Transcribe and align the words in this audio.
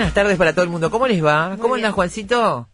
Buenas 0.00 0.14
tardes 0.14 0.38
para 0.38 0.54
todo 0.54 0.62
el 0.64 0.70
mundo. 0.70 0.90
¿Cómo 0.90 1.06
les 1.06 1.22
va? 1.22 1.58
¿Cómo 1.60 1.74
anda 1.74 1.92
Juancito? 1.92 2.70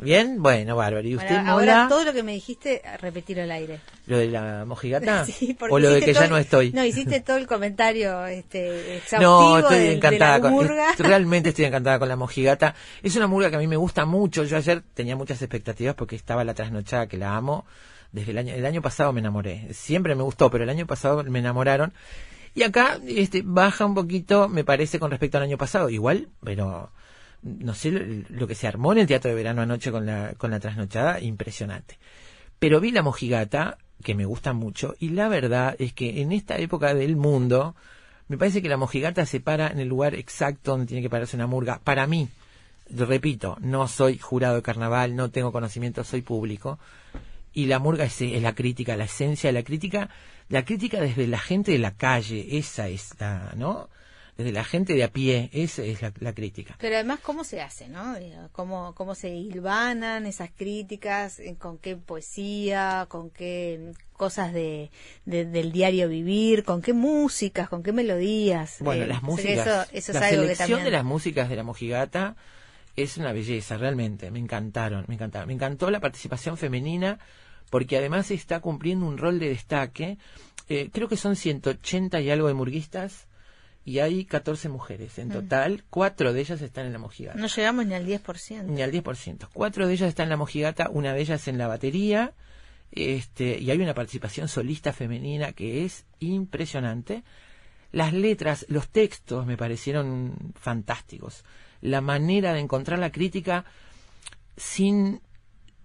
¿Bien? 0.00 0.42
Bueno, 0.42 0.74
bárbaro. 0.74 1.06
¿Y 1.06 1.14
usted, 1.14 1.36
ahora 1.46 1.86
todo 1.88 2.02
lo 2.04 2.12
que 2.12 2.24
me 2.24 2.32
dijiste, 2.32 2.82
repetirlo 3.00 3.44
al 3.44 3.52
aire. 3.52 3.78
¿Lo 4.06 4.18
de 4.18 4.26
la 4.26 4.64
mojigata? 4.64 5.24
Sí, 5.26 5.54
porque 5.56 5.72
¿O 5.72 5.78
lo 5.78 5.90
de 5.90 6.00
que 6.00 6.12
ya 6.12 6.26
no 6.26 6.36
estoy? 6.36 6.72
No, 6.72 6.84
hiciste 6.84 7.20
todo 7.20 7.36
el 7.36 7.46
comentario 7.46 8.26
este, 8.26 8.96
exhaustivo 8.96 9.20
No, 9.22 9.58
estoy 9.60 9.78
de, 9.78 9.84
de 9.84 9.92
encantada 9.92 10.38
la 10.38 10.50
con 10.50 10.66
es- 10.66 10.98
realmente 10.98 11.50
estoy 11.50 11.66
encantada 11.66 12.00
con 12.00 12.08
la 12.08 12.16
mojigata. 12.16 12.74
Es 13.00 13.14
una 13.14 13.28
murga 13.28 13.48
que 13.50 13.54
a 13.54 13.60
mí 13.60 13.68
me 13.68 13.76
gusta 13.76 14.04
mucho. 14.04 14.42
Yo 14.42 14.56
ayer 14.56 14.82
tenía 14.92 15.14
muchas 15.14 15.40
expectativas 15.42 15.94
porque 15.94 16.16
estaba 16.16 16.42
la 16.42 16.54
trasnochada 16.54 17.06
que 17.06 17.16
la 17.16 17.36
amo. 17.36 17.64
Desde 18.10 18.32
el 18.32 18.38
año 18.38 18.54
el 18.54 18.66
año 18.66 18.82
pasado 18.82 19.12
me 19.12 19.20
enamoré. 19.20 19.68
Siempre 19.72 20.16
me 20.16 20.24
gustó, 20.24 20.50
pero 20.50 20.64
el 20.64 20.70
año 20.70 20.84
pasado 20.84 21.22
me 21.22 21.38
enamoraron. 21.38 21.92
Y 22.54 22.62
acá 22.62 22.98
este 23.06 23.42
baja 23.44 23.84
un 23.86 23.94
poquito, 23.94 24.48
me 24.48 24.64
parece 24.64 24.98
con 24.98 25.10
respecto 25.10 25.38
al 25.38 25.44
año 25.44 25.58
pasado, 25.58 25.88
igual, 25.88 26.28
pero 26.42 26.90
no 27.42 27.74
sé 27.74 28.24
lo, 28.28 28.46
que 28.46 28.54
se 28.54 28.66
armó 28.66 28.92
en 28.92 28.98
el 28.98 29.06
Teatro 29.06 29.30
de 29.30 29.36
Verano 29.36 29.62
anoche 29.62 29.90
con 29.90 30.04
la 30.06 30.34
con 30.36 30.50
la 30.50 30.60
trasnochada, 30.60 31.20
impresionante. 31.20 31.98
Pero 32.58 32.80
vi 32.80 32.90
la 32.90 33.02
mojigata, 33.02 33.78
que 34.02 34.14
me 34.14 34.26
gusta 34.26 34.52
mucho, 34.52 34.94
y 34.98 35.10
la 35.10 35.28
verdad 35.28 35.76
es 35.78 35.92
que 35.92 36.20
en 36.20 36.32
esta 36.32 36.58
época 36.58 36.94
del 36.94 37.16
mundo, 37.16 37.74
me 38.28 38.36
parece 38.36 38.62
que 38.62 38.68
la 38.68 38.76
mojigata 38.76 39.24
se 39.26 39.40
para 39.40 39.68
en 39.68 39.80
el 39.80 39.88
lugar 39.88 40.14
exacto 40.14 40.72
donde 40.72 40.86
tiene 40.86 41.02
que 41.02 41.10
pararse 41.10 41.36
una 41.36 41.46
murga. 41.46 41.80
Para 41.82 42.06
mí, 42.06 42.28
repito, 42.90 43.56
no 43.60 43.88
soy 43.88 44.18
jurado 44.18 44.56
de 44.56 44.62
carnaval, 44.62 45.16
no 45.16 45.30
tengo 45.30 45.52
conocimiento, 45.52 46.04
soy 46.04 46.22
público. 46.22 46.78
Y 47.52 47.66
la 47.66 47.78
murga 47.78 48.04
es, 48.04 48.20
es 48.20 48.42
la 48.42 48.54
crítica, 48.54 48.96
la 48.96 49.04
esencia 49.04 49.48
de 49.48 49.54
la 49.54 49.64
crítica, 49.64 50.10
la 50.50 50.64
crítica 50.66 51.00
desde 51.00 51.26
la 51.26 51.38
gente 51.38 51.72
de 51.72 51.78
la 51.78 51.92
calle, 51.96 52.58
esa 52.58 52.88
es 52.88 53.14
la, 53.18 53.54
¿no? 53.56 53.88
Desde 54.36 54.52
la 54.52 54.64
gente 54.64 54.94
de 54.94 55.04
a 55.04 55.12
pie, 55.12 55.50
esa 55.52 55.82
es 55.82 56.00
la, 56.00 56.12
la 56.18 56.32
crítica. 56.32 56.74
Pero 56.80 56.94
además, 56.94 57.20
¿cómo 57.20 57.44
se 57.44 57.60
hace, 57.60 57.88
no? 57.88 58.18
Digo, 58.18 58.48
¿Cómo, 58.52 58.94
cómo 58.94 59.14
se 59.14 59.28
hilvanan 59.28 60.24
esas 60.24 60.50
críticas? 60.50 61.38
Eh, 61.40 61.56
¿Con 61.58 61.76
qué 61.76 61.96
poesía? 61.96 63.06
¿Con 63.10 63.28
qué 63.28 63.92
cosas 64.14 64.52
de, 64.54 64.90
de- 65.26 65.44
del 65.44 65.72
diario 65.72 66.08
vivir? 66.08 66.64
¿Con 66.64 66.80
qué 66.80 66.94
músicas? 66.94 67.68
¿Con 67.68 67.82
qué 67.82 67.92
melodías? 67.92 68.76
Bueno, 68.80 69.04
Eh, 69.04 69.08
las 69.08 69.22
músicas, 69.22 69.66
Eso, 69.66 69.82
eso 69.92 70.12
es 70.12 70.20
la 70.20 70.46
que 70.46 70.56
también... 70.56 70.84
de 70.84 70.90
las 70.90 71.04
músicas 71.04 71.48
de 71.50 71.56
la 71.56 71.62
mojigata 71.62 72.34
es 72.96 73.18
una 73.18 73.32
belleza, 73.32 73.76
realmente, 73.76 74.30
me 74.30 74.38
encantaron, 74.38 75.04
me 75.06 75.14
encantaron. 75.14 75.48
Me 75.48 75.54
encantó 75.54 75.90
la 75.90 76.00
participación 76.00 76.56
femenina 76.56 77.18
porque 77.70 77.96
además 77.96 78.30
está 78.30 78.60
cumpliendo 78.60 79.06
un 79.06 79.18
rol 79.18 79.38
de 79.38 79.48
destaque. 79.48 80.18
Eh, 80.68 80.90
creo 80.92 81.08
que 81.08 81.16
son 81.16 81.36
180 81.36 82.20
y 82.20 82.30
algo 82.30 82.48
de 82.48 82.54
murguistas 82.54 83.28
y 83.84 83.98
hay 84.00 84.24
14 84.24 84.68
mujeres. 84.68 85.18
En 85.18 85.30
total, 85.30 85.84
cuatro 85.88 86.32
de 86.32 86.40
ellas 86.40 86.60
están 86.60 86.86
en 86.86 86.92
la 86.92 86.98
mojigata. 86.98 87.38
No 87.38 87.46
llegamos 87.46 87.86
ni 87.86 87.94
al 87.94 88.06
10%. 88.06 88.64
Ni 88.64 88.82
al 88.82 88.92
10%. 88.92 89.48
Cuatro 89.52 89.86
de 89.86 89.94
ellas 89.94 90.08
están 90.08 90.24
en 90.24 90.30
la 90.30 90.36
mojigata, 90.36 90.90
una 90.90 91.14
de 91.14 91.20
ellas 91.20 91.48
en 91.48 91.58
la 91.58 91.66
batería, 91.66 92.34
este, 92.92 93.58
y 93.58 93.70
hay 93.70 93.80
una 93.80 93.94
participación 93.94 94.48
solista 94.48 94.92
femenina 94.92 95.52
que 95.52 95.84
es 95.84 96.04
impresionante. 96.18 97.22
Las 97.92 98.12
letras, 98.12 98.66
los 98.68 98.88
textos 98.88 99.46
me 99.46 99.56
parecieron 99.56 100.52
fantásticos. 100.54 101.44
La 101.80 102.00
manera 102.00 102.52
de 102.52 102.60
encontrar 102.60 102.98
la 102.98 103.10
crítica 103.10 103.64
sin, 104.56 105.20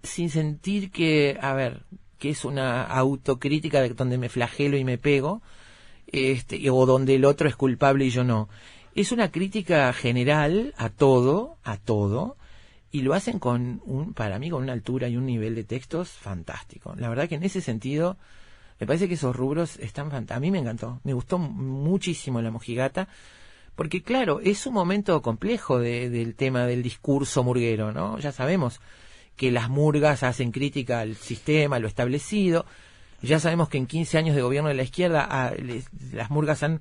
sin 0.06 0.30
sentir 0.30 0.90
que, 0.90 1.38
a 1.40 1.52
ver, 1.54 1.82
que 2.18 2.30
es 2.30 2.44
una 2.44 2.82
autocrítica 2.84 3.82
de 3.82 3.90
donde 3.90 4.18
me 4.18 4.28
flagelo 4.28 4.76
y 4.76 4.84
me 4.84 4.98
pego, 4.98 5.42
este, 6.06 6.70
o 6.70 6.86
donde 6.86 7.14
el 7.16 7.24
otro 7.24 7.48
es 7.48 7.56
culpable 7.56 8.06
y 8.06 8.10
yo 8.10 8.24
no. 8.24 8.48
Es 8.94 9.12
una 9.12 9.30
crítica 9.30 9.92
general 9.92 10.72
a 10.78 10.88
todo, 10.88 11.58
a 11.62 11.76
todo, 11.76 12.36
y 12.90 13.02
lo 13.02 13.12
hacen 13.12 13.38
con 13.38 13.82
un, 13.84 14.14
para 14.14 14.38
mí, 14.38 14.48
con 14.48 14.62
una 14.62 14.72
altura 14.72 15.08
y 15.08 15.16
un 15.16 15.26
nivel 15.26 15.54
de 15.54 15.64
textos 15.64 16.08
fantástico. 16.08 16.94
La 16.96 17.08
verdad 17.10 17.28
que 17.28 17.34
en 17.34 17.42
ese 17.42 17.60
sentido, 17.60 18.16
me 18.80 18.86
parece 18.86 19.08
que 19.08 19.14
esos 19.14 19.36
rubros 19.36 19.76
están 19.78 20.10
fantásticos. 20.10 20.36
A 20.36 20.40
mí 20.40 20.50
me 20.50 20.58
encantó, 20.58 21.00
me 21.04 21.12
gustó 21.12 21.38
muchísimo 21.38 22.40
la 22.40 22.50
mojigata, 22.50 23.08
porque 23.74 24.02
claro, 24.02 24.40
es 24.40 24.66
un 24.66 24.72
momento 24.72 25.20
complejo 25.20 25.78
de- 25.78 26.08
del 26.08 26.34
tema 26.34 26.64
del 26.64 26.82
discurso 26.82 27.44
murguero, 27.44 27.92
¿no? 27.92 28.18
Ya 28.18 28.32
sabemos 28.32 28.80
que 29.36 29.50
las 29.50 29.68
murgas 29.68 30.22
hacen 30.22 30.50
crítica 30.52 31.00
al 31.00 31.14
sistema, 31.16 31.76
a 31.76 31.78
lo 31.78 31.88
establecido. 31.88 32.64
Ya 33.22 33.38
sabemos 33.38 33.68
que 33.68 33.78
en 33.78 33.86
15 33.86 34.18
años 34.18 34.36
de 34.36 34.42
gobierno 34.42 34.68
de 34.68 34.74
la 34.74 34.82
izquierda 34.82 35.26
ah, 35.30 35.52
les- 35.58 35.88
las 36.12 36.30
murgas 36.30 36.62
han, 36.62 36.80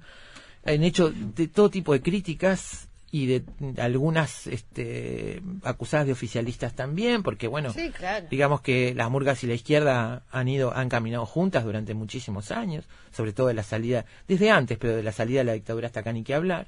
han 0.66 0.84
hecho 0.84 1.12
de 1.12 1.48
todo 1.48 1.70
tipo 1.70 1.94
de 1.94 2.02
críticas 2.02 2.88
y 3.12 3.28
de 3.28 3.44
algunas 3.78 4.46
este, 4.48 5.42
acusadas 5.64 6.06
de 6.06 6.12
oficialistas 6.12 6.76
también, 6.76 7.24
porque 7.24 7.48
bueno, 7.48 7.72
Sí, 7.72 7.90
claro. 7.92 8.28
digamos 8.30 8.60
que 8.60 8.94
las 8.94 9.10
murgas 9.10 9.42
y 9.44 9.48
la 9.48 9.54
izquierda 9.54 10.24
han 10.32 10.48
ido, 10.50 10.76
han 10.76 10.90
caminado 10.90 11.26
juntas 11.26 11.64
durante 11.64 11.94
muchísimos 11.94 12.52
años, 12.52 12.84
sobre 13.14 13.32
todo 13.32 13.48
de 13.48 13.54
la 13.54 13.64
salida, 13.64 14.06
desde 14.28 14.52
antes, 14.52 14.78
pero 14.78 14.96
de 14.98 15.04
la 15.04 15.14
salida 15.14 15.40
de 15.40 15.46
la 15.46 15.54
dictadura 15.54 15.88
hasta 15.88 16.02
acá 16.02 16.12
ni 16.12 16.24
que 16.24 16.34
hablar. 16.36 16.68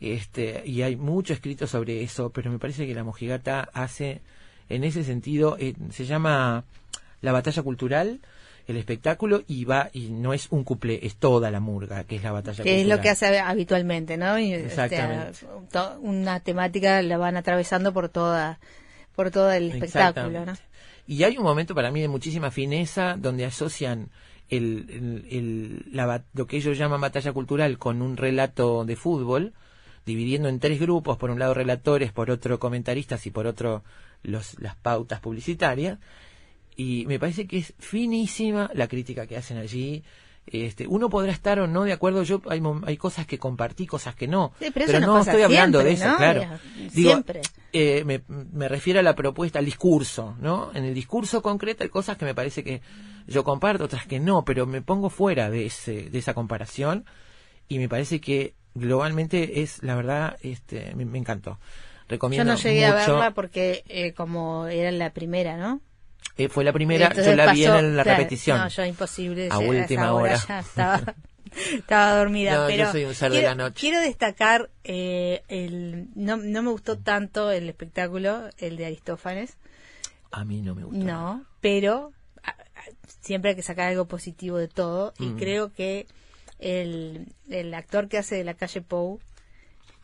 Este, 0.00 0.62
y 0.64 0.80
hay 0.80 0.96
mucho 0.96 1.34
escrito 1.34 1.66
sobre 1.66 2.02
eso, 2.02 2.30
pero 2.30 2.50
me 2.50 2.58
parece 2.58 2.86
que 2.86 2.94
la 2.94 3.04
mojigata 3.04 3.68
hace, 3.74 4.22
en 4.70 4.84
ese 4.84 5.04
sentido, 5.04 5.56
eh, 5.60 5.74
se 5.90 6.04
llama 6.06 6.64
la 7.20 7.32
batalla 7.32 7.62
cultural, 7.62 8.20
el 8.66 8.76
espectáculo 8.76 9.42
y 9.48 9.64
va 9.64 9.90
y 9.92 10.08
no 10.10 10.32
es 10.32 10.46
un 10.50 10.64
cuplé, 10.64 11.00
es 11.04 11.16
toda 11.16 11.50
la 11.50 11.60
murga, 11.60 12.04
que 12.04 12.16
es 12.16 12.22
la 12.22 12.32
batalla 12.32 12.62
Que 12.62 12.76
es 12.80 12.86
lo 12.86 12.96
cultural. 12.96 13.02
que 13.02 13.08
hace 13.10 13.38
habitualmente, 13.40 14.16
¿no? 14.16 14.38
Y, 14.38 14.52
este, 14.54 14.66
Exactamente. 14.68 15.46
una 16.00 16.40
temática 16.40 17.02
la 17.02 17.18
van 17.18 17.36
atravesando 17.36 17.92
por 17.92 18.08
toda 18.08 18.58
por 19.16 19.30
todo 19.30 19.50
el 19.52 19.70
espectáculo, 19.72 20.46
¿no? 20.46 20.52
Y 21.06 21.24
hay 21.24 21.36
un 21.36 21.42
momento 21.44 21.74
para 21.74 21.90
mí 21.90 22.00
de 22.00 22.08
muchísima 22.08 22.50
fineza 22.50 23.16
donde 23.18 23.44
asocian 23.44 24.08
el, 24.48 24.86
el- 24.88 25.26
el- 25.30 25.84
la 25.92 26.22
lo 26.34 26.46
que 26.46 26.56
ellos 26.56 26.78
llaman 26.78 27.00
batalla 27.00 27.32
cultural 27.32 27.76
con 27.78 28.00
un 28.02 28.16
relato 28.16 28.84
de 28.84 28.96
fútbol, 28.96 29.52
dividiendo 30.06 30.48
en 30.48 30.60
tres 30.60 30.78
grupos, 30.80 31.18
por 31.18 31.30
un 31.30 31.38
lado 31.38 31.54
relatores, 31.54 32.12
por 32.12 32.30
otro 32.30 32.58
comentaristas 32.60 33.26
y 33.26 33.30
por 33.30 33.46
otro 33.46 33.82
los, 34.22 34.58
las 34.60 34.76
pautas 34.76 35.20
publicitarias. 35.20 35.98
Y 36.76 37.04
me 37.06 37.18
parece 37.18 37.46
que 37.46 37.58
es 37.58 37.74
finísima 37.78 38.70
la 38.74 38.88
crítica 38.88 39.26
que 39.26 39.36
hacen 39.36 39.58
allí. 39.58 40.02
Este, 40.46 40.86
uno 40.86 41.10
podrá 41.10 41.30
estar 41.32 41.60
o 41.60 41.66
no 41.66 41.84
de 41.84 41.92
acuerdo, 41.92 42.22
yo 42.22 42.40
hay, 42.48 42.60
hay 42.86 42.96
cosas 42.96 43.26
que 43.26 43.38
compartí, 43.38 43.86
cosas 43.86 44.14
que 44.14 44.26
no. 44.26 44.52
Sí, 44.58 44.70
pero 44.72 44.98
no 44.98 45.20
estoy 45.20 45.42
hablando 45.42 45.78
de 45.84 45.92
eso, 45.92 46.08
¿no? 46.08 46.16
claro. 46.16 46.42
Digo, 46.92 47.10
siempre. 47.10 47.42
eh, 47.72 48.02
me, 48.04 48.22
me 48.28 48.66
refiero 48.66 48.98
a 48.98 49.02
la 49.02 49.14
propuesta, 49.14 49.58
al 49.58 49.64
discurso, 49.66 50.34
¿no? 50.40 50.70
En 50.74 50.84
el 50.84 50.94
discurso 50.94 51.42
concreto 51.42 51.84
hay 51.84 51.90
cosas 51.90 52.16
que 52.16 52.24
me 52.24 52.34
parece 52.34 52.64
que 52.64 52.80
yo 53.28 53.44
comparto, 53.44 53.84
otras 53.84 54.06
que 54.06 54.18
no, 54.18 54.44
pero 54.44 54.66
me 54.66 54.80
pongo 54.82 55.10
fuera 55.10 55.50
de 55.50 55.66
ese, 55.66 56.08
de 56.10 56.18
esa 56.18 56.34
comparación 56.34 57.04
y 57.68 57.78
me 57.78 57.88
parece 57.88 58.20
que 58.20 58.54
globalmente 58.74 59.60
es, 59.62 59.82
la 59.82 59.94
verdad, 59.94 60.36
este, 60.40 60.94
me, 60.96 61.04
me 61.04 61.18
encantó. 61.18 61.60
Yo 62.10 62.44
no 62.44 62.56
llegué 62.56 62.86
a 62.86 62.94
verla 62.94 63.30
porque 63.32 63.84
eh, 63.88 64.12
como 64.12 64.66
era 64.66 64.90
la 64.90 65.12
primera, 65.12 65.56
¿no? 65.56 65.80
Eh, 66.36 66.48
fue 66.48 66.64
la 66.64 66.72
primera, 66.72 67.06
Entonces 67.08 67.26
yo 67.26 67.36
la 67.36 67.52
vi 67.52 67.64
en 67.64 67.96
la 67.96 68.02
claro, 68.02 68.18
repetición. 68.18 68.58
No, 68.58 68.68
yo 68.68 68.84
imposible. 68.84 69.48
A 69.50 69.58
última 69.58 70.12
hora. 70.12 70.36
Ya 70.48 70.60
estaba, 70.60 71.14
estaba 71.74 72.14
dormida. 72.18 72.54
No, 72.54 72.60
yo 72.70 72.76
pero 72.76 72.92
soy 72.92 73.04
un 73.04 73.14
ser 73.14 73.30
de 73.32 73.38
quiero, 73.40 73.48
la 73.50 73.54
noche. 73.64 73.80
Quiero 73.80 74.00
destacar, 74.00 74.70
eh, 74.84 75.42
el, 75.48 76.06
no, 76.14 76.36
no 76.38 76.62
me 76.62 76.70
gustó 76.70 76.98
tanto 76.98 77.50
el 77.50 77.68
espectáculo, 77.68 78.48
el 78.58 78.76
de 78.76 78.86
Aristófanes. 78.86 79.56
A 80.30 80.44
mí 80.44 80.62
no 80.62 80.74
me 80.74 80.84
gustó. 80.84 81.04
No, 81.04 81.44
pero 81.60 82.12
a- 82.42 82.50
a- 82.50 82.56
siempre 83.20 83.50
hay 83.50 83.56
que 83.56 83.62
sacar 83.62 83.88
algo 83.88 84.06
positivo 84.06 84.56
de 84.58 84.68
todo. 84.68 85.12
Y 85.18 85.26
Mm. 85.26 85.36
creo 85.38 85.72
que 85.72 86.06
el, 86.58 87.26
el 87.50 87.74
actor 87.74 88.08
que 88.08 88.18
hace 88.18 88.36
de 88.36 88.44
la 88.44 88.54
calle 88.54 88.80
Pou, 88.80 89.20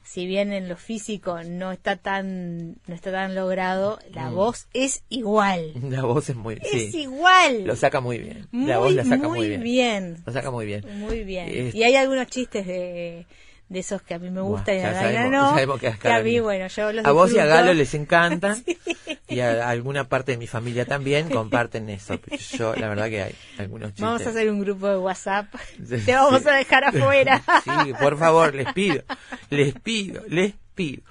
si 0.07 0.27
bien 0.27 0.53
en 0.53 0.69
lo 0.69 0.77
físico 0.77 1.43
no 1.43 1.73
está 1.73 1.97
tan 1.97 2.77
no 2.87 2.95
está 2.95 3.11
tan 3.13 3.35
logrado, 3.35 3.99
la 4.15 4.31
Mm. 4.31 4.35
voz 4.35 4.69
es 4.73 5.03
igual. 5.09 5.73
La 5.91 6.03
voz 6.03 6.31
es 6.31 6.37
muy, 6.37 6.55
Es 6.63 6.93
sí, 6.93 7.03
igual. 7.03 7.65
lo 7.65 7.75
saca 7.77 8.01
muy 8.01 8.19
bien. 8.19 8.47
muy, 8.53 8.69
la 8.69 8.79
voz 8.79 8.93
la 8.95 9.05
saca 9.05 9.29
muy 9.29 9.39
muy 9.41 9.49
bien. 9.49 9.63
bien. 9.63 10.23
Lo 10.25 10.33
saca 10.33 10.51
muy 10.51 10.65
bien. 10.67 10.83
Muy 11.01 11.25
bien. 11.25 11.49
Es- 11.51 11.75
Y 11.75 11.83
hay 11.83 11.97
algunos 11.97 12.27
chistes 12.29 12.67
de, 12.67 13.27
de 13.69 13.81
esos 13.81 14.01
que 14.03 14.15
a 14.15 14.19
mí 14.21 14.31
me 14.31 14.41
Buah, 14.41 14.51
gustan 14.59 14.77
y 14.77 14.81
a 14.81 14.95
sabemos- 14.95 15.31
no. 15.33 15.43
ya 15.43 15.51
sabemos 15.51 15.81
que 15.81 15.87
a 15.89 15.91
que 15.91 16.09
a 16.09 16.11
Oscar 16.13 16.25
mí, 16.25 16.37
no. 16.37 16.43
bueno, 16.45 16.67
yo 16.69 16.93
los 16.93 17.05
A 17.05 17.11
vos 17.13 17.33
y 17.33 17.39
a. 17.39 17.47
Galo 17.47 17.75
les 17.75 17.95
encantan 17.95 18.63
y 19.29 19.41
a 19.41 19.69
alguna 19.69 20.09
parte 20.09 20.33
de 20.33 20.39
mi 20.39 20.47
familia 20.47 20.85
también 20.87 21.29
comparten 21.29 21.91
eso. 21.91 22.19
Yo, 22.57 22.75
la 22.77 22.89
verdad 22.89 23.09
que 23.09 23.23
hay 23.23 23.35
algunos 23.59 23.89
chistes. 23.91 24.05
Vamos 24.05 24.25
a 24.27 24.31
hacer 24.31 24.51
un 24.51 24.61
grupo 24.61 24.89
de 24.89 24.99
WhatsApp. 24.99 25.53
Sí. 25.89 25.99
Te 26.07 26.13
vamos 26.15 26.47
a 26.47 26.53
dejar 26.55 26.85
afuera. 26.85 27.43
Sí, 27.65 27.93
por 28.01 28.17
favor, 28.19 28.55
les 28.55 28.73
pido, 28.73 29.03
les 29.51 29.75
pido, 29.75 30.23
les 30.29 30.55
pido. 30.75 31.03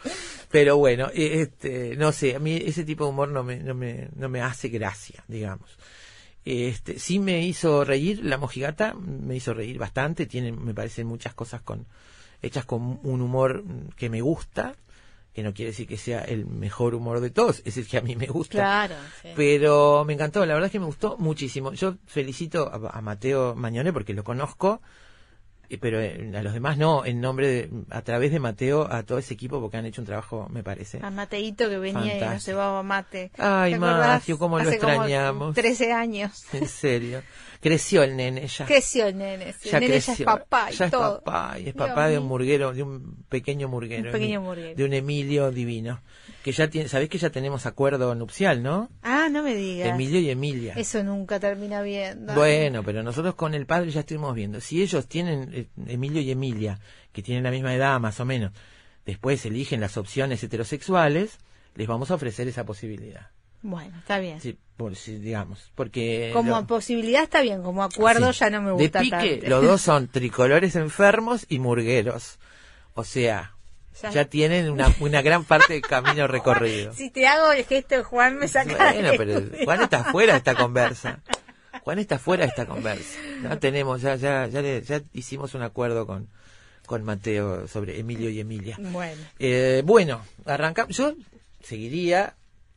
Pero 0.49 0.77
bueno, 0.77 1.09
eh, 1.13 1.41
este, 1.41 1.95
no 1.97 2.11
sé, 2.13 2.35
a 2.35 2.39
mí 2.39 2.55
ese 2.65 2.85
tipo 2.85 3.03
de 3.03 3.09
humor 3.09 3.27
no 3.29 3.43
me, 3.43 3.57
no 3.57 3.73
me, 3.73 4.07
no 4.15 4.29
me 4.29 4.41
hace 4.41 4.69
gracia, 4.69 5.23
digamos. 5.27 5.69
Este, 6.45 6.99
sí 6.99 7.19
me 7.19 7.41
hizo 7.45 7.83
reír, 7.83 8.23
la 8.23 8.37
mojigata 8.37 8.93
me 8.93 9.35
hizo 9.35 9.53
reír 9.53 9.77
bastante, 9.77 10.25
tiene, 10.25 10.51
me 10.51 10.73
parecen 10.73 11.07
muchas 11.07 11.33
cosas 11.33 11.61
con, 11.61 11.85
hechas 12.41 12.65
con 12.65 12.99
un 13.03 13.21
humor 13.21 13.63
que 13.95 14.09
me 14.09 14.21
gusta, 14.21 14.75
que 15.33 15.43
no 15.43 15.53
quiere 15.53 15.71
decir 15.71 15.87
que 15.87 15.97
sea 15.97 16.21
el 16.21 16.45
mejor 16.45 16.95
humor 16.95 17.19
de 17.19 17.29
todos, 17.29 17.61
es 17.65 17.77
el 17.77 17.87
que 17.87 17.97
a 17.97 18.01
mí 18.01 18.15
me 18.15 18.27
gusta. 18.27 18.57
Claro. 18.57 18.95
sí. 19.21 19.29
Pero 19.35 20.05
me 20.05 20.13
encantó, 20.13 20.45
la 20.45 20.53
verdad 20.53 20.67
es 20.67 20.71
que 20.71 20.79
me 20.79 20.85
gustó 20.85 21.17
muchísimo. 21.17 21.73
Yo 21.73 21.95
felicito 22.05 22.69
a, 22.71 22.97
a 22.97 23.01
Mateo 23.01 23.55
Mañone 23.55 23.91
porque 23.91 24.13
lo 24.13 24.23
conozco, 24.23 24.81
pero 25.79 25.99
eh, 25.99 26.31
a 26.35 26.41
los 26.41 26.53
demás 26.53 26.77
no, 26.77 27.05
en 27.05 27.21
nombre 27.21 27.47
de, 27.47 27.69
a 27.89 28.01
través 28.01 28.31
de 28.31 28.39
Mateo, 28.39 28.87
a 28.91 29.03
todo 29.03 29.17
ese 29.17 29.33
equipo 29.33 29.59
porque 29.59 29.77
han 29.77 29.85
hecho 29.85 30.01
un 30.01 30.05
trabajo, 30.05 30.47
me 30.49 30.63
parece. 30.63 30.99
A 31.01 31.09
Mateito 31.09 31.69
que 31.69 31.77
venía 31.77 32.01
y 32.01 32.07
nos 32.07 32.19
Fantástico. 32.19 32.51
llevaba 32.51 32.83
mate. 32.83 33.31
Ay. 33.37 33.77
Mateo, 33.77 34.37
cómo 34.37 34.57
lo 34.59 34.67
Hace 34.67 34.79
como 34.79 34.93
extrañamos. 34.93 35.55
13 35.55 35.93
años. 35.93 36.45
En 36.53 36.67
serio. 36.67 37.21
Creció 37.65 38.03
el 38.03 38.15
nene 38.15 38.45
ya. 38.45 38.65
Creció 38.67 39.07
el 39.07 39.17
nene. 39.17 39.51
sí, 39.53 39.69
ya 39.71 39.79
el 39.79 39.85
nene 39.85 39.99
ya 39.99 40.05
creció. 40.05 40.13
es 40.13 40.25
papá 40.25 40.71
y 40.71 40.75
Ya 40.75 40.85
es 40.85 40.91
todo. 40.91 41.23
papá, 41.23 41.55
y 41.57 41.67
es 41.67 41.73
Dios 41.73 41.75
papá 41.87 42.07
de 42.09 42.19
un 42.19 42.27
murguero, 42.27 42.73
de 42.75 42.83
un 42.83 43.25
pequeño 43.27 43.67
murguero. 43.67 44.05
Un 44.05 44.11
pequeño 44.11 44.39
murguero. 44.39 44.75
De 44.75 44.83
un 44.85 44.93
Emilio 44.93 45.49
divino. 45.49 45.99
Que 46.43 46.51
ya 46.51 46.69
tiene, 46.69 46.89
sabés 46.89 47.09
que 47.09 47.17
ya 47.17 47.31
tenemos 47.31 47.65
acuerdo 47.65 48.13
nupcial, 48.13 48.61
¿no? 48.61 48.91
Ah, 49.01 49.29
no 49.31 49.41
me 49.41 49.55
digas. 49.55 49.89
Emilio 49.89 50.19
y 50.19 50.29
Emilia. 50.29 50.75
Eso 50.75 51.03
nunca 51.03 51.39
termina 51.39 51.81
bien. 51.81 52.27
¿no? 52.27 52.35
Bueno, 52.35 52.83
pero 52.83 53.01
nosotros 53.01 53.33
con 53.33 53.55
el 53.55 53.65
padre 53.65 53.89
ya 53.89 54.01
estuvimos 54.01 54.35
viendo. 54.35 54.61
Si 54.61 54.83
ellos 54.83 55.07
tienen, 55.07 55.49
eh, 55.51 55.65
Emilio 55.87 56.21
y 56.21 56.29
Emilia, 56.29 56.79
que 57.11 57.23
tienen 57.23 57.43
la 57.43 57.49
misma 57.49 57.73
edad 57.73 57.99
más 57.99 58.19
o 58.19 58.25
menos, 58.25 58.51
después 59.07 59.43
eligen 59.43 59.81
las 59.81 59.97
opciones 59.97 60.43
heterosexuales, 60.43 61.39
les 61.73 61.87
vamos 61.87 62.11
a 62.11 62.13
ofrecer 62.13 62.47
esa 62.47 62.63
posibilidad. 62.63 63.31
Bueno, 63.63 63.97
está 63.97 64.19
bien. 64.19 64.39
Sí, 64.39 64.55
por, 64.77 64.95
si, 64.95 65.17
digamos, 65.19 65.71
porque... 65.75 66.31
Como 66.33 66.59
lo- 66.59 66.67
posibilidad 66.67 67.23
está 67.23 67.41
bien, 67.41 67.63
como 67.63 67.83
acuerdo 67.83 68.33
sí. 68.33 68.39
ya 68.39 68.49
no 68.49 68.61
me 68.61 68.71
gusta 68.71 68.99
De 68.99 69.05
pique, 69.05 69.37
tanto. 69.37 69.47
los 69.49 69.63
dos 69.63 69.81
son 69.89 70.07
tricolores 70.07 70.75
enfermos 70.75 71.45
y 71.49 71.59
murgueros. 71.59 72.39
O 72.93 73.03
sea, 73.03 73.53
Ya- 74.01 74.09
ya, 74.11 74.25
tienen 74.25 74.69
una, 74.69 74.93
una 74.99 75.21
gran 75.21 75.45
parte 75.45 75.73
del 75.73 75.81
camino 75.81 76.27
recorrido. 76.37 76.93
Si 76.93 77.09
te 77.09 77.25
hago 77.27 77.51
el 77.53 77.63
gesto 77.65 77.95
de 77.95 78.03
Juan, 78.03 78.37
me 78.37 78.47
saca 78.49 78.91
Bueno, 78.93 79.11
pero 79.17 79.41
Juan 79.63 79.81
está 79.81 80.03
fuera 80.11 80.33
de 80.33 80.37
esta 80.39 80.55
conversa. 80.63 81.19
Juan 81.81 81.99
está 81.99 82.19
fuera 82.19 82.43
de 82.43 82.49
esta 82.49 82.65
conversa. 82.65 83.19
Ya 83.43 83.57
tenemos, 83.59 84.01
ya, 84.01 84.15
ya, 84.15 84.47
ya, 84.47 84.61
le- 84.61 84.81
ya 84.81 85.01
hicimos 85.13 85.53
un 85.53 85.61
acuerdo 85.61 86.05
con, 86.07 86.27
con 86.85 87.03
Mateo 87.03 87.67
sobre 87.69 87.99
Emilio 87.99 88.29
y 88.29 88.39
Emilia. 88.41 88.75
Bueno, 88.79 89.21
Eh, 89.39 89.81
bueno, 89.85 90.21
arrancamos. 90.45 90.95
Yo 90.97 91.13
seguiría. 91.63 92.35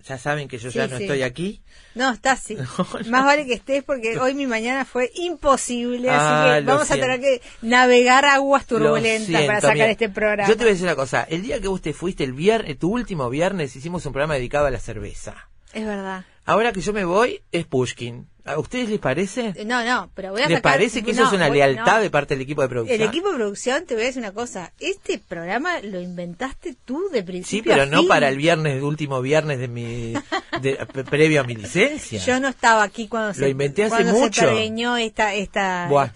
Ya 0.09 0.17
saben 0.19 0.49
que 0.49 0.57
yo 0.59 0.71
ya 0.71 0.87
Sí, 0.87 0.91
no 0.93 0.97
sí. 0.99 1.05
estoy 1.05 1.23
aquí. 1.23 1.61
no, 1.95 2.11
está 2.13 2.33
así. 2.33 2.55
no. 2.79 2.87
Más 3.11 3.25
vale 3.25 3.45
que 3.47 3.55
estés 3.55 3.85
porque 3.85 4.19
hoy 4.19 4.35
mi 4.35 4.47
mañana 4.47 4.85
fue 4.85 5.11
imposible, 5.17 6.09
Ah, 6.11 6.55
así 6.55 6.55
que 6.55 6.61
lo 6.63 6.73
vamos 6.73 6.91
a 6.91 6.95
tener 6.95 7.21
que 7.21 7.43
navegar 7.63 8.25
aguas 8.25 8.65
turbulentas 8.67 9.43
para 9.45 9.61
sacar 9.61 9.75
mira, 9.77 9.91
este 9.91 10.09
programa. 10.09 10.49
Yo 10.49 10.55
te 10.57 10.65
voy 10.65 10.69
a 10.69 10.73
decir 10.73 10.87
una 10.87 10.97
cosa. 10.97 11.25
El 11.25 11.43
día 11.43 11.61
que 11.61 11.69
vos 11.69 11.83
te 11.83 11.93
fuiste, 11.93 12.25
el 12.25 12.33
viernes, 12.33 12.79
tu 12.79 12.91
último 12.91 13.29
viernes, 13.31 13.77
hicimos 13.77 14.05
un 14.07 14.13
programa 14.13 14.35
dedicado 14.35 14.67
a 14.67 14.71
la 14.71 14.81
cerveza. 14.81 15.49
Es 15.75 15.85
verdad. 15.85 16.25
Ahora 16.49 16.73
que 16.73 16.81
yo 16.81 16.93
me 16.93 17.05
voy, 17.05 17.41
es 17.53 17.67
Pushkin. 17.67 18.27
¿A 18.47 18.59
ustedes 18.59 18.89
les 18.89 18.99
parece? 18.99 19.53
Eh, 19.55 19.65
No, 19.67 19.85
no, 19.85 20.11
pero 20.15 20.31
voy 20.33 20.41
a 20.41 20.49
¿Les 20.49 20.57
sacar... 20.57 20.73
parece 20.73 21.03
que 21.03 21.11
eso 21.11 21.25
es 21.27 21.33
una 21.35 21.49
voy- 21.49 21.59
lealtad 21.59 21.97
no. 21.97 22.03
de 22.03 22.09
parte 22.11 22.35
del 22.35 22.43
equipo 22.43 22.63
de 22.63 22.69
producción? 22.71 22.99
El 23.03 23.07
equipo 23.07 23.29
de 23.29 23.35
producción, 23.35 23.85
te 23.85 23.93
voy 23.93 24.05
a 24.05 24.07
decir 24.07 24.23
una 24.23 24.33
cosa. 24.33 24.73
Este 24.81 25.19
programa 25.19 25.81
lo 25.81 26.01
inventaste 26.01 26.75
tú 26.87 27.11
de 27.13 27.19
Sí, 27.19 27.25
principio 27.27 27.73
pero 27.73 27.83
a 27.83 27.87
no 27.87 27.99
fin. 28.01 28.09
para 28.09 28.31
el 28.31 28.39
viernes, 28.39 28.83
último 28.83 29.21
viernes 29.21 29.59
de 29.59 29.69
mi 29.69 30.15
de- 30.63 30.77
pre- 30.91 31.05
previo 31.05 31.43
a 31.43 31.45
mi 31.45 31.57
licencia. 31.57 32.19
Yo 32.25 32.41
no 32.41 32.49
estaba 32.49 32.83
aquí 32.85 33.07
cuando 33.09 33.35
se, 33.35 33.51
inventé 33.51 33.83
hace 33.85 33.91
cuando 33.97 34.13
mucho. 34.15 34.41
se 34.41 34.47
pergeñó 34.47 34.97
esta, 34.97 35.35
esta, 35.35 35.87
Buah. 35.91 36.07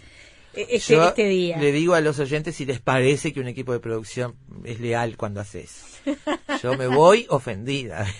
eh, 0.54 0.66
este, 0.70 0.94
Yo 0.94 1.08
este 1.08 1.26
día. 1.26 1.58
le 1.58 1.70
digo 1.72 1.92
a 1.92 2.00
los 2.00 2.18
oyentes 2.18 2.56
si 2.56 2.64
les 2.64 2.80
parece 2.80 3.34
que 3.34 3.40
un 3.40 3.48
equipo 3.48 3.74
de 3.74 3.80
producción 3.80 4.34
es 4.64 4.80
leal 4.80 5.18
cuando 5.18 5.42
hace 5.42 5.64
eso. 5.64 5.84
Yo 6.62 6.78
me 6.78 6.86
voy 6.86 7.26
ofendida. 7.28 8.06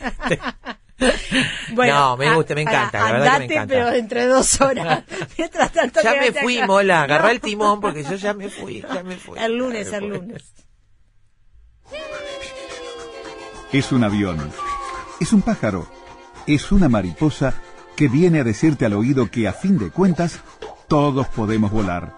no, 1.75 2.17
me 2.17 2.35
gusta, 2.35 2.55
me 2.55 2.63
encanta, 2.63 3.01
la 3.05 3.13
verdad 3.13 3.33
que 3.33 3.39
me 3.39 3.45
encanta. 3.55 3.75
pero 3.75 3.91
dentro 3.91 4.21
de 4.21 4.27
dos 4.27 4.61
horas. 4.61 5.05
Mientras 5.39 5.73
tanto, 5.73 6.01
ya 6.03 6.15
me 6.15 6.33
fui, 6.33 6.59
acá. 6.59 6.67
Mola, 6.67 7.03
agarrá 7.03 7.25
No. 7.25 7.31
el 7.31 7.41
timón 7.41 7.81
porque 7.81 8.03
yo 8.05 8.15
ya 8.15 8.35
me 8.35 8.49
fui, 8.49 8.83
ya 8.83 9.03
me 9.03 9.17
fui. 9.17 9.39
El 9.39 9.57
lunes, 9.57 9.93
el 9.93 10.09
lunes. 10.09 10.43
Es 13.73 13.93
un 13.93 14.05
avión. 14.05 14.53
Es 15.21 15.33
un 15.33 15.43
pájaro. 15.43 15.87
Es 16.47 16.73
una 16.73 16.89
mariposa 16.89 17.55
que 17.97 18.09
viene 18.09 18.41
a 18.41 18.45
decirte 18.45 18.85
al 18.87 18.95
oído 18.95 19.31
que 19.31 19.49
a 19.49 19.53
fin 19.53 19.79
de 19.79 19.91
cuentas 19.91 20.41
todos 20.89 21.29
podemos 21.29 21.71
volar. 21.71 22.15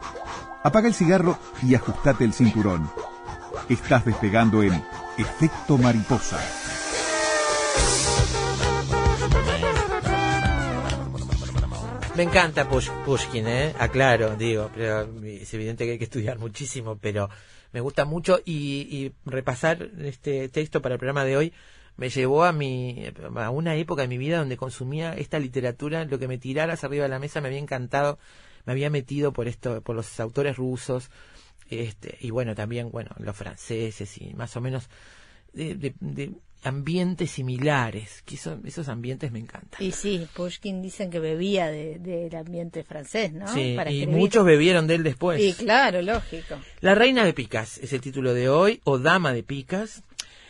Apaga 0.63 0.89
el 0.89 0.95
cigarro 0.95 1.39
y 1.63 1.75
ajustate 1.75 2.25
el 2.25 2.33
cinturón. 2.33 2.91
Estás 3.69 4.05
despegando 4.05 4.63
en 4.63 4.83
Efecto 5.19 5.79
Mariposa. 5.79 6.39
Me 12.17 12.23
encanta 12.23 12.69
Push- 12.69 12.93
Pushkin, 13.05 13.47
¿eh? 13.49 13.75
Aclaro, 13.79 14.37
digo, 14.37 14.71
pero 14.75 15.03
es 15.25 15.53
evidente 15.53 15.85
que 15.85 15.93
hay 15.93 15.99
que 15.99 16.05
estudiar 16.05 16.39
muchísimo, 16.39 16.97
pero 16.97 17.29
me 17.73 17.81
gusta 17.81 18.05
mucho 18.05 18.39
y, 18.45 18.87
y 18.89 19.13
repasar 19.25 19.91
este 19.99 20.49
texto 20.49 20.81
para 20.81 20.95
el 20.95 20.99
programa 21.01 21.25
de 21.25 21.37
hoy 21.37 21.53
me 21.97 22.11
llevó 22.11 22.45
a 22.45 22.53
mi 22.53 23.05
a 23.37 23.51
una 23.51 23.75
época 23.75 24.03
de 24.03 24.09
mi 24.09 24.19
vida 24.19 24.39
donde 24.39 24.57
consumía 24.57 25.15
esta 25.15 25.41
literatura, 25.41 26.05
lo 26.05 26.19
que 26.21 26.29
me 26.29 26.39
tiraras 26.39 26.85
arriba 26.85 27.05
de 27.05 27.09
la 27.09 27.19
mesa 27.19 27.41
me 27.41 27.49
había 27.49 27.59
encantado, 27.61 28.19
me 28.65 28.73
había 28.73 28.91
metido 28.91 29.33
por 29.33 29.49
esto, 29.49 29.81
por 29.83 29.97
los 29.97 30.21
autores 30.21 30.57
rusos, 30.57 31.11
este, 31.69 32.17
y 32.21 32.31
bueno, 32.31 32.55
también, 32.55 32.91
bueno, 32.93 33.11
los 33.19 33.37
franceses 33.37 34.19
y 34.19 34.35
más 34.35 34.57
o 34.57 34.61
menos 34.61 34.89
de, 35.53 35.75
de, 35.75 35.95
de 36.01 36.31
ambientes 36.65 37.31
similares, 37.31 38.23
que 38.25 38.35
eso- 38.37 38.59
esos 38.65 38.89
ambientes 38.89 39.31
me 39.33 39.39
encantan. 39.39 39.83
Y 39.83 39.93
sí, 39.93 40.27
Pushkin 40.35 40.83
dicen 40.83 41.11
que 41.11 41.19
bebía 41.21 41.69
de- 41.71 41.99
del 41.99 42.35
ambiente 42.35 42.83
francés, 42.85 43.33
¿no? 43.33 43.47
Sí, 43.53 43.75
Para 43.77 43.91
y 43.91 44.07
muchos 44.07 44.45
bebieron 44.45 44.87
de 44.87 44.95
él 44.97 45.03
después. 45.03 45.41
Y 45.43 45.53
claro, 45.53 46.03
lógico. 46.03 46.57
La 46.81 46.95
Reina 46.95 47.25
de 47.25 47.33
Picas 47.35 47.79
es 47.79 47.93
el 47.93 48.01
título 48.01 48.35
de 48.35 48.49
hoy, 48.49 48.81
o 48.85 48.99
Dama 48.99 49.33
de 49.33 49.43
Picas. 49.43 50.03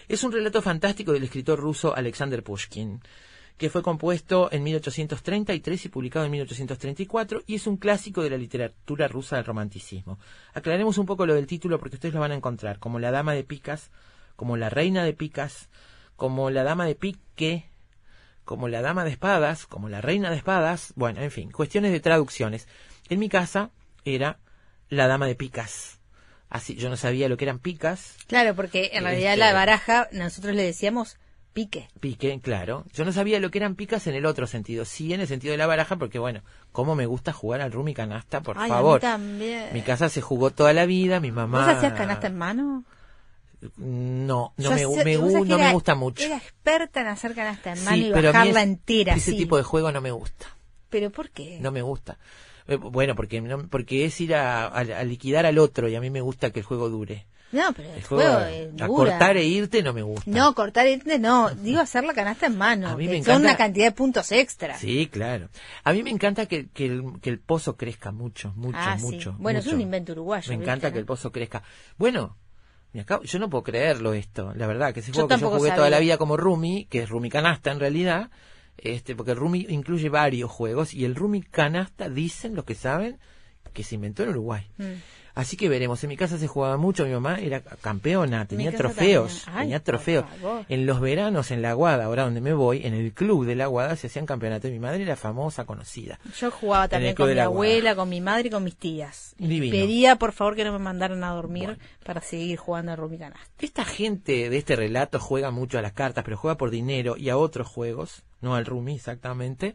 Es 0.09 0.23
un 0.25 0.33
relato 0.33 0.61
fantástico 0.63 1.13
del 1.13 1.25
escritor 1.25 1.59
ruso 1.59 1.97
Alexander 1.97 2.43
Pushkin, 2.43 3.01
que 3.57 3.71
fue 3.71 3.83
compuesto 3.83 4.51
en 4.53 4.63
1833 4.65 5.85
y 5.85 5.89
publicado 5.89 6.25
en 6.27 6.33
1834, 6.33 7.43
y 7.47 7.55
es 7.55 7.67
un 7.67 7.77
clásico 7.77 8.23
de 8.23 8.31
la 8.31 8.37
literatura 8.37 9.09
rusa 9.09 9.37
del 9.37 9.45
romanticismo. 9.45 10.19
Aclaremos 10.53 10.99
un 10.99 11.07
poco 11.07 11.25
lo 11.25 11.35
del 11.35 11.47
título 11.47 11.79
porque 11.79 11.97
ustedes 11.97 12.15
lo 12.15 12.21
van 12.21 12.33
a 12.33 12.37
encontrar, 12.37 12.79
como 12.79 12.99
La 12.99 13.11
Dama 13.11 13.33
de 13.35 13.45
Picas, 13.45 13.91
como 14.37 14.57
La 14.57 14.69
Reina 14.71 15.05
de 15.05 15.13
Picas, 15.15 15.69
como 16.17 16.51
La 16.51 16.63
Dama 16.65 16.87
de 16.87 16.95
Pique, 16.95 17.71
como 18.45 18.69
la 18.69 18.83
dama 18.83 19.05
de 19.05 19.11
espadas, 19.11 19.67
como 19.67 19.89
la 19.89 20.01
reina 20.03 20.31
de 20.31 20.37
espadas, 20.37 20.93
bueno, 20.97 21.23
en 21.23 21.31
fin, 21.31 21.51
cuestiones 21.51 21.93
de 21.93 22.01
traducciones. 22.01 22.69
En 23.09 23.19
mi 23.19 23.29
casa 23.29 23.71
era 24.05 24.39
la 24.91 25.07
dama 25.07 25.27
de 25.27 25.35
picas. 25.35 25.99
Así, 26.51 26.75
yo 26.77 26.91
no 26.91 26.97
sabía 26.97 27.29
lo 27.29 27.37
que 27.39 27.47
eran 27.47 27.59
picas, 27.59 28.17
Claro, 28.27 28.55
porque 28.55 28.91
en 28.93 29.05
realidad 29.05 29.33
Este- 29.33 29.41
la 29.41 29.53
baraja 29.55 30.09
nosotros 30.13 30.55
le 30.55 30.63
decíamos 30.63 31.17
pique. 31.55 31.89
pique, 32.01 32.39
claro. 32.43 32.85
Yo 32.93 33.05
no 33.07 33.13
sabía 33.13 33.41
lo 33.41 33.51
que 33.51 33.59
eran 33.59 33.77
picas 33.77 34.07
en 34.07 34.15
el 34.15 34.27
otro 34.27 34.47
sentido, 34.47 34.85
sí 34.85 35.15
en 35.15 35.21
el 35.23 35.27
sentido 35.27 35.53
de 35.53 35.59
la 35.59 35.67
baraja, 35.67 35.97
porque 35.97 36.19
bueno, 36.19 36.43
cómo 36.71 36.95
me 36.95 37.07
gusta 37.07 37.33
jugar 37.33 37.61
al 37.63 37.73
rumi 37.73 37.95
canasta, 37.95 38.43
por 38.43 38.59
Ay, 38.59 38.69
favor. 38.69 39.05
a 39.05 39.17
mí 39.17 39.23
también. 39.39 39.73
Mi 39.73 39.81
casa 39.83 40.09
se 40.11 40.21
jugó 40.21 40.51
toda 40.51 40.73
la 40.75 40.85
vida, 40.85 41.19
mi 41.19 41.31
mamá. 41.33 41.65
¿Vos 41.65 41.77
hacías 41.77 41.95
canasta 41.95 42.27
en 42.27 42.37
mano? 42.37 42.85
No, 43.77 44.53
no, 44.57 44.71
me, 44.71 44.87
me 45.05 45.17
no 45.17 45.45
me 45.45 45.55
era- 45.55 45.73
gusta 45.73 45.95
mucho. 45.95 46.23
Era 46.25 46.37
experta 46.37 47.01
en 47.01 47.09
hacer 47.09 47.35
canasta 47.35 47.73
en 47.73 47.85
mano 47.85 47.97
Sí, 47.97 48.03
y 48.09 48.13
a 48.13 48.21
bajarla 48.33 48.61
es- 48.63 48.67
entera. 48.69 49.15
Ese 49.15 49.33
sí. 49.33 49.37
tipo 49.37 49.57
de 49.57 49.63
juego 49.63 49.91
no 49.93 50.01
me 50.01 50.11
gusta. 50.11 50.47
¿Pero 50.91 51.11
por 51.11 51.31
qué? 51.31 51.59
No 51.61 51.71
me 51.73 51.83
gusta. 51.83 52.19
Eh, 52.69 52.77
Bueno, 52.77 53.15
porque 53.15 53.41
no- 53.41 53.69
porque 53.69 54.05
es 54.05 54.21
ir 54.21 54.35
a, 54.35 54.67
a- 54.67 54.79
a 54.79 55.05
liquidar 55.05 55.45
al 55.47 55.59
otro 55.59 55.89
y 55.89 55.95
a 55.97 56.01
mí 56.01 56.11
me 56.11 56.21
gusta 56.21 56.51
que 56.51 56.61
el 56.61 56.65
juego 56.67 56.89
dure. 56.89 57.27
No, 57.53 57.73
pero 57.73 57.89
el 57.91 57.97
El 57.99 58.03
juego, 58.05 58.33
juego 58.33 58.47
eh, 58.49 58.71
a 58.81 58.87
dura. 58.87 58.89
cortar 58.89 59.37
e 59.37 59.45
irte 59.45 59.81
no 59.83 59.93
me 59.93 60.03
gusta. 60.03 60.29
No, 60.29 60.55
cortar 60.57 60.89
el 60.89 61.03
no, 61.21 61.51
digo 61.55 61.79
hacer 61.81 62.03
la 62.03 62.13
canasta 62.13 62.47
en 62.47 62.59
mano. 62.59 62.89
A 62.89 62.97
mí 62.97 63.07
me 63.07 63.23
Son 63.23 63.35
encanta- 63.37 63.41
una 63.51 63.57
cantidad 63.57 63.85
de 63.87 63.93
puntos 63.93 64.33
extra. 64.33 64.77
Sí, 64.77 65.07
claro. 65.07 65.51
A 65.85 65.93
mí 65.93 66.03
me 66.03 66.11
encanta 66.11 66.47
que, 66.47 66.67
que, 66.69 66.87
el, 66.87 67.05
que 67.23 67.31
el 67.31 67.39
pozo 67.39 67.77
crezca 67.77 68.11
mucho, 68.11 68.53
mucho, 68.57 68.79
Ah, 68.81 68.97
sí. 68.99 69.05
mucho. 69.05 69.37
Bueno, 69.39 69.61
es 69.61 69.67
mucho. 69.67 69.77
un 69.77 69.83
invento 69.83 70.13
uruguayo. 70.13 70.49
Me 70.51 70.57
¿viste, 70.57 70.65
encanta 70.71 70.89
no? 70.89 70.93
que 70.95 70.99
el 70.99 71.05
pozo 71.05 71.31
crezca. 71.31 71.63
Bueno, 71.97 72.37
me 72.95 73.03
acabo- 73.03 73.25
yo 73.25 73.39
no 73.39 73.51
puedo 73.51 73.65
creerlo 73.65 74.15
esto, 74.15 74.55
la 74.55 74.67
verdad, 74.67 74.95
que 74.95 75.01
ese 75.01 75.11
Yo 75.11 75.15
juego 75.27 75.29
que 75.29 75.41
yo 75.41 75.51
jugué 75.51 75.71
toda 75.73 75.91
la 75.91 75.99
vida 75.99 76.17
como 76.17 76.37
Rumi, 76.37 76.87
que 76.87 77.03
es 77.03 77.09
Rumi 77.11 77.29
Canasta 77.29 77.71
en 77.73 77.81
realidad, 77.81 78.31
este, 78.79 79.15
porque 79.15 79.33
el 79.33 79.37
Rumi 79.37 79.67
incluye 79.69 80.09
varios 80.09 80.51
juegos 80.51 80.95
y 80.95 81.05
el 81.05 81.15
Rumi 81.15 81.43
Canasta, 81.43 82.09
dicen 82.09 82.55
los 82.55 82.65
que 82.65 82.75
saben, 82.75 83.19
que 83.73 83.83
se 83.85 83.97
inventó 83.97 84.23
en 84.23 84.31
Uruguay. 84.31 84.67
Mm. 84.79 84.85
Así 85.35 85.57
que 85.57 85.69
veremos, 85.69 86.03
en 86.05 86.09
mi 86.11 86.17
casa 86.17 86.39
se 86.39 86.47
jugaba 86.47 86.77
mucho, 86.77 87.05
mi 87.05 87.13
mamá 87.13 87.41
era 87.41 87.61
campeona, 87.61 88.47
tenía 88.47 88.71
trofeos. 88.73 89.43
Ay, 89.49 89.63
tenía 89.63 89.81
trofeos. 89.83 90.25
En 90.69 90.87
los 90.87 91.01
veranos 91.01 91.51
en 91.51 91.61
la 91.61 91.73
Guada, 91.73 92.05
ahora 92.05 92.23
donde 92.23 92.41
me 92.41 92.53
voy, 92.53 92.87
en 92.87 92.95
el 92.95 93.13
club 93.13 93.45
de 93.45 93.57
la 93.57 93.67
Guada 93.67 93.97
se 93.97 94.07
hacían 94.07 94.27
campeonatos. 94.27 94.71
Mi 94.71 94.79
madre 94.79 95.03
era 95.03 95.17
famosa, 95.17 95.65
conocida. 95.65 96.21
Yo 96.39 96.53
jugaba 96.53 96.87
también 96.87 97.17
con 97.17 97.29
mi 97.29 97.35
la 97.35 97.45
abuela, 97.45 97.97
con 97.97 98.09
mi 98.09 98.21
madre 98.21 98.47
y 98.47 98.51
con 98.51 98.63
mis 98.63 98.77
tías. 98.77 99.35
Divino. 99.37 99.73
Pedía, 99.73 100.17
por 100.17 100.31
favor, 100.31 100.55
que 100.55 100.63
no 100.63 100.73
me 100.73 100.79
mandaran 100.79 101.25
a 101.25 101.31
dormir 101.31 101.79
para 102.05 102.21
seguir 102.21 102.57
jugando 102.57 102.93
a 102.93 102.97
Rumi 102.97 103.19
Canasta. 103.19 103.51
Esta 103.59 103.85
gente 103.85 104.49
de 104.51 104.57
este 104.57 104.77
relato 104.77 105.19
juega 105.19 105.51
mucho 105.51 105.79
a 105.79 105.83
las 105.83 105.93
cartas, 105.93 106.23
pero 106.23 106.37
juega 106.37 106.57
por 106.57 106.71
dinero 106.71 107.17
y 107.17 107.29
a 107.31 107.37
otros 107.37 107.67
juegos, 107.67 108.23
no 108.41 108.55
al 108.55 108.67
Rumi 108.67 108.95
exactamente, 108.95 109.75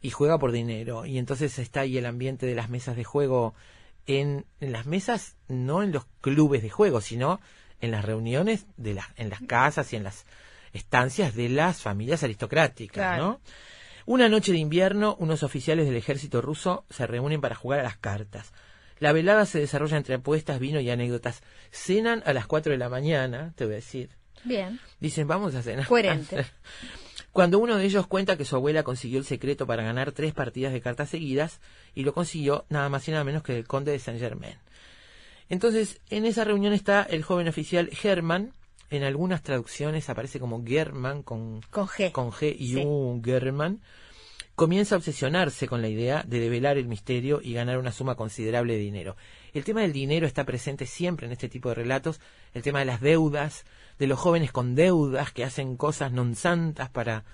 y 0.00 0.10
juega 0.10 0.38
por 0.38 0.52
dinero. 0.52 1.04
Y 1.04 1.18
entonces 1.18 1.58
está 1.58 1.80
ahí 1.80 1.98
el 1.98 2.06
ambiente 2.06 2.46
de 2.46 2.54
las 2.54 2.70
mesas 2.70 2.94
de 2.94 3.02
juego 3.02 3.54
en, 4.06 4.44
en 4.60 4.72
las 4.72 4.86
mesas, 4.86 5.36
no 5.48 5.82
en 5.82 5.92
los 5.92 6.06
clubes 6.20 6.62
de 6.62 6.70
juego, 6.70 7.00
sino 7.00 7.40
en 7.80 7.90
las 7.90 8.04
reuniones 8.04 8.66
de 8.76 8.94
las, 8.94 9.06
en 9.16 9.30
las 9.30 9.40
casas 9.42 9.92
y 9.92 9.96
en 9.96 10.04
las 10.04 10.24
estancias 10.72 11.34
de 11.34 11.48
las 11.48 11.80
familias 11.82 12.22
aristocráticas, 12.22 12.94
Claro. 12.94 13.22
¿no? 13.24 13.40
Una 14.06 14.28
noche 14.28 14.52
de 14.52 14.58
invierno, 14.58 15.16
unos 15.18 15.42
oficiales 15.42 15.86
del 15.86 15.96
ejército 15.96 16.42
ruso 16.42 16.84
se 16.90 17.06
reúnen 17.06 17.40
para 17.40 17.54
jugar 17.54 17.80
a 17.80 17.84
las 17.84 17.96
cartas. 17.96 18.52
La 18.98 19.12
velada 19.12 19.46
se 19.46 19.58
desarrolla 19.60 19.96
entre 19.96 20.14
apuestas, 20.16 20.58
vino 20.60 20.78
y 20.80 20.90
anécdotas. 20.90 21.42
Cenan 21.70 22.22
a 22.26 22.32
las 22.34 22.46
4 22.46 22.72
de 22.72 22.78
la 22.78 22.88
mañana, 22.90 23.52
te 23.56 23.64
voy 23.64 23.72
a 23.74 23.76
decir. 23.76 24.10
Bien, 24.44 24.78
Dicen, 25.00 25.26
vamos 25.26 25.54
a 25.54 25.62
cenar. 25.62 25.86
coherente. 25.86 26.44
Cuando 27.34 27.58
uno 27.58 27.76
de 27.76 27.84
ellos 27.84 28.06
cuenta 28.06 28.36
que 28.36 28.44
su 28.44 28.54
abuela 28.54 28.84
consiguió 28.84 29.18
el 29.18 29.24
secreto 29.24 29.66
para 29.66 29.82
ganar 29.82 30.12
tres 30.12 30.32
partidas 30.32 30.72
de 30.72 30.80
cartas 30.80 31.08
seguidas, 31.08 31.60
y 31.92 32.04
lo 32.04 32.14
consiguió 32.14 32.64
nada 32.68 32.88
más 32.88 33.08
y 33.08 33.10
nada 33.10 33.24
menos 33.24 33.42
que 33.42 33.58
el 33.58 33.66
conde 33.66 33.90
de 33.90 33.98
Saint 33.98 34.20
Germain. 34.20 34.54
Entonces, 35.48 36.00
en 36.10 36.26
esa 36.26 36.44
reunión 36.44 36.72
está 36.72 37.02
el 37.02 37.24
joven 37.24 37.48
oficial 37.48 37.90
Herman, 38.00 38.52
en 38.88 39.02
algunas 39.02 39.42
traducciones 39.42 40.08
aparece 40.08 40.38
como 40.38 40.64
German 40.64 41.24
con, 41.24 41.60
Con 41.72 41.88
G. 41.88 42.12
con 42.12 42.30
G 42.30 42.54
y 42.56 42.74
Sí. 42.74 42.82
U 42.86 43.20
German, 43.24 43.80
comienza 44.54 44.94
a 44.94 44.98
obsesionarse 44.98 45.66
con 45.66 45.82
la 45.82 45.88
idea 45.88 46.22
de 46.26 46.38
develar 46.38 46.78
el 46.78 46.86
misterio 46.86 47.40
y 47.42 47.54
ganar 47.54 47.78
una 47.78 47.92
suma 47.92 48.14
considerable 48.14 48.74
de 48.74 48.80
dinero. 48.80 49.16
El 49.52 49.64
tema 49.64 49.80
del 49.80 49.92
dinero 49.92 50.26
está 50.26 50.44
presente 50.44 50.86
siempre 50.86 51.26
en 51.26 51.32
este 51.32 51.48
tipo 51.48 51.68
de 51.70 51.74
relatos, 51.74 52.20
el 52.52 52.62
tema 52.62 52.78
de 52.78 52.84
las 52.84 53.00
deudas, 53.00 53.64
de 53.98 54.06
los 54.06 54.18
jóvenes 54.18 54.52
con 54.52 54.74
deudas 54.74 55.32
que 55.32 55.44
hacen 55.44 55.76
cosas 55.76 56.12
non 56.12 56.38
santas 56.38 56.88
para 56.90 57.24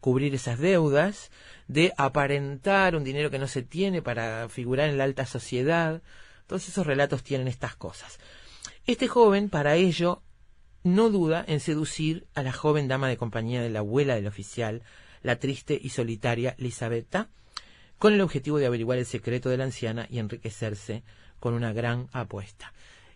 cubrir 0.00 0.34
esas 0.34 0.58
deudas, 0.58 1.30
de 1.66 1.92
aparentar 1.98 2.96
un 2.96 3.04
dinero 3.04 3.30
que 3.30 3.38
no 3.38 3.48
se 3.48 3.62
tiene 3.62 4.00
para 4.00 4.48
figurar 4.48 4.88
en 4.88 4.98
la 4.98 5.04
alta 5.04 5.26
sociedad. 5.26 6.02
Todos 6.46 6.68
esos 6.68 6.86
relatos 6.86 7.22
tienen 7.22 7.48
estas 7.48 7.76
cosas. 7.76 8.18
Este 8.86 9.08
joven, 9.08 9.50
para 9.50 9.76
ello, 9.76 10.22
no 10.82 11.10
duda 11.10 11.44
en 11.46 11.60
seducir 11.60 12.26
a 12.34 12.42
la 12.42 12.52
joven 12.52 12.88
dama 12.88 13.08
de 13.08 13.18
compañía 13.18 13.60
de 13.60 13.70
la 13.70 13.80
abuela 13.80 14.14
del 14.14 14.26
oficial, 14.26 14.82
la 15.22 15.38
triste 15.38 15.78
y 15.80 15.90
solitaria 15.90 16.54
Lisabetta, 16.58 17.28
con 17.98 18.14
el 18.14 18.20
objetivo 18.20 18.58
de 18.58 18.66
averiguar 18.66 18.98
el 18.98 19.06
secreto 19.06 19.48
de 19.48 19.58
la 19.58 19.64
anciana 19.64 20.06
y 20.10 20.18
enriquecerse 20.18 21.02
con 21.38 21.54
una 21.54 21.72
gran 21.72 22.08
apuesta. 22.12 22.72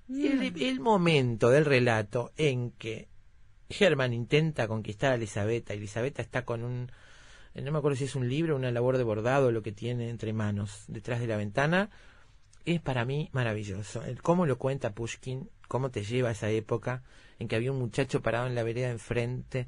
El, 0.09 0.63
el 0.63 0.81
momento 0.81 1.49
del 1.49 1.65
relato 1.65 2.33
en 2.37 2.73
que 2.73 3.09
Herman 3.71 4.13
intenta 4.13 4.69
conquistar 4.69 5.13
a 5.13 5.15
Elisabetta 5.15 5.73
y 5.75 5.79
Elisabetta 5.79 6.21
está 6.21 6.45
con 6.45 6.63
un 6.63 6.91
no 7.63 7.71
me 7.71 7.79
acuerdo 7.79 7.97
si 7.97 8.05
es 8.05 8.17
un 8.17 8.29
libro, 8.29 8.57
una 8.57 8.73
labor 8.73 8.99
de 8.99 9.05
bordado, 9.05 9.53
lo 9.53 9.63
que 9.63 9.73
tiene 9.73 10.09
entre 10.09 10.33
manos 10.33 10.85
detrás 10.89 11.21
de 11.21 11.29
la 11.29 11.37
ventana, 11.37 11.91
es 12.65 12.81
para 12.81 13.05
mí 13.05 13.29
maravilloso. 13.33 14.03
El 14.03 14.21
cómo 14.23 14.47
lo 14.47 14.59
cuenta 14.59 14.93
Pushkin, 14.93 15.49
cómo 15.69 15.91
te 15.91 16.03
lleva 16.03 16.31
a 16.31 16.33
esa 16.33 16.51
época 16.51 17.03
en 17.39 17.49
que 17.49 17.57
había 17.57 17.73
un 17.73 17.79
muchacho 17.79 18.21
parado 18.23 18.47
en 18.47 18.55
la 18.55 18.63
vereda 18.63 18.91
enfrente 18.91 19.67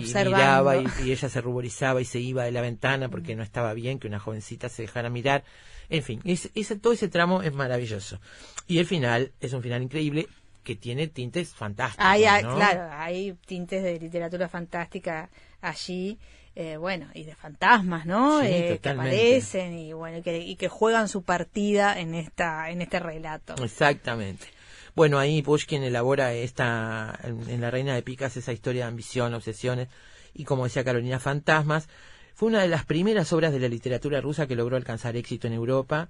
y 0.00 0.14
miraba 0.30 0.76
y, 0.76 0.86
y 0.96 1.12
ella 1.12 1.28
se 1.28 1.40
ruborizaba 1.40 2.00
y 2.00 2.04
se 2.04 2.18
iba 2.20 2.44
de 2.44 2.52
la 2.52 2.60
ventana 2.60 3.08
porque 3.08 3.34
no 3.36 3.42
estaba 3.42 3.72
bien 3.74 3.98
que 3.98 4.08
una 4.08 4.18
jovencita 4.18 4.68
se 4.68 4.82
dejara 4.82 5.10
mirar. 5.10 5.44
En 5.90 6.02
fin, 6.02 6.20
es, 6.24 6.50
ese- 6.54 6.76
todo 6.76 6.92
ese 6.92 7.08
tramo 7.08 7.42
es 7.42 7.52
maravilloso. 7.52 8.18
Y 8.66 8.78
el 8.78 8.86
final 8.86 9.32
es 9.40 9.52
un 9.52 9.62
final 9.62 9.82
increíble 9.82 10.26
que 10.62 10.74
tiene 10.76 11.08
tintes 11.08 11.54
fantásticos. 11.54 12.06
Hay, 12.06 12.24
claro, 12.56 12.88
hay 12.92 13.32
tintes 13.46 13.82
de 13.82 13.98
literatura 14.00 14.48
fantástica 14.48 15.28
allí, 15.60 16.18
eh, 16.56 16.76
bueno, 16.78 17.06
y 17.14 17.24
de 17.24 17.34
fantasmas, 17.34 18.06
¿no? 18.06 18.40
Sí, 18.40 18.46
Eh, 18.46 18.78
que 18.82 18.88
aparecen 18.88 19.78
y 19.78 19.92
bueno, 19.92 20.18
y 20.18 20.22
que, 20.22 20.38
y 20.38 20.56
que 20.56 20.68
juegan 20.68 21.08
su 21.08 21.22
partida 21.22 22.00
en 22.00 22.14
esta, 22.14 22.70
en 22.70 22.80
este 22.80 22.98
relato. 22.98 23.54
Exactamente. 23.62 24.46
Bueno, 24.94 25.18
ahí 25.18 25.42
Pushkin 25.42 25.82
elabora 25.82 26.32
esta, 26.34 27.18
en, 27.24 27.48
en 27.50 27.60
La 27.60 27.70
Reina 27.70 27.94
de 27.94 28.02
Picas, 28.02 28.36
esa 28.36 28.52
historia 28.52 28.84
de 28.84 28.88
ambición, 28.88 29.34
obsesiones 29.34 29.88
y, 30.34 30.44
como 30.44 30.64
decía 30.64 30.84
Carolina, 30.84 31.18
fantasmas. 31.18 31.88
Fue 32.34 32.48
una 32.48 32.62
de 32.62 32.68
las 32.68 32.84
primeras 32.84 33.32
obras 33.32 33.52
de 33.52 33.60
la 33.60 33.68
literatura 33.68 34.20
rusa 34.20 34.46
que 34.46 34.56
logró 34.56 34.76
alcanzar 34.76 35.16
éxito 35.16 35.46
en 35.46 35.52
Europa. 35.52 36.08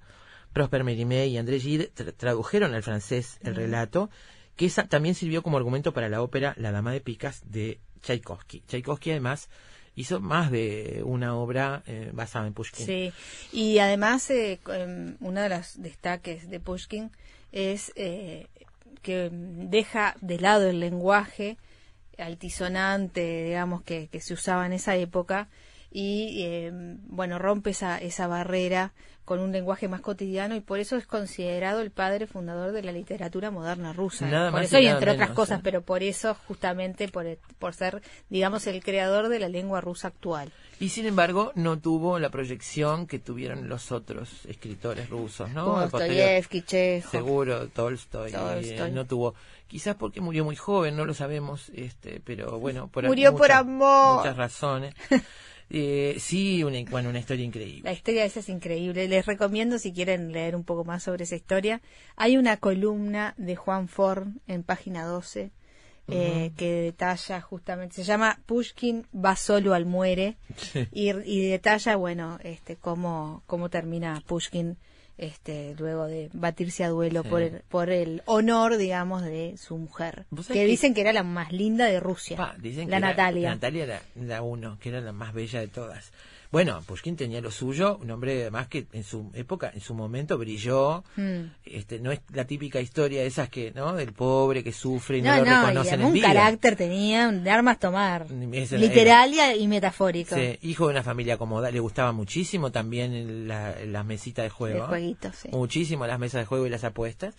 Prosper 0.53 0.83
Mérimée 0.83 1.27
y 1.27 1.37
André 1.37 1.59
Gide 1.59 1.91
tra- 1.93 2.13
tradujeron 2.15 2.73
al 2.73 2.83
francés 2.83 3.39
el 3.43 3.55
relato, 3.55 4.09
que 4.55 4.65
esa 4.67 4.87
también 4.87 5.13
sirvió 5.15 5.43
como 5.43 5.57
argumento 5.57 5.93
para 5.93 6.07
la 6.09 6.21
ópera 6.21 6.53
La 6.57 6.71
Dama 6.71 6.93
de 6.93 7.01
Picas 7.01 7.41
de 7.51 7.79
Tchaikovsky. 8.01 8.61
Tchaikovsky, 8.61 9.11
además, 9.11 9.49
hizo 9.95 10.19
más 10.21 10.51
de 10.51 11.01
una 11.03 11.35
obra 11.35 11.83
eh, 11.87 12.09
basada 12.13 12.47
en 12.47 12.53
Pushkin. 12.53 12.85
Sí, 12.85 13.11
y 13.51 13.79
además 13.79 14.29
eh, 14.29 14.59
em, 14.73 15.17
uno 15.19 15.41
de 15.41 15.49
los 15.49 15.81
destaques 15.81 16.49
de 16.49 16.59
Pushkin 16.59 17.11
es 17.51 17.91
eh, 17.95 18.47
que 19.05 19.29
deja 19.31 20.15
de 20.19 20.39
lado 20.39 20.67
el 20.67 20.79
lenguaje 20.79 21.57
altisonante, 22.17 23.43
digamos, 23.43 23.83
que, 23.83 24.07
que 24.07 24.19
se 24.19 24.33
usaba 24.33 24.65
en 24.65 24.73
esa 24.73 24.95
época 24.95 25.47
y 25.91 26.43
eh, 26.43 26.71
bueno 26.73 27.37
rompe 27.37 27.69
esa, 27.69 27.99
esa 27.99 28.25
barrera 28.25 28.93
con 29.25 29.39
un 29.39 29.51
lenguaje 29.51 29.87
más 29.87 30.01
cotidiano 30.01 30.55
y 30.55 30.59
por 30.59 30.79
eso 30.79 30.97
es 30.97 31.05
considerado 31.05 31.81
el 31.81 31.91
padre 31.91 32.25
fundador 32.25 32.71
de 32.71 32.81
la 32.81 32.91
literatura 32.91 33.51
moderna 33.51 33.93
rusa. 33.93 34.25
Nada 34.25 34.49
por 34.49 34.61
más 34.61 34.67
eso 34.67 34.79
y 34.79 34.87
entre 34.87 35.11
otras 35.11 35.31
cosas, 35.31 35.61
pero 35.63 35.83
por 35.83 36.01
eso 36.01 36.35
justamente 36.47 37.07
por, 37.07 37.37
por 37.59 37.75
ser, 37.75 38.01
digamos, 38.29 38.65
el 38.65 38.83
creador 38.83 39.29
de 39.29 39.39
la 39.39 39.49
lengua 39.49 39.81
rusa 39.81 40.07
actual. 40.07 40.51
Y 40.79 40.89
sin 40.89 41.05
embargo, 41.05 41.51
no 41.55 41.79
tuvo 41.79 42.19
la 42.19 42.29
proyección 42.29 43.07
que 43.07 43.17
tuvieron 43.19 43.69
los 43.69 43.91
otros 43.93 44.45
escritores 44.45 45.09
rusos, 45.09 45.49
¿no? 45.51 45.79
Dostoyevsky, 45.87 46.61
Chekhov. 46.63 47.11
Seguro, 47.11 47.67
Tolstoy, 47.69 48.31
Tolstoy. 48.31 48.69
eh, 48.71 48.91
no 48.91 49.05
tuvo, 49.05 49.35
quizás 49.67 49.95
porque 49.95 50.19
murió 50.19 50.43
muy 50.43 50.57
joven, 50.57 50.97
no 50.97 51.05
lo 51.05 51.13
sabemos, 51.13 51.69
este, 51.73 52.21
pero 52.25 52.59
bueno, 52.59 52.89
por 52.89 53.05
Murió 53.05 53.31
por 53.31 53.41
muchas- 53.43 53.59
amor. 53.59 54.17
Muchas 54.17 54.37
razones. 54.37 54.93
Eh, 55.67 56.17
sí, 56.19 56.63
una, 56.63 56.77
bueno, 56.91 57.09
una 57.09 57.17
historia 57.17 57.43
increíble. 57.43 57.81
La 57.85 57.91
historia 57.91 58.23
esa 58.23 58.39
es 58.39 58.49
increíble. 58.49 59.07
Les 59.07 59.25
recomiendo 59.25 59.79
si 59.79 59.93
quieren 59.93 60.31
leer 60.31 60.55
un 60.55 60.63
poco 60.63 60.85
más 60.85 61.01
sobre 61.01 61.23
esa 61.23 61.35
historia. 61.35 61.81
Hay 62.15 62.37
una 62.37 62.57
columna 62.57 63.33
de 63.37 63.55
Juan 63.55 63.87
Forn 63.87 64.41
en 64.45 64.61
página 64.61 65.05
12 65.05 65.49
eh, 66.07 66.51
que 66.57 66.71
detalla 66.81 67.41
justamente, 67.41 67.95
se 67.95 68.03
llama 68.03 68.39
Pushkin 68.45 69.07
va 69.13 69.35
solo 69.35 69.73
al 69.73 69.85
muere 69.85 70.37
Sí. 70.57 70.87
y, 70.91 71.09
y 71.11 71.47
detalla, 71.49 71.95
bueno, 71.95 72.37
este 72.43 72.75
cómo, 72.75 73.41
cómo 73.47 73.69
termina 73.69 74.21
Pushkin 74.27 74.77
este 75.17 75.75
luego 75.79 76.05
de 76.07 76.29
batirse 76.33 76.83
a 76.83 76.89
duelo 76.89 77.23
Sí. 77.23 77.29
por, 77.29 77.41
el, 77.41 77.61
por 77.69 77.89
el 77.89 78.21
honor, 78.25 78.75
digamos, 78.77 79.23
de 79.23 79.55
su 79.57 79.77
mujer. 79.77 80.25
¿Vos 80.29 80.47
Que 80.47 80.65
dicen 80.65 80.93
que 80.93 81.01
era 81.01 81.13
la 81.13 81.23
más 81.23 81.51
linda 81.53 81.85
de 81.85 81.99
Rusia. 82.01 82.35
Pa, 82.37 82.55
dicen 82.59 82.89
la 82.89 82.97
que 82.97 83.05
era- 83.05 83.07
Natalia. 83.09 83.49
Natalia 83.51 83.83
era 83.85 84.01
la 84.15 84.41
uno, 84.41 84.77
que 84.79 84.89
era 84.89 84.99
la 85.01 85.13
más 85.13 85.33
bella 85.33 85.61
de 85.61 85.69
todas. 85.69 86.11
Bueno, 86.55 86.81
Pushkin 86.87 87.17
tenía 87.17 87.41
lo 87.41 87.51
suyo, 87.51 87.97
un 88.01 88.09
hombre 88.11 88.43
además 88.43 88.67
que 88.69 88.87
en 88.93 89.03
su 89.03 89.29
época, 89.33 89.71
en 89.73 89.81
su 89.81 89.93
momento 89.93 90.37
brilló. 90.37 91.03
Mm. 91.17 91.41
Este, 91.65 91.99
no 91.99 92.13
es 92.13 92.21
la 92.31 92.47
típica 92.47 92.79
historia 92.79 93.19
de 93.19 93.27
esas 93.27 93.49
que, 93.49 93.73
¿no? 93.75 93.93
Del 93.93 94.13
pobre 94.13 94.63
que 94.63 94.71
sufre 94.71 95.17
y 95.17 95.21
no, 95.21 95.31
No, 95.31 95.39
lo 95.39 95.43
no, 95.43 95.51
y 95.51 95.55
reconocen 95.55 95.93
en 95.95 95.99
además 95.99 96.07
un 96.07 96.13
vida. 96.13 96.27
carácter 96.27 96.75
tenía 96.77 97.29
de 97.29 97.51
armas 97.51 97.77
tomar. 97.77 98.31
Literal 98.31 99.33
y- 99.33 99.63
y 99.63 99.67
metafórico. 99.67 100.33
Sí, 100.33 100.57
hijo 100.61 100.85
de 100.85 100.91
una 100.91 101.03
familia 101.03 101.33
acomodada, 101.33 101.71
le 101.71 101.81
gustaba 101.81 102.13
muchísimo 102.13 102.71
también 102.71 103.11
el- 103.13 103.47
la- 103.49 103.75
las 103.85 104.05
mesitas 104.05 104.45
de 104.45 104.49
juego. 104.49 104.87
sí. 105.33 105.49
Muchísimo 105.51 106.07
las 106.07 106.19
mesas 106.19 106.39
de 106.39 106.45
juego 106.45 106.65
y 106.65 106.69
las 106.69 106.85
apuestas. 106.85 107.35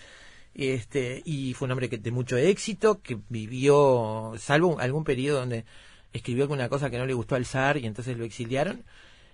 Este, 0.55 1.23
y 1.25 1.55
fue 1.55 1.65
un 1.65 1.73
hombre 1.73 1.89
que 1.89 1.97
de 1.97 2.11
mucho 2.11 2.37
éxito, 2.37 3.01
que 3.01 3.17
vivió, 3.31 4.35
salvo 4.39 4.79
algún 4.79 5.05
periodo 5.05 5.41
donde 5.41 5.65
escribió 6.13 6.45
alguna 6.45 6.69
cosa 6.69 6.91
que 6.91 6.99
no 6.99 7.07
le 7.07 7.15
gustó 7.15 7.35
al 7.35 7.47
zar 7.47 7.79
y 7.79 7.87
entonces 7.87 8.17
lo 8.19 8.25
exiliaron, 8.25 8.83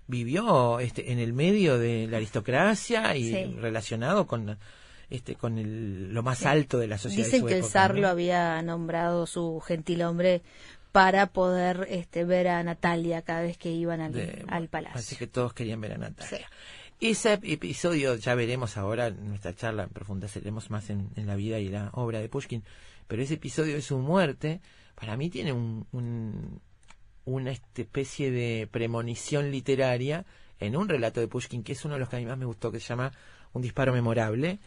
vivió 0.06 0.78
este, 0.80 1.12
en 1.12 1.18
el 1.18 1.32
medio 1.32 1.78
de 1.78 2.06
la 2.08 2.16
aristocracia 2.18 3.16
y 3.16 3.30
Sí. 3.30 3.56
relacionado 3.58 4.26
con 4.26 4.58
este 5.10 5.34
con 5.36 5.58
el, 5.58 6.12
lo 6.14 6.22
más 6.22 6.44
alto 6.46 6.78
de 6.78 6.86
la 6.86 6.98
sociedad. 6.98 7.24
de 7.24 7.30
Dicen 7.30 7.40
su 7.42 7.46
que 7.46 7.56
el 7.58 7.64
zar 7.64 7.94
¿no? 7.94 8.00
lo 8.02 8.08
había 8.08 8.60
nombrado 8.62 9.26
su 9.26 9.60
gentilhombre 9.60 10.42
para 10.90 11.26
poder 11.28 11.86
este, 11.90 12.24
ver 12.24 12.48
a 12.48 12.62
Natalia 12.62 13.22
cada 13.22 13.42
vez 13.42 13.56
que 13.56 13.70
iban 13.70 14.00
al, 14.00 14.12
de- 14.12 14.44
al 14.48 14.68
palacio. 14.68 14.98
Así 14.98 15.16
que 15.16 15.26
todos 15.26 15.54
querían 15.54 15.80
ver 15.80 15.92
a 15.92 15.98
Natalia. 15.98 16.48
Ese 17.00 17.32
episodio 17.42 18.14
ya 18.16 18.34
veremos 18.34 18.76
ahora 18.76 19.08
en 19.08 19.28
nuestra 19.28 19.54
charla, 19.54 19.86
profundizaremos 19.88 20.70
más 20.70 20.88
en, 20.90 21.08
en 21.16 21.26
la 21.26 21.34
vida 21.34 21.58
y 21.58 21.68
la 21.68 21.90
obra 21.94 22.20
de 22.20 22.28
Pushkin, 22.28 22.62
pero 23.08 23.22
ese 23.22 23.34
episodio 23.34 23.74
de 23.74 23.82
su 23.82 23.98
muerte, 23.98 24.60
para 24.94 25.16
mí 25.16 25.28
tiene 25.28 25.52
un, 25.52 25.86
un- 25.92 26.60
una 27.24 27.52
especie 27.52 28.30
de 28.30 28.68
premonición 28.70 29.50
literaria 29.50 30.24
en 30.58 30.76
un 30.76 30.88
relato 30.88 31.20
de 31.20 31.28
Pushkin, 31.28 31.62
que 31.62 31.72
es 31.72 31.84
uno 31.84 31.94
de 31.94 32.00
los 32.00 32.08
que 32.08 32.16
a 32.16 32.18
mí 32.18 32.26
más 32.26 32.38
me 32.38 32.44
gustó, 32.44 32.70
que 32.70 32.80
se 32.80 32.86
llama 32.86 33.12
Un 33.52 33.62
disparo 33.62 33.92
memorable, 33.92 34.60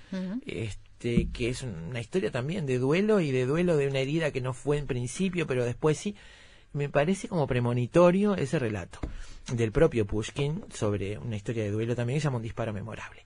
este, 0.45 1.29
que 1.32 1.49
es 1.49 1.63
una 1.63 1.99
historia 1.99 2.32
también 2.32 2.65
de 2.65 2.79
duelo 2.79 3.19
y 3.19 3.32
de 3.32 3.45
duelo 3.45 3.77
de 3.77 3.88
una 3.88 3.99
herida 3.99 4.32
que 4.32 4.41
no 4.41 4.53
fue 4.53 4.77
en 4.77 4.88
principio, 4.88 5.47
pero 5.47 5.65
después 5.65 5.97
sí. 5.97 6.15
Me 6.73 6.89
parece 6.89 7.29
como 7.29 7.47
premonitorio 7.47 8.36
ese 8.36 8.60
relato 8.60 8.99
del 9.53 9.71
propio 9.71 10.06
Pushkin 10.06 10.65
sobre 10.73 11.17
una 11.17 11.38
historia 11.38 11.63
de 11.63 11.71
duelo 11.71 11.95
también 11.95 12.17
que 12.17 12.21
se 12.21 12.25
llama 12.25 12.38
Un 12.38 12.43
disparo 12.43 12.73
memorable. 12.73 13.23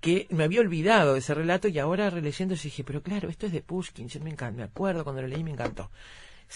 Que 0.00 0.26
me 0.30 0.44
había 0.44 0.62
olvidado 0.62 1.12
de 1.12 1.18
ese 1.18 1.34
relato 1.34 1.68
y 1.68 1.78
ahora 1.78 2.08
releyendo 2.08 2.54
dije, 2.54 2.82
pero 2.82 3.02
claro, 3.02 3.28
esto 3.28 3.44
es 3.44 3.52
de 3.52 3.60
Pushkin, 3.60 4.08
yo 4.08 4.20
me, 4.20 4.30
encanta, 4.30 4.56
me 4.56 4.62
acuerdo 4.62 5.04
cuando 5.04 5.20
lo 5.20 5.28
leí, 5.28 5.44
me 5.44 5.50
encantó. 5.50 5.90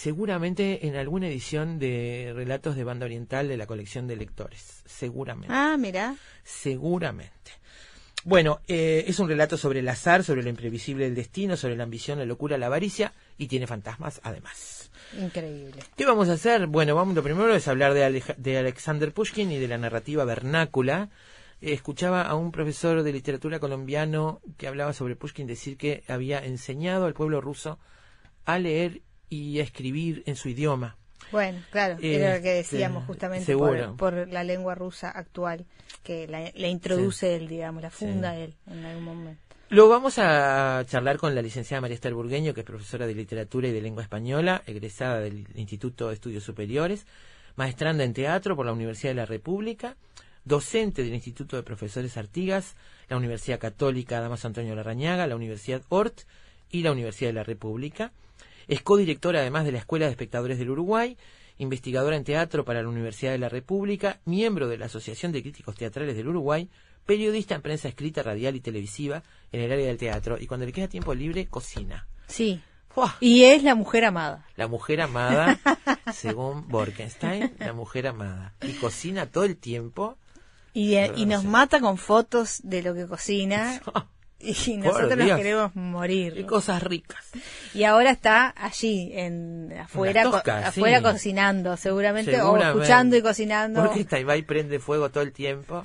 Seguramente 0.04 0.88
en 0.88 0.96
alguna 0.96 1.28
edición 1.28 1.78
de 1.78 2.32
relatos 2.34 2.74
de 2.74 2.82
banda 2.82 3.06
oriental 3.06 3.46
de 3.46 3.56
la 3.56 3.68
colección 3.68 4.08
de 4.08 4.16
lectores, 4.16 4.82
seguramente 4.84 5.54
Ah, 5.56 5.76
mira. 5.78 6.16
seguramente. 6.42 7.52
Bueno, 8.24 8.58
eh, 8.66 9.04
es 9.06 9.20
un 9.20 9.28
relato 9.28 9.56
sobre 9.56 9.78
el 9.78 9.88
azar, 9.88 10.24
sobre 10.24 10.42
lo 10.42 10.48
imprevisible 10.48 11.04
del 11.04 11.14
destino, 11.14 11.56
sobre 11.56 11.76
la 11.76 11.84
ambición, 11.84 12.18
la 12.18 12.24
locura, 12.24 12.58
la 12.58 12.66
avaricia 12.66 13.12
y 13.38 13.46
tiene 13.46 13.68
fantasmas 13.68 14.20
además. 14.24 14.90
Increíble. 15.16 15.80
¿Qué 15.96 16.04
vamos 16.06 16.28
a 16.28 16.32
hacer? 16.32 16.66
Bueno, 16.66 16.96
vamos, 16.96 17.14
lo 17.14 17.22
primero 17.22 17.54
es 17.54 17.68
hablar 17.68 17.94
de, 17.94 18.02
Aleja- 18.04 18.34
de 18.36 18.58
Alexander 18.58 19.12
Pushkin 19.12 19.52
y 19.52 19.58
de 19.60 19.68
la 19.68 19.78
narrativa 19.78 20.24
vernácula. 20.24 21.10
Eh, 21.60 21.72
escuchaba 21.72 22.22
a 22.22 22.34
un 22.34 22.50
profesor 22.50 23.04
de 23.04 23.12
literatura 23.12 23.60
colombiano 23.60 24.40
que 24.56 24.66
hablaba 24.66 24.92
sobre 24.92 25.14
Pushkin 25.14 25.46
decir 25.46 25.76
que 25.76 26.02
había 26.08 26.44
enseñado 26.44 27.06
al 27.06 27.14
pueblo 27.14 27.40
ruso 27.40 27.78
a 28.44 28.58
leer 28.58 29.02
y 29.28 29.58
escribir 29.60 30.22
en 30.26 30.36
su 30.36 30.48
idioma. 30.48 30.96
Bueno, 31.32 31.60
claro, 31.70 31.96
era 32.00 32.36
lo 32.36 32.42
que 32.42 32.60
Este, 32.60 32.76
decíamos 32.76 33.04
justamente 33.06 33.56
por, 33.56 33.96
por 33.96 34.28
la 34.28 34.44
lengua 34.44 34.74
rusa 34.74 35.10
actual, 35.10 35.64
que 36.02 36.28
la, 36.28 36.50
la 36.54 36.68
introduce 36.68 37.34
él, 37.34 37.48
digamos, 37.48 37.82
la 37.82 37.90
funda 37.90 38.34
Sí. 38.34 38.40
él 38.42 38.54
en 38.70 38.84
algún 38.84 39.04
momento. 39.04 39.40
Lo 39.70 39.88
vamos 39.88 40.18
a 40.18 40.84
charlar 40.86 41.16
con 41.16 41.34
la 41.34 41.40
licenciada 41.42 41.80
María 41.80 41.94
Esther 41.94 42.14
Burgueño, 42.14 42.52
que 42.52 42.60
es 42.60 42.66
profesora 42.66 43.06
de 43.06 43.14
literatura 43.14 43.68
y 43.68 43.72
de 43.72 43.80
lengua 43.80 44.02
española, 44.02 44.62
egresada 44.66 45.20
del 45.20 45.48
Instituto 45.56 46.08
de 46.08 46.14
Estudios 46.14 46.44
Superiores, 46.44 47.06
maestranda 47.56 48.04
en 48.04 48.12
teatro 48.12 48.54
por 48.54 48.66
la 48.66 48.72
Universidad 48.72 49.12
de 49.12 49.16
la 49.16 49.26
República, 49.26 49.96
docente 50.44 51.02
del 51.02 51.14
Instituto 51.14 51.56
de 51.56 51.62
Profesores 51.62 52.16
Artigas, 52.18 52.76
la 53.08 53.16
Universidad 53.16 53.58
Católica 53.58 54.20
Damaso 54.20 54.46
Antonio 54.46 54.74
Larrañaga, 54.74 55.26
la 55.26 55.36
Universidad 55.36 55.82
Ort 55.88 56.20
y 56.70 56.82
la 56.82 56.92
Universidad 56.92 57.30
de 57.30 57.34
la 57.34 57.44
República. 57.44 58.12
Es 58.68 58.82
codirectora 58.82 59.40
además 59.40 59.64
de 59.64 59.72
la 59.72 59.78
Escuela 59.78 60.06
de 60.06 60.12
Espectadores 60.12 60.58
del 60.58 60.70
Uruguay, 60.70 61.16
investigadora 61.58 62.16
en 62.16 62.24
teatro 62.24 62.64
para 62.64 62.82
la 62.82 62.88
Universidad 62.88 63.32
de 63.32 63.38
la 63.38 63.48
República, 63.48 64.20
miembro 64.24 64.68
de 64.68 64.78
la 64.78 64.86
Asociación 64.86 65.32
de 65.32 65.42
Críticos 65.42 65.76
Teatrales 65.76 66.16
del 66.16 66.28
Uruguay, 66.28 66.68
periodista 67.06 67.54
en 67.54 67.62
prensa 67.62 67.88
escrita, 67.88 68.22
radial 68.22 68.56
y 68.56 68.60
televisiva 68.60 69.22
en 69.52 69.60
el 69.60 69.72
área 69.72 69.86
del 69.86 69.98
teatro 69.98 70.38
y 70.40 70.46
cuando 70.46 70.66
le 70.66 70.72
queda 70.72 70.88
tiempo 70.88 71.14
libre 71.14 71.46
cocina. 71.46 72.06
Sí. 72.26 72.60
¡Fua! 72.88 73.16
Y 73.20 73.44
es 73.44 73.62
la 73.62 73.74
mujer 73.74 74.04
amada. 74.04 74.46
La 74.56 74.68
mujer 74.68 75.00
amada, 75.00 75.58
según 76.12 76.68
Borkenstein, 76.68 77.54
la 77.58 77.72
mujer 77.72 78.06
amada. 78.06 78.54
Y 78.62 78.72
cocina 78.74 79.26
todo 79.26 79.44
el 79.44 79.56
tiempo. 79.56 80.16
Y, 80.72 80.94
eh, 80.94 81.12
y 81.16 81.26
no 81.26 81.36
nos 81.36 81.44
mata 81.44 81.80
con 81.80 81.98
fotos 81.98 82.60
de 82.62 82.82
lo 82.82 82.94
que 82.94 83.06
cocina. 83.06 83.80
Y 84.44 84.76
nosotros 84.76 85.16
nos 85.16 85.36
queremos 85.36 85.72
Qué 85.72 85.78
morir. 85.78 86.46
cosas 86.46 86.82
ricas. 86.82 87.24
Y 87.72 87.84
ahora 87.84 88.10
está 88.10 88.52
allí, 88.56 89.10
en 89.14 89.72
afuera, 89.78 90.22
Tosca, 90.24 90.60
co- 90.60 90.68
afuera 90.68 90.98
sí. 90.98 91.02
cocinando, 91.04 91.76
seguramente, 91.76 92.40
o 92.42 92.56
escuchando 92.56 93.16
y 93.16 93.22
cocinando. 93.22 93.82
Porque 93.84 94.00
está 94.00 94.18
y 94.20 94.24
va 94.24 94.36
y 94.36 94.42
prende 94.42 94.78
fuego 94.78 95.10
todo 95.10 95.22
el 95.22 95.32
tiempo. 95.32 95.84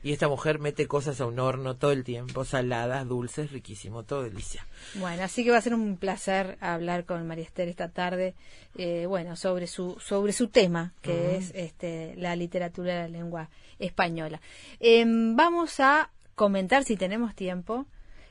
Y 0.00 0.12
esta 0.12 0.28
mujer 0.28 0.60
mete 0.60 0.86
cosas 0.86 1.20
a 1.20 1.26
un 1.26 1.40
horno 1.40 1.74
todo 1.74 1.90
el 1.90 2.04
tiempo, 2.04 2.44
saladas, 2.44 3.06
dulces, 3.08 3.50
riquísimo, 3.50 4.04
todo 4.04 4.22
delicia. 4.22 4.64
Bueno, 4.94 5.24
así 5.24 5.42
que 5.42 5.50
va 5.50 5.58
a 5.58 5.60
ser 5.60 5.74
un 5.74 5.96
placer 5.96 6.56
hablar 6.60 7.04
con 7.04 7.26
María 7.26 7.42
Esther 7.44 7.68
esta 7.68 7.88
tarde, 7.88 8.34
eh, 8.76 9.06
bueno, 9.06 9.34
sobre 9.34 9.66
su 9.66 9.98
sobre 9.98 10.32
su 10.32 10.46
tema, 10.48 10.94
que 11.02 11.36
es 11.36 11.50
este 11.52 12.14
la 12.16 12.36
literatura 12.36 12.94
de 12.94 13.00
la 13.02 13.08
lengua 13.08 13.50
española. 13.80 14.40
Em, 14.78 15.34
vamos 15.34 15.80
a 15.80 16.10
comentar, 16.38 16.84
si 16.84 16.96
tenemos 16.96 17.34
tiempo, 17.34 17.84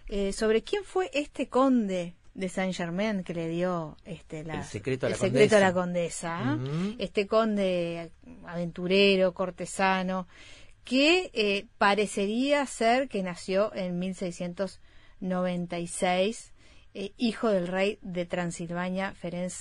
eh, 0.08 0.32
sobre 0.34 0.64
quién 0.64 0.84
fue 0.86 1.12
este 1.14 1.50
conde 1.50 2.16
de 2.34 2.48
Saint 2.50 2.74
Germain 2.74 3.24
que 3.24 3.34
le 3.34 3.50
dio 3.50 3.98
este 4.06 4.46
la, 4.46 4.60
El 4.60 4.64
secreto 4.64 5.06
a 5.06 5.10
la 5.10 5.16
el 5.16 5.22
secreto 5.22 5.58
a 5.58 5.74
condesa. 5.74 6.40
la 6.40 6.44
condesa, 6.48 6.50
¿ah? 6.54 6.58
Este 6.98 7.28
conde 7.28 8.12
aventurero, 8.46 9.34
cortesano, 9.34 10.28
que 10.86 11.30
eh, 11.34 11.66
parecería 11.78 12.66
ser 12.66 13.10
que 13.10 13.22
nació 13.22 13.76
en 13.76 14.00
1696, 14.00 16.54
eh, 16.94 17.12
hijo 17.18 17.50
del 17.50 17.68
rey 17.68 18.00
de 18.02 18.26
Transilvania, 18.26 19.14
Ferenc 19.14 19.52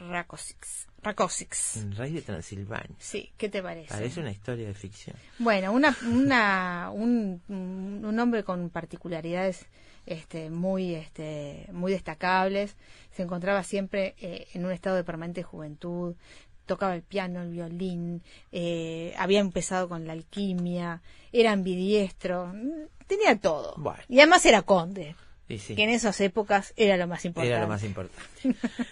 Rakosix. 0.00 0.88
Rakosix. 1.02 1.76
El 1.76 1.96
rey 1.96 2.12
de 2.12 2.22
Transilvania. 2.22 2.96
Sí, 2.98 3.32
¿qué 3.36 3.48
te 3.48 3.62
parece? 3.62 3.88
Parece 3.88 4.20
una 4.20 4.30
historia 4.30 4.66
de 4.66 4.74
ficción. 4.74 5.16
Bueno, 5.38 5.72
una, 5.72 5.96
una, 6.06 6.90
un, 6.92 7.42
un 7.48 8.18
hombre 8.18 8.44
con 8.44 8.70
particularidades 8.70 9.66
este, 10.06 10.50
muy, 10.50 10.94
este, 10.94 11.66
muy 11.72 11.92
destacables. 11.92 12.76
Se 13.12 13.22
encontraba 13.22 13.62
siempre 13.62 14.14
eh, 14.20 14.48
en 14.54 14.64
un 14.64 14.72
estado 14.72 14.96
de 14.96 15.04
permanente 15.04 15.42
juventud. 15.42 16.14
Tocaba 16.66 16.94
el 16.94 17.02
piano, 17.02 17.42
el 17.42 17.50
violín, 17.50 18.22
eh, 18.52 19.12
había 19.18 19.40
empezado 19.40 19.88
con 19.88 20.06
la 20.06 20.12
alquimia, 20.12 21.02
era 21.32 21.50
ambidiestro, 21.50 22.52
tenía 23.08 23.36
todo. 23.40 23.74
Bueno. 23.76 24.00
Y 24.08 24.20
además 24.20 24.46
era 24.46 24.62
conde. 24.62 25.16
Sí. 25.58 25.74
que 25.74 25.82
en 25.84 25.90
esas 25.90 26.20
épocas 26.20 26.72
era 26.76 26.96
lo 26.96 27.06
más 27.06 27.24
importante. 27.24 27.52
Era 27.54 27.62
lo 27.62 27.68
más 27.68 27.82
importante. 27.84 28.22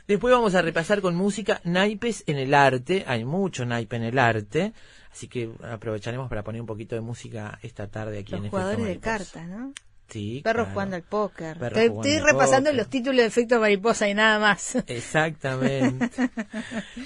Después 0.06 0.32
vamos 0.32 0.54
a 0.54 0.62
repasar 0.62 1.00
con 1.00 1.14
música 1.14 1.60
naipes 1.64 2.24
en 2.26 2.36
el 2.38 2.54
arte. 2.54 3.04
Hay 3.06 3.24
mucho 3.24 3.64
naipe 3.64 3.96
en 3.96 4.02
el 4.04 4.18
arte. 4.18 4.72
Así 5.12 5.28
que 5.28 5.50
aprovecharemos 5.62 6.28
para 6.28 6.42
poner 6.44 6.60
un 6.60 6.66
poquito 6.66 6.94
de 6.94 7.00
música 7.00 7.58
esta 7.62 7.88
tarde 7.88 8.18
aquí 8.20 8.32
Los 8.32 8.40
en 8.40 8.46
Efecto 8.46 8.56
jugadores 8.58 8.86
de 8.86 8.98
cartas, 9.00 9.46
¿no? 9.48 9.72
Sí, 10.10 10.40
Perros 10.42 10.64
claro. 10.64 10.72
jugando 10.72 10.96
al 10.96 11.02
póker. 11.02 11.58
Perros 11.58 11.78
Estoy, 11.78 11.88
jugando 11.88 12.08
estoy 12.08 12.18
al 12.20 12.32
repasando 12.32 12.70
póker. 12.70 12.76
los 12.78 12.88
títulos 12.88 13.16
de 13.18 13.24
efecto 13.26 13.60
mariposa 13.60 14.08
y 14.08 14.14
nada 14.14 14.38
más. 14.38 14.74
Exactamente. 14.86 16.08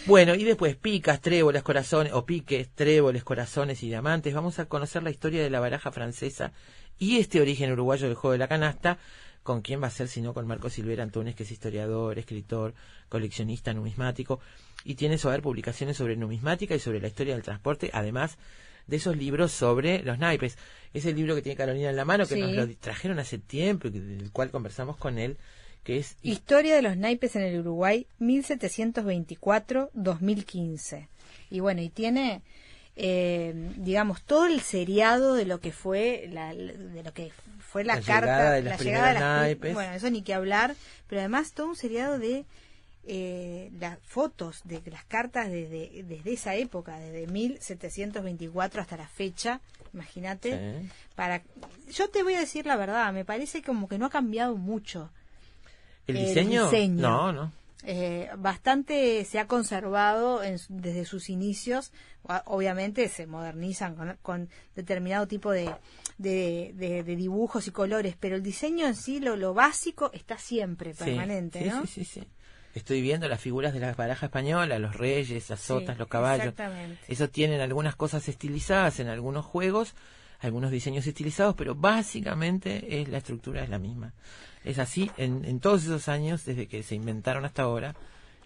bueno, 0.07 0.35
y 0.35 0.45
después 0.45 0.77
picas, 0.77 1.21
tréboles, 1.21 1.62
corazones, 1.62 2.12
o 2.12 2.25
piques, 2.25 2.69
tréboles, 2.75 3.25
corazones 3.25 3.83
y 3.83 3.88
diamantes. 3.88 4.35
Vamos 4.35 4.59
a 4.59 4.67
conocer 4.67 5.03
la 5.03 5.11
historia 5.11 5.43
de 5.43 5.51
la 5.51 5.59
baraja 5.61 5.91
francesa 5.91 6.53
y 6.99 7.19
este 7.19 7.41
origen 7.41 7.73
uruguayo 7.73 8.07
del 8.07 8.15
juego 8.15 8.33
de 8.33 8.38
la 8.38 8.49
canasta. 8.49 8.99
¿Con 9.43 9.61
quién 9.63 9.83
va 9.83 9.89
a 9.89 9.91
ser 9.91 10.07
sino 10.09 10.33
con 10.35 10.47
Marco 10.47 10.71
Silvera 10.71 11.03
Antunes, 11.03 11.35
que 11.35 11.43
es 11.43 11.51
historiador, 11.51 12.19
escritor, 12.19 12.75
coleccionista, 13.09 13.75
numismático? 13.75 14.41
Y 14.85 14.95
tiene 14.95 15.19
sobre 15.19 15.43
publicaciones 15.43 15.97
sobre 15.97 16.17
numismática 16.17 16.75
y 16.75 16.79
sobre 16.79 17.01
la 17.01 17.09
historia 17.09 17.35
del 17.35 17.43
transporte, 17.43 17.91
además 17.93 18.39
de 18.87 18.97
esos 18.97 19.17
libros 19.17 19.53
sobre 19.53 20.03
los 20.03 20.19
naipes. 20.19 20.57
Es 20.95 21.07
el 21.07 21.17
libro 21.17 21.35
que 21.35 21.43
tiene 21.43 21.57
Carolina 21.57 21.91
en 21.91 21.97
la 21.97 22.05
mano, 22.05 22.27
que 22.27 22.35
Sí. 22.35 22.41
nos 22.41 22.53
lo 22.55 22.69
trajeron 22.77 23.19
hace 23.19 23.39
tiempo 23.39 23.89
y 23.89 23.91
del 23.91 24.31
cual 24.33 24.51
conversamos 24.51 24.97
con 24.97 25.19
él, 25.19 25.37
que 25.85 25.99
es 25.99 26.17
Historia 26.23 26.75
de 26.77 26.83
los 26.83 26.97
naipes 26.97 27.35
en 27.37 27.43
el 27.43 27.61
Uruguay 27.61 28.07
1724-2015. 28.21 31.09
Y 31.51 31.61
bueno, 31.61 31.83
y 31.83 31.89
tiene, 31.91 32.43
eh, 32.97 33.53
digamos, 33.77 34.23
todo 34.23 34.47
el 34.47 34.61
seriado 34.61 35.35
de 35.35 35.45
lo 35.47 35.61
que 35.61 35.73
fue 35.73 36.29
la, 36.31 36.55
de 36.55 37.03
lo 37.03 37.13
que 37.13 37.33
fue 37.61 37.85
la, 37.85 37.97
La 37.97 38.03
carta, 38.03 38.27
llegada 38.27 38.51
de 38.53 38.63
la 38.63 38.77
primeras 38.77 39.15
de 39.15 39.21
las 39.21 39.23
naipes. 39.41 39.75
Bueno, 39.75 39.93
eso 39.95 40.11
ni 40.11 40.23
que 40.23 40.35
hablar, 40.35 40.75
pero 41.09 41.21
además 41.21 41.53
todo 41.53 41.69
un 41.69 41.77
seriado 41.77 42.19
de 42.19 42.45
eh, 43.05 43.71
las 43.81 43.99
fotos 44.05 44.61
de 44.65 44.81
las 44.91 45.05
cartas 45.05 45.51
desde, 45.51 46.05
desde 46.05 46.33
esa 46.35 46.55
época, 46.55 46.99
desde 46.99 47.27
1724 47.27 48.81
hasta 48.83 48.97
la 48.97 49.09
fecha, 49.09 49.61
imagínate, 49.93 50.51
Sí. 50.83 50.89
para 51.17 51.43
yo 51.91 52.09
te 52.11 52.23
voy 52.23 52.35
a 52.35 52.41
decir 52.41 52.67
la 52.67 52.77
verdad, 52.77 53.13
me 53.13 53.25
parece 53.25 53.63
como 53.63 53.89
que 53.89 53.99
no 53.99 54.07
ha 54.07 54.11
cambiado 54.11 54.57
mucho. 54.57 55.11
¿El 56.07 56.17
El 56.17 56.27
diseño? 56.27 56.65
diseño. 56.67 57.01
No, 57.03 57.33
no. 57.33 57.53
Eh, 57.85 58.31
bastante 58.38 59.25
se 59.25 59.38
ha 59.38 59.47
conservado 59.47 60.42
en 60.42 60.59
desde 60.68 61.05
sus 61.05 61.29
inicios. 61.29 61.92
Obviamente 62.45 63.09
se 63.09 63.27
modernizan 63.27 63.97
con, 63.97 64.16
con 64.23 64.49
determinado 64.77 65.27
tipo 65.27 65.51
de, 65.51 65.75
de, 66.18 66.73
de- 66.75 67.03
de 67.03 67.16
dibujos 67.16 67.66
y 67.66 67.71
colores, 67.73 68.16
pero 68.18 68.37
el 68.37 68.42
diseño 68.42 68.87
en 68.87 68.95
sí, 68.95 69.18
lo, 69.18 69.35
lo 69.37 69.55
básico, 69.55 70.11
está 70.12 70.38
siempre 70.38 70.95
permanente, 70.95 71.59
sí, 71.64 71.68
¿no? 71.68 71.81
sí, 71.87 71.87
sí, 71.87 72.05
sí. 72.05 72.29
Estoy 72.75 73.03
viendo 73.03 73.29
las 73.29 73.40
figuras 73.40 73.75
de 73.75 73.81
la 73.81 73.92
baraja 73.92 74.27
española, 74.27 74.79
los 74.79 74.97
reyes, 74.97 75.51
las 75.51 75.61
Sí, 75.61 75.66
sotas, 75.66 75.99
los 75.99 76.09
caballos. 76.09 76.47
Exactamente. 76.55 77.01
Eso 77.12 77.29
tienen 77.29 77.61
algunas 77.61 77.97
cosas 77.97 78.27
estilizadas 78.29 78.99
en 79.01 79.09
algunos 79.09 79.45
juegos, 79.45 79.95
algunos 80.40 80.71
diseños 80.71 81.07
estilizados, 81.07 81.55
pero 81.55 81.75
básicamente 81.75 83.01
es 83.03 83.09
la 83.09 83.18
estructura 83.18 83.62
es 83.62 83.68
la 83.68 83.79
misma. 83.79 84.14
Es 84.64 84.79
así 84.79 85.11
en, 85.16 85.44
en 85.44 85.61
todos 85.61 85.83
esos 85.85 86.09
años, 86.09 86.44
desde 86.44 86.66
que 86.66 86.83
se 86.83 86.94
inventaron 86.94 87.44
hasta 87.44 87.62
ahora, 87.62 87.94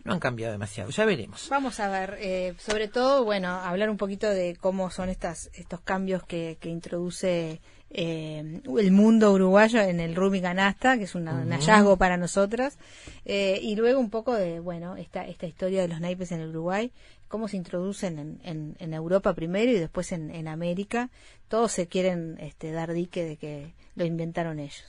no 0.04 0.12
han 0.12 0.20
cambiado 0.20 0.52
demasiado. 0.52 0.90
Ya 0.90 1.04
veremos. 1.04 1.48
Vamos 1.50 1.80
a 1.80 1.88
ver, 1.88 2.16
eh, 2.20 2.54
sobre 2.58 2.86
todo, 2.88 3.24
bueno, 3.24 3.48
hablar 3.48 3.90
un 3.90 3.96
poquito 3.96 4.28
de 4.30 4.56
cómo 4.60 4.90
son 4.90 5.08
estas, 5.08 5.50
estos 5.54 5.80
cambios 5.80 6.22
que, 6.22 6.56
que 6.60 6.68
introduce 6.68 7.60
eh, 7.90 8.60
el 8.78 8.90
mundo 8.92 9.32
uruguayo 9.32 9.80
en 9.80 10.00
el 10.00 10.14
Rumi 10.14 10.40
Canasta, 10.40 10.96
que 10.98 11.04
es 11.04 11.14
una- 11.14 11.34
un 11.34 11.50
hallazgo 11.52 11.96
para 11.96 12.16
nosotras, 12.16 12.78
eh, 13.24 13.58
y 13.62 13.74
luego 13.76 13.98
un 14.00 14.10
poco 14.10 14.34
de, 14.34 14.60
bueno, 14.60 14.96
esta, 14.96 15.26
esta 15.26 15.46
historia 15.46 15.82
de 15.82 15.88
los 15.88 16.00
naipes 16.00 16.30
en 16.32 16.40
el 16.40 16.48
Uruguay, 16.50 16.90
cómo 17.28 17.48
se 17.48 17.56
introducen 17.56 18.18
en, 18.18 18.40
en, 18.44 18.76
en 18.78 18.94
Europa 18.94 19.34
primero 19.34 19.70
y 19.70 19.78
después 19.78 20.12
en, 20.12 20.30
en 20.30 20.48
América. 20.48 21.10
Todos 21.48 21.72
se 21.72 21.86
quieren 21.86 22.36
este, 22.40 22.72
dar 22.72 22.92
dique 22.92 23.24
de 23.24 23.36
que 23.36 23.72
lo 23.94 24.04
inventaron 24.04 24.58
ellos. 24.58 24.84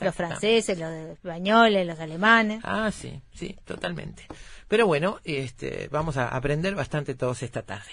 Los 0.00 0.14
franceses, 0.14 0.78
los 0.78 0.90
españoles, 0.90 1.86
los 1.86 1.98
alemanes. 1.98 2.60
Ah, 2.64 2.90
sí, 2.92 3.20
sí, 3.34 3.56
totalmente. 3.64 4.26
Pero 4.68 4.86
bueno, 4.86 5.20
este, 5.24 5.88
vamos 5.90 6.16
a 6.16 6.28
aprender 6.28 6.74
bastante 6.74 7.14
todos 7.14 7.42
esta 7.42 7.62
tarde. 7.62 7.90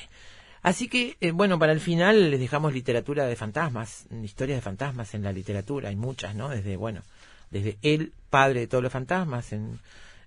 Así 0.61 0.89
que, 0.89 1.15
eh, 1.21 1.31
bueno, 1.31 1.57
para 1.57 1.71
el 1.71 1.79
final 1.79 2.31
les 2.31 2.39
dejamos 2.39 2.73
literatura 2.73 3.25
de 3.25 3.35
fantasmas, 3.35 4.07
historias 4.23 4.57
de 4.57 4.61
fantasmas 4.61 5.13
en 5.13 5.23
la 5.23 5.31
literatura, 5.31 5.89
hay 5.89 5.95
muchas, 5.95 6.35
¿no? 6.35 6.49
Desde, 6.49 6.75
bueno, 6.75 7.01
desde 7.49 7.77
el 7.81 8.11
padre 8.29 8.61
de 8.61 8.67
todos 8.67 8.83
los 8.83 8.91
fantasmas 8.91 9.53
en, 9.53 9.79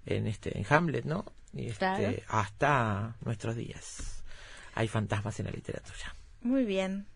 en 0.06 0.26
este, 0.26 0.56
en 0.56 0.64
Hamlet, 0.68 1.04
¿no? 1.04 1.26
Y 1.54 1.66
este, 1.68 1.78
Claro. 1.78 2.12
hasta 2.28 3.16
nuestros 3.24 3.56
días. 3.56 4.22
Hay 4.74 4.88
fantasmas 4.88 5.38
en 5.40 5.46
la 5.46 5.52
literatura. 5.52 6.14
Muy 6.42 6.64
bien. 6.64 7.06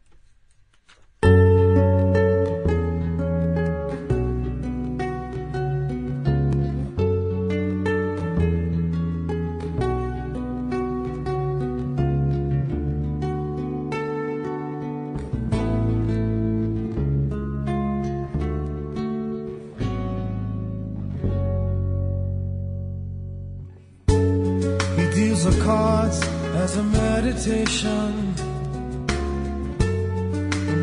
And 27.48 28.36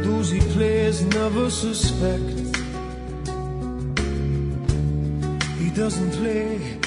those 0.06 0.30
he 0.30 0.39
plays 0.54 1.02
never 1.02 1.49
suspect. 1.49 2.56
He 5.60 5.69
doesn't 5.71 6.12
play 6.12 6.80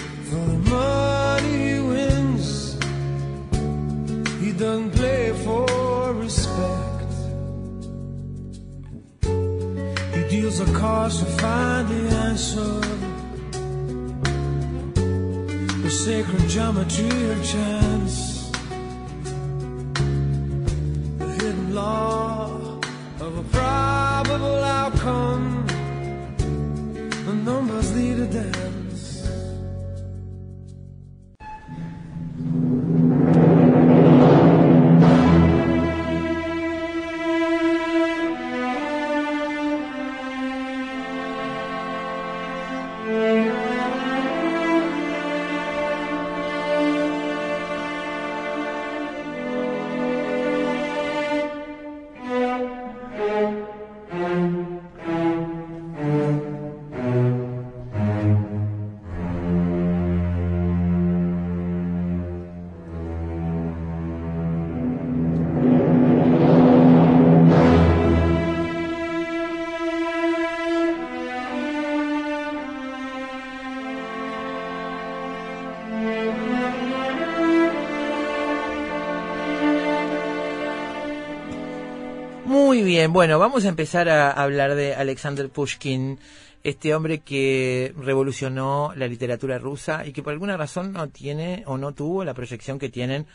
bueno, 83.09 83.39
vamos 83.39 83.65
a 83.65 83.69
empezar 83.69 84.09
a 84.09 84.31
hablar 84.31 84.75
de 84.75 84.95
Alexander 84.95 85.49
Pushkin, 85.49 86.19
este 86.65 86.95
hombre 86.95 87.21
que 87.21 87.93
revolucionó 87.97 88.93
la 88.97 89.07
literatura 89.07 89.59
rusa 89.59 90.07
y 90.07 90.13
que 90.13 90.23
por 90.23 90.33
alguna 90.33 90.57
razón 90.57 90.93
no 90.93 91.09
tiene 91.09 91.63
o 91.67 91.79
no 91.79 91.93
tuvo 91.93 92.25
la 92.25 92.35
proyección 92.35 92.79
que 92.79 92.89
tienen 92.89 93.27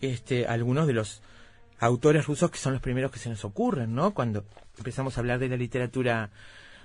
este, 0.00 0.46
algunos 0.46 0.86
de 0.86 0.94
los 0.94 1.22
autores 1.78 2.26
rusos 2.26 2.50
que 2.50 2.58
son 2.58 2.72
los 2.72 2.82
primeros 2.82 3.10
que 3.10 3.18
se 3.18 3.28
nos 3.28 3.44
ocurren, 3.44 3.94
¿no? 3.94 4.14
Cuando 4.14 4.44
empezamos 4.78 5.16
a 5.16 5.20
hablar 5.20 5.38
de 5.38 5.48
la 5.48 5.56
literatura 5.56 6.30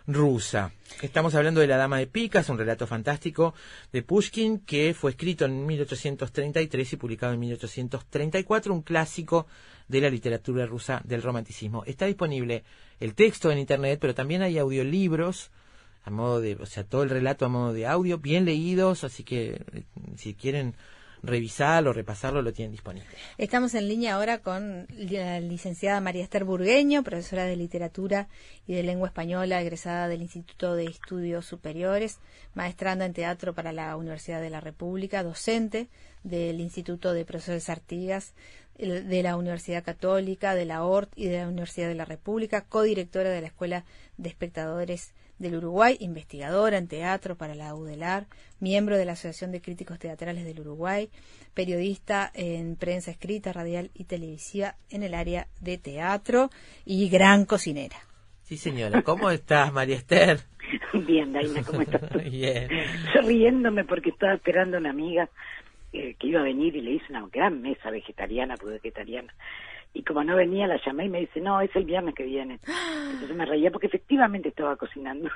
rusa. 0.07 0.71
Estamos 1.01 1.35
hablando 1.35 1.61
de 1.61 1.67
La 1.67 1.77
Dama 1.77 1.97
de 1.97 2.07
Picas, 2.07 2.49
un 2.49 2.57
relato 2.57 2.87
fantástico 2.87 3.53
de 3.91 4.01
Pushkin 4.01 4.59
que 4.59 4.93
fue 4.93 5.11
escrito 5.11 5.45
en 5.45 5.65
1833 5.65 6.93
y 6.93 6.97
publicado 6.97 7.33
en 7.33 7.39
1834, 7.39 8.73
un 8.73 8.81
clásico 8.81 9.47
de 9.89 10.01
la 10.01 10.09
literatura 10.09 10.65
rusa 10.65 11.01
del 11.03 11.21
romanticismo. 11.21 11.83
Está 11.85 12.05
disponible 12.05 12.63
el 13.01 13.15
texto 13.15 13.51
en 13.51 13.57
internet, 13.57 13.99
pero 13.99 14.15
también 14.15 14.41
hay 14.41 14.57
audiolibros 14.57 15.51
a 16.03 16.09
modo 16.11 16.39
de, 16.39 16.55
o 16.55 16.65
sea, 16.65 16.85
todo 16.85 17.03
el 17.03 17.09
relato 17.09 17.45
a 17.45 17.49
modo 17.49 17.73
de 17.73 17.85
audio, 17.85 18.17
bien 18.19 18.45
leídos, 18.45 19.03
así 19.03 19.23
que 19.23 19.61
eh, 19.73 19.83
si 20.15 20.33
quieren 20.33 20.75
revisarlo, 21.21 21.91
repasarlo, 21.91 22.41
lo 22.41 22.53
tienen 22.53 22.71
disponible. 22.71 23.09
Estamos 23.37 23.75
en 23.75 23.89
línea 23.89 24.15
ahora 24.15 24.37
con 24.37 24.87
la 24.89 25.41
licenciada 25.41 25.99
María 25.99 26.23
Esther 26.23 26.45
Burgueño, 26.45 27.03
profesora 27.03 27.43
de 27.43 27.57
literatura 27.57 28.29
y 28.65 28.73
de 28.73 28.83
lengua 28.83 29.09
española, 29.09 29.61
egresada 29.61 30.07
del 30.07 30.21
Instituto 30.21 30.75
de 30.75 30.85
Estudios 30.85 31.45
Superiores, 31.45 32.19
maestrando 32.53 33.03
en 33.03 33.13
teatro 33.13 33.53
para 33.53 33.73
la 33.73 33.97
Universidad 33.97 34.41
de 34.41 34.49
la 34.49 34.61
República, 34.61 35.23
docente 35.23 35.89
del 36.23 36.61
Instituto 36.61 37.13
de 37.13 37.25
Profesores 37.25 37.69
Artigas 37.69 38.33
de 38.79 39.23
la 39.23 39.35
Universidad 39.35 39.83
Católica, 39.83 40.55
de 40.55 40.65
la 40.65 40.83
ORT 40.83 41.11
y 41.15 41.27
de 41.27 41.39
la 41.39 41.47
Universidad 41.47 41.89
de 41.89 41.95
la 41.95 42.05
República, 42.05 42.65
codirectora 42.65 43.29
de 43.29 43.41
la 43.41 43.47
Escuela 43.47 43.83
de 44.17 44.29
Espectadores 44.29 45.13
del 45.37 45.55
Uruguay, 45.55 45.97
investigadora 45.99 46.77
en 46.77 46.87
teatro 46.87 47.35
para 47.35 47.55
la 47.55 47.73
UDELAR, 47.75 48.27
miembro 48.59 48.97
de 48.97 49.05
la 49.05 49.13
Asociación 49.13 49.51
de 49.51 49.61
Críticos 49.61 49.99
Teatrales 49.99 50.45
del 50.45 50.59
Uruguay, 50.59 51.09
periodista 51.53 52.31
en 52.33 52.75
prensa 52.75 53.11
escrita, 53.11 53.53
radial 53.53 53.91
y 53.93 54.05
televisiva 54.05 54.75
en 54.89 55.03
el 55.03 55.13
área 55.13 55.47
de 55.61 55.77
teatro 55.77 56.49
y 56.85 57.09
gran 57.09 57.45
cocinera. 57.45 57.97
Sí, 58.43 58.57
señora. 58.57 59.01
¿Cómo 59.03 59.29
estás, 59.29 59.71
María 59.71 59.95
Esther? 59.95 60.39
Bien, 60.93 61.31
Daina, 61.31 61.63
¿cómo 61.63 61.81
estás 61.81 62.01
tú? 62.09 62.19
Bien. 62.31 62.67
Yo 63.13 63.21
riéndome 63.21 63.85
porque 63.85 64.09
estaba 64.09 64.33
esperando 64.33 64.77
a 64.77 64.79
una 64.79 64.89
amiga 64.89 65.29
eh, 65.93 66.15
que 66.19 66.27
iba 66.27 66.39
a 66.39 66.43
venir 66.43 66.75
y 66.75 66.81
le 66.81 66.91
hice 66.91 67.05
una 67.09 67.27
gran 67.31 67.61
mesa 67.61 67.89
vegetariana, 67.91 68.55
vegetariana. 68.63 69.33
Y 69.91 70.03
como 70.03 70.23
no 70.23 70.35
venía, 70.35 70.67
la 70.67 70.79
llamé 70.85 71.05
y 71.05 71.09
me 71.09 71.21
dice, 71.21 71.41
no, 71.41 71.61
es 71.61 71.75
el 71.75 71.83
viernes 71.83 72.13
que 72.13 72.23
viene. 72.23 72.59
Entonces 73.11 73.35
me 73.35 73.43
reía 73.43 73.71
porque 73.71 73.87
efectivamente 73.87 74.49
estaba 74.49 74.75
cocinando. 74.75 75.29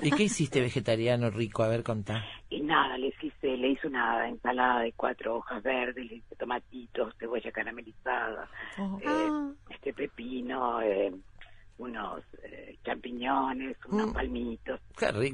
¿Y 0.00 0.10
qué 0.16 0.22
hiciste 0.22 0.62
vegetariano 0.62 1.28
rico? 1.28 1.62
A 1.62 1.68
ver, 1.68 1.82
contá. 1.82 2.24
Y 2.48 2.62
nada, 2.62 2.96
le 2.96 3.08
hice, 3.20 3.56
le 3.58 3.68
hice 3.68 3.86
una 3.88 4.26
ensalada 4.26 4.80
de 4.80 4.92
cuatro 4.92 5.36
hojas 5.36 5.62
verdes, 5.62 6.06
le 6.10 6.14
hice 6.16 6.34
tomatitos, 6.36 7.14
cebolla 7.18 7.52
caramelizada, 7.52 8.48
Oh. 8.78 8.98
eh, 9.02 9.04
Ah. 9.06 9.52
este 9.68 9.92
pepino, 9.92 10.80
eh, 10.80 11.12
unos 11.78 12.22
eh, 12.44 12.76
champiñones, 12.84 13.76
unos 13.88 14.08
Mm. 14.10 14.12
palmitos. 14.12 14.80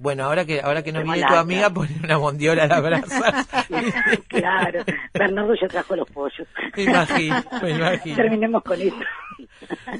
Bueno, 0.00 0.24
ahora 0.24 0.44
que 0.44 0.60
ahora 0.60 0.82
que 0.82 0.92
no 0.92 1.02
viene 1.02 1.26
tu 1.26 1.34
amiga, 1.34 1.70
pone 1.70 1.90
una 2.02 2.18
mondiola 2.18 2.64
a 2.64 2.66
la 2.66 2.80
brasa. 2.80 3.46
claro, 4.28 4.84
Bernardo 5.12 5.54
ya 5.60 5.68
trajo 5.68 5.96
los 5.96 6.08
pollos. 6.10 6.48
Me 6.76 6.82
imagino, 6.84 7.42
me 7.62 7.70
imagino. 7.70 8.16
Terminemos 8.16 8.62
con 8.62 8.80
eso. 8.80 8.96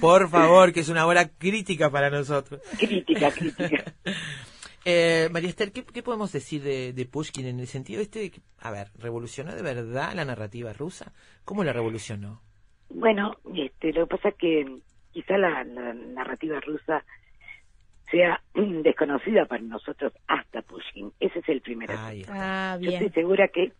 Por 0.00 0.29
favor, 0.31 0.72
que 0.72 0.81
es 0.81 0.88
una 0.88 1.07
hora 1.07 1.29
crítica 1.29 1.90
para 1.90 2.11
nosotros. 2.11 2.61
Crítica, 2.79 3.31
crítica. 3.31 3.85
Eh, 4.87 5.29
María 5.31 5.50
Esther, 5.50 5.72
¿qué, 5.72 5.85
qué 5.85 6.03
podemos 6.03 6.33
decir 6.33 6.62
de, 6.62 6.94
de 6.94 7.05
Pushkin 7.05 7.44
en 7.46 7.61
el 7.61 7.66
sentido 7.66 8.00
este 8.00 8.18
de 8.18 8.31
que, 8.31 8.40
a 8.61 8.70
ver, 8.70 8.88
¿revolucionó 8.98 9.55
de 9.55 9.61
verdad 9.61 10.14
la 10.14 10.24
narrativa 10.24 10.72
rusa? 10.72 11.12
¿Cómo 11.44 11.64
la 11.64 11.74
revolucionó? 11.74 12.40
Bueno, 12.88 13.37
este, 13.55 13.92
lo 13.92 14.07
que 14.09 14.16
pasa 14.16 14.31
es 14.31 14.35
que 14.37 14.81
quizá 15.12 15.38
la, 15.38 15.64
la 15.64 15.94
narrativa 15.94 16.61
rusa 16.61 17.05
sea 18.11 18.40
desconocida 18.55 19.46
para 19.46 19.62
nosotros 19.62 20.12
hasta 20.27 20.62
Pushkin. 20.62 21.12
Ese 21.20 21.38
es 21.38 21.49
el 21.49 21.61
primer 21.61 21.90
asunto. 21.90 22.09
Ahí 22.09 22.20
está. 22.20 22.73
Ah, 22.75 22.79
Yo 22.81 22.90
estoy 22.90 23.11
segura 23.11 23.49
que, 23.49 23.73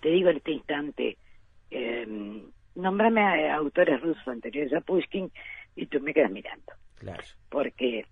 te 0.00 0.08
digo 0.10 0.30
en 0.30 0.36
este 0.36 0.52
instante, 0.52 1.16
eh, 1.70 2.42
nombrame 2.74 3.22
a, 3.22 3.56
autores 3.56 4.00
rusos 4.00 4.26
anteriores 4.28 4.72
a 4.72 4.80
Pushkin 4.80 5.30
y 5.76 5.86
tú 5.86 6.00
me 6.00 6.14
quedas 6.14 6.30
mirando. 6.30 6.72
Claro. 6.96 7.22
Porque 7.48 8.04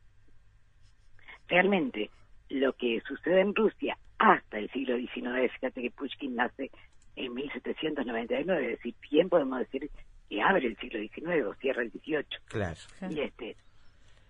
realmente 1.48 2.10
lo 2.48 2.72
que 2.74 3.00
sucede 3.06 3.40
en 3.40 3.54
Rusia 3.54 3.98
hasta 4.18 4.58
el 4.58 4.70
siglo 4.70 4.96
XIX, 4.96 5.52
fíjate 5.52 5.82
que 5.82 5.90
Pushkin 5.90 6.34
nace 6.34 6.70
en 7.16 7.34
1799, 7.34 8.64
es 8.64 8.78
decir, 8.78 8.94
bien 9.10 9.28
podemos 9.28 9.58
decir 9.60 9.90
que 10.28 10.42
abre 10.42 10.66
el 10.66 10.76
siglo 10.78 10.98
XIX 11.00 11.44
o 11.46 11.54
cierra 11.54 11.82
el 11.82 11.90
XVIII. 11.90 12.24
Claro. 12.46 12.76
Y 13.10 13.20
este, 13.20 13.56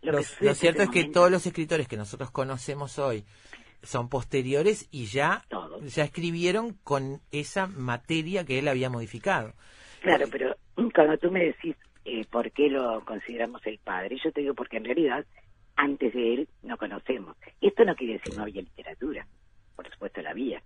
Lo, 0.03 0.23
cierto 0.23 0.83
es 0.83 0.91
que 0.91 0.99
momento- 1.01 1.19
todos 1.21 1.31
los 1.31 1.47
escritores 1.47 1.89
que 1.89 1.97
nosotros 1.97 2.31
conocemos 2.31 2.99
hoy 2.99 3.25
son 3.83 4.09
posteriores 4.09 4.89
y 4.91 5.07
ya, 5.07 5.45
Todos. 5.49 5.95
ya 5.95 6.05
escribieron 6.05 6.73
con 6.85 7.21
esa 7.31 7.67
materia 7.67 8.45
que 8.45 8.59
él 8.59 8.69
había 8.69 8.91
modificado. 8.91 9.55
Claro, 10.01 10.27
pero 10.31 10.57
cuando 10.95 11.17
tú 11.19 11.31
me 11.31 11.45
decís 11.45 11.77
eh, 12.05 12.25
por 12.31 12.51
qué 12.53 12.69
lo 12.69 13.05
consideramos 13.05 13.65
el 13.67 13.79
padre, 13.79 14.17
yo 14.23 14.31
te 14.33 14.41
digo 14.41 14.55
porque 14.55 14.77
en 14.77 14.85
realidad 14.85 15.25
antes 15.77 16.13
de 16.15 16.35
él 16.35 16.49
no 16.63 16.77
conocemos. 16.79 17.37
Esto 17.61 17.85
no 17.85 17.95
quiere 17.97 18.15
decir 18.15 18.35
no 18.37 18.43
había 18.45 18.63
literatura, 18.63 19.27
por 19.75 19.91
supuesto 19.91 20.23
la 20.23 20.31
había. 20.31 20.63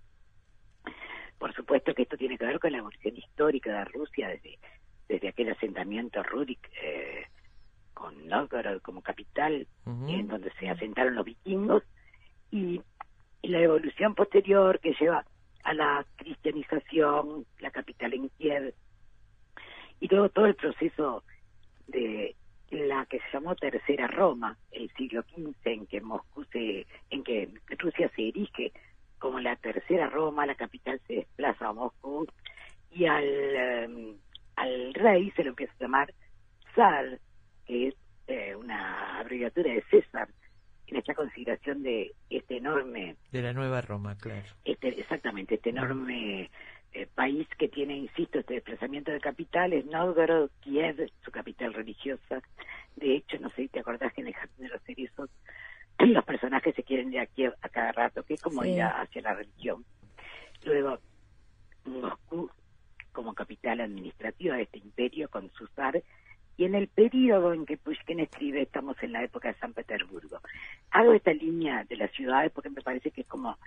Por 1.37 1.53
supuesto 1.55 1.93
que 1.95 2.03
esto 2.03 2.17
tiene 2.17 2.37
que 2.37 2.45
ver 2.45 2.59
con 2.59 2.71
la 2.71 2.77
evolución 2.77 3.17
histórica 3.17 3.71
de 3.79 3.85
Rusia 3.85 4.29
desde, 4.29 4.59
desde 5.11 5.27
aquel 5.27 5.49
asentamiento 5.49 6.23
Rurik 6.23 6.69
eh, 6.81 7.25
con 7.93 8.27
Novgorod 8.27 8.81
como 8.81 9.01
capital, 9.01 9.67
en 9.85 10.27
donde 10.27 10.51
se 10.53 10.69
asentaron 10.69 11.15
los 11.15 11.25
vikingos, 11.25 11.83
y, 12.49 12.81
y 13.41 13.47
la 13.49 13.59
evolución 13.59 14.15
posterior 14.15 14.79
que 14.79 14.95
lleva 14.99 15.25
a 15.63 15.73
la 15.73 16.05
cristianización, 16.15 17.45
la 17.59 17.71
capital 17.71 18.13
en 18.13 18.29
Kiev, 18.29 18.73
y 19.99 20.07
luego 20.07 20.29
todo 20.29 20.45
el 20.45 20.55
proceso 20.55 21.23
de 21.87 22.35
la 22.71 23.05
que 23.05 23.19
se 23.19 23.31
llamó 23.33 23.53
Tercera 23.55 24.07
Roma, 24.07 24.57
el 24.71 24.89
siglo 24.93 25.23
XV, 25.23 25.55
en 25.65 25.87
que 25.87 25.99
Moscú 25.99 26.45
se, 26.45 26.87
en 27.09 27.23
que 27.23 27.49
Rusia 27.77 28.09
se 28.15 28.29
erige 28.29 28.71
como 29.19 29.41
la 29.41 29.57
Tercera 29.57 30.09
Roma, 30.09 30.45
la 30.45 30.55
capital 30.55 31.01
se 31.05 31.15
desplaza 31.15 31.67
a 31.67 31.73
Moscú 31.73 32.25
y 32.89 33.05
al, 33.05 33.25
eh, 33.25 34.15
al 34.55 34.93
rey 34.93 35.31
se 35.31 35.43
lo 35.43 35.49
empieza 35.49 35.73
a 35.73 35.83
llamar 35.83 36.13
zar, 36.75 37.19
que 37.65 37.87
es 37.89 37.95
eh, 38.27 38.55
una 38.55 39.19
abreviatura 39.19 39.71
de 39.73 39.83
César, 39.89 40.29
en 40.87 40.97
esta 40.97 41.13
consideración 41.15 41.83
de 41.83 42.11
este 42.29 42.57
enorme 42.57 43.15
De 43.31 43.41
la 43.41 43.53
Nueva 43.53 43.81
Roma, 43.81 44.17
claro. 44.17 44.43
este, 44.65 44.89
exactamente, 44.99 45.55
este 45.55 45.69
enorme 45.69 46.49
eh, 46.93 47.07
país 47.15 47.47
que 47.57 47.69
tiene, 47.69 47.95
insisto, 47.95 48.39
este 48.39 48.55
desplazamiento 48.55 49.11
de 49.11 49.21
capitales, 49.21 49.85
Novgorod, 49.85 50.49
Kiev, 50.59 51.09
su 51.23 51.31
capital 51.31 51.73
religiosa. 51.73 52.41
De 52.97 53.15
hecho, 53.15 53.37
no 53.39 53.49
sé 53.51 53.63
si 53.63 53.67
te 53.69 53.79
acordás 53.79 54.11
que 54.13 54.19
en 54.21 54.27
el 54.27 54.33
Jardín 54.33 54.65
de 54.65 54.69
los 54.69 54.81
Cerizos 54.83 55.29
los 55.99 56.25
personajes 56.25 56.75
se 56.75 56.83
quieren 56.83 57.13
ir 57.13 57.19
a 57.21 57.25
Kiev 57.27 57.53
a 57.61 57.69
cada 57.69 57.93
rato, 57.93 58.23
que 58.23 58.33
es 58.33 58.41
como 58.41 58.63
Sí. 58.63 58.71
ir 58.71 58.81
a- 58.81 59.01
hacia 59.01 59.21
la 59.21 59.33
religión. 59.35 59.85
Luego, 60.65 60.99
Moscú 61.85 62.51
como 63.11 63.33
capital 63.33 63.81
administrativa 63.81 64.55
de 64.55 64.63
este 64.63 64.79
imperio 64.79 65.29
con 65.29 65.51
su 65.53 65.67
zar, 65.67 66.01
y 66.57 66.65
en 66.65 66.75
el 66.75 66.87
periodo 66.87 67.53
en 67.53 67.65
que 67.65 67.77
Pushkin 67.77 68.19
escribe 68.19 68.61
estamos 68.61 68.95
en 69.01 69.13
la 69.13 69.23
época 69.23 69.47
de 69.47 69.59
San 69.59 69.73
Petersburgo. 69.73 70.39
Hago 70.91 71.13
esta 71.13 71.33
línea 71.33 71.85
de 71.85 71.95
las 71.95 72.11
ciudades 72.11 72.51
porque 72.51 72.69
me 72.69 72.81
parece 72.81 73.11
que 73.11 73.21
es 73.21 73.27
como 73.27 73.57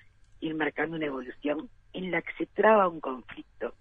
ir 0.40 0.54
marcando 0.54 0.96
una 0.96 1.06
evolución 1.06 1.68
en 1.92 2.10
la 2.10 2.22
que 2.22 2.32
se 2.34 2.46
traba 2.46 2.88
un 2.88 3.00
conflicto, 3.00 3.74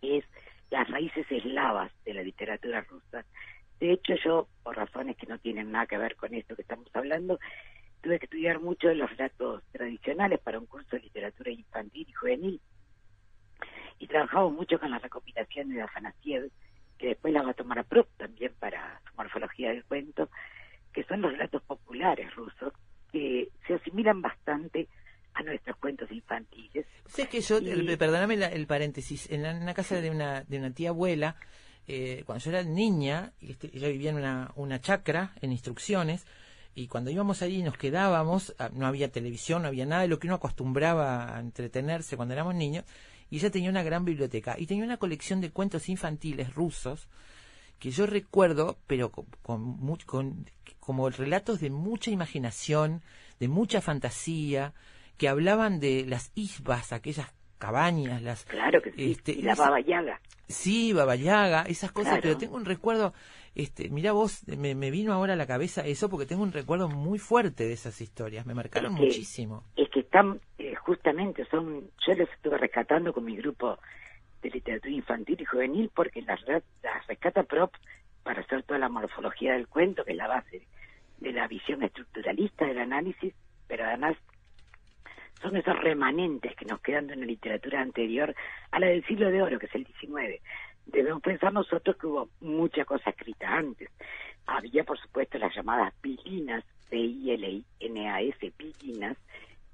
que 0.00 0.18
es 0.18 0.24
las 0.70 0.88
raíces 0.90 1.26
eslavas 1.30 1.92
de 2.04 2.14
la 2.14 2.22
literatura 2.22 2.80
rusa. 2.82 3.24
De 3.78 3.92
hecho, 3.92 4.14
yo, 4.24 4.48
por 4.62 4.76
razones 4.76 5.16
que 5.16 5.26
no 5.26 5.38
tienen 5.38 5.70
nada 5.70 5.86
que 5.86 5.98
ver 5.98 6.16
con 6.16 6.34
esto 6.34 6.56
que 6.56 6.62
estamos 6.62 6.88
hablando, 6.94 7.38
tuve 8.02 8.18
que 8.18 8.26
estudiar 8.26 8.60
mucho 8.60 8.88
de 8.88 8.94
los 8.94 9.10
relatos 9.10 9.62
tradicionales 9.72 10.40
para 10.40 10.58
un 10.58 10.66
curso 10.66 10.96
de 10.96 11.02
literatura 11.02 11.50
infantil 11.50 12.06
y 12.08 12.12
juvenil. 12.12 12.60
Y 13.98 14.06
trabajamos 14.06 14.52
mucho 14.52 14.78
con 14.78 14.90
las 14.90 15.02
recopilaciones 15.02 15.76
de 15.76 15.82
Afanasiev, 15.82 16.50
que 16.98 17.08
después 17.08 17.32
las 17.32 17.44
va 17.46 17.50
a 17.50 17.54
tomar 17.54 17.78
a 17.78 17.82
Proust 17.84 18.10
también 18.16 18.52
para 18.58 19.00
su 19.08 19.16
morfología 19.16 19.70
del 19.70 19.84
cuento, 19.84 20.28
que 20.92 21.04
son 21.04 21.20
los 21.20 21.32
relatos 21.32 21.62
populares 21.62 22.34
rusos, 22.34 22.72
que 23.12 23.48
se 23.66 23.74
asimilan 23.74 24.20
bastante 24.22 24.88
a 25.34 25.42
nuestros 25.42 25.76
cuentos 25.76 26.10
infantiles. 26.10 26.86
Sé 27.06 27.28
que 27.28 27.40
yo, 27.40 27.60
Y- 27.60 27.70
el- 27.70 27.98
perdóname 27.98 28.36
la- 28.36 28.48
el 28.48 28.66
paréntesis, 28.66 29.30
en 29.30 29.42
la, 29.42 29.50
en 29.52 29.64
la 29.66 29.74
casa 29.74 30.00
de 30.00 30.10
una, 30.10 30.42
de 30.44 30.58
una 30.58 30.72
tía 30.72 30.90
abuela, 30.90 31.36
eh, 31.86 32.22
cuando 32.26 32.44
yo 32.44 32.50
era 32.50 32.62
niña, 32.64 33.32
este, 33.40 33.70
ella 33.72 33.88
vivía 33.88 34.10
en 34.10 34.16
una, 34.16 34.50
una 34.56 34.80
chacra, 34.80 35.32
en 35.40 35.52
instrucciones, 35.52 36.26
y 36.74 36.86
cuando 36.86 37.10
íbamos 37.10 37.40
ahí 37.42 37.56
y 37.56 37.62
nos 37.62 37.76
quedábamos, 37.78 38.54
ah, 38.58 38.68
no 38.72 38.86
había 38.86 39.10
televisión, 39.10 39.62
no 39.62 39.68
había 39.68 39.86
nada 39.86 40.02
de 40.02 40.08
lo 40.08 40.18
que 40.18 40.26
uno 40.26 40.36
acostumbraba 40.36 41.36
a 41.36 41.40
entretenerse 41.40 42.16
cuando 42.16 42.34
éramos 42.34 42.54
niños, 42.54 42.84
y 43.30 43.36
ella 43.36 43.50
tenía 43.50 43.70
una 43.70 43.82
gran 43.82 44.04
biblioteca, 44.04 44.56
y 44.58 44.66
tenía 44.66 44.84
una 44.84 44.96
colección 44.96 45.40
de 45.40 45.50
cuentos 45.50 45.88
infantiles 45.88 46.54
rusos, 46.54 47.08
que 47.78 47.90
yo 47.90 48.06
recuerdo, 48.06 48.78
pero 48.86 49.10
con, 49.10 49.26
con, 49.42 49.96
con 50.06 50.46
como 50.80 51.10
relatos 51.10 51.60
de 51.60 51.70
mucha 51.70 52.10
imaginación, 52.10 53.02
de 53.38 53.48
mucha 53.48 53.80
fantasía, 53.80 54.72
que 55.16 55.28
hablaban 55.28 55.80
de 55.80 56.04
las 56.06 56.32
isbas, 56.34 56.92
aquellas 56.92 57.32
cabañas, 57.58 58.22
las... 58.22 58.44
Claro 58.44 58.80
que 58.80 58.92
sí, 58.92 59.12
este, 59.12 59.32
y 59.32 59.42
la 59.42 59.54
Baba 59.54 59.80
Yaga. 59.80 60.20
Sí, 60.48 60.92
Baba 60.94 61.14
Yaga, 61.16 61.62
esas 61.62 61.92
cosas, 61.92 62.12
Claro. 62.14 62.22
pero 62.22 62.38
tengo 62.38 62.56
un 62.56 62.64
recuerdo, 62.64 63.12
este, 63.54 63.90
mira 63.90 64.12
vos, 64.12 64.46
me, 64.48 64.74
me 64.74 64.90
vino 64.90 65.12
ahora 65.12 65.34
a 65.34 65.36
la 65.36 65.46
cabeza 65.46 65.84
eso 65.86 66.08
porque 66.08 66.24
tengo 66.26 66.42
un 66.42 66.52
recuerdo 66.52 66.88
muy 66.88 67.18
fuerte 67.18 67.64
de 67.66 67.74
esas 67.74 68.00
historias, 68.00 68.46
me 68.46 68.54
marcaron 68.54 68.92
Es 68.94 68.98
que- 68.98 69.04
muchísimo. 69.06 69.64
Es 69.76 69.88
que 69.90 70.00
están, 70.00 70.40
eh, 70.58 70.74
justamente, 70.76 71.44
son, 71.50 71.90
yo 72.06 72.14
los 72.14 72.28
estuve 72.30 72.56
rescatando 72.56 73.12
con 73.12 73.24
mi 73.24 73.36
grupo 73.36 73.78
de 74.42 74.50
literatura 74.50 74.92
infantil 74.94 75.36
y 75.40 75.44
juvenil 75.44 75.90
porque 75.94 76.22
las, 76.22 76.40
las 76.46 77.06
rescata 77.06 77.42
Prop 77.42 77.74
para 78.22 78.40
hacer 78.40 78.62
toda 78.62 78.78
la 78.78 78.88
morfología 78.88 79.52
del 79.52 79.68
cuento, 79.68 80.04
que 80.04 80.12
es 80.12 80.16
la 80.16 80.28
base 80.28 80.66
de 81.18 81.32
la 81.32 81.46
visión 81.48 81.82
estructuralista 81.82 82.64
del 82.64 82.78
análisis, 82.78 83.34
pero 83.66 83.84
además 83.84 84.16
son 85.40 85.56
esos 85.56 85.78
remanentes 85.78 86.54
que 86.56 86.64
nos 86.64 86.80
quedan 86.80 87.06
de 87.06 87.14
una 87.14 87.26
literatura 87.26 87.80
anterior 87.80 88.34
a 88.70 88.80
la 88.80 88.88
del 88.88 89.04
siglo 89.04 89.30
de 89.30 89.42
oro, 89.42 89.58
que 89.58 89.66
es 89.66 89.74
el 89.74 89.86
XIX. 89.86 90.42
Debemos 90.86 91.22
pensar 91.22 91.52
nosotros 91.52 91.96
que 91.96 92.06
hubo 92.06 92.30
mucha 92.40 92.84
cosa 92.84 93.10
escrita 93.10 93.48
antes. 93.54 93.90
Había, 94.46 94.84
por 94.84 94.98
supuesto, 94.98 95.38
las 95.38 95.54
llamadas 95.54 95.92
pilinas, 96.00 96.64
P-I-L-I-N-A-S, 96.88 98.52
pilinas, 98.56 99.16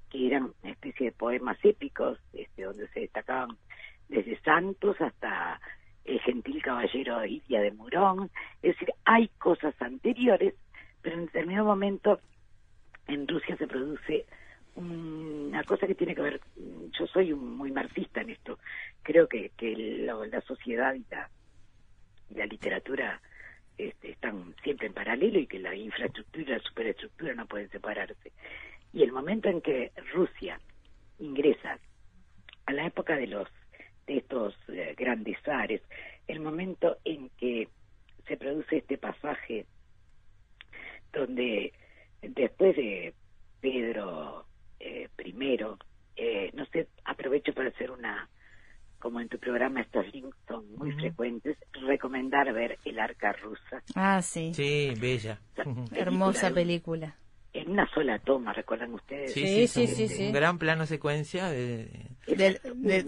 que 0.09 0.27
eran 0.27 0.51
una 0.61 0.71
especie 0.71 1.07
de 1.07 1.11
poemas 1.13 1.57
épicos, 1.63 2.19
este, 2.33 2.63
donde 2.63 2.87
se 2.89 3.01
destacaban 3.01 3.57
desde 4.09 4.39
santos 4.41 4.99
hasta 4.99 5.59
el 6.03 6.19
gentil 6.21 6.61
caballero 6.61 7.25
Iria 7.25 7.61
de 7.61 7.71
Murón. 7.71 8.29
Es 8.61 8.73
decir, 8.75 8.93
hay 9.05 9.29
cosas 9.39 9.73
anteriores, 9.81 10.53
pero 11.01 11.15
en 11.15 11.25
determinado 11.25 11.65
momento 11.65 12.19
en 13.07 13.27
Rusia 13.27 13.55
se 13.57 13.67
produce 13.67 14.25
una 14.75 15.63
cosa 15.63 15.87
que 15.87 15.95
tiene 15.95 16.15
que 16.15 16.21
ver, 16.21 16.41
yo 16.99 17.07
soy 17.07 17.31
un- 17.33 17.55
muy 17.57 17.71
marxista 17.71 18.21
en 18.21 18.29
esto, 18.31 18.59
creo 19.03 19.27
que, 19.27 19.51
que 19.57 19.75
lo- 20.05 20.25
la 20.25 20.41
sociedad 20.41 20.93
y 20.93 21.05
la, 21.09 21.29
literatura 22.45 23.21
este, 23.77 24.11
están 24.11 24.55
siempre 24.63 24.87
en 24.87 24.93
paralelo 24.93 25.39
y 25.39 25.47
que 25.47 25.59
la 25.59 25.75
infraestructura 25.75 26.43
y 26.43 26.45
la 26.47 26.59
superestructura 26.59 27.33
no 27.33 27.45
pueden 27.45 27.69
separarse. 27.69 28.31
Y 28.93 29.03
el 29.03 29.11
momento 29.11 29.49
en 29.49 29.61
que 29.61 29.91
Rusia 30.13 30.59
ingresa 31.19 31.79
a 32.65 32.73
la 32.73 32.85
época 32.87 33.15
de 33.15 33.27
los 33.27 33.47
de 34.07 34.17
estos 34.17 34.55
eh, 34.69 34.93
grandes 34.97 35.37
zares, 35.43 35.81
el 36.27 36.39
momento 36.39 36.97
en 37.03 37.29
que 37.37 37.67
se 38.27 38.37
produce 38.37 38.77
este 38.77 38.97
pasaje 38.97 39.65
donde 41.11 41.73
después 42.21 42.75
de 42.75 43.13
Pedro 43.61 44.45
eh, 44.87 45.09
primero, 45.15 45.77
eh, 46.15 46.51
no 46.53 46.65
sé, 46.67 46.87
aprovecho 47.03 47.53
para 47.53 47.69
hacer 47.69 47.89
una, 47.89 48.29
como 48.99 49.19
en 49.19 49.27
tu 49.29 49.39
programa 49.39 49.81
estos 49.81 50.05
links 50.13 50.37
son 50.47 50.71
muy 50.75 50.91
frecuentes, 50.93 51.57
recomendar 51.87 52.53
ver 52.53 52.77
El 52.85 52.99
Arca 52.99 53.33
Rusa. 53.33 53.81
Ah, 53.95 54.21
sí. 54.21 54.53
Sí, 54.53 54.93
bella. 54.99 55.39
Hermosa 55.91 56.53
película. 56.53 57.15
En 57.53 57.71
una 57.71 57.89
sola 57.93 58.19
toma, 58.19 58.51
¿recuerdan 58.53 58.93
ustedes? 58.93 59.31
Sí, 59.33 59.47
Sí, 59.47 59.67
sí, 59.67 59.87
sí, 59.87 60.03
un 60.03 60.09
sí. 60.09 60.31
gran 60.33 60.59
plano 60.59 60.85
secuencia 60.85 61.47
de, 61.49 61.89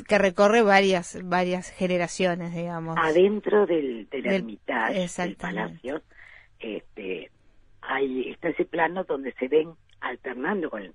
que 0.07 0.17
recorre 0.17 0.61
varias 0.61 1.19
varias 1.23 1.69
generaciones, 1.69 2.55
digamos. 2.55 2.97
adentro 2.97 3.65
del, 3.67 4.07
del 4.09 4.23
Del- 4.23 4.33
Hermitage, 4.35 5.07
del 5.21 5.35
palacio, 5.35 6.01
este, 6.59 7.29
hay, 7.81 8.29
está 8.31 8.47
ese 8.49 8.63
plano 8.65 9.03
donde 9.03 9.33
se 9.33 9.47
ven 9.49 9.73
alternando 9.99 10.69
con, 10.69 10.93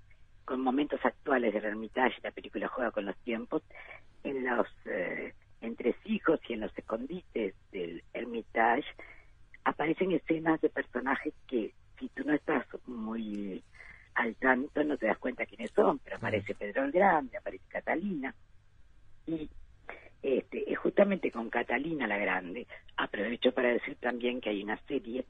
con 0.53 0.61
momentos 0.61 1.01
actuales 1.03 1.55
del 1.55 1.65
Hermitage, 1.65 2.21
la 2.23 2.31
película 2.31 2.69
juega 2.69 2.91
con 2.91 3.07
los 3.07 3.17
tiempos, 3.21 3.63
en 4.23 4.45
los 4.45 4.67
eh, 4.85 5.33
entresijos 5.63 6.41
y 6.47 6.53
en 6.53 6.61
los 6.61 6.77
escondites 6.77 7.55
del 7.71 8.05
Hermitage 8.13 8.85
aparecen 9.65 10.13
escenas 10.13 10.61
de 10.61 10.69
personajes 10.69 11.33
que 11.49 11.73
si 11.99 12.11
tú 12.11 12.25
no 12.27 12.35
estás 12.35 12.67
muy 12.87 13.65
al 14.15 14.35
tanto 14.37 14.85
no 14.85 14.99
te 14.99 15.07
das 15.07 15.17
cuenta 15.17 15.47
quiénes 15.47 15.71
son, 15.71 16.01
pero 16.01 16.17
aparece 16.17 16.55
Pedro 16.55 16.85
el 16.85 16.93
Grande, 16.93 17.39
aparece 17.39 17.65
Catalina 17.69 18.35
y 19.27 19.49
este, 20.23 20.71
es 20.71 20.79
justamente 20.79 21.31
con 21.31 21.49
Catalina 21.49 22.07
la 22.07 22.19
Grande. 22.19 22.67
Aprovecho 22.99 23.53
para 23.53 23.71
decir 23.71 23.97
también 23.97 24.43
que 24.43 24.51
hay 24.51 24.63
una 24.63 24.77
serie 24.87 25.25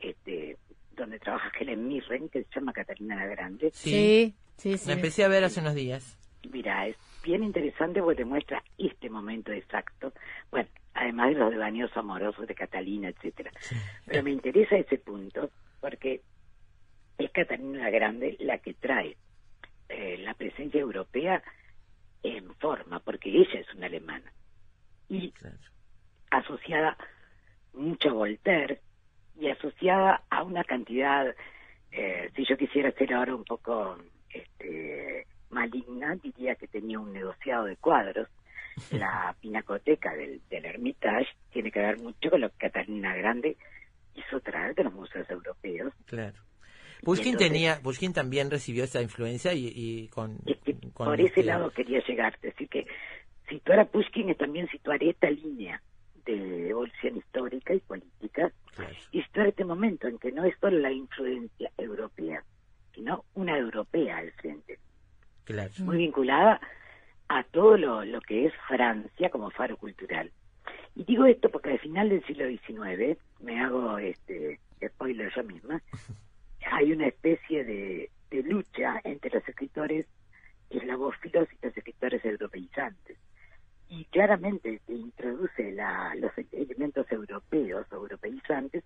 este, 0.00 0.56
donde 0.98 1.18
trabaja 1.18 1.50
Helen 1.58 1.88
Mirren 1.88 2.28
que 2.28 2.44
se 2.44 2.50
llama 2.54 2.72
Catalina 2.72 3.16
la 3.16 3.26
Grande. 3.26 3.70
Sí. 3.72 4.34
Sí, 4.56 4.76
sí. 4.76 4.88
La 4.88 4.94
empecé 4.94 5.24
a 5.24 5.28
ver 5.28 5.44
hace 5.44 5.60
unos 5.60 5.74
días. 5.74 6.18
Mira, 6.52 6.86
es 6.88 6.96
bien 7.22 7.42
interesante 7.44 8.00
porque 8.02 8.16
te 8.18 8.24
muestra 8.24 8.62
este 8.76 9.08
momento 9.08 9.52
exacto. 9.52 10.12
Bueno, 10.50 10.68
además 10.94 11.28
de 11.30 11.34
los 11.36 11.50
devaneos 11.50 11.96
amorosos 11.96 12.46
de 12.46 12.54
Catalina, 12.54 13.08
etcétera. 13.08 13.50
Pero 14.06 14.22
me 14.22 14.30
interesa 14.32 14.76
ese 14.76 14.98
punto 14.98 15.50
porque 15.80 16.22
es 17.18 17.30
Catalina 17.30 17.84
la 17.84 17.90
Grande 17.90 18.36
la 18.40 18.58
que 18.58 18.74
trae 18.74 19.16
eh, 19.88 20.18
la 20.18 20.34
presencia 20.34 20.80
europea 20.80 21.42
en 22.22 22.52
forma, 22.56 22.98
porque 23.00 23.30
ella 23.30 23.60
es 23.60 23.74
una 23.74 23.86
alemana. 23.86 24.32
Y 25.08 25.30
Claro. 25.32 25.56
asociada 26.30 26.96
mucho 27.74 28.10
a 28.10 28.12
Voltaire 28.12 28.80
y 29.38 29.48
asociada 29.48 30.22
a 30.30 30.42
una 30.42 30.64
cantidad, 30.64 31.34
eh, 31.92 32.30
si 32.34 32.44
yo 32.44 32.56
quisiera 32.56 32.90
ser 32.92 33.14
ahora 33.14 33.34
un 33.34 33.44
poco 33.44 33.96
este, 34.32 35.26
maligna, 35.50 36.16
diría 36.16 36.54
que 36.56 36.66
tenía 36.68 36.98
un 36.98 37.12
negociado 37.12 37.64
de 37.64 37.76
cuadros. 37.76 38.28
La 38.92 39.34
pinacoteca 39.40 40.14
del, 40.14 40.40
del 40.50 40.64
Hermitage 40.64 41.28
tiene 41.52 41.70
que 41.72 41.80
ver 41.80 41.98
mucho 42.00 42.30
con 42.30 42.40
lo 42.40 42.48
que 42.50 42.58
Catalina 42.68 43.14
Grande 43.16 43.56
hizo 44.14 44.40
traer 44.40 44.74
de 44.74 44.84
los 44.84 44.92
museos 44.92 45.28
europeos. 45.30 45.92
Claro. 46.06 46.38
Pushkin 47.02 47.32
entonces- 47.32 47.48
tenía, 47.52 47.80
Pushkin 47.80 48.12
también 48.12 48.50
recibió 48.50 48.84
esa 48.84 49.00
influencia 49.02 49.52
y, 49.52 49.72
y 49.74 50.08
con, 50.08 50.38
Es 50.46 50.58
que 50.64 50.74
con 50.92 51.06
por 51.06 51.20
este- 51.20 51.40
ese 51.40 51.42
lado 51.48 51.70
quería 51.70 52.00
llegar, 52.06 52.38
decir 52.40 52.68
que 52.68 52.86
situar 53.48 53.80
a 53.80 53.84
Pushkin 53.84 54.30
es 54.30 54.36
también 54.36 54.68
situar 54.68 55.02
esta 55.02 55.30
línea 55.30 55.80
de 56.34 56.68
evolución 56.68 57.16
histórica 57.16 57.74
y 57.74 57.80
política 57.80 58.52
Claro. 58.74 58.94
este 59.48 59.64
momento 59.64 60.06
en 60.08 60.18
que 60.18 60.30
no 60.30 60.44
es 60.44 60.54
solo 60.60 60.78
la 60.78 60.92
influencia 60.92 61.70
europea, 61.76 62.44
sino 62.94 63.24
una 63.34 63.56
europea 63.58 64.18
al 64.18 64.30
frente, 64.32 64.78
Claro. 65.44 65.70
muy 65.78 65.96
vinculada 65.96 66.60
a 67.28 67.42
todo 67.44 67.76
lo, 67.76 68.04
lo 68.04 68.20
que 68.20 68.46
es 68.46 68.52
Francia 68.66 69.30
como 69.30 69.50
faro 69.50 69.76
cultural. 69.76 70.30
Y 70.94 71.04
digo 71.04 71.26
esto 71.26 71.48
porque 71.50 71.70
al 71.70 71.78
final 71.78 72.08
del 72.08 72.24
siglo 72.24 72.46
XIX, 72.48 73.18
me 73.40 73.60
hago 73.60 73.98
este 73.98 74.60
spoiler 74.86 75.32
yo 75.34 75.44
misma, 75.44 75.82
hay 76.70 76.92
una 76.92 77.06
especie 77.08 77.64
de, 77.64 78.10
de 78.30 78.42
lucha 78.42 79.00
entre 79.04 79.30
los 79.30 79.48
escritores 79.48 80.06
eslavófilos 80.70 81.48
y 81.52 81.66
los 81.66 81.76
escritores 81.76 82.24
europeizantes. 82.24 83.16
Y 83.90 84.04
claramente 84.06 84.80
que 84.86 84.92
introduce 84.92 85.72
la, 85.72 86.14
los 86.16 86.32
elementos 86.52 87.10
europeos 87.10 87.86
europeizantes 87.90 88.84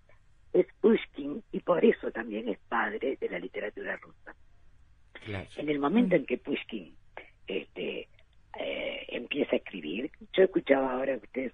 es 0.52 0.66
Pushkin 0.80 1.42
y 1.50 1.60
por 1.60 1.84
eso 1.84 2.10
también 2.10 2.48
es 2.48 2.58
padre 2.68 3.16
de 3.20 3.28
la 3.28 3.38
literatura 3.38 3.96
rusa. 3.96 4.34
claro. 5.24 5.48
En 5.56 5.68
el 5.68 5.78
momento 5.78 6.14
en 6.14 6.26
que 6.26 6.38
Pushkin 6.38 6.94
este, 7.46 8.08
eh, 8.58 9.06
empieza 9.08 9.56
a 9.56 9.58
escribir, 9.58 10.10
yo 10.32 10.44
escuchaba 10.44 10.92
ahora 10.92 11.18
que 11.18 11.24
ustedes 11.24 11.52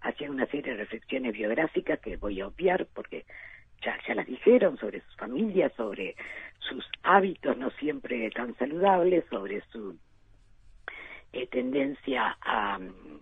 hacían 0.00 0.32
una 0.32 0.46
serie 0.46 0.72
de 0.72 0.78
reflexiones 0.78 1.32
biográficas 1.32 2.00
que 2.00 2.16
voy 2.16 2.40
a 2.40 2.48
obviar 2.48 2.86
porque 2.94 3.24
ya, 3.82 3.98
ya 4.06 4.14
las 4.14 4.26
dijeron 4.26 4.76
sobre 4.78 5.00
sus 5.00 5.16
familias, 5.16 5.72
sobre 5.76 6.16
sus 6.58 6.84
hábitos 7.02 7.56
no 7.56 7.70
siempre 7.72 8.30
tan 8.30 8.56
saludables, 8.56 9.24
sobre 9.30 9.62
su 9.72 9.96
eh, 11.32 11.46
tendencia 11.46 12.36
a 12.40 12.78
mm, 12.78 13.20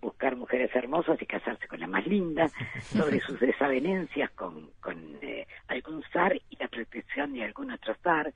buscar 0.00 0.36
mujeres 0.36 0.74
hermosas 0.74 1.20
y 1.20 1.26
casarse 1.26 1.66
con 1.66 1.80
la 1.80 1.86
más 1.86 2.06
linda, 2.06 2.48
sobre 2.80 3.20
sus 3.20 3.38
desavenencias 3.40 4.30
con, 4.32 4.70
con 4.80 5.18
eh, 5.22 5.46
algún 5.68 6.02
zar 6.12 6.34
y 6.36 6.56
la 6.56 6.68
protección 6.68 7.32
de 7.32 7.44
algún 7.44 7.70
otro 7.70 7.94
zar, 8.02 8.32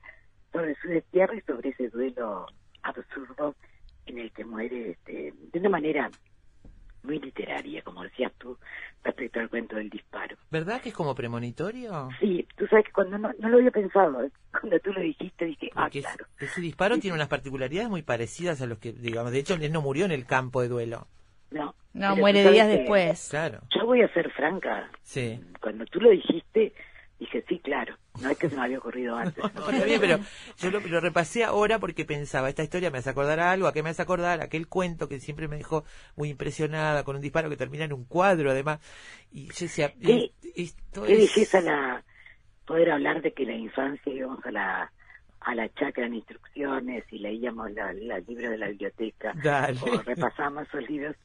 sobre 0.51 0.75
su 0.75 0.87
destierro 0.87 1.35
y 1.35 1.41
sobre 1.41 1.69
ese 1.69 1.89
duelo 1.89 2.45
absurdo 2.83 3.55
en 4.05 4.19
el 4.19 4.31
que 4.31 4.45
muere 4.45 4.91
este, 4.91 5.33
de 5.51 5.59
una 5.59 5.69
manera 5.69 6.11
muy 7.03 7.19
literaria, 7.19 7.81
como 7.81 8.03
decías 8.03 8.31
tú, 8.37 8.57
¿Verdad 10.49 10.81
que 10.81 10.89
es 10.89 10.95
como 10.95 11.13
premonitorio? 11.15 12.09
Sí, 12.19 12.47
tú 12.55 12.67
sabes 12.67 12.85
que 12.85 12.91
cuando 12.91 13.17
no, 13.17 13.31
no 13.39 13.49
lo 13.49 13.57
había 13.57 13.71
pensado, 13.71 14.23
¿eh? 14.23 14.29
cuando 14.59 14.79
tú 14.79 14.93
lo 14.93 15.01
dijiste 15.01 15.45
dije, 15.45 15.69
ah, 15.75 15.89
es- 15.91 16.01
claro. 16.05 16.25
ese 16.39 16.61
disparo 16.61 16.97
tiene 16.99 17.15
unas 17.15 17.27
particularidades 17.27 17.89
muy 17.89 18.01
parecidas 18.03 18.61
a 18.61 18.65
los 18.67 18.77
que, 18.77 18.93
digamos, 18.93 19.31
de 19.31 19.39
hecho, 19.39 19.55
él 19.55 19.71
no 19.71 19.81
murió 19.81 20.05
en 20.05 20.11
el 20.11 20.25
campo 20.25 20.61
de 20.61 20.67
duelo. 20.69 21.07
No, 21.51 21.75
No, 21.93 22.15
muere 22.15 22.49
días 22.51 22.67
que 22.67 22.77
después. 22.77 23.27
Claro. 23.29 23.59
Yo 23.75 23.85
voy 23.85 24.01
a 24.01 24.07
ser 24.13 24.31
franca. 24.31 24.89
Sí. 25.03 25.39
Cuando 25.61 25.85
tú 25.85 25.99
lo 26.01 26.09
dijiste, 26.09 26.73
dije, 27.19 27.43
sí, 27.47 27.59
claro. 27.59 27.95
No 28.21 28.29
es 28.29 28.37
que 28.37 28.49
se 28.49 28.55
me 28.55 28.61
había 28.63 28.77
ocurrido 28.77 29.15
antes. 29.15 29.43
No, 29.55 29.85
bien, 29.85 29.99
pero 30.01 30.19
yo 30.57 30.71
lo, 30.71 30.79
lo 30.79 30.99
repasé 30.99 31.43
ahora 31.43 31.79
porque 31.79 32.05
pensaba, 32.05 32.49
esta 32.49 32.63
historia 32.63 32.91
me 32.91 32.97
hace 32.99 33.09
acordar 33.09 33.39
a 33.39 33.51
algo, 33.51 33.67
¿a 33.67 33.73
qué 33.73 33.81
me 33.83 33.89
hace 33.89 34.01
acordar? 34.01 34.41
Aquel 34.41 34.67
cuento 34.67 35.07
que 35.07 35.19
siempre 35.19 35.47
me 35.47 35.57
dejó 35.57 35.83
muy 36.15 36.29
impresionada 36.29 37.03
con 37.03 37.15
un 37.15 37.21
disparo 37.21 37.49
que 37.49 37.57
termina 37.57 37.85
en 37.85 37.93
un 37.93 38.05
cuadro, 38.05 38.51
además. 38.51 38.79
Y 39.31 39.47
yo 39.47 39.53
decía, 39.65 39.93
Qué- 40.01 40.15
eh, 40.15 40.31
esto 40.55 41.03
Qué 41.03 41.13
es... 41.23 41.33
belleza 41.35 41.61
la 41.61 42.03
poder 42.65 42.91
hablar 42.91 43.21
de 43.21 43.33
que 43.33 43.45
la 43.45 43.53
infancia 43.55 44.13
íbamos 44.13 44.45
a 44.45 44.51
la 44.51 44.91
a 45.45 45.55
la 45.55 45.67
chacra 45.73 46.05
en 46.05 46.13
instrucciones 46.13 47.03
y 47.11 47.19
leíamos 47.19 47.69
la- 47.73 47.91
los 47.91 48.25
libros 48.27 48.49
de 48.51 48.57
la 48.57 48.69
biblioteca 48.69 49.33
Dale. 49.43 49.77
o 49.81 50.01
repasamos 50.03 50.65
esos 50.69 50.89
libros 50.89 51.17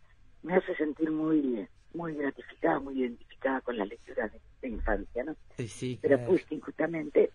me 0.42 0.54
hace 0.56 0.74
sentir 0.74 1.08
muy 1.12 1.64
muy 1.94 2.14
gratificada 2.14 2.80
muy 2.80 2.98
identificada 3.00 3.27
con 3.64 3.76
las 3.76 3.88
lecturas 3.88 4.32
de, 4.32 4.40
de 4.62 4.68
infancia 4.68 5.24
no 5.24 5.36
Sí, 5.56 5.68
sí, 5.68 5.98
pero 6.02 6.16
claro. 6.16 6.32
Pushkin 6.32 6.60
justamente 6.60 7.30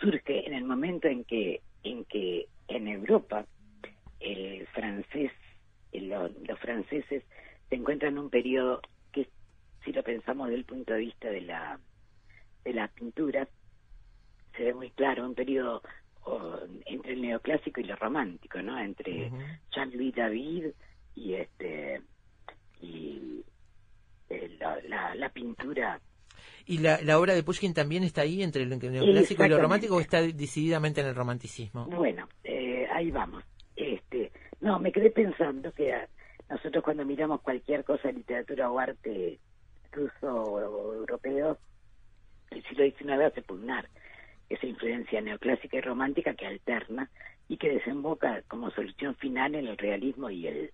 surge 0.00 0.46
en 0.46 0.54
el 0.54 0.64
momento 0.64 1.08
en 1.08 1.24
que 1.24 1.62
en 1.82 2.04
que 2.06 2.48
en 2.68 2.88
Europa 2.88 3.46
el 4.20 4.66
francés 4.68 5.32
el- 5.92 6.08
lo- 6.08 6.28
los 6.28 6.58
franceses 6.58 7.22
se 7.68 7.74
encuentran 7.74 8.14
en 8.14 8.18
un 8.18 8.30
periodo 8.30 8.80
que 9.12 9.28
si 9.84 9.92
lo 9.92 10.02
pensamos 10.02 10.48
desde 10.48 10.58
el 10.60 10.64
punto 10.64 10.92
de 10.94 11.00
vista 11.00 11.28
de 11.30 11.40
la 11.42 11.80
de 12.64 12.72
la 12.72 12.88
pintura 12.88 13.48
se 14.56 14.64
ve 14.64 14.74
muy 14.74 14.90
claro 14.92 15.26
un 15.26 15.34
periodo 15.34 15.82
o, 16.22 16.58
entre 16.86 17.12
el 17.12 17.22
neoclásico 17.22 17.80
y 17.80 17.84
lo 17.84 17.96
romántico 17.96 18.62
no 18.62 18.78
entre 18.78 19.26
Ujú. 19.28 19.36
Jean-Louis 19.72 20.14
David 20.14 20.66
y 21.14 21.34
este 21.34 22.02
y 22.80 23.44
eh, 24.30 24.56
la, 24.58 24.80
la, 24.82 25.14
la 25.14 25.28
pintura 25.54 26.00
¿Y 26.66 26.78
la, 26.78 27.00
la 27.02 27.18
obra 27.18 27.34
de 27.34 27.42
Pushkin 27.42 27.74
también 27.74 28.04
está 28.04 28.22
ahí 28.22 28.42
entre 28.42 28.64
lo 28.64 28.76
neoclásico 28.76 29.44
y 29.44 29.48
lo 29.48 29.58
romántico 29.58 29.96
o 29.96 30.00
está 30.00 30.22
decididamente 30.22 31.00
en 31.02 31.08
el 31.08 31.14
romanticismo? 31.14 31.86
Bueno, 31.86 32.26
eh, 32.42 32.86
ahí 32.90 33.10
vamos. 33.10 33.44
Este, 33.76 34.32
no, 34.60 34.78
me 34.78 34.90
quedé 34.90 35.10
pensando 35.10 35.72
que 35.72 35.92
a- 35.92 36.08
nosotros 36.48 36.82
cuando 36.82 37.04
miramos 37.04 37.40
cualquier 37.42 37.84
cosa 37.84 38.08
de 38.08 38.14
literatura 38.14 38.70
o 38.70 38.78
arte 38.78 39.38
ruso 39.92 40.42
o 40.42 40.94
europeo, 40.94 41.58
el 42.50 42.62
siglo 42.64 42.84
XIX 42.84 43.24
hace 43.26 43.42
pugnar 43.42 43.88
esa 44.48 44.66
influencia 44.66 45.20
neoclásica 45.20 45.76
y 45.76 45.80
romántica 45.82 46.34
que 46.34 46.46
alterna 46.46 47.10
y 47.48 47.56
que 47.58 47.70
desemboca 47.70 48.42
como 48.48 48.70
solución 48.70 49.14
final 49.16 49.54
en 49.54 49.66
el 49.66 49.76
realismo 49.76 50.30
y 50.30 50.46
el, 50.46 50.70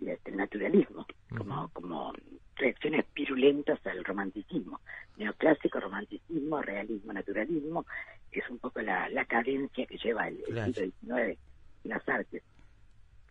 y 0.00 0.10
este, 0.10 0.30
el 0.30 0.36
naturalismo, 0.36 1.06
como, 1.36 1.68
como 1.70 2.12
reacciones 2.56 3.04
pirulentas 3.14 3.84
al 3.86 4.04
romanticismo. 4.04 4.80
Neoclásico, 5.16 5.80
romanticismo, 5.80 6.60
realismo, 6.62 7.12
naturalismo, 7.12 7.86
es 8.30 8.48
un 8.50 8.58
poco 8.58 8.80
la, 8.82 9.08
la 9.08 9.24
cadencia 9.24 9.86
que 9.86 9.96
lleva 9.98 10.28
el, 10.28 10.38
el 10.48 10.74
siglo 10.74 11.16
XIX 11.16 11.38
en 11.84 11.90
las 11.90 12.08
artes. 12.08 12.42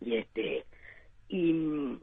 Y 0.00 0.16
este 0.16 0.64
y 1.28 1.52
mm, 1.52 2.00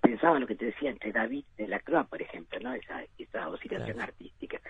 pensaba 0.00 0.38
lo 0.40 0.46
que 0.46 0.56
te 0.56 0.66
decía 0.66 0.90
entre 0.90 1.12
David 1.12 1.44
de 1.56 1.68
la 1.68 1.78
Croix, 1.80 2.06
por 2.08 2.20
ejemplo, 2.22 2.58
¿no? 2.60 2.74
Esa, 2.74 3.04
esa 3.18 3.48
oscilación 3.48 3.96
Claro. 3.96 4.10
artística. 4.12 4.60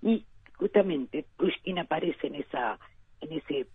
Y 0.00 0.24
justamente 0.56 1.26
Pushkin 1.36 1.78
aparece 1.78 2.26
en 2.28 2.36
esa 2.36 2.78
en 3.20 3.32
ese 3.32 3.66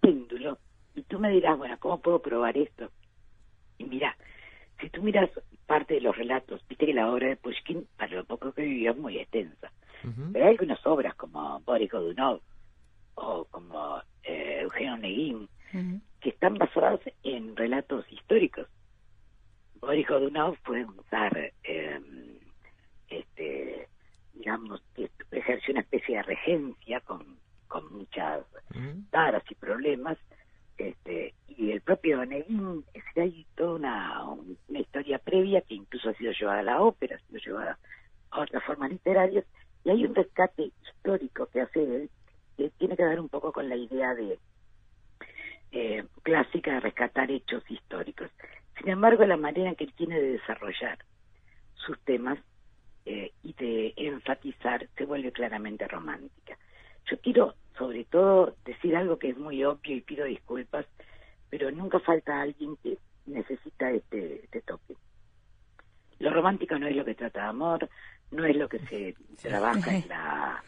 péndulo 0.00 0.58
y 0.94 1.02
tú 1.02 1.18
me 1.18 1.30
dirás, 1.30 1.56
bueno, 1.56 1.76
¿cómo 1.78 2.00
puedo 2.00 2.20
probar 2.20 2.56
esto? 2.56 2.90
Y 3.80 3.84
mira, 3.84 4.14
si 4.78 4.90
tú 4.90 5.02
miras 5.02 5.30
parte 5.66 5.94
de 5.94 6.00
los 6.02 6.16
relatos, 6.16 6.60
viste 6.68 6.84
que 6.84 6.92
la 6.92 7.10
obra 7.10 7.28
de 7.28 7.36
Pushkin, 7.36 7.86
para 7.96 8.14
lo 8.14 8.24
poco 8.24 8.52
que 8.52 8.62
vivió, 8.62 8.90
es 8.92 8.98
muy 8.98 9.18
extensa. 9.18 9.72
Pero 10.32 10.44
hay 10.44 10.52
algunas 10.52 10.84
obras 10.86 11.14
como 11.14 11.60
Boris 11.60 11.90
Godunov 11.90 12.40
o 13.14 13.44
como 13.46 14.02
eh, 14.22 14.60
Eugenio 14.62 14.96
Neguín 14.96 15.48
que 16.20 16.30
están 16.30 16.54
basadas 16.54 17.00
en 17.22 17.56
relatos 17.56 18.04
históricos. 18.10 18.66
Boris 19.80 20.06
Godunov 20.06 20.56
fue 20.62 20.84
un 20.84 21.00
zar, 21.10 21.52
eh, 21.64 22.00
este, 23.08 23.88
digamos, 24.34 24.82
que 24.94 25.10
ejerció 25.30 25.72
una 25.72 25.80
especie 25.80 26.16
de 26.16 26.22
regencia 26.22 27.00
con, 27.00 27.38
con 27.68 27.90
muchas 27.92 28.44
taras 29.10 29.42
y 29.50 29.54
problemas, 29.54 30.18
este, 30.88 31.34
y 31.48 31.72
el 31.72 31.80
propio 31.82 32.24
Neguín, 32.24 32.84
hay 33.16 33.46
toda 33.54 33.74
una, 33.74 34.78
historia 34.78 35.18
previa 35.18 35.60
que 35.60 35.74
incluso 35.74 36.08
ha 36.08 36.14
sido 36.14 36.32
llevada 36.32 36.60
a 36.60 36.64
la 36.64 36.82
ópera, 36.82 37.16
ha 37.16 37.26
sido 37.26 37.38
llevada 37.38 37.78
a 38.30 38.40
otras 38.40 38.64
formas 38.64 38.90
literarias, 38.90 39.44
y 39.84 39.90
hay 39.90 40.04
un 40.04 40.14
rescate 40.14 40.70
histórico 40.82 41.46
que 41.46 41.60
hace 41.60 41.82
él, 41.82 42.10
que 42.56 42.70
tiene 42.70 42.96
que 42.96 43.04
ver 43.04 43.20
un 43.20 43.28
poco 43.28 43.52
con 43.52 43.68
la 43.68 43.76
idea 43.76 44.14
de 44.14 44.38
eh, 45.72 46.04
clásica 46.22 46.72
de 46.72 46.80
rescatar 46.80 47.30
hechos 47.30 47.62
históricos. 47.70 48.30
Sin 48.78 48.88
embargo, 48.88 49.24
la 49.26 49.36
manera 49.36 49.74
que 49.74 49.84
él 49.84 49.92
tiene 49.94 50.20
de 50.20 50.32
desarrollar 50.32 50.98
sus 51.74 51.98
temas 52.00 52.38
eh, 53.04 53.32
y 53.42 53.52
de 53.54 53.92
enfatizar 53.96 54.88
se 54.96 55.04
vuelve 55.04 55.32
claramente 55.32 55.86
romántica. 55.86 56.56
Yo 57.10 57.18
quiero, 57.20 57.54
sobre 57.80 58.04
todo, 58.04 58.54
decir 58.66 58.94
algo 58.94 59.18
que 59.18 59.30
es 59.30 59.38
muy 59.38 59.64
obvio 59.64 59.96
y 59.96 60.02
pido 60.02 60.26
disculpas, 60.26 60.84
pero 61.48 61.70
nunca 61.70 61.98
falta 61.98 62.42
alguien 62.42 62.76
que 62.82 62.98
necesita 63.26 63.90
este, 63.90 64.44
este 64.44 64.60
toque. 64.60 64.94
Lo 66.18 66.30
romántico 66.30 66.78
no 66.78 66.86
es 66.86 66.94
lo 66.94 67.04
que 67.06 67.14
trata 67.14 67.40
de 67.40 67.46
amor, 67.48 67.88
no 68.32 68.44
es 68.44 68.54
lo 68.54 68.68
que 68.68 68.78
se 68.80 69.14
trabaja 69.42 69.94
en 69.96 70.06
la 70.08 70.62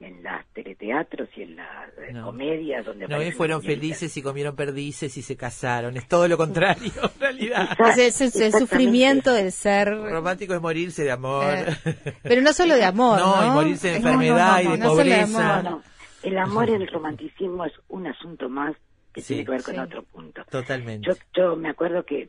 en 0.00 0.22
las 0.22 0.46
teleteatros 0.52 1.28
y 1.36 1.42
en 1.42 1.56
las 1.56 1.88
eh, 1.98 2.12
No. 2.12 2.26
comedias 2.26 2.86
donde 2.86 3.08
No, 3.08 3.16
fueron 3.32 3.60
señoritas. 3.62 3.64
felices 3.98 4.16
y 4.16 4.22
comieron 4.22 4.54
perdices 4.54 5.16
y 5.16 5.22
se 5.22 5.36
casaron. 5.36 5.96
Es 5.96 6.06
todo 6.06 6.28
lo 6.28 6.36
contrario, 6.36 6.92
en 7.14 7.20
realidad. 7.20 7.70
Es, 7.96 7.98
es- 7.98 8.20
es 8.20 8.36
el 8.36 8.52
sufrimiento 8.52 9.32
del 9.32 9.50
ser. 9.50 9.88
Romántico 9.90 10.54
es 10.54 10.60
morirse 10.60 11.02
de 11.02 11.10
amor. 11.10 11.42
Eh, 11.52 12.14
Pero 12.22 12.42
no 12.42 12.52
solo 12.52 12.76
de 12.76 12.84
amor. 12.94 13.18
No, 13.18 13.40
No, 13.40 13.46
y 13.48 13.50
morirse 13.50 13.88
de 13.88 13.96
enfermedad 13.96 14.60
y 14.62 14.68
de 14.68 14.78
pobreza. 14.86 15.80
El 16.28 16.38
amor 16.38 16.68
en 16.70 16.82
el 16.82 16.88
romanticismo 16.88 17.64
es 17.64 17.72
un 17.88 18.06
asunto 18.06 18.48
más 18.48 18.74
que 19.12 19.20
Sí. 19.22 19.28
tiene 19.34 19.44
que 19.44 19.50
ver 19.52 19.62
con 19.62 19.74
Sí. 19.74 19.80
otro 19.80 20.02
punto. 20.02 20.44
Totalmente. 20.50 21.06
Yo, 21.08 21.14
yo 21.34 21.56
me 21.56 21.70
acuerdo 21.70 22.04
que 22.04 22.28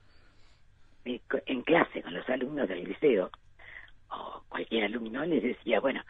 eh, 1.06 1.22
en 1.46 1.62
clase 1.64 2.02
con 2.02 2.14
los 2.14 2.28
alumnos 2.30 2.68
del 2.68 2.84
liceo, 2.84 3.30
o 4.12 4.44
cualquier 4.50 4.84
alumno, 4.86 5.26
les 5.26 5.42
decía, 5.44 5.80
bueno, 5.80 6.02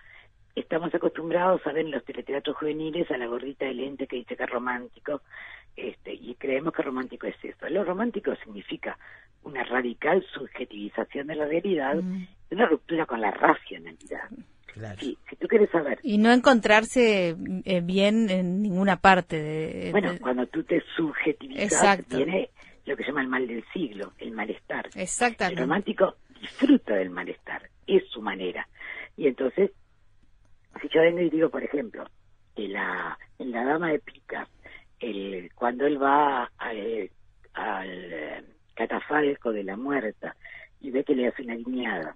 estamos 0.56 0.94
acostumbrados 0.94 1.66
a 1.66 1.72
ver 1.72 1.86
en 1.86 1.92
los 1.92 2.04
teleteatros 2.04 2.58
juveniles 2.58 3.10
a 3.12 3.18
la 3.18 3.28
gordita 3.28 3.66
de 3.66 3.74
lente 3.76 4.08
que 4.08 4.18
dice 4.18 4.36
que 4.36 4.44
es 4.44 4.50
romántico, 4.50 5.22
este, 5.76 6.14
y 6.14 6.36
creemos 6.36 6.74
que 6.74 6.82
romántico 6.82 7.28
es 7.28 7.36
eso. 7.44 7.70
Lo 7.70 7.84
romántico 7.84 8.36
significa 8.44 8.98
una 9.44 9.64
radical 9.64 10.26
subjetivización 10.34 11.28
de 11.28 11.36
la 11.36 11.46
realidad, 11.46 11.96
Mm. 11.96 12.28
una 12.52 12.66
ruptura 12.66 13.06
con 13.06 13.22
la 13.22 13.32
racionalidad. 13.32 14.30
Claro. 14.74 15.00
Si, 15.00 15.18
si 15.30 15.36
tú 15.36 15.48
quieres 15.48 15.70
saber 15.72 16.00
Y 16.04 16.18
no 16.18 16.32
encontrarse 16.32 17.36
eh, 17.66 17.82
bien 17.82 18.30
en 18.30 18.62
ninguna 18.62 18.98
parte 18.98 19.42
de. 19.42 19.92
Bueno, 19.92 20.14
de- 20.14 20.20
cuando 20.20 20.46
tú 20.48 20.64
te 20.64 20.82
subjetivizas, 20.96 21.64
Exacto. 21.64 22.18
viene 22.18 22.50
lo 22.86 22.96
que 22.98 23.04
se 23.04 23.10
llama 23.10 23.22
el 23.22 23.28
mal 23.28 23.48
del 23.48 23.64
siglo, 23.74 24.14
el 24.18 24.32
malestar. 24.32 24.90
El 24.96 25.02
Exactamente. 25.02 25.62
romántico 25.62 26.16
disfruta 26.42 26.96
del 26.96 27.10
malestar, 27.10 27.70
es 27.88 28.04
su 28.10 28.22
manera. 28.22 28.68
Y 29.18 29.28
entonces, 29.28 29.72
si 30.82 30.88
yo 30.90 31.02
vengo 31.02 31.20
y 31.20 31.30
digo, 31.30 31.50
por 31.50 31.64
ejemplo, 31.64 32.06
que 32.56 32.68
la, 32.68 33.18
en 33.38 33.52
La 33.52 33.64
Dama 33.66 33.92
de 33.92 34.00
Picas, 34.00 34.48
el, 35.00 35.52
cuando 35.56 35.86
él 35.86 36.02
va 36.02 36.50
al, 36.58 37.10
al 37.54 38.14
eh, 38.14 38.44
catafalco 38.76 39.52
de 39.52 39.64
la 39.64 39.76
muerta 39.78 40.36
y 40.82 40.92
ve 40.92 41.04
que 41.04 41.16
le 41.16 41.28
hace 41.28 41.44
una 41.44 41.56
guiñada, 41.56 42.16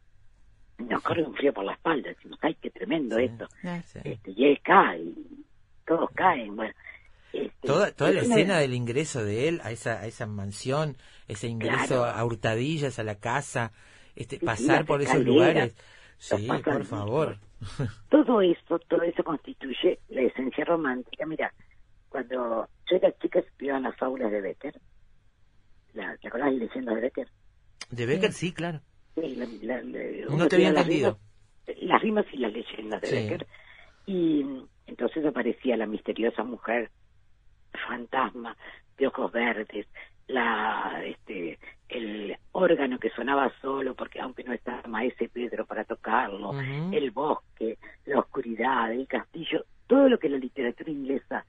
nos 0.89 1.01
corre 1.03 1.23
un 1.23 1.33
frío 1.35 1.53
por 1.53 1.65
la 1.65 1.73
espalda, 1.73 2.09
decimos, 2.09 2.37
ay, 2.41 2.55
qué 2.61 2.69
tremendo 2.69 3.17
Sí. 3.17 3.23
esto. 3.23 3.47
Sí. 3.85 3.99
Este, 4.03 4.31
y 4.31 4.45
él 4.45 4.59
cae, 4.63 4.99
y 5.01 5.45
todos 5.85 6.09
caen, 6.11 6.55
bueno. 6.55 6.73
este, 7.31 7.67
Toda, 7.67 7.91
toda 7.91 8.11
la 8.11 8.21
escena 8.21 8.59
del 8.59 8.73
ingreso 8.73 9.23
de 9.23 9.47
él 9.49 9.61
a 9.63 9.71
esa, 9.71 9.99
a 10.01 10.05
esa 10.07 10.25
mansión, 10.27 10.95
ese 11.27 11.47
ingreso 11.47 11.87
Claro. 12.01 12.05
a 12.05 12.23
hurtadillas 12.25 12.99
a 12.99 13.03
la 13.03 13.15
casa, 13.15 13.71
este, 14.15 14.37
Sí, 14.39 14.45
pasar 14.45 14.85
por 14.85 15.01
esos 15.01 15.23
lugares. 15.23 15.75
Sí, 16.19 16.47
por 16.63 16.85
favor. 16.85 17.37
todo 18.09 18.41
eso, 18.41 18.77
todo 18.87 19.01
eso 19.01 19.23
constituye 19.23 19.99
la 20.09 20.21
esencia 20.21 20.63
romántica. 20.65 21.25
Mira, 21.25 21.53
cuando 22.09 22.67
yo 22.89 22.95
era 22.97 23.11
chica 23.19 23.39
estudiaba 23.39 23.79
las 23.79 23.97
fábulas 23.97 24.31
de 24.31 24.41
Becker, 24.41 24.79
la, 25.93 26.15
¿te 26.17 26.27
acordás 26.27 26.51
de 26.51 26.57
leyendas 26.59 26.95
de 26.95 27.01
Becker? 27.01 27.27
De 27.89 28.05
Becker, 28.05 28.31
sí, 28.33 28.53
claro. 28.53 28.81
La- 29.15 29.27
la- 29.27 29.81
la- 29.83 30.35
No 30.35 30.47
te 30.47 30.55
había 30.55 30.69
entendido. 30.69 31.19
rima- 31.67 31.77
las 31.81 32.01
rimas 32.01 32.25
y 32.33 32.37
las 32.37 32.51
leyendas 32.53 33.01
de 33.01 33.07
Sí. 33.07 33.15
Becker. 33.15 33.47
Y 34.05 34.43
mm, 34.43 34.67
entonces 34.87 35.25
aparecía 35.25 35.77
la 35.77 35.85
misteriosa 35.85 36.43
mujer 36.43 36.89
fantasma 37.87 38.55
de 38.97 39.07
ojos 39.07 39.31
verdes, 39.31 39.87
la 40.27 41.01
este 41.05 41.59
el 41.89 42.35
órgano 42.53 42.97
que 42.99 43.09
sonaba 43.11 43.51
solo 43.61 43.93
porque 43.95 44.19
aunque 44.19 44.43
no 44.43 44.53
estaba 44.53 44.81
Maese 44.87 45.29
Pedro 45.29 45.65
para 45.65 45.83
tocarlo, 45.83 46.53
el 46.91 47.11
bosque, 47.11 47.77
la 48.05 48.19
oscuridad, 48.19 48.91
el 48.91 49.07
castillo, 49.07 49.65
todo 49.87 50.09
lo 50.09 50.17
que 50.17 50.29
la 50.29 50.37
literatura 50.37 50.89
inglesa 50.91 51.45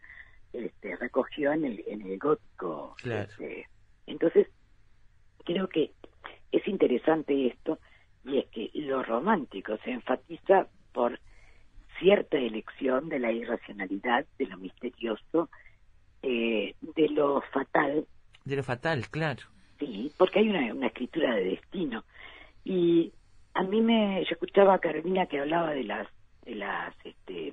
este, 0.52 0.96
recogió 0.96 1.52
en 1.52 1.64
el, 1.64 1.84
en 1.86 2.02
el 2.02 2.18
gótico. 2.18 2.94
Claro. 3.02 3.22
este. 3.30 3.66
Entonces, 4.06 4.48
creo 5.44 5.68
que 5.68 5.92
es 6.56 6.66
interesante 6.68 7.46
esto, 7.46 7.78
y 8.24 8.38
es 8.38 8.46
que 8.46 8.70
lo 8.74 9.02
romántico 9.02 9.76
se 9.84 9.90
enfatiza 9.90 10.66
por 10.92 11.18
cierta 11.98 12.38
elección 12.38 13.08
de 13.08 13.18
la 13.18 13.32
irracionalidad, 13.32 14.26
de 14.38 14.46
lo 14.46 14.58
misterioso, 14.58 15.48
eh, 16.22 16.74
de 16.80 17.08
lo 17.10 17.42
fatal, 17.52 18.06
De 18.44 18.56
lo 18.56 18.62
fatal, 18.62 19.08
claro. 19.10 19.42
Sí, 19.78 20.12
porque 20.16 20.38
hay 20.38 20.48
una, 20.48 20.72
una 20.72 20.86
escritura 20.86 21.34
de 21.34 21.44
destino. 21.44 22.04
Y 22.64 23.12
a 23.54 23.62
mí 23.62 23.80
me, 23.80 24.24
yo 24.24 24.32
escuchaba 24.32 24.74
a 24.74 24.78
Carolina 24.78 25.26
que 25.26 25.40
hablaba 25.40 25.72
de 25.72 25.84
las, 25.84 26.08
de 26.44 26.54
las, 26.54 26.94
este, 27.04 27.52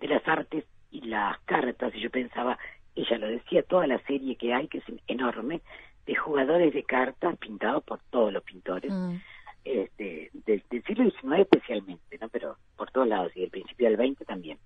de 0.00 0.08
las 0.08 0.26
artes 0.26 0.64
y 0.90 1.02
las 1.02 1.38
cartas, 1.40 1.94
y 1.94 2.00
yo 2.00 2.10
pensaba, 2.10 2.58
ella 2.94 3.18
lo 3.18 3.28
decía, 3.28 3.62
toda 3.62 3.86
la 3.86 3.98
serie 4.00 4.36
que 4.36 4.52
hay, 4.52 4.68
que 4.68 4.78
es 4.78 4.84
enorme, 5.06 5.60
de 6.06 6.14
jugadores 6.14 6.72
de 6.72 6.82
cartas 6.84 7.36
pintados 7.38 7.84
por 7.84 8.00
todos 8.10 8.32
los 8.32 8.42
pintores, 8.42 8.92
Mm. 8.92 9.16
este, 9.64 10.30
del, 10.32 10.62
del 10.70 10.82
siglo 10.84 11.10
XIX 11.10 11.40
especialmente, 11.40 12.18
¿no? 12.18 12.28
Pero 12.28 12.56
por 12.76 12.90
todos 12.90 13.06
lados, 13.06 13.32
y 13.34 13.40
del 13.42 13.50
principio 13.50 13.90
del 13.90 14.14
XX 14.14 14.26
también. 14.26 14.58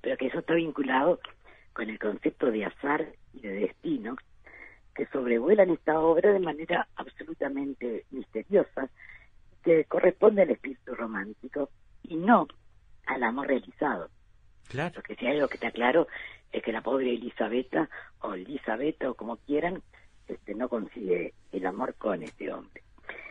Pero 0.00 0.16
que 0.16 0.26
eso 0.26 0.40
está 0.40 0.54
vinculado 0.54 1.20
con 1.72 1.88
el 1.88 1.98
concepto 1.98 2.50
de 2.50 2.64
azar 2.66 3.06
y 3.32 3.40
de 3.40 3.52
destino, 3.52 4.16
que 4.94 5.06
sobrevuelan 5.06 5.70
esta 5.70 6.00
obra 6.00 6.32
de 6.32 6.40
manera 6.40 6.88
absolutamente 6.96 8.04
misteriosa, 8.10 8.90
que 9.62 9.84
corresponde 9.84 10.42
al 10.42 10.50
espíritu 10.50 10.94
romántico 10.94 11.70
y 12.02 12.16
no 12.16 12.46
al 13.06 13.22
amor 13.22 13.46
realizado. 13.48 14.08
Claro. 14.68 14.92
Porque 14.94 15.14
si 15.16 15.26
hay 15.26 15.36
algo 15.36 15.48
que 15.48 15.54
está 15.54 15.70
claro 15.70 16.08
es 16.52 16.62
que 16.62 16.72
la 16.72 16.82
pobre 16.82 17.14
Elisabetta 17.14 17.88
o 18.20 18.34
Elisabetta 18.34 19.10
o 19.10 19.14
como 19.14 19.36
quieran, 19.38 19.82
este, 20.28 20.54
no 20.54 20.68
consigue 20.68 21.34
el 21.52 21.66
amor 21.66 21.94
con 21.94 22.22
este 22.22 22.52
hombre. 22.52 22.82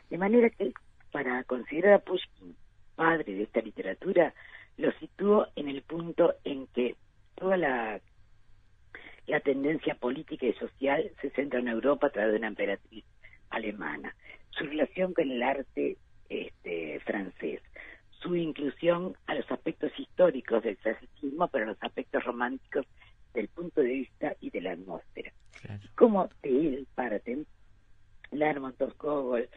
De 0.09 0.17
manera 0.17 0.49
que 0.49 0.73
para 1.11 1.43
considerar 1.43 1.93
a 1.93 1.99
Pushkin 1.99 2.55
padre 2.95 3.35
de 3.35 3.43
esta 3.43 3.61
literatura, 3.61 4.33
lo 4.77 4.91
sitúo 4.93 5.47
en 5.55 5.69
el 5.69 5.81
punto 5.83 6.35
en 6.43 6.67
que 6.67 6.95
toda 7.35 7.57
la, 7.57 8.01
la 9.27 9.39
tendencia 9.41 9.95
política 9.95 10.45
y 10.45 10.53
social 10.53 11.11
se 11.21 11.29
centra 11.31 11.59
en 11.59 11.67
Europa 11.67 12.07
a 12.07 12.09
través 12.09 12.33
de 12.33 12.39
una 12.39 12.47
emperatriz 12.47 13.05
alemana. 13.49 14.15
Su 14.49 14.65
relación 14.65 15.13
con 15.13 15.29
el 15.29 15.43
arte 15.43 15.97
este, 16.29 16.99
francés, 17.01 17.61
su 18.19 18.35
inclusión 18.35 19.15
a 19.27 19.35
los 19.35 19.49
aspectos 19.51 19.91
históricos 19.97 20.63
del 20.63 20.77
clasicismo, 20.77 21.47
pero 21.47 21.65
a 21.65 21.67
los 21.69 21.83
aspectos 21.83 22.23
románticos 22.23 22.85
del 23.37 23.47
punto 23.49 23.81
de 23.81 23.87
vista 23.89 24.35
y 24.41 24.49
de 24.49 24.61
la 24.61 24.71
atmósfera. 24.73 25.31
claro. 25.61 25.81
Como 25.95 26.29
de 26.43 26.49
él 26.49 26.87
parten 26.95 27.45
Lermontov, 28.31 28.95
Gogol, 28.97 29.49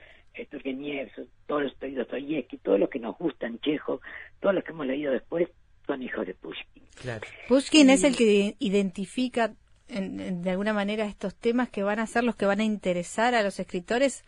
Turgenev, 0.51 1.11
todos 1.47 1.63
los 1.65 1.73
Dostoyevsky, 1.79 2.59
todos 2.59 2.79
los 2.79 2.89
que 2.89 2.99
nos 2.99 3.17
gustan, 3.19 3.59
Chejo, 3.61 4.01
todos 4.41 4.55
los 4.55 4.65
que 4.65 4.71
hemos 4.71 4.87
leído 4.87 5.13
después, 5.13 5.49
son 5.87 6.03
hijos 6.03 6.27
de 6.27 6.35
Pushkin. 6.35 6.83
Claro. 6.95 7.27
Pushkin 7.49 7.91
es 7.91 8.05
el 8.05 8.17
que 8.17 8.55
identifica 8.61 9.55
en- 9.89 10.21
en- 10.21 10.43
de 10.43 10.51
alguna 10.51 10.73
manera 10.73 11.05
estos 11.07 11.35
temas 11.35 11.69
que 11.69 11.83
van 11.83 11.99
a 11.99 12.07
ser 12.07 12.23
los 12.23 12.37
que 12.37 12.47
van 12.47 12.61
a 12.61 12.65
interesar 12.65 13.35
a 13.35 13.43
los 13.43 13.59
escritores 13.59 14.25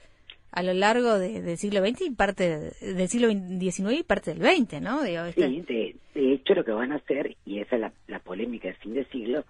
a 0.52 0.62
lo 0.62 0.74
largo 0.74 1.18
de- 1.18 1.40
del 1.42 1.56
siglo 1.56 1.80
XX 1.80 2.02
y 2.02 2.10
parte 2.10 2.44
de- 2.58 2.94
del 2.94 3.08
siglo 3.08 3.28
XIX 3.30 3.98
y 3.98 4.02
parte 4.02 4.34
del 4.34 4.42
XX, 4.42 4.80
¿no? 4.80 5.02
Digo, 5.02 5.24
este- 5.24 5.48
Sí, 5.48 5.60
de, 5.62 5.96
de 6.14 6.32
hecho 6.34 6.54
lo 6.54 6.64
que 6.64 6.72
van 6.72 6.92
a 6.92 6.96
hacer, 6.96 7.36
y 7.46 7.58
esa 7.60 7.76
es 7.76 7.80
la, 7.80 7.92
la 8.06 8.18
polémica 8.20 8.68
del 8.68 8.76
fin 8.76 8.94
de 8.94 9.04
siglo, 9.06 9.44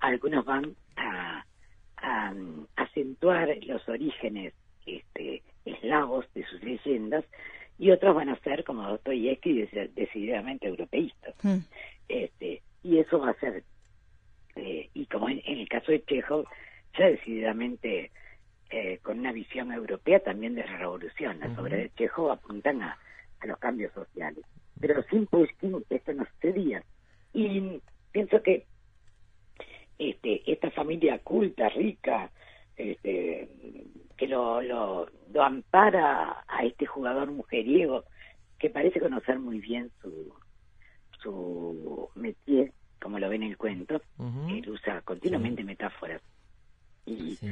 algunos 0.00 0.44
van 0.44 0.74
a, 0.96 1.44
a, 1.96 2.34
acentuar 2.76 3.48
los 3.66 3.88
orígenes 3.88 4.52
este, 4.86 5.42
eslavos 5.64 6.24
de 6.34 6.44
sus 6.46 6.62
leyendas 6.62 7.24
y 7.78 7.90
otros 7.90 8.14
van 8.14 8.28
a 8.28 8.36
ser, 8.40 8.64
como 8.64 8.82
Dostoyevsky, 8.88 9.62
dec- 9.62 9.92
decididamente 9.94 10.66
europeístas. 10.66 11.34
Mm. 11.42 11.58
este 12.08 12.62
y 12.82 12.98
eso 12.98 13.18
va 13.18 13.30
a 13.30 13.34
ser 13.40 13.64
eh, 14.56 14.88
y 14.94 15.06
como 15.06 15.28
en, 15.28 15.40
en 15.44 15.58
el 15.58 15.68
caso 15.68 15.92
de 15.92 16.02
Chekhov 16.04 16.46
ya 16.98 17.06
decididamente 17.08 18.10
eh, 18.70 18.98
con 19.02 19.18
una 19.20 19.32
visión 19.32 19.72
europea 19.72 20.20
también 20.20 20.54
de 20.54 20.64
la 20.64 20.76
revolución 20.76 21.38
las 21.40 21.52
Ujú. 21.52 21.62
obras 21.62 21.78
de 21.80 21.90
Chekhov 21.96 22.30
apuntan 22.30 22.82
a, 22.82 22.98
a 23.40 23.46
los 23.46 23.58
cambios 23.58 23.92
sociales 23.92 24.44
pero 24.80 25.02
sin 25.04 25.26
Pushkin 25.26 25.84
esto 25.90 26.12
no 26.12 26.24
sucedía 26.34 26.82
y 27.32 27.80
pienso 28.12 28.42
que 28.42 28.66
este 29.98 30.50
esta 30.50 30.70
familia 30.70 31.18
culta 31.18 31.68
rica 31.68 32.30
este 32.76 33.48
que 34.16 34.26
lo, 34.28 34.60
lo, 34.62 35.08
lo 35.32 35.42
ampara 35.42 36.44
a 36.46 36.64
este 36.64 36.86
jugador 36.86 37.30
mujeriego 37.30 38.04
que 38.58 38.70
parece 38.70 39.00
conocer 39.00 39.38
muy 39.38 39.60
bien 39.60 39.90
su 40.00 40.34
su 41.22 42.10
métier, 42.14 42.72
como 43.00 43.18
lo 43.18 43.28
ve 43.28 43.36
en 43.36 43.42
el 43.42 43.56
cuento, 43.56 44.00
él 44.48 44.70
usa 44.70 45.02
continuamente 45.02 45.64
metáforas. 45.64 46.22
Y 47.06 47.34
Sí. 47.36 47.46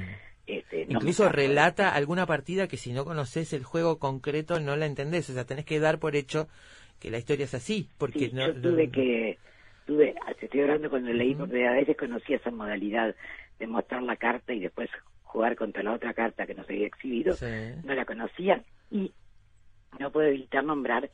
Este, 0.47 0.86
no 0.86 0.92
Incluso 0.94 1.28
relata 1.28 1.94
alguna 1.94 2.26
partida 2.26 2.68
que 2.68 2.76
si 2.76 2.92
no 2.92 3.05
conoces 3.05 3.53
el 3.53 3.64
juego 3.64 3.99
concreto 3.99 4.61
no 4.61 4.76
la 4.76 4.86
entendés. 4.86 5.28
O 5.30 5.32
sea, 5.32 5.44
tenés 5.44 5.64
que 5.64 5.80
dar 5.80 5.99
por 5.99 6.14
hecho 6.16 6.49
que 7.01 7.11
la 7.11 7.18
historia 7.18 7.44
es 7.44 7.55
así. 7.55 7.88
Porque 7.99 8.28
Sí, 8.28 8.30
no, 8.32 8.47
yo 8.47 8.55
no- 8.55 8.61
tuve 8.62 8.90
que, 8.90 9.38
tuve, 9.86 10.14
te 10.38 10.47
estoy 10.47 10.61
hablando 10.62 10.88
cuando 10.90 11.12
leí, 11.12 11.30
Ujú. 11.30 11.40
porque 11.40 11.66
a 11.66 11.72
veces 11.72 11.97
conocía 11.97 12.36
esa 12.36 12.51
modalidad 12.51 13.14
de 13.59 13.66
mostrar 13.66 14.03
la 14.03 14.16
carta 14.16 14.53
y 14.53 14.61
después 14.61 14.88
jugar 15.22 15.57
contra 15.57 15.82
la 15.82 15.92
otra 15.94 16.14
carta 16.14 16.47
que 16.47 16.55
no 16.55 16.64
se 16.64 16.74
había 16.74 16.86
exhibido, 16.86 17.34
Sí. 17.34 17.47
no 17.84 17.94
la 17.94 18.05
conocía 18.05 18.62
y 18.90 19.12
no 19.99 20.11
puedo 20.12 20.28
evitar 20.28 20.62
nombrar 20.64 21.11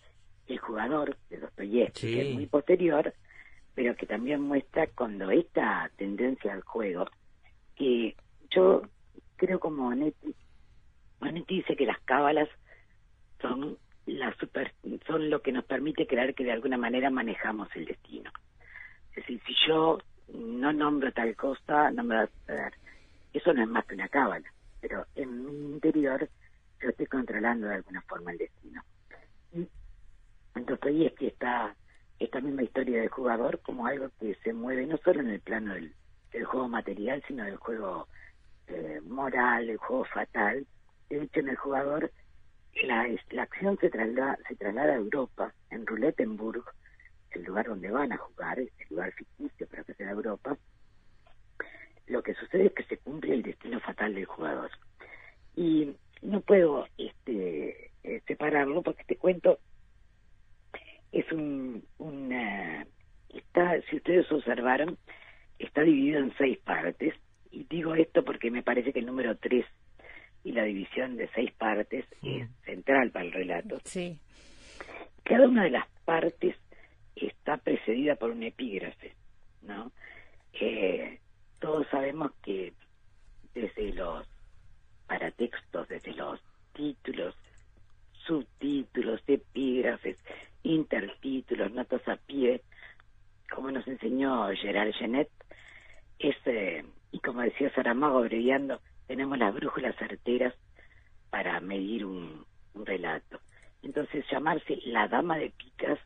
el 0.48 0.58
jugador 0.58 1.16
de 1.30 1.38
Dostoyevsky, 1.38 2.00
Sí. 2.08 2.14
que 2.14 2.28
es 2.28 2.34
muy 2.34 2.46
posterior, 2.46 3.14
pero 3.74 3.96
que 3.96 4.06
también 4.06 4.40
muestra 4.42 4.86
cuando 4.88 5.30
esta 5.30 5.90
tendencia 5.96 6.52
al 6.52 6.60
juego, 6.62 7.08
que 7.76 8.14
yo 8.50 8.82
creo 9.42 9.58
como 9.58 9.88
Monetti, 9.88 10.36
Monetti 11.20 11.56
dice 11.56 11.74
que 11.74 11.84
las 11.84 11.98
cábalas 12.02 12.48
son 13.40 13.76
la 14.06 14.32
super, 14.36 14.72
son 15.04 15.30
lo 15.30 15.42
que 15.42 15.50
nos 15.50 15.64
permite 15.64 16.06
creer 16.06 16.32
que 16.32 16.44
de 16.44 16.52
alguna 16.52 16.76
manera 16.78 17.10
manejamos 17.10 17.68
el 17.74 17.86
destino. 17.86 18.30
Es 19.10 19.16
decir, 19.16 19.42
si 19.44 19.52
yo 19.66 19.98
no 20.32 20.72
nombro 20.72 21.12
tal 21.12 21.34
cosa, 21.34 21.90
no 21.90 22.04
me. 22.04 22.28
Eso 23.32 23.52
no 23.52 23.62
es 23.62 23.68
más 23.68 23.84
que 23.84 23.94
una 23.94 24.08
cábala, 24.08 24.48
pero 24.80 25.06
en 25.16 25.44
mi 25.44 25.72
interior 25.72 26.28
yo 26.80 26.90
estoy 26.90 27.06
controlando 27.06 27.66
de 27.66 27.74
alguna 27.74 28.00
forma 28.02 28.30
el 28.30 28.38
destino. 28.38 28.82
Y 29.54 29.66
Dostoyevsky 30.54 31.26
está 31.26 31.74
esta 32.20 32.40
misma 32.40 32.62
historia 32.62 33.00
del 33.00 33.08
jugador 33.08 33.58
como 33.60 33.86
algo 33.86 34.08
que 34.20 34.36
se 34.44 34.52
mueve 34.52 34.86
no 34.86 34.98
solo 34.98 35.20
en 35.20 35.30
el 35.30 35.40
plano 35.40 35.74
del, 35.74 35.92
del 36.30 36.44
juego 36.44 36.68
material, 36.68 37.24
sino 37.26 37.44
del 37.44 37.56
juego 37.56 38.06
eh, 38.72 39.00
moral, 39.02 39.68
el 39.70 39.76
juego 39.76 40.04
fatal. 40.04 40.66
De 41.08 41.22
hecho, 41.22 41.40
en 41.40 41.48
el 41.48 41.56
jugador 41.56 42.10
la, 42.82 43.06
la 43.30 43.42
acción 43.42 43.78
se 43.78 43.90
traslada, 43.90 44.38
se 44.48 44.56
traslada 44.56 44.92
a 44.92 44.96
Europa, 44.96 45.52
en 45.70 45.86
Roulettenburg, 45.86 46.64
el 47.32 47.44
lugar 47.44 47.66
donde 47.66 47.90
van 47.90 48.12
a 48.12 48.16
jugar, 48.16 48.58
el 48.58 48.70
lugar 48.90 49.12
ficticio, 49.12 49.66
pero 49.70 49.84
que 49.84 49.92
es 49.92 50.00
en 50.00 50.08
Europa. 50.08 50.56
Lo 52.06 52.22
que 52.22 52.34
sucede 52.34 52.66
es 52.66 52.72
que 52.72 52.84
se 52.84 52.98
cumple 52.98 53.34
el 53.34 53.42
destino 53.42 53.80
fatal 53.80 54.14
del 54.14 54.26
jugador. 54.26 54.70
Y 55.54 55.96
no 56.22 56.40
puedo 56.40 56.86
este, 56.98 57.90
eh, 58.02 58.22
separarlo 58.26 58.82
porque 58.82 59.02
este 59.02 59.16
cuento 59.16 59.58
es 61.10 61.30
un, 61.32 61.84
una, 61.98 62.86
está, 63.28 63.80
si 63.82 63.96
ustedes 63.96 64.30
observaron, 64.32 64.98
está 65.58 65.82
dividido 65.82 66.20
en 66.20 66.34
seis 66.36 66.58
partes 66.58 67.14
y 67.52 67.64
digo 67.64 67.94
esto 67.94 68.24
porque 68.24 68.50
me 68.50 68.62
parece 68.62 68.92
que 68.92 68.98
el 68.98 69.06
número 69.06 69.36
3 69.36 69.64
y 70.44 70.52
la 70.52 70.64
división 70.64 71.16
de 71.16 71.28
seis 71.34 71.52
partes 71.52 72.04
es 72.22 72.48
central 72.64 73.10
para 73.10 73.26
el 73.26 73.32
relato. 73.32 73.78
Sí. 73.84 74.18
Cada 75.22 75.46
una 75.46 75.64
de 75.64 75.70
las 75.70 75.86
partes 76.04 76.56
está 77.14 77.58
precedida 77.58 78.16
por 78.16 78.30
un 78.30 78.42
epígrafe, 78.42 79.12
¿no? 79.62 79.92
Eh, 80.54 81.20
todos 81.60 81.86
sabemos 81.90 82.32
que 82.42 82.72
desde 83.54 83.92
los 83.92 84.26
paratextos, 85.06 85.88
desde 85.88 86.14
los 86.14 86.40
títulos, 86.72 87.36
subtítulos, 88.26 89.22
epígrafes, 89.26 90.16
intertítulos, 90.62 91.70
notas 91.72 92.06
a 92.08 92.16
pie, 92.16 92.62
como 93.50 93.70
nos 93.70 93.86
enseñó 93.86 94.48
Gerard 94.56 94.92
Genet, 94.94 95.28
es 96.18 96.36
eh, 96.46 96.84
y 97.12 97.20
como 97.20 97.42
decía 97.42 97.72
Saramago 97.74 98.18
abreviando, 98.18 98.80
tenemos 99.06 99.38
las 99.38 99.54
brújulas 99.54 99.94
certeras 99.96 100.54
para 101.30 101.60
medir 101.60 102.04
un, 102.04 102.44
un 102.74 102.86
relato. 102.86 103.40
Entonces, 103.82 104.24
llamarse 104.30 104.78
La 104.86 105.08
Dama 105.08 105.38
de 105.38 105.50
Picas 105.50 105.98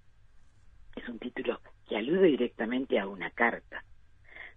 es 0.96 1.08
un 1.08 1.18
título 1.18 1.60
que 1.88 1.96
alude 1.96 2.26
directamente 2.28 2.98
a 2.98 3.06
una 3.06 3.30
carta, 3.30 3.84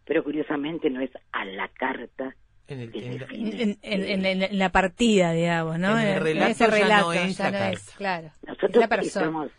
pero 0.06 0.24
curiosamente 0.24 0.90
no 0.90 1.02
es 1.02 1.12
a 1.32 1.46
la 1.46 1.68
carta 1.70 2.36
En 2.68 2.80
el- 2.82 2.92
que 2.92 3.00
en- 3.06 3.18
define, 3.20 3.62
En, 3.64 3.78
en- 3.82 4.26
en- 4.26 4.44
en 4.44 4.58
la 4.58 4.72
partida, 4.72 5.32
digamos, 5.34 5.78
¿no? 5.80 6.00
En 6.00 6.08
el 6.08 6.22
relato 6.22 6.52
ese 6.52 6.64
ya 6.64 6.70
no 6.70 6.76
relato, 6.76 7.14
es 7.14 7.38
ya 7.38 7.52
no 7.52 7.58
es, 7.58 7.62
carta. 7.86 7.98
claro. 7.98 8.28
Es 8.28 8.48
Nosotros 8.48 8.76
la 8.78 8.88
persona. 8.88 9.26
estamos, 9.26 9.52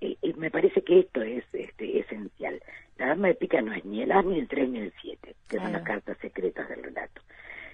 eh, 0.00 0.16
eh, 0.22 0.34
me 0.36 0.50
parece 0.50 0.82
que 0.82 1.00
esto 1.00 1.22
es 1.22 1.44
este, 1.52 1.98
esencial. 2.00 2.60
La 2.98 3.06
dama 3.08 3.28
de 3.28 3.34
pica 3.34 3.60
no 3.62 3.72
es 3.72 3.84
ni 3.84 4.02
el 4.02 4.12
as, 4.12 4.24
ni 4.24 4.38
el 4.38 4.48
3, 4.48 4.68
ni 4.68 4.78
el 4.80 4.92
7, 5.00 5.34
que 5.48 5.56
son 5.58 5.72
las 5.72 5.82
cartas 5.82 6.18
secretas 6.18 6.68
del 6.68 6.82
relato. 6.82 7.22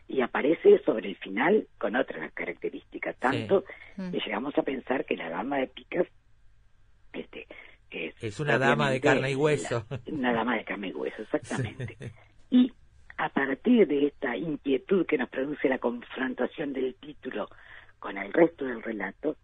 Y 0.07 0.21
aparece 0.21 0.79
sobre 0.85 1.09
el 1.09 1.17
final 1.17 1.67
con 1.79 1.97
otras 1.97 2.31
características, 2.33 3.17
tanto 3.17 3.65
Mm. 3.97 4.11
que 4.11 4.19
llegamos 4.21 4.57
a 4.59 4.63
pensar 4.63 5.05
que 5.07 5.17
la 5.17 5.31
dama 5.31 5.59
de 5.59 5.67
picas 5.69 6.07
este, 7.13 7.47
es, 7.91 8.15
Es 8.23 8.41
una 8.41 8.59
dama 8.59 8.91
de 8.91 9.01
carne 9.01 9.31
y 9.31 9.35
hueso. 9.35 9.87
la- 9.89 10.01
una 10.13 10.33
dama 10.33 10.57
de 10.57 10.65
carne 10.65 10.89
y 10.89 10.93
hueso, 10.93 11.23
exactamente. 11.33 11.97
Y 12.51 12.73
a 13.17 13.29
partir 13.29 13.87
de 13.87 14.07
esta 14.09 14.37
inquietud 14.37 15.07
que 15.07 15.17
nos 15.17 15.29
produce 15.31 15.69
la 15.69 15.79
confrontación 15.79 16.73
del 16.73 16.95
título 16.97 17.49
con 18.01 18.19
el 18.19 18.33
resto 18.33 18.65
del 18.65 18.83
relato, 18.83 19.37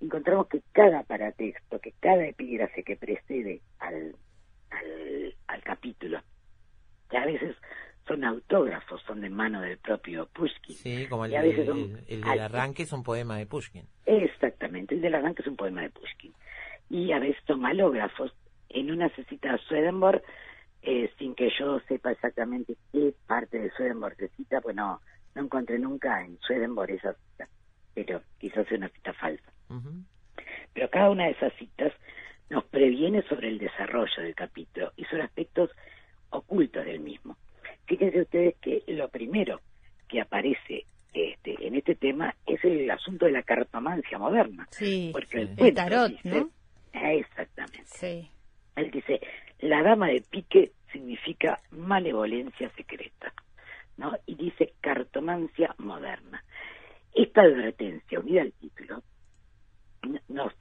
encontramos 0.00 0.46
que 0.46 0.62
cada 0.72 1.02
paratexto, 1.02 1.80
que 1.80 1.92
cada 2.00 2.24
epígrafe 2.24 2.84
que 2.84 2.96
precede 2.96 3.60
al, 3.80 4.14
al, 4.70 5.34
al 5.48 5.62
capítulo, 5.64 6.20
que 7.10 7.17
a 7.17 7.17
veces 7.32 7.56
son 8.06 8.24
autógrafos, 8.24 9.02
son 9.06 9.20
de 9.20 9.28
mano 9.30 9.60
del 9.60 9.78
propio 9.78 10.26
Pushkin. 10.32 10.74
Sí, 10.76 11.06
como 11.08 11.24
el, 11.26 11.34
a 11.36 11.42
el- 11.44 11.66
son 11.66 12.00
el 12.08 12.20
del 12.22 12.40
arranque 12.40 12.82
es 12.84 12.92
un 12.92 13.02
poema 13.02 13.36
de 13.38 13.46
Pushkin. 13.46 13.86
Exactamente, 14.06 14.94
el 14.94 15.00
del 15.02 15.14
arranque 15.14 15.42
es 15.42 15.48
un 15.48 15.56
poema 15.56 15.82
de 15.82 15.90
Pushkin. 15.90 16.32
Y 16.90 17.12
a 17.12 17.18
veces 17.18 17.42
son 17.46 17.60
malógrafos. 17.60 18.32
En 18.70 18.90
una 18.90 19.08
se 19.10 19.24
cita 19.24 19.52
a 19.54 19.58
Swedenborg, 19.58 20.22
eh, 20.82 21.10
sin 21.18 21.34
que 21.34 21.50
yo 21.58 21.80
sepa 21.88 22.12
exactamente 22.12 22.76
qué 22.92 23.14
parte 23.26 23.58
de 23.58 23.70
Swedenborg 23.72 24.16
se 24.16 24.28
cita, 24.28 24.60
pues 24.60 24.74
no, 24.76 25.00
no 25.34 25.42
encontré 25.42 25.78
nunca 25.78 26.24
en 26.24 26.38
Swedenborg 26.40 26.90
esa 26.92 27.12
cita, 27.14 27.48
pero 27.94 28.22
quizás 28.38 28.66
sea 28.68 28.78
una 28.78 28.88
cita 28.88 29.12
falsa. 29.14 29.52
Pero 30.72 30.88
cada 30.90 31.10
una 31.10 31.24
de 31.24 31.32
esas 31.32 31.52
citas 31.54 31.92
nos 32.50 32.64
previene 32.64 33.22
sobre 33.22 33.48
el 33.48 33.58
desarrollo 33.58 34.22
del 34.22 34.34
capítulo 34.34 34.92
y 34.96 35.04
sobre 35.04 35.24
aspectos 35.24 35.70
ocultos 36.30 36.84
del 36.84 37.00
mismo. 37.00 37.36
Fíjense 37.86 38.20
ustedes 38.22 38.56
que 38.60 38.82
lo 38.88 39.08
primero 39.08 39.60
que 40.08 40.20
aparece 40.20 40.84
este, 41.12 41.66
en 41.66 41.74
este 41.74 41.94
tema 41.94 42.34
es 42.46 42.62
el 42.64 42.90
asunto 42.90 43.26
de 43.26 43.32
la 43.32 43.42
cartomancia 43.42 44.18
moderna. 44.18 44.66
Sí, 44.70 45.10
Porque 45.12 45.38
el, 45.38 45.46
Sí. 45.48 45.52
el 45.52 45.58
cuento 45.58 45.82
tarot, 45.82 46.10
dice- 46.10 46.28
¿no? 46.40 46.50
Ah, 46.92 47.12
Exactamente. 47.12 47.82
Sí. 47.86 48.30
Él 48.76 48.90
dice, 48.90 49.20
la 49.60 49.82
dama 49.82 50.08
de 50.08 50.22
pique 50.30 50.72
significa 50.92 51.58
malevolencia 51.70 52.70
secreta, 52.70 53.32
¿no? 53.96 54.16
Y 54.26 54.34
dice 54.36 54.72
cartomancia 54.80 55.74
moderna. 55.78 56.42
Esta 57.14 57.42
advertencia, 57.42 58.20
unida 58.20 58.42
al 58.42 58.52
título, 58.52 59.02
nos 60.28 60.52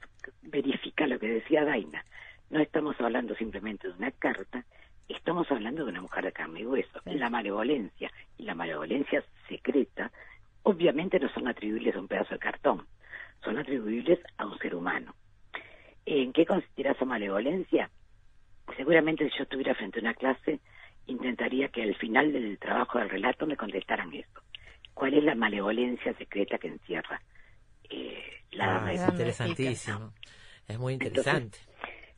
verifica 0.41 1.05
lo 1.07 1.19
que 1.19 1.27
decía 1.27 1.63
Daina. 1.63 2.03
No 2.49 2.59
estamos 2.59 2.99
hablando 2.99 3.35
simplemente 3.35 3.87
de 3.87 3.93
una 3.93 4.11
carta, 4.11 4.65
estamos 5.07 5.49
hablando 5.51 5.83
de 5.83 5.91
una 5.91 6.01
mujer 6.01 6.25
de 6.25 6.31
carne 6.31 6.61
y 6.61 6.65
hueso. 6.65 6.99
Sí. 7.03 7.11
La 7.15 7.29
malevolencia 7.29 8.11
y 8.37 8.43
la 8.43 8.55
malevolencia 8.55 9.23
secreta 9.47 10.11
obviamente 10.63 11.19
no 11.19 11.29
son 11.29 11.47
atribuibles 11.47 11.95
a 11.95 11.99
un 11.99 12.07
pedazo 12.07 12.33
de 12.33 12.39
cartón, 12.39 12.85
son 13.43 13.57
atribuibles 13.57 14.19
a 14.37 14.45
un 14.45 14.57
ser 14.59 14.75
humano. 14.75 15.15
¿En 16.05 16.33
qué 16.33 16.45
consistirá 16.45 16.91
esa 16.91 17.05
malevolencia? 17.05 17.89
Seguramente 18.75 19.29
si 19.29 19.37
yo 19.37 19.43
estuviera 19.43 19.75
frente 19.75 19.99
a 19.99 20.01
una 20.01 20.13
clase, 20.13 20.59
intentaría 21.05 21.69
que 21.69 21.83
al 21.83 21.95
final 21.95 22.33
del 22.33 22.57
trabajo 22.59 22.99
del 22.99 23.09
relato 23.09 23.45
me 23.47 23.55
contestaran 23.55 24.13
eso. 24.13 24.41
¿Cuál 24.93 25.13
es 25.13 25.23
la 25.23 25.35
malevolencia 25.35 26.13
secreta 26.15 26.57
que 26.57 26.67
encierra 26.67 27.21
eh, 27.89 28.21
la 28.51 28.65
Ah, 28.65 28.73
dama 28.75 28.89
de 28.89 28.95
es 28.95 29.07
interesantísimo. 29.07 30.13
Es 30.67 30.79
muy 30.79 30.93
interesante. 30.93 31.59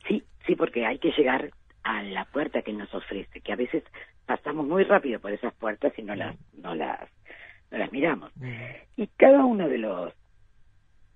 Sí, 0.08 0.24
sí, 0.46 0.56
porque 0.56 0.86
hay 0.86 0.98
que 0.98 1.12
llegar 1.12 1.50
a 1.82 2.02
la 2.02 2.24
puerta 2.26 2.62
que 2.62 2.72
nos 2.72 2.92
ofrece, 2.94 3.40
que 3.40 3.52
a 3.52 3.56
veces 3.56 3.82
pasamos 4.26 4.66
muy 4.66 4.84
rápido 4.84 5.20
por 5.20 5.32
esas 5.32 5.54
puertas 5.54 5.92
y 5.96 6.02
no 6.02 6.14
las, 6.14 6.36
no 6.54 6.74
las, 6.74 7.00
no 7.70 7.78
las 7.78 7.92
miramos. 7.92 8.32
Y 8.96 9.06
cada 9.16 9.44
uno 9.44 9.68
de 9.68 9.78
los 9.78 10.12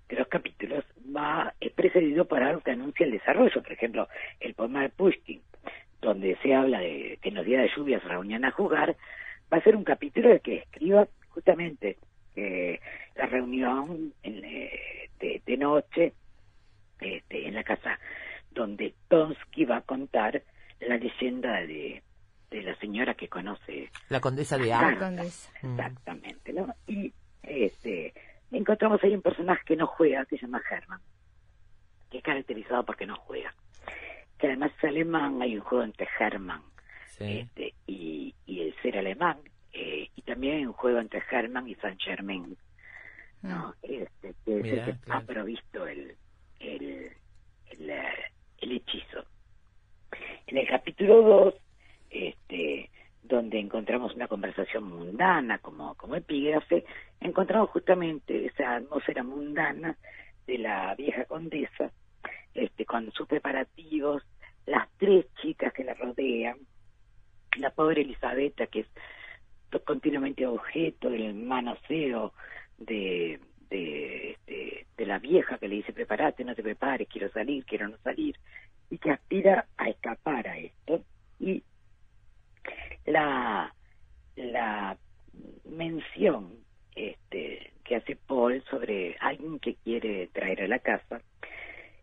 de 0.09 0.17
los 0.17 0.29
capítulos 0.29 0.85
va 1.17 1.55
es 1.61 1.73
precedido 1.73 2.27
por 2.27 2.43
algo 2.43 2.61
que 2.61 2.73
anuncia 2.73 3.07
el 3.07 3.13
desarrollo. 3.13 3.63
Por 3.63 3.73
ejemplo, 3.73 4.09
el 4.41 4.55
poema 4.55 4.83
de 4.83 4.91
Pushkin, 4.91 5.41
donde 6.03 6.37
se 6.43 6.55
habla 6.55 6.81
de 6.81 7.19
que 7.23 7.31
en 7.31 7.37
los 7.37 7.47
días 7.47 7.63
de 7.63 7.71
lluvia 7.75 8.01
se 8.01 8.09
reunían 8.09 8.45
a 8.45 8.51
jugar, 8.51 8.97
va 9.53 9.59
a 9.59 9.63
ser 9.63 9.77
un 9.77 9.85
capítulo 9.85 10.29
de 10.29 10.41
que 10.41 10.57
escriba 10.57 11.09
justamente 11.31 11.97
eh, 12.37 12.81
la 13.17 13.27
reunión 13.27 14.13
en, 14.23 14.45
eh, 14.45 15.09
de, 15.21 15.41
de 15.47 15.57
noche 15.57 16.13
este, 17.01 17.49
en 17.49 17.55
la 17.55 17.65
casa 17.65 17.99
donde 18.53 18.95
Tonsky 19.09 19.65
va 19.65 19.79
a 19.79 19.83
contar 19.83 20.43
la 20.89 20.97
leyenda 20.97 21.53
de, 21.61 22.03
de 22.51 22.63
la 22.63 22.75
señora 22.77 23.15
que 23.15 23.29
conoce 23.29 23.91
La 24.09 24.21
condesa 24.21 24.57
de 24.59 24.73
Ah, 24.73 24.81
A. 24.81 24.91
La 24.93 24.99
condesa. 24.99 25.51
Mm. 25.63 25.73
Exactamente, 25.81 26.53
¿no? 26.53 26.75
Y 26.87 27.13
este, 27.43 28.13
encontramos 28.51 29.03
ahí 29.03 29.15
un 29.15 29.23
personaje 29.23 29.63
que 29.67 29.77
no 29.77 29.87
juega, 29.87 30.25
que 30.27 30.37
se 30.37 30.43
llama 30.47 30.63
Herman, 30.71 31.01
que 32.11 32.19
es 32.19 32.25
caracterizado 32.25 32.85
porque 32.85 33.07
no 33.07 33.17
juega. 33.17 33.55
Que 34.39 34.49
además 34.49 34.73
es 34.79 34.85
alemán, 34.85 35.41
hay 35.43 35.57
un 35.57 35.63
juego 35.63 35.85
entre 35.85 36.09
Herman 36.19 36.63
Sí. 37.07 37.39
este, 37.41 37.75
y, 37.87 38.35
y 38.47 38.61
el 38.63 38.75
ser 38.83 38.99
alemán, 38.99 39.39
eh, 39.73 40.09
y 40.17 40.23
también 40.23 40.57
hay 40.57 40.67
un 40.67 40.73
juego 40.73 40.99
entre 40.99 41.23
Herman 41.31 41.69
y 41.69 41.75
Saint 41.77 42.01
Germain, 42.03 42.57
¿no? 43.43 43.73
Este, 43.83 44.35
que 44.45 44.57
es 44.57 44.63
Mirá, 44.63 44.85
el 44.87 44.93
que 44.95 45.01
claro. 45.01 45.21
ha 45.21 45.23
provisto 45.25 45.87
el, 45.87 46.17
el, 46.59 47.13
el, 47.71 47.91
eh, 47.91 48.03
el 48.59 48.73
hechizo. 48.73 49.25
En 50.47 50.59
el 50.59 50.67
capítulo 50.67 51.23
2, 51.23 51.55
este, 52.11 52.91
donde 53.23 53.59
encontramos 53.59 54.15
una 54.15 54.29
conversación 54.29 54.85
mundana 54.85 55.59
como, 55.59 55.97
epígrafe, 56.15 56.85
encontramos 57.21 57.71
justamente 57.71 58.47
esa 58.47 58.77
atmósfera 58.77 59.23
mundana 59.23 59.97
de 60.47 60.59
la 60.59 60.95
vieja 60.95 61.25
condesa, 61.25 61.91
este, 62.55 62.85
con 62.85 63.11
sus 63.13 63.27
preparativos, 63.27 64.23
las 64.67 64.89
tres 64.99 65.27
chicas 65.41 65.73
que 65.73 65.85
la 65.85 65.95
rodean, 65.95 66.59
la 67.59 67.71
pobre 67.71 68.03
Elisabetta, 68.03 68.67
que 68.67 68.81
es 68.81 68.87
continuamente 69.85 70.47
objeto 70.47 71.11
del 71.11 71.35
manoseo 71.35 72.33
de, 72.79 73.41
de, 73.75 74.39
de, 74.47 74.87
de 74.97 75.07
la 75.07 75.19
vieja 75.19 75.59
que 75.59 75.69
le 75.69 75.77
dice, 75.77 75.93
prepárate, 75.93 76.45
no 76.45 76.55
te 76.55 76.63
prepares, 76.63 77.09
quiero 77.09 77.29
salir, 77.31 77.65
quiero 77.65 77.89
no 77.89 77.97
salir, 77.99 78.37
y 78.91 78.99
que 78.99 79.11
aspira 79.11 79.67
a 79.77 79.89
escapar 79.89 80.47
a 80.47 80.59
esto. 80.59 81.03
Y 81.41 81.63
la, 83.07 83.75
la 84.37 84.97
mención 85.65 86.59
este, 86.95 87.73
que 87.85 87.97
hace 87.97 88.17
Paul 88.17 88.63
sobre 88.71 89.17
alguien 89.21 89.59
que 89.59 89.75
quiere 89.77 90.29
traer 90.29 90.63
a 90.63 90.69
la 90.69 90.79
casa 90.79 91.21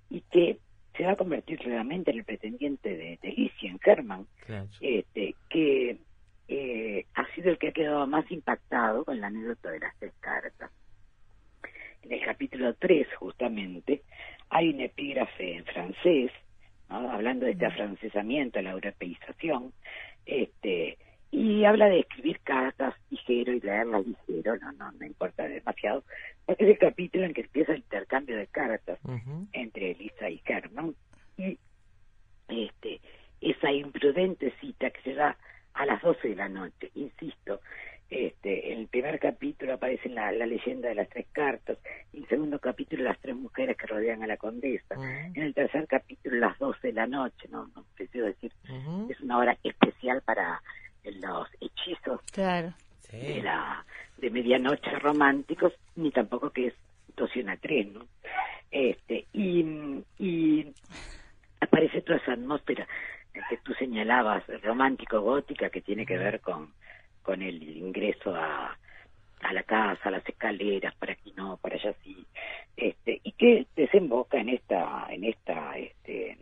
y 0.09 0.21
que 0.31 0.57
se 0.97 1.05
va 1.05 1.13
a 1.13 1.15
convertir 1.15 1.59
realmente 1.61 2.11
en 2.11 2.17
el 2.19 2.25
pretendiente 2.25 2.89
de, 2.97 3.17
de 3.21 3.31
Licia, 3.31 3.71
en 3.71 3.79
Herman, 3.83 4.27
Claro. 4.45 4.67
este, 4.81 5.35
que 5.49 5.97
eh, 6.49 7.05
ha 7.13 7.25
sido 7.33 7.49
el 7.49 7.57
que 7.57 7.69
ha 7.69 7.71
quedado 7.71 8.05
más 8.07 8.29
impactado 8.29 9.05
con 9.05 9.21
la 9.21 9.27
anécdota 9.27 9.71
de 9.71 9.79
las 9.79 9.95
tres 9.97 10.13
cartas. 10.19 10.69
En 12.11 12.19
el 12.19 12.25
capítulo 12.25 12.73
3, 12.73 13.07
justamente, 13.19 14.01
hay 14.49 14.67
un 14.67 14.81
epígrafe 14.81 15.55
en 15.55 15.63
francés, 15.63 16.29
¿no? 16.89 17.09
hablando 17.09 17.45
de 17.45 17.53
este 17.53 17.65
afrancesamiento, 17.65 18.61
la 18.61 18.71
europeización, 18.71 19.71
este, 20.25 20.97
y 21.31 21.63
habla 21.63 21.85
de 21.85 21.99
escribir 21.99 22.41
cartas 22.41 22.95
ligero 23.11 23.53
y 23.53 23.61
leerlas 23.61 24.05
ligero, 24.05 24.57
no, 24.57 24.73
no, 24.73 24.91
no 24.91 25.05
importa 25.05 25.47
demasiado, 25.47 26.03
porque 26.45 26.65
es 26.65 26.71
el 26.71 26.79
capítulo 26.79 27.23
en 27.23 27.33
que 27.33 27.41
empieza 27.41 27.71
el 27.71 27.77
intercambio 27.77 28.35
de 28.35 28.47
cartas 28.47 28.99
entre 29.53 29.91
Elisa 29.91 30.29
y 30.29 30.41
Herman 30.43 30.93
y 31.37 31.57
este 32.49 32.99
esa 33.39 33.71
imprudente 33.71 34.53
cita 34.59 34.89
que 34.89 35.01
se 35.03 35.13
da 35.13 35.37
a 35.75 35.85
las 35.85 36.01
12 36.01 36.27
de 36.27 36.35
la 36.35 36.49
noche, 36.49 36.91
insisto, 36.93 37.61
este 38.11 38.73
en 38.73 38.79
el 38.81 38.87
primer 38.87 39.19
capítulo 39.19 39.73
aparece 39.73 40.09
la, 40.09 40.31
la 40.33 40.45
leyenda 40.45 40.89
de 40.89 40.95
las 40.95 41.07
tres 41.09 41.25
cartas, 41.31 41.77
en 42.13 42.23
el 42.23 42.27
segundo 42.27 42.59
capítulo 42.59 43.03
las 43.03 43.17
tres 43.19 43.35
mujeres 43.35 43.77
que 43.77 43.87
rodean 43.87 44.21
a 44.21 44.27
la 44.27 44.37
condesa. 44.37 44.95
En 45.33 45.41
el 45.41 45.53
tercer 45.53 45.87
capítulo 45.87 46.35
las 46.37 46.59
12 46.59 46.87
de 46.87 46.93
la 46.93 47.07
noche, 47.07 47.47
no, 47.49 47.67
no 47.73 47.85
preciso 47.95 48.25
decir, 48.25 48.51
es 49.09 49.19
una 49.21 49.37
hora 49.37 49.57
especial 49.63 50.21
para 50.23 50.61
los 51.05 51.47
hechizos 51.61 52.21
Claro. 52.31 52.73
Sí. 53.09 53.17
de 53.17 53.41
la 53.41 53.83
de 54.17 54.29
medianoche 54.29 54.91
románticos, 54.99 55.73
ni 55.95 56.11
tampoco 56.11 56.51
que 56.51 56.67
es 56.67 56.73
dos 57.15 57.33
y 57.35 57.39
una 57.39 57.57
tres, 57.57 57.87
¿no? 57.91 58.05
Este, 58.69 59.25
y, 59.33 59.65
y 60.19 60.71
aparece 61.59 62.01
toda 62.01 62.19
esa 62.19 62.33
atmósfera 62.33 62.87
que 63.49 63.57
tú 63.63 63.73
señalabas, 63.73 64.43
romántico 64.61 65.21
gótica, 65.21 65.69
que 65.69 65.81
tiene 65.81 66.05
que 66.05 66.17
ver 66.17 66.39
con, 66.41 66.73
con 67.21 67.41
el 67.41 67.61
ingreso 67.63 68.35
a, 68.35 68.77
a 69.41 69.53
la 69.53 69.63
casa, 69.63 70.11
las 70.11 70.27
escaleras, 70.27 70.93
para 70.95 71.13
aquí 71.13 71.33
no, 71.35 71.57
para 71.57 71.75
allá 71.75 71.93
sí, 72.03 72.25
este, 72.77 73.19
y 73.23 73.31
que 73.33 73.67
desemboca 73.75 74.39
en 74.39 74.49
esta, 74.49 75.07
en 75.09 75.23
esta, 75.25 75.77
este, 75.77 76.37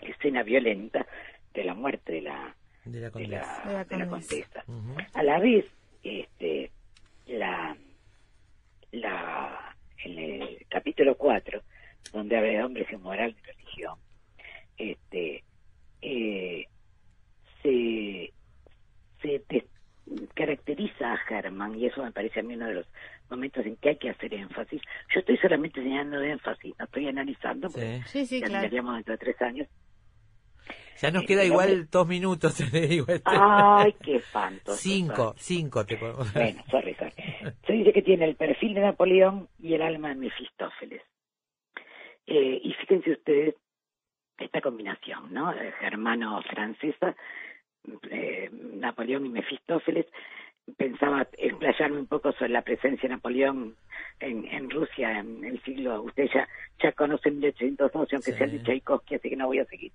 escena 0.00 0.42
violenta 0.42 1.06
de 1.54 1.64
la 1.64 1.74
muerte 1.74 2.12
de 2.12 2.22
la, 2.22 2.54
De 2.84 3.00
la 3.00 3.06
de 3.06 3.12
condesa. 3.12 3.62
la, 3.64 3.68
De 3.68 3.72
la 3.72 3.84
de 3.84 3.96
la 3.98 4.08
condesa. 4.08 4.64
A 5.14 5.22
la 5.22 5.38
vez, 5.38 5.64
este, 6.02 6.70
la, 7.26 7.76
la, 8.92 9.76
en 10.04 10.18
el 10.18 10.66
capítulo 10.68 11.16
4, 11.16 11.60
donde 12.12 12.36
habla 12.36 12.50
de 12.50 12.64
hombres 12.64 12.86
en 12.90 13.02
moral 13.02 13.34
y 13.38 13.46
religión, 13.46 13.98
este, 14.76 15.42
eh, 16.00 16.66
se, 17.62 18.32
te- 19.46 19.66
caracteriza 20.34 21.12
a 21.12 21.16
Germán, 21.18 21.78
y 21.78 21.84
eso 21.86 22.02
me 22.02 22.12
parece 22.12 22.40
a 22.40 22.42
mí 22.42 22.54
uno 22.54 22.66
de 22.66 22.74
los 22.74 22.86
momentos 23.28 23.64
en 23.66 23.76
que 23.76 23.90
hay 23.90 23.96
que 23.96 24.08
hacer 24.10 24.32
énfasis. 24.32 24.80
Yo 25.14 25.20
estoy 25.20 25.36
solamente 25.36 25.82
señalando 25.82 26.22
énfasis, 26.22 26.74
no 26.78 26.84
estoy 26.86 27.08
analizando, 27.08 27.68
porque 27.68 28.00
Sí. 28.06 28.20
Sí, 28.20 28.26
sí, 28.26 28.40
ya 28.40 28.46
claro. 28.46 28.68
dentro 28.94 29.12
de 29.12 29.18
tres 29.18 29.40
años. 29.42 29.68
Ya 31.00 31.10
nos 31.12 31.22
Eh, 31.22 31.26
queda 31.26 31.44
igual 31.44 31.68
hombre- 31.70 31.88
dos 31.92 32.08
minutos, 32.08 32.56
te 32.72 32.86
digo. 32.88 33.04
este. 33.08 33.22
¡Ay, 33.26 33.94
qué 34.02 34.16
espanto! 34.16 34.72
Cinco, 34.72 35.34
cinco 35.36 35.84
te 35.86 35.96
podemos 35.98 36.32
Bueno, 36.32 36.62
sorry, 36.70 36.94
sorry. 36.94 37.12
Se 37.66 37.72
dice 37.74 37.92
que 37.92 38.02
tiene 38.02 38.24
el 38.24 38.34
perfil 38.36 38.74
de 38.74 38.80
Napoleón 38.80 39.48
y 39.60 39.74
el 39.74 39.82
alma 39.82 40.08
de 40.08 40.14
Mefistófeles. 40.16 41.02
Eh, 42.26 42.60
y 42.62 42.72
fíjense 42.74 43.12
ustedes 43.12 43.54
esta 44.38 44.60
combinación, 44.60 45.32
¿no? 45.32 45.52
Eh, 45.52 45.72
Germano-francesa, 45.80 47.14
eh, 48.10 48.50
Napoleón 48.52 49.26
y 49.26 49.30
Mefistófeles. 49.30 50.06
Pensaba 50.76 51.26
explayarme 51.38 51.98
un 52.00 52.06
poco 52.06 52.32
sobre 52.32 52.50
la 52.50 52.62
presencia 52.62 53.08
de 53.08 53.14
Napoleón 53.14 53.74
en, 54.20 54.44
en 54.46 54.68
Rusia 54.68 55.18
en 55.18 55.42
el 55.44 55.62
siglo. 55.62 56.02
Ustedes 56.02 56.30
ya, 56.34 56.48
ya 56.82 56.92
conocen 56.92 57.38
1812, 57.38 58.16
aunque 58.16 58.32
Sí. 58.32 58.38
sea 58.38 58.46
de 58.46 58.62
Tchaikovsky, 58.62 59.14
así 59.14 59.30
que 59.30 59.36
no 59.36 59.46
voy 59.46 59.60
a 59.60 59.64
seguir. 59.64 59.92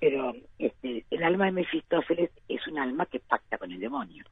Pero 0.00 0.32
este, 0.58 1.04
el 1.10 1.22
alma 1.24 1.46
de 1.46 1.52
Mefistófeles 1.52 2.30
es 2.48 2.66
un 2.68 2.78
alma 2.78 3.04
que 3.06 3.20
pacta 3.20 3.58
con 3.58 3.70
el 3.70 3.80
demonio. 3.80 4.24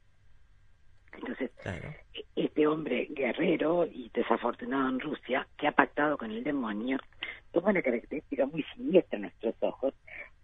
Entonces, 1.12 1.50
Claro. 1.62 1.94
este 2.36 2.66
hombre 2.66 3.06
guerrero 3.10 3.86
y 3.86 4.10
desafortunado 4.14 4.88
en 4.88 5.00
Rusia, 5.00 5.46
que 5.58 5.66
ha 5.66 5.72
pactado 5.72 6.16
con 6.18 6.30
el 6.30 6.44
demonio, 6.44 6.98
toma 7.52 7.70
una 7.70 7.82
característica 7.82 8.46
muy 8.46 8.62
siniestra 8.74 9.16
en 9.16 9.22
nuestros 9.22 9.54
ojos 9.60 9.94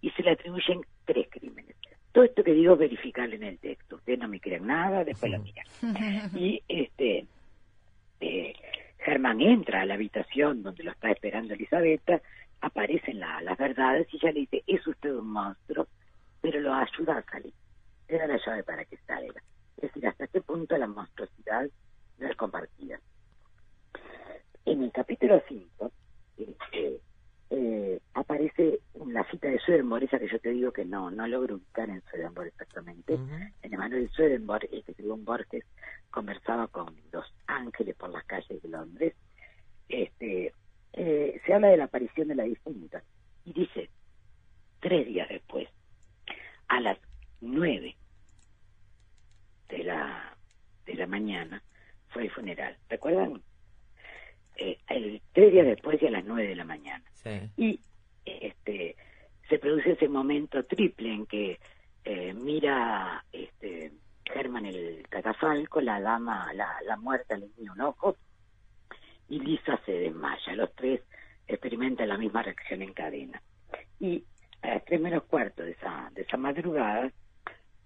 y 0.00 0.10
se 0.10 0.22
le 0.22 0.30
atribuyen 0.32 0.80
tres 1.04 1.26
crímenes. 1.30 1.76
Todo 2.12 2.24
esto 2.24 2.44
que 2.44 2.52
digo 2.52 2.74
es 2.74 2.78
verificable 2.78 3.36
en 3.36 3.42
el 3.44 3.58
texto. 3.58 3.96
Ustedes 3.96 4.18
no 4.18 4.28
me 4.28 4.38
crean 4.40 4.66
nada, 4.66 5.02
después 5.04 5.32
lo 5.32 5.38
miran. 5.40 5.66
Y 6.38 6.62
este 6.68 7.26
eh, 8.20 8.52
Germán 8.98 9.40
entra 9.40 9.80
a 9.80 9.86
la 9.86 9.94
habitación 9.94 10.62
donde 10.62 10.84
lo 10.84 10.92
está 10.92 11.10
esperando 11.10 11.54
Elisabetta, 11.54 12.20
aparecen 12.60 13.18
la- 13.18 13.40
las 13.42 13.58
verdades 13.58 14.06
y 14.12 14.16
ella 14.16 14.32
le 14.32 14.40
dice, 14.40 14.62
es 14.66 14.86
usted 14.86 15.10
un 15.12 15.28
monstruo, 15.28 15.88
pero 16.40 16.60
lo 16.60 16.72
ayuda 16.74 17.18
a 17.18 17.22
salir. 17.30 17.52
Le 18.08 18.18
da 18.18 18.26
la 18.26 18.38
llave 18.44 18.62
para 18.62 18.84
que 18.84 18.96
salga. 18.98 19.42
Es 19.76 19.82
decir, 19.84 20.06
hasta 20.06 20.26
qué 20.28 20.40
punto 20.42 20.76
la 20.76 20.86
monstruosidad 20.86 21.66
no 22.18 22.28
es 22.28 22.36
compartida. 22.36 23.00
En 24.64 24.82
el 24.84 24.92
capítulo 24.92 25.42
5 25.48 25.90
este, 26.38 27.00
eh, 27.54 28.00
aparece 28.14 28.80
la 29.06 29.24
cita 29.30 29.48
de 29.48 29.58
Swedenborg, 29.58 30.04
esa 30.04 30.18
que 30.18 30.28
yo 30.28 30.38
te 30.38 30.50
digo 30.50 30.72
que 30.72 30.86
no, 30.86 31.10
no 31.10 31.26
logro 31.26 31.56
ubicar 31.56 31.90
en 31.90 32.02
Swedenborg 32.04 32.46
exactamente. 32.48 33.12
Ujú. 33.12 33.34
En 33.60 33.74
Emanuel 33.74 34.08
Swedenborg, 34.10 34.64
el 34.72 34.82
que 34.82 34.92
escribió 34.92 35.12
un 35.12 35.26
Borges, 35.26 35.62
conversaba 36.10 36.68
con 36.68 36.96
los 37.12 37.26
ángeles 37.46 37.94
por 37.96 38.08
las 38.08 38.24
calles 38.24 38.62
de 38.62 38.68
Londres. 38.70 39.14
Este, 39.86 40.54
eh, 40.94 41.40
se 41.44 41.52
habla 41.52 41.68
de 41.68 41.76
la 41.76 41.84
aparición 41.84 42.28
de 42.28 42.36
la 42.36 42.44
difunta 42.44 43.02
y 43.44 43.52
dice, 43.52 43.90
tres 44.80 45.06
días 45.06 45.28
después, 45.28 45.68
a 46.68 46.80
las 46.80 46.98
nueve 47.42 47.96
de 49.68 49.84
la, 49.84 50.34
de 50.86 50.94
la 50.94 51.06
mañana, 51.06 51.62
fue 52.08 52.22
el 52.22 52.30
funeral. 52.30 52.78
¿Recuerdan? 52.88 53.42
Eh, 54.56 54.78
el, 54.88 55.20
tres 55.34 55.52
días 55.52 55.66
después 55.66 56.00
y 56.00 56.06
a 56.06 56.10
las 56.10 56.24
nueve 56.24 56.48
de 56.48 56.56
la 56.56 56.64
mañana 56.64 57.11
Y 57.56 57.80
este 58.24 58.96
se 59.48 59.58
produce 59.58 59.92
ese 59.92 60.08
momento 60.08 60.64
triple 60.64 61.12
en 61.12 61.26
que 61.26 61.58
eh, 62.04 62.32
mira 62.34 63.24
este 63.32 63.92
Germán 64.24 64.66
el 64.66 65.06
catafalco, 65.08 65.80
la 65.80 66.00
dama, 66.00 66.52
la, 66.54 66.76
la 66.86 66.96
muerta 66.96 67.36
le 67.36 67.48
mira 67.58 67.72
un 67.72 67.80
ojo 67.82 68.16
y 69.28 69.40
Lisa 69.40 69.78
se 69.84 69.92
desmaya. 69.92 70.54
Los 70.54 70.72
tres 70.74 71.00
experimentan 71.46 72.08
la 72.08 72.18
misma 72.18 72.42
reacción 72.42 72.82
en 72.82 72.92
cadena. 72.92 73.42
Y 74.00 74.24
a 74.62 74.68
las 74.68 74.84
tres 74.84 75.00
menos 75.00 75.24
cuarto 75.24 75.62
de 75.62 75.72
esa, 75.72 76.10
de 76.12 76.22
esa 76.22 76.36
madrugada 76.36 77.10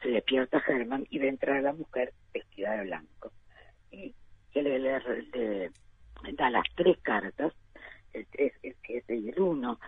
se 0.02 0.08
despierta 0.10 0.60
Germán 0.60 1.06
y 1.10 1.18
ve 1.18 1.28
entrar 1.28 1.56
a 1.56 1.62
la 1.62 1.72
mujer 1.72 2.12
vestida 2.32 2.72
de 2.76 2.84
blanco. 2.84 3.32
Y 3.90 4.14
le- 4.54 4.78
le 4.78 5.70
da 6.32 6.50
las 6.50 6.64
tres 6.74 6.98
cartas, 7.02 7.52
el 8.16 8.26
3, 8.26 8.52
el 8.62 8.76
7 8.84 9.16
y 9.16 9.28
el 9.30 9.40
1, 9.40 9.80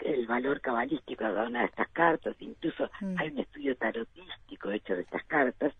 el 0.00 0.26
valor 0.26 0.60
cabalístico 0.60 1.24
de 1.24 1.30
cada 1.30 1.46
una 1.48 1.60
de 1.60 1.66
estas 1.66 1.88
cartas, 1.90 2.36
incluso 2.40 2.90
Mm. 3.00 3.14
hay 3.18 3.28
un 3.28 3.38
estudio 3.38 3.76
tarotístico 3.76 4.70
hecho 4.70 4.94
de 4.94 5.02
estas 5.02 5.24
cartas, 5.24 5.72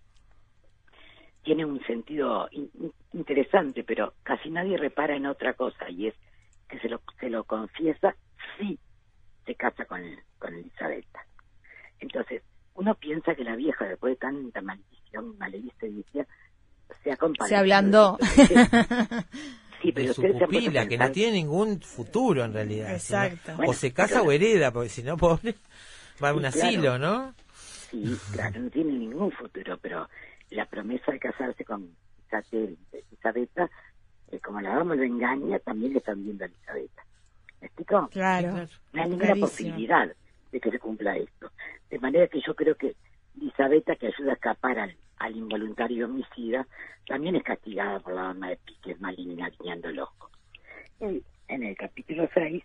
tiene 1.42 1.64
un 1.64 1.82
sentido 1.84 2.48
in- 2.52 2.70
in- 2.74 2.92
interesante, 3.14 3.82
pero 3.82 4.14
casi 4.22 4.48
nadie 4.50 4.76
repara 4.78 5.16
en 5.16 5.26
otra 5.26 5.54
cosa, 5.54 5.90
y 5.90 6.06
es 6.08 6.14
que 6.68 6.78
se 6.78 6.88
lo, 6.88 7.00
se 7.18 7.28
lo 7.30 7.44
confiesa 7.44 8.14
si 8.58 8.78
se 9.44 9.54
casa 9.56 9.84
con, 9.86 10.00
con 10.38 10.54
Elisabetta. 10.54 11.26
Entonces, 11.98 12.42
uno 12.74 12.94
piensa 12.94 13.34
que 13.34 13.42
la 13.44 13.56
vieja, 13.56 13.86
después 13.86 14.12
de 14.12 14.16
tanta 14.18 14.62
maldición, 14.62 15.36
maledicencia, 15.36 16.26
se 17.02 17.10
ha 17.12 17.16
compadecido. 17.16 17.48
Se 17.48 17.56
ablandó. 17.56 18.18
Sí, 19.82 19.88
De 19.88 19.92
pero 19.94 20.14
su 20.14 20.22
puesto 20.22 20.44
a 20.44 20.46
pupila, 20.46 20.86
que 20.88 20.96
no 20.96 21.10
tiene 21.10 21.32
ningún 21.32 21.80
futuro 21.80 22.44
en 22.44 22.52
realidad. 22.52 22.92
Exacto. 22.94 23.38
sino- 23.44 23.56
Bueno, 23.56 23.70
o 23.70 23.74
se 23.74 23.92
casa 23.92 24.14
pero- 24.20 24.28
o 24.28 24.32
hereda, 24.32 24.70
porque 24.72 24.88
si 24.88 25.02
no, 25.02 25.16
pobre, 25.16 25.54
va 26.22 26.28
a 26.30 26.34
un 26.34 26.44
Sí, 26.44 26.50
claro. 26.52 26.66
asilo, 26.68 26.98
¿no? 26.98 27.34
Sí, 27.90 28.16
claro, 28.32 28.60
no 28.60 28.70
tiene 28.70 28.92
ningún 28.92 29.30
futuro, 29.32 29.76
pero 29.82 30.08
la 30.50 30.66
promesa 30.66 31.10
de 31.12 31.18
casarse 31.18 31.64
con 31.64 31.88
Isabel- 32.28 32.78
Elisabetta, 32.92 33.68
eh, 34.30 34.38
como 34.40 34.60
la 34.60 34.74
dama 34.76 34.94
lo 34.94 35.02
engaña, 35.02 35.58
también 35.58 35.92
le 35.92 35.98
están 35.98 36.22
viendo 36.22 36.44
a 36.44 36.46
Elisabetta. 36.46 37.02
¿Me 37.60 37.66
explico? 37.66 38.08
Claro. 38.12 38.48
No 38.92 39.02
hay 39.02 39.08
ninguna 39.08 39.26
Clarísimo. 39.26 39.46
posibilidad 39.48 40.12
de 40.52 40.60
que 40.60 40.70
se 40.70 40.78
cumpla 40.78 41.16
esto. 41.16 41.50
De 41.90 41.98
manera 41.98 42.26
que 42.28 42.40
yo 42.40 42.54
creo 42.54 42.74
que 42.76 42.94
Elisabetta, 43.40 43.96
que 43.96 44.08
ayuda 44.08 44.32
a 44.32 44.34
escapar 44.34 44.78
al, 44.78 44.96
al 45.18 45.36
involuntario 45.36 46.06
homicida, 46.06 46.66
también 47.06 47.36
es 47.36 47.42
castigada 47.42 48.00
por 48.00 48.14
la 48.14 48.22
dama 48.22 48.50
de 48.50 48.56
piques 48.58 49.00
maligna 49.00 49.50
guiñando 49.50 49.88
el 49.88 50.00
ojo. 50.00 50.30
Y 51.00 51.22
en 51.48 51.62
el 51.62 51.76
capítulo 51.76 52.28
6, 52.34 52.62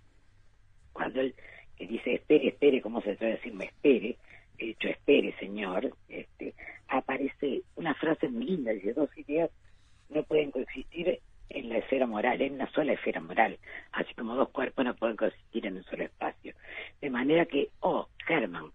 cuando 0.93 1.21
él 1.21 1.35
que 1.77 1.87
dice 1.87 2.15
espere, 2.15 2.47
espere, 2.47 2.81
¿cómo 2.81 3.01
se 3.01 3.15
trata 3.15 3.25
de 3.25 3.31
decir? 3.33 3.53
Me 3.53 3.65
espere, 3.65 4.17
he 4.57 4.65
dicho 4.65 4.87
espere, 4.87 5.35
señor, 5.39 5.93
este, 6.09 6.55
aparece 6.87 7.61
una 7.75 7.93
frase 7.93 8.27
muy 8.29 8.45
linda, 8.45 8.71
dice 8.71 8.93
dos 8.93 9.15
ideas 9.17 9.51
no 10.09 10.23
pueden 10.23 10.51
coexistir 10.51 11.19
en 11.49 11.69
la 11.69 11.77
esfera 11.77 12.07
moral, 12.07 12.41
en 12.41 12.55
una 12.55 12.71
sola 12.71 12.93
esfera 12.93 13.21
moral, 13.21 13.57
así 13.91 14.13
como 14.15 14.35
dos 14.35 14.49
cuerpos 14.49 14.85
no 14.85 14.95
pueden 14.95 15.17
coexistir 15.17 15.65
en 15.67 15.77
un 15.77 15.83
solo 15.83 16.03
espacio. 16.03 16.53
De 17.01 17.09
manera 17.09 17.45
que, 17.45 17.69
oh, 17.81 18.07
Herman 18.27 18.71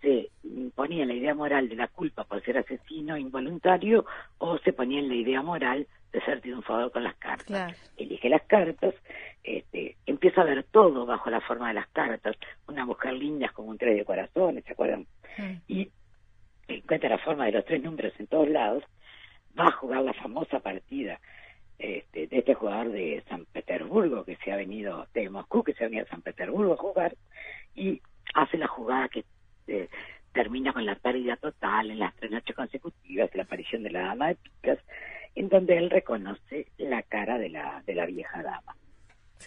se 0.00 0.30
ponía 0.74 1.02
en 1.02 1.08
la 1.08 1.14
idea 1.14 1.34
moral 1.34 1.68
de 1.68 1.76
la 1.76 1.88
culpa 1.88 2.24
por 2.24 2.42
ser 2.42 2.58
asesino 2.58 3.16
involuntario 3.16 4.04
o 4.38 4.58
se 4.58 4.72
ponía 4.72 5.00
en 5.00 5.08
la 5.08 5.14
idea 5.14 5.42
moral 5.42 5.86
de 6.12 6.20
ser 6.22 6.40
triunfador 6.40 6.92
con 6.92 7.04
las 7.04 7.16
cartas. 7.16 7.46
Claro. 7.46 7.74
Elige 7.96 8.28
las 8.28 8.42
cartas, 8.42 8.94
este, 9.42 9.96
empieza 10.06 10.42
a 10.42 10.44
ver 10.44 10.64
todo 10.64 11.06
bajo 11.06 11.30
la 11.30 11.40
forma 11.40 11.68
de 11.68 11.74
las 11.74 11.88
cartas. 11.88 12.36
Una 12.68 12.84
mujer 12.84 13.14
linda 13.14 13.46
es 13.46 13.52
como 13.52 13.68
un 13.68 13.78
tres 13.78 13.96
de 13.96 14.04
corazones, 14.04 14.64
¿se 14.64 14.72
acuerdan? 14.72 15.06
Mm. 15.38 15.56
y 15.68 15.90
encuentra 16.68 17.10
la 17.10 17.18
forma 17.18 17.46
de 17.46 17.52
los 17.52 17.64
tres 17.64 17.82
números 17.82 18.12
en 18.18 18.26
todos 18.26 18.48
lados, 18.48 18.82
va 19.58 19.68
a 19.68 19.72
jugar 19.72 20.02
la 20.02 20.14
famosa 20.14 20.60
partida 20.60 21.20
este, 21.78 22.26
de 22.26 22.38
este 22.38 22.54
jugador 22.54 22.90
de 22.90 23.22
San 23.28 23.44
Petersburgo 23.46 24.24
que 24.24 24.36
se 24.36 24.52
ha 24.52 24.56
venido, 24.56 25.06
de 25.14 25.28
Moscú, 25.28 25.62
que 25.62 25.74
se 25.74 25.84
ha 25.84 25.88
venido 25.88 26.06
a 26.06 26.08
San 26.10 26.22
Petersburgo 26.22 26.72
a 26.72 26.78
jugar, 26.78 27.14
y 27.74 28.00
hace 28.34 28.58
la 28.58 28.66
jugada 28.66 29.08
que 29.08 29.24
eh, 29.66 29.88
termina 30.32 30.72
con 30.72 30.84
la 30.84 30.94
pérdida 30.96 31.36
total 31.36 31.90
en 31.90 31.98
las 31.98 32.14
tres 32.16 32.30
noches 32.30 32.54
consecutivas, 32.54 33.30
la 33.34 33.42
aparición 33.44 33.82
de 33.82 33.90
la 33.90 34.00
dama 34.02 34.28
de 34.28 34.34
picas, 34.36 34.78
en 35.34 35.48
donde 35.48 35.76
él 35.78 35.90
reconoce 35.90 36.66
la 36.78 37.02
cara 37.02 37.38
de 37.38 37.48
la, 37.50 37.82
de 37.86 37.94
la 37.94 38.06
vieja 38.06 38.42
dama. 38.42 38.74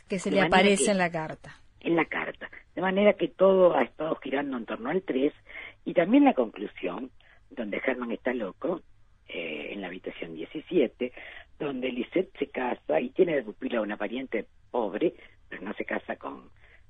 Que 0.07 0.19
se 0.19 0.29
De 0.29 0.37
le 0.37 0.41
aparece 0.43 0.85
que- 0.85 0.91
en 0.91 0.97
la 0.97 1.11
carta. 1.11 1.55
en 1.81 1.95
la 1.95 2.05
carta. 2.05 2.49
De 2.75 2.81
manera 2.81 3.13
que 3.13 3.27
todo 3.27 3.75
ha 3.75 3.83
estado 3.83 4.15
girando 4.17 4.57
en 4.57 4.65
torno 4.65 4.89
al 4.89 5.01
3 5.03 5.33
y 5.85 5.93
también 5.93 6.25
la 6.25 6.33
conclusión, 6.33 7.09
donde 7.49 7.81
Herman 7.85 8.11
está 8.11 8.33
loco, 8.33 8.81
eh, 9.27 9.69
en 9.73 9.81
la 9.81 9.87
habitación 9.87 10.35
17, 10.35 11.11
donde 11.59 11.91
Lisette 11.91 12.35
se 12.37 12.47
casa 12.47 12.99
y 12.99 13.09
tiene 13.09 13.35
de 13.35 13.43
pupila 13.43 13.81
una 13.81 13.97
pariente 13.97 14.45
pobre, 14.71 15.13
pero 15.49 15.61
no 15.63 15.73
se 15.73 15.85
casa 15.85 16.15
con 16.15 16.49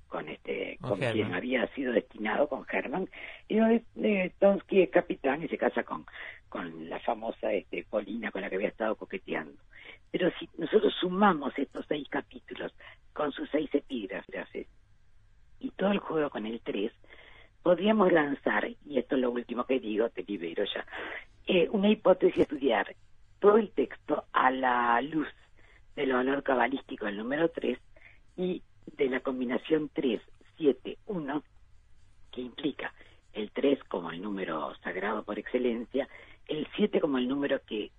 con 0.10 0.28
este 0.28 0.78
Con 0.82 1.00
con, 1.00 1.12
quien 1.12 1.34
había 1.34 1.68
sido 1.74 1.94
destinado 1.94 2.50
con 2.50 2.66
Herman 2.70 3.08
y 3.48 3.58
donde 3.58 3.84
eh, 4.04 4.34
Tonsky 4.40 4.82
es 4.82 4.90
capitán 4.90 5.44
y 5.44 5.48
se 5.48 5.58
casa 5.58 5.84
con 5.84 6.06
con 6.50 6.90
la 6.90 7.00
famosa 7.00 7.54
este 7.54 7.86
Polina 7.90 8.32
con 8.32 8.42
la 8.42 8.50
que 8.50 8.56
había 8.56 8.70
estado 8.70 8.96
coqueteando. 8.96 9.62
Pero 10.12 10.32
si 10.40 10.50
nosotros 10.58 10.94
sumamos 11.00 11.58
estos 11.58 11.86
seis 11.88 12.08
capítulos 12.10 12.74
con 13.14 13.32
sus 13.32 13.50
seis 13.52 13.70
epígrafes 13.74 14.68
y 15.60 15.70
todo 15.72 15.92
el 15.92 16.00
juego 16.00 16.30
con 16.30 16.46
el 16.46 16.60
3, 16.62 16.92
podríamos 17.62 18.12
lanzar, 18.12 18.68
y 18.86 18.98
esto 18.98 19.16
es 19.16 19.22
lo 19.22 19.30
último 19.32 19.66
que 19.66 19.80
digo, 19.80 20.10
te 20.10 20.24
libero 20.24 20.64
ya, 20.66 20.86
eh, 21.46 21.68
una 21.72 21.90
hipótesis 21.90 22.40
estudiar 22.40 22.96
todo 23.40 23.58
el 23.58 23.72
texto 23.72 24.26
a 24.34 24.50
la 24.52 25.02
luz 25.02 25.28
del 25.96 26.14
valor 26.14 26.44
cabalístico 26.44 27.06
del 27.06 27.18
número 27.18 27.50
3 27.50 27.78
y 28.38 28.64
de 29.00 29.10
la 29.10 29.22
combinación 29.22 29.90
3, 29.94 30.22
7, 30.58 30.98
1, 31.06 31.44
que 32.32 32.42
implica 32.42 32.94
el 33.34 33.52
3 33.52 33.84
como 33.86 34.12
el 34.12 34.22
número 34.22 34.76
sagrado 34.84 35.24
por 35.24 35.40
excelencia, 35.40 36.08
el 36.48 36.68
7 36.76 37.00
como 37.00 37.18
el 37.18 37.28
número 37.28 37.62
que 37.66 37.92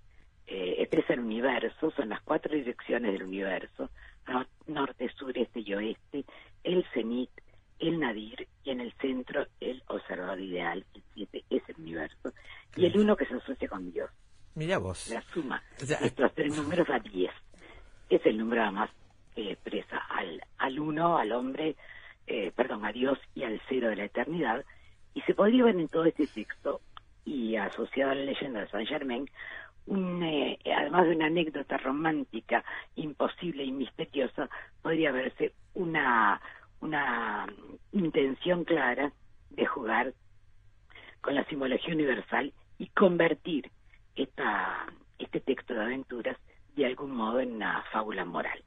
eh, 0.47 0.75
expresa 0.79 1.15
el 1.15 1.21
universo, 1.21 1.91
son 1.93 2.09
las 2.11 2.21
cuatro 2.23 2.55
direcciones 2.55 3.13
del 3.13 3.23
universo, 3.23 3.91
no- 4.27 4.47
norte, 4.67 5.09
sur, 5.17 5.37
este 5.39 5.61
y 5.61 5.75
oeste, 5.75 6.25
el 6.65 6.85
cenit, 6.93 7.31
el 7.79 7.99
nadir, 7.99 8.47
y 8.65 8.71
en 8.71 8.81
el 8.81 8.93
centro 9.01 9.47
el 9.61 9.83
observador 9.87 10.39
ideal, 10.41 10.85
el 10.95 11.03
7 11.15 11.45
es 11.49 11.63
el 11.69 11.77
universo, 11.79 12.33
y 12.77 12.85
el 12.87 12.99
1 12.99 13.17
que 13.17 13.27
se 13.27 13.35
asocia 13.35 13.69
con 13.69 13.91
Dios. 13.91 14.11
Mira 14.55 14.79
vos. 14.79 15.09
La 15.11 15.23
suma 15.33 15.63
de 15.79 16.07
estos 16.09 16.35
tres 16.35 16.55
números 16.55 16.87
da 16.89 16.99
10. 16.99 17.31
Es 18.11 18.27
el 18.27 18.37
número 18.37 18.63
además 18.63 18.91
que 19.43 19.53
expresa 19.53 19.97
al, 19.97 20.43
al 20.59 20.79
uno, 20.79 21.19
al 21.19 21.33
hombre, 21.33 21.77
eh, 22.27 22.53
perdón, 22.55 22.85
a 22.85 22.93
Dios 22.93 23.19
y 23.35 23.45
al 23.45 23.61
cero 23.69 23.89
de 23.89 23.97
la 23.97 24.05
eternidad. 24.05 24.65
Y 25.15 25.23
se 25.23 25.35
podría 25.35 25.65
ver 25.65 25.77
en 25.77 25.89
todo 25.89 26.05
este 26.05 26.27
texto 26.27 26.81
y 27.25 27.57
asociado 27.57 28.13
a 28.13 28.15
la 28.15 28.25
leyenda 28.25 28.61
de 28.61 28.69
Saint 28.69 28.89
Germain, 28.89 29.29
un, 29.87 30.23
eh, 30.23 30.59
además 30.77 31.07
de 31.07 31.17
una 31.17 31.27
anécdota 31.27 31.79
romántica, 31.79 32.65
imposible 32.97 33.65
y 33.65 33.73
misteriosa, 33.73 34.49
podría 34.83 35.11
verse 35.11 35.53
una, 35.75 36.41
una 36.81 37.47
intención 37.93 38.65
clara 38.65 39.13
de 39.51 39.67
jugar 39.67 40.13
con 41.21 41.35
la 41.35 41.45
simbología 41.45 41.95
universal 41.95 42.53
y 42.79 42.89
convertir 42.89 43.71
esta, 44.15 44.87
este 45.19 45.41
texto 45.41 45.75
de 45.75 45.83
aventuras 45.83 46.37
de 46.77 46.87
algún 46.87 47.11
modo 47.11 47.41
en 47.41 47.57
una 47.57 47.83
fábula 47.93 48.25
moral. 48.25 48.63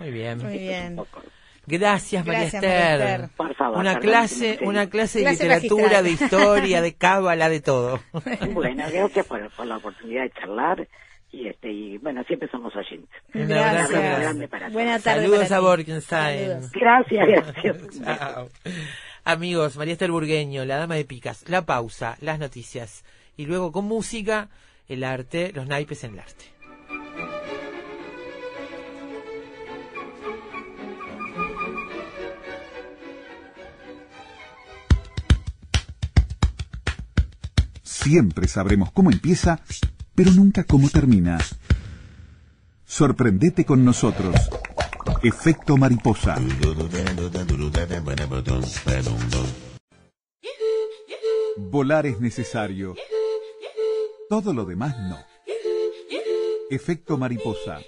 Muy 0.00 0.10
bien. 0.10 0.38
Muy 0.38 0.58
bien. 0.58 0.96
Gracias, 1.66 2.26
María 2.26 2.40
Gracias, 2.42 2.62
Esther. 2.62 2.98
María 2.98 3.14
Esther. 3.14 3.30
Por 3.36 3.54
favor, 3.54 3.78
Una 3.78 3.98
clase, 3.98 4.58
una 4.62 4.90
clase 4.90 5.20
de 5.20 5.24
Clase 5.24 5.44
literatura, 5.44 5.82
magistral. 6.02 6.04
de 6.04 6.10
historia, 6.10 6.82
de 6.82 6.94
cábala, 6.94 7.48
de 7.48 7.60
todo. 7.60 8.00
Bueno, 8.52 8.84
gracias 8.92 9.26
por, 9.26 9.50
por 9.52 9.66
la 9.66 9.78
oportunidad 9.78 10.22
de 10.24 10.30
charlar 10.32 10.86
y 11.32 11.48
este 11.48 11.72
y 11.72 11.98
bueno, 11.98 12.22
siempre 12.24 12.48
somos 12.50 12.74
oyentes. 12.76 13.08
Un 13.34 13.50
abrazo 13.52 13.92
Gracias. 13.92 14.20
grande 14.20 14.48
para 14.48 14.68
Buena 14.68 14.90
todos. 14.92 15.04
tarde. 15.04 15.20
Saludos 15.22 15.48
para 15.48 15.56
a. 15.56 15.60
Borkenstein. 15.60 16.50
Gracias, 16.72 17.26
gracias. 17.28 17.76
Chao. 18.04 18.48
Amigos, 19.24 19.76
María 19.76 19.94
Esther 19.94 20.10
Burgueño, 20.10 20.64
la 20.66 20.76
dama 20.76 20.96
de 20.96 21.04
picas, 21.06 21.48
la 21.48 21.64
pausa, 21.64 22.18
las 22.20 22.38
noticias 22.38 23.04
y 23.38 23.46
luego 23.46 23.72
con 23.72 23.86
música, 23.86 24.50
el 24.86 25.02
arte, 25.02 25.50
los 25.54 25.66
naipes 25.66 26.04
en 26.04 26.12
el 26.12 26.20
arte. 26.20 26.44
Siempre 38.04 38.48
sabremos 38.48 38.92
cómo 38.92 39.10
empieza, 39.10 39.62
pero 40.14 40.30
nunca 40.30 40.64
cómo 40.64 40.90
termina. 40.90 41.38
Sorprendete 42.84 43.64
con 43.64 43.82
nosotros. 43.82 44.36
Efecto 45.22 45.78
mariposa. 45.78 46.36
Volar 51.56 52.04
es 52.04 52.20
necesario. 52.20 52.94
Todo 54.28 54.52
lo 54.52 54.66
demás 54.66 54.94
no. 55.08 55.16
Efecto 56.68 57.16
mariposa. 57.16 57.80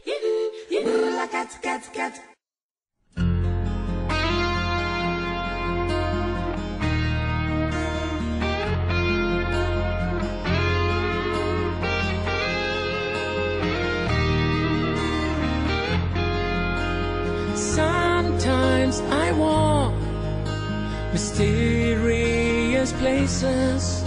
Places, 23.17 24.05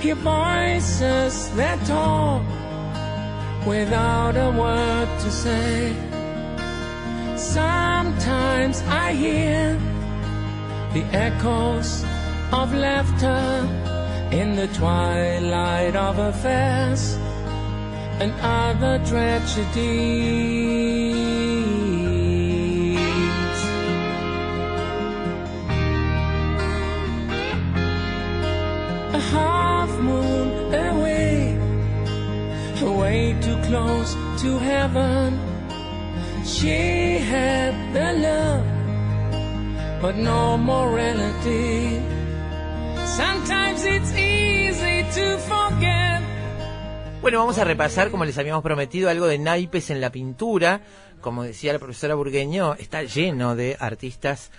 hear 0.00 0.14
voices 0.14 1.50
that 1.56 1.78
talk 1.86 2.42
without 3.66 4.34
a 4.36 4.50
word 4.62 5.08
to 5.20 5.30
say. 5.30 5.94
Sometimes 7.36 8.82
I 9.04 9.12
hear 9.12 9.78
the 10.94 11.04
echoes 11.12 12.02
of 12.52 12.72
laughter 12.74 13.44
in 14.32 14.56
the 14.56 14.68
twilight 14.68 15.94
of 15.94 16.18
affairs 16.18 17.18
and 18.22 18.32
other 18.40 18.98
tragedies. 19.04 20.40
Half 29.32 29.90
moon 29.98 30.74
away, 30.74 31.58
way 32.82 33.36
too 33.40 33.56
close 33.68 34.16
to 34.42 34.58
heaven. 34.58 35.38
She 36.44 37.18
had 37.18 37.74
the 37.92 38.12
love, 38.26 38.64
but 40.02 40.16
no 40.16 40.56
morality. 40.56 42.00
Sometimes 43.06 43.84
it's 43.84 44.12
easy 44.16 45.04
to 45.14 45.38
forget. 45.38 46.22
Bueno, 47.22 47.40
vamos 47.40 47.58
a 47.58 47.64
repasar, 47.64 48.10
como 48.10 48.24
les 48.24 48.38
habíamos 48.38 48.62
prometido, 48.62 49.10
algo 49.10 49.26
de 49.26 49.38
naipes 49.38 49.90
en 49.90 50.00
la 50.00 50.10
pintura. 50.10 50.80
Como 51.20 51.42
decía 51.42 51.74
la 51.74 51.78
profesora 51.78 52.14
Burgueño, 52.14 52.74
está 52.78 53.02
lleno 53.02 53.54
de 53.54 53.76
artistas, 53.78 54.50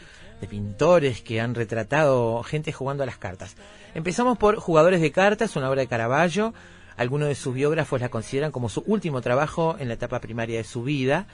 de 0.42 0.48
pintores 0.48 1.22
que 1.22 1.40
han 1.40 1.56
retratado 1.56 2.42
gente 2.44 2.74
jugando 2.74 3.04
a 3.04 3.06
las 3.06 3.18
cartas. 3.18 3.56
Empezamos 3.94 4.38
por 4.38 4.58
Jugadores 4.58 5.00
de 5.00 5.12
Cartas, 5.12 5.56
una 5.56 5.70
obra 5.70 5.82
de 5.82 5.88
Caravaggio. 5.88 6.54
Algunos 6.98 7.30
de 7.30 7.36
sus 7.36 7.54
biógrafos 7.54 8.02
la 8.02 8.10
consideran 8.10 8.52
como 8.52 8.68
su 8.68 8.84
último 8.88 9.22
trabajo 9.22 9.78
en 9.80 9.88
la 9.88 9.94
etapa 9.94 10.20
primaria 10.20 10.58
de 10.58 10.64
su 10.66 10.84
vida. 10.84 11.28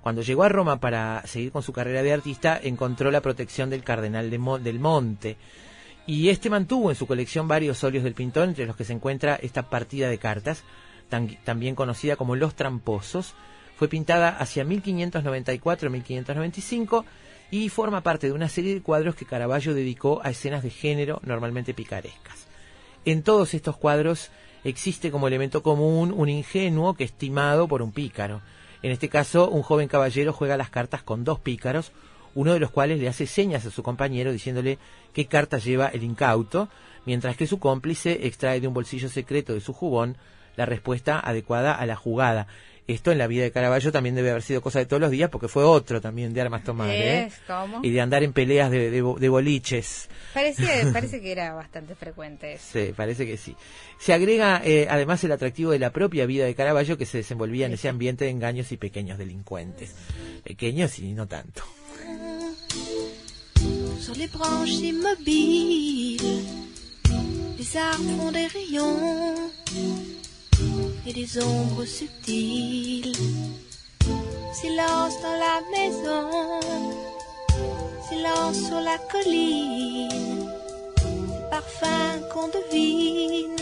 Cuando 0.00 0.22
llegó 0.22 0.44
a 0.44 0.48
Roma 0.48 0.80
para 0.80 1.22
seguir 1.26 1.52
con 1.52 1.62
su 1.62 1.72
carrera 1.72 2.02
de 2.02 2.12
artista, 2.12 2.58
encontró 2.62 3.10
la 3.10 3.20
protección 3.20 3.68
del 3.70 3.84
cardenal 3.84 4.30
de 4.30 4.38
del 4.62 4.80
Monte. 4.80 5.36
Y 6.06 6.30
este 6.30 6.50
mantuvo 6.50 6.90
en 6.90 6.96
su 6.96 7.06
colección 7.06 7.46
varios 7.46 7.84
óleos 7.84 8.02
del 8.04 8.14
pintor, 8.14 8.48
entre 8.48 8.66
los 8.66 8.74
que 8.76 8.84
se 8.84 8.92
encuentra 8.92 9.36
esta 9.36 9.68
partida 9.70 10.08
de 10.08 10.18
cartas, 10.18 10.64
tan- 11.08 11.36
también 11.44 11.76
conocida 11.76 12.16
como 12.16 12.34
Los 12.34 12.56
Tramposos. 12.56 13.34
Fue 13.76 13.86
pintada 13.88 14.30
hacia 14.30 14.64
1594-1595 14.64 17.04
y 17.52 17.68
forma 17.68 18.00
parte 18.00 18.28
de 18.28 18.32
una 18.32 18.48
serie 18.48 18.72
de 18.74 18.80
cuadros 18.80 19.14
que 19.14 19.26
Caravaggio 19.26 19.74
dedicó 19.74 20.22
a 20.24 20.30
escenas 20.30 20.62
de 20.62 20.70
género 20.70 21.20
normalmente 21.22 21.74
picarescas. 21.74 22.46
En 23.04 23.22
todos 23.22 23.52
estos 23.52 23.76
cuadros 23.76 24.30
existe 24.64 25.10
como 25.10 25.28
elemento 25.28 25.62
común 25.62 26.14
un 26.16 26.30
ingenuo 26.30 26.94
que 26.94 27.04
es 27.04 27.12
timado 27.12 27.68
por 27.68 27.82
un 27.82 27.92
pícaro. 27.92 28.40
En 28.82 28.90
este 28.90 29.10
caso, 29.10 29.50
un 29.50 29.62
joven 29.62 29.86
caballero 29.86 30.32
juega 30.32 30.56
las 30.56 30.70
cartas 30.70 31.02
con 31.02 31.24
dos 31.24 31.40
pícaros, 31.40 31.92
uno 32.34 32.54
de 32.54 32.58
los 32.58 32.70
cuales 32.70 32.98
le 32.98 33.08
hace 33.08 33.26
señas 33.26 33.66
a 33.66 33.70
su 33.70 33.82
compañero 33.82 34.32
diciéndole 34.32 34.78
qué 35.12 35.26
cartas 35.26 35.62
lleva 35.62 35.88
el 35.88 36.04
incauto, 36.04 36.70
mientras 37.04 37.36
que 37.36 37.46
su 37.46 37.58
cómplice 37.58 38.26
extrae 38.26 38.62
de 38.62 38.68
un 38.68 38.72
bolsillo 38.72 39.10
secreto 39.10 39.52
de 39.52 39.60
su 39.60 39.74
jubón 39.74 40.16
la 40.56 40.64
respuesta 40.64 41.20
adecuada 41.20 41.74
a 41.74 41.84
la 41.84 41.96
jugada. 41.96 42.46
Esto 42.88 43.12
en 43.12 43.18
la 43.18 43.28
vida 43.28 43.44
de 43.44 43.52
Caravaggio 43.52 43.92
también 43.92 44.14
debe 44.16 44.30
haber 44.30 44.42
sido 44.42 44.60
cosa 44.60 44.80
de 44.80 44.86
todos 44.86 45.00
los 45.00 45.10
días 45.12 45.30
porque 45.30 45.46
fue 45.48 45.62
otro 45.64 46.00
también 46.00 46.34
de 46.34 46.40
armas 46.40 46.64
tomar, 46.64 46.90
¿eh? 46.90 47.26
¿Es? 47.26 47.34
¿Cómo? 47.46 47.80
Y 47.82 47.90
de 47.90 48.00
andar 48.00 48.24
en 48.24 48.32
peleas 48.32 48.70
de, 48.72 48.90
de 48.90 49.02
bo- 49.02 49.18
de 49.18 49.28
boliches. 49.28 50.08
Parecía, 50.34 50.68
parece 50.92 51.20
que 51.20 51.30
era 51.30 51.54
bastante 51.54 51.94
frecuente 51.94 52.54
eso. 52.54 52.64
Sí, 52.72 52.92
parece 52.96 53.24
que 53.24 53.36
sí. 53.36 53.54
Se 54.00 54.12
agrega 54.12 54.60
eh, 54.64 54.88
además 54.90 55.22
el 55.22 55.30
atractivo 55.32 55.70
de 55.70 55.78
la 55.78 55.90
propia 55.92 56.26
vida 56.26 56.44
de 56.44 56.54
Caravaggio 56.56 56.98
que 56.98 57.06
se 57.06 57.18
desenvolvía 57.18 57.66
en 57.66 57.72
ese 57.74 57.88
ambiente 57.88 58.24
de 58.24 58.32
engaños 58.32 58.72
y 58.72 58.76
pequeños 58.76 59.16
delincuentes. 59.16 59.94
Pequeños 60.42 60.98
y 60.98 61.12
no 61.12 61.28
tanto. 61.28 61.62
Sur 64.00 64.16
les 64.16 64.30
branches 64.32 64.80
immobiles, 64.82 66.20
les 67.56 67.76
arbres 67.76 68.16
font 68.18 68.32
des 68.32 68.48
rayons 68.52 69.52
et 71.06 71.12
des 71.12 71.42
ombres 71.42 71.84
subtiles. 71.84 73.12
Silence 74.52 75.14
dans 75.22 75.38
la 75.46 75.56
maison, 75.74 76.60
silence 78.08 78.58
sur 78.68 78.80
la 78.80 78.98
colline. 79.10 80.48
Parfum 81.50 82.20
qu'on 82.32 82.48
devine, 82.48 83.56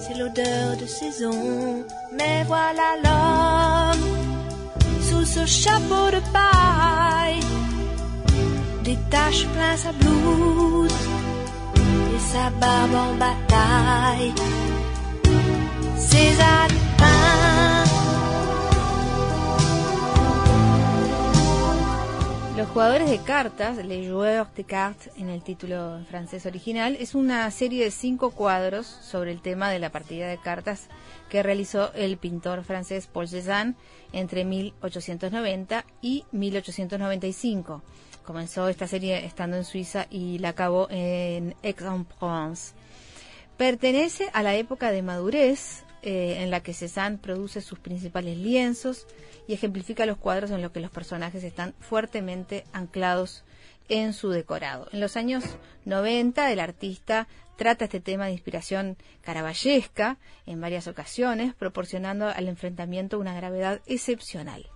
c'est 0.00 0.16
l'odeur 0.18 0.76
de 0.76 0.86
saison. 0.86 1.84
Mais 2.12 2.44
voilà 2.44 2.88
l'homme 3.02 4.04
sous 5.02 5.24
ce 5.24 5.46
chapeau 5.46 6.10
de 6.10 6.20
paille 6.32 7.40
détache 8.84 9.46
plein 9.54 9.76
sa 9.76 9.92
blouse 9.92 10.90
et 12.14 12.20
sa 12.20 12.50
barbe 12.60 12.94
en 12.94 13.14
bataille. 13.14 14.34
Los 22.56 22.68
jugadores 22.68 23.10
de 23.10 23.18
cartas, 23.18 23.76
Les 23.84 24.08
Joueurs 24.08 24.52
de 24.54 24.64
Cartes 24.64 25.10
en 25.16 25.28
el 25.28 25.42
título 25.42 26.00
francés 26.08 26.46
original, 26.46 26.96
es 26.98 27.14
una 27.14 27.50
serie 27.50 27.84
de 27.84 27.90
cinco 27.90 28.30
cuadros 28.30 28.86
sobre 28.86 29.32
el 29.32 29.42
tema 29.42 29.70
de 29.70 29.78
la 29.78 29.90
partida 29.90 30.28
de 30.28 30.38
cartas 30.38 30.88
que 31.28 31.42
realizó 31.42 31.92
el 31.94 32.16
pintor 32.16 32.64
francés 32.64 33.06
Paul 33.06 33.28
Cézanne 33.28 33.74
entre 34.12 34.44
1890 34.44 35.84
y 36.00 36.24
1895. 36.32 37.82
Comenzó 38.24 38.68
esta 38.68 38.86
serie 38.86 39.24
estando 39.24 39.56
en 39.56 39.64
Suiza 39.64 40.06
y 40.10 40.38
la 40.38 40.50
acabó 40.50 40.88
en 40.90 41.54
Aix-en-Provence. 41.62 42.74
Pertenece 43.56 44.30
a 44.32 44.42
la 44.42 44.54
época 44.54 44.90
de 44.90 45.02
madurez 45.02 45.83
eh, 46.06 46.42
en 46.42 46.50
la 46.50 46.60
que 46.60 46.74
Cézanne 46.74 47.16
produce 47.16 47.62
sus 47.62 47.78
principales 47.78 48.36
lienzos 48.36 49.06
y 49.48 49.54
ejemplifica 49.54 50.04
los 50.04 50.18
cuadros 50.18 50.50
en 50.50 50.60
los 50.60 50.70
que 50.70 50.80
los 50.80 50.90
personajes 50.90 51.42
están 51.42 51.72
fuertemente 51.80 52.64
anclados 52.74 53.42
en 53.88 54.12
su 54.12 54.28
decorado. 54.28 54.86
En 54.92 55.00
los 55.00 55.16
años 55.16 55.44
90 55.86 56.52
el 56.52 56.60
artista 56.60 57.26
trata 57.56 57.86
este 57.86 58.00
tema 58.00 58.26
de 58.26 58.32
inspiración 58.32 58.98
caravallesca 59.22 60.18
en 60.44 60.60
varias 60.60 60.88
ocasiones, 60.88 61.54
proporcionando 61.54 62.28
al 62.28 62.48
enfrentamiento 62.48 63.18
una 63.18 63.32
gravedad 63.32 63.80
excepcional. 63.86 64.68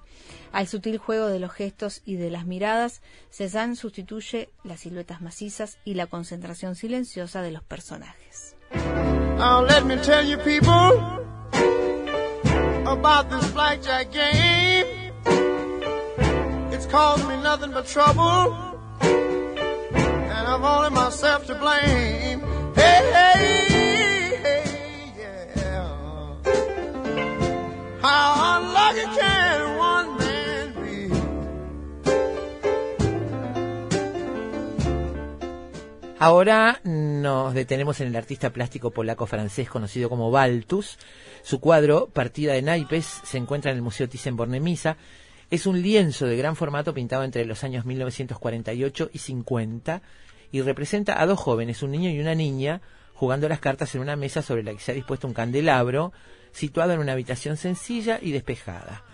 Al 0.51 0.66
sutil 0.66 0.97
juego 0.97 1.26
de 1.26 1.41
los 1.41 1.53
gestos 1.53 2.01
y 2.07 2.16
de 2.16 2.31
las 2.31 2.47
miradas, 2.47 3.03
Cézanne 3.29 3.76
sustituye 3.76 4.49
las 4.64 4.81
siluetas 4.81 5.20
macizas 5.20 5.76
y 5.85 5.93
la 5.93 6.07
concentración 6.07 6.74
silenciosa 6.74 7.43
de 7.43 7.53
los 7.53 7.62
personajes. 7.64 8.57
Let 9.39 9.86
me 9.86 9.97
tell 10.03 10.24
you 10.24 10.36
people 10.39 10.99
about 12.86 13.30
this 13.30 13.49
blackjack 13.53 14.11
game. 14.11 14.86
It's 16.72 16.86
caused 16.86 17.26
me 17.28 17.36
nothing 17.36 17.70
but 17.70 17.86
trouble, 17.86 18.76
and 19.01 20.49
I've 20.49 20.64
only 20.64 20.91
myself 20.91 21.47
to 21.47 21.55
blame. 21.55 22.41
Hey, 22.74 23.11
hey, 23.14 24.36
hey, 24.43 25.12
yeah. 25.16 26.34
How 28.03 28.59
unlucky 28.59 29.05
can 29.16 29.47
Ahora 36.21 36.81
nos 36.83 37.55
detenemos 37.55 38.01
en 38.01 38.09
el 38.09 38.16
artista 38.16 38.51
plástico 38.51 38.91
polaco-francés 38.91 39.69
conocido 39.69 40.09
como 40.09 40.33
Baltus. 40.33 40.99
Su 41.45 41.61
cuadro, 41.61 42.09
Partida 42.09 42.55
de 42.55 42.62
Naipes, 42.62 43.21
se 43.23 43.39
encuentra 43.39 43.71
en 43.71 43.77
el 43.77 43.85
Museo 43.85 44.09
Thyssen-Bornemisza. 44.09 44.97
Es 45.49 45.64
un 45.66 45.81
lienzo 45.81 46.27
de 46.27 46.37
gran 46.37 46.57
formato 46.57 46.93
pintado 46.93 47.23
entre 47.23 47.45
los 47.45 47.62
años 47.62 47.85
1948 47.85 49.11
y 49.12 49.19
50 49.19 50.03
y 50.51 50.61
representa 50.62 51.23
a 51.23 51.27
dos 51.27 51.39
jóvenes, 51.39 51.85
un 51.85 51.93
niño 51.93 52.11
y 52.11 52.19
una 52.19 52.35
niña, 52.35 52.81
jugando 53.14 53.49
las 53.49 53.61
cartas 53.61 53.95
en 53.95 54.01
una 54.01 54.16
mesa 54.16 54.43
sobre 54.43 54.64
la 54.64 54.73
que 54.73 54.81
se 54.81 54.91
ha 54.91 54.97
dispuesto 54.97 55.29
un 55.29 55.35
candelabro, 55.35 56.12
situado 56.51 56.95
en 56.95 56.99
una 56.99 57.12
habitación 57.12 57.57
sencilla 57.57 58.19
y 58.21 58.33
despejada. 58.33 59.05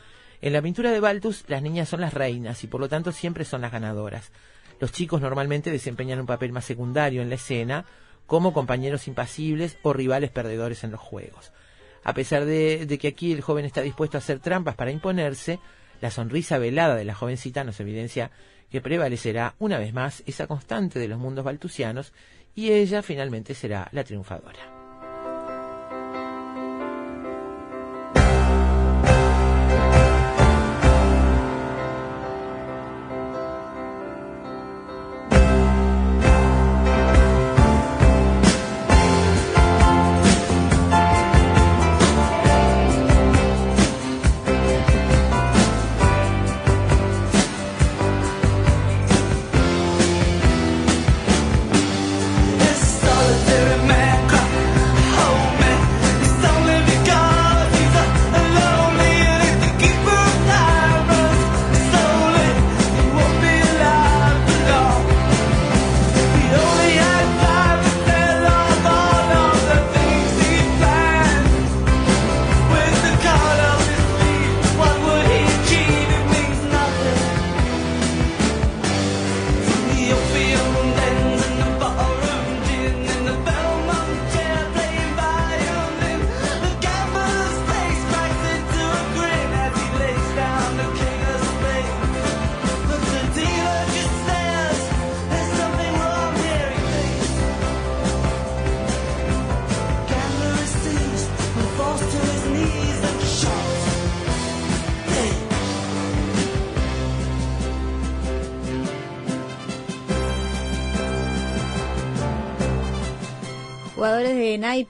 En 0.41 0.55
la 0.55 0.63
pintura 0.63 0.91
de 0.91 1.01
Baltus, 1.01 1.45
las 1.49 1.61
niñas 1.61 1.87
son 1.91 2.01
las 2.01 2.15
reinas 2.15 2.65
y 2.65 2.67
por 2.67 2.81
lo 2.81 2.89
tanto 2.89 3.13
siempre 3.13 3.45
son 3.45 3.61
las 3.61 3.73
ganadoras. 3.73 4.33
Los 4.81 4.93
chicos 4.93 5.21
normalmente 5.21 5.71
desempeñan 5.71 6.21
un 6.21 6.27
papel 6.27 6.53
más 6.53 6.65
secundario 6.65 7.23
en 7.23 7.29
la 7.29 7.37
escena, 7.37 7.85
como 8.27 8.53
compañeros 8.53 9.07
impasibles 9.09 9.79
o 9.83 9.93
rivales 9.93 10.31
perdedores 10.31 10.85
en 10.85 10.91
los 10.91 11.01
juegos. 11.01 11.53
A 12.03 12.15
pesar 12.15 12.45
de, 12.45 12.99
que 13.01 13.09
aquí 13.09 13.33
el 13.33 13.41
joven 13.41 13.65
está 13.65 13.81
dispuesto 13.81 14.17
a 14.17 14.21
hacer 14.21 14.41
trampas 14.41 14.75
para 14.75 14.91
imponerse, 14.91 15.59
la 16.01 16.11
sonrisa 16.11 16.59
velada 16.59 16.97
de 16.97 17.05
la 17.05 17.15
jovencita 17.15 17.65
nos 17.65 17.81
evidencia 17.81 18.31
que 18.71 18.81
prevalecerá 18.81 19.55
una 19.59 19.79
vez 19.79 19.95
más 19.95 20.23
esa 20.27 20.47
constante 20.47 20.99
de 20.99 21.09
los 21.09 21.19
mundos 21.19 21.45
baltusianos 21.45 22.13
y 22.55 22.73
ella 22.73 23.03
finalmente 23.03 23.55
será 23.55 23.89
la 23.93 24.05
triunfadora. 24.05 24.74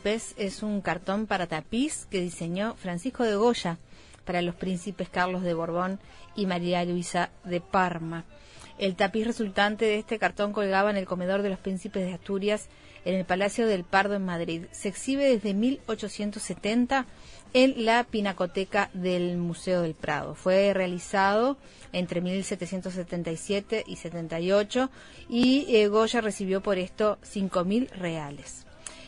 Es 0.04 0.62
un 0.62 0.82
cartón 0.82 1.26
para 1.26 1.46
tapiz 1.46 2.06
que 2.10 2.20
diseñó 2.20 2.74
Francisco 2.74 3.24
de 3.24 3.36
Goya 3.36 3.78
para 4.26 4.42
los 4.42 4.54
príncipes 4.54 5.08
Carlos 5.08 5.42
de 5.42 5.54
Borbón 5.54 5.98
y 6.36 6.44
María 6.44 6.84
Luisa 6.84 7.30
de 7.42 7.62
Parma. 7.62 8.26
El 8.76 8.96
tapiz 8.96 9.26
resultante 9.26 9.86
de 9.86 9.98
este 9.98 10.18
cartón 10.18 10.52
colgaba 10.52 10.90
en 10.90 10.98
el 10.98 11.06
comedor 11.06 11.40
de 11.40 11.48
los 11.48 11.58
príncipes 11.58 12.04
de 12.04 12.12
Asturias 12.12 12.68
en 13.06 13.14
el 13.14 13.24
Palacio 13.24 13.66
del 13.66 13.84
Pardo 13.84 14.14
en 14.14 14.26
Madrid. 14.26 14.66
Se 14.72 14.88
exhibe 14.88 15.24
desde 15.24 15.54
1870 15.54 17.06
en 17.54 17.86
la 17.86 18.04
Pinacoteca 18.04 18.90
del 18.92 19.38
Museo 19.38 19.80
del 19.80 19.94
Prado. 19.94 20.34
Fue 20.34 20.74
realizado 20.74 21.56
entre 21.92 22.20
1777 22.20 23.84
y 23.86 23.96
78 23.96 24.90
y 25.30 25.64
eh, 25.74 25.88
Goya 25.88 26.20
recibió 26.20 26.62
por 26.62 26.76
esto 26.76 27.16
5.000 27.22 27.88
reales. 27.92 28.63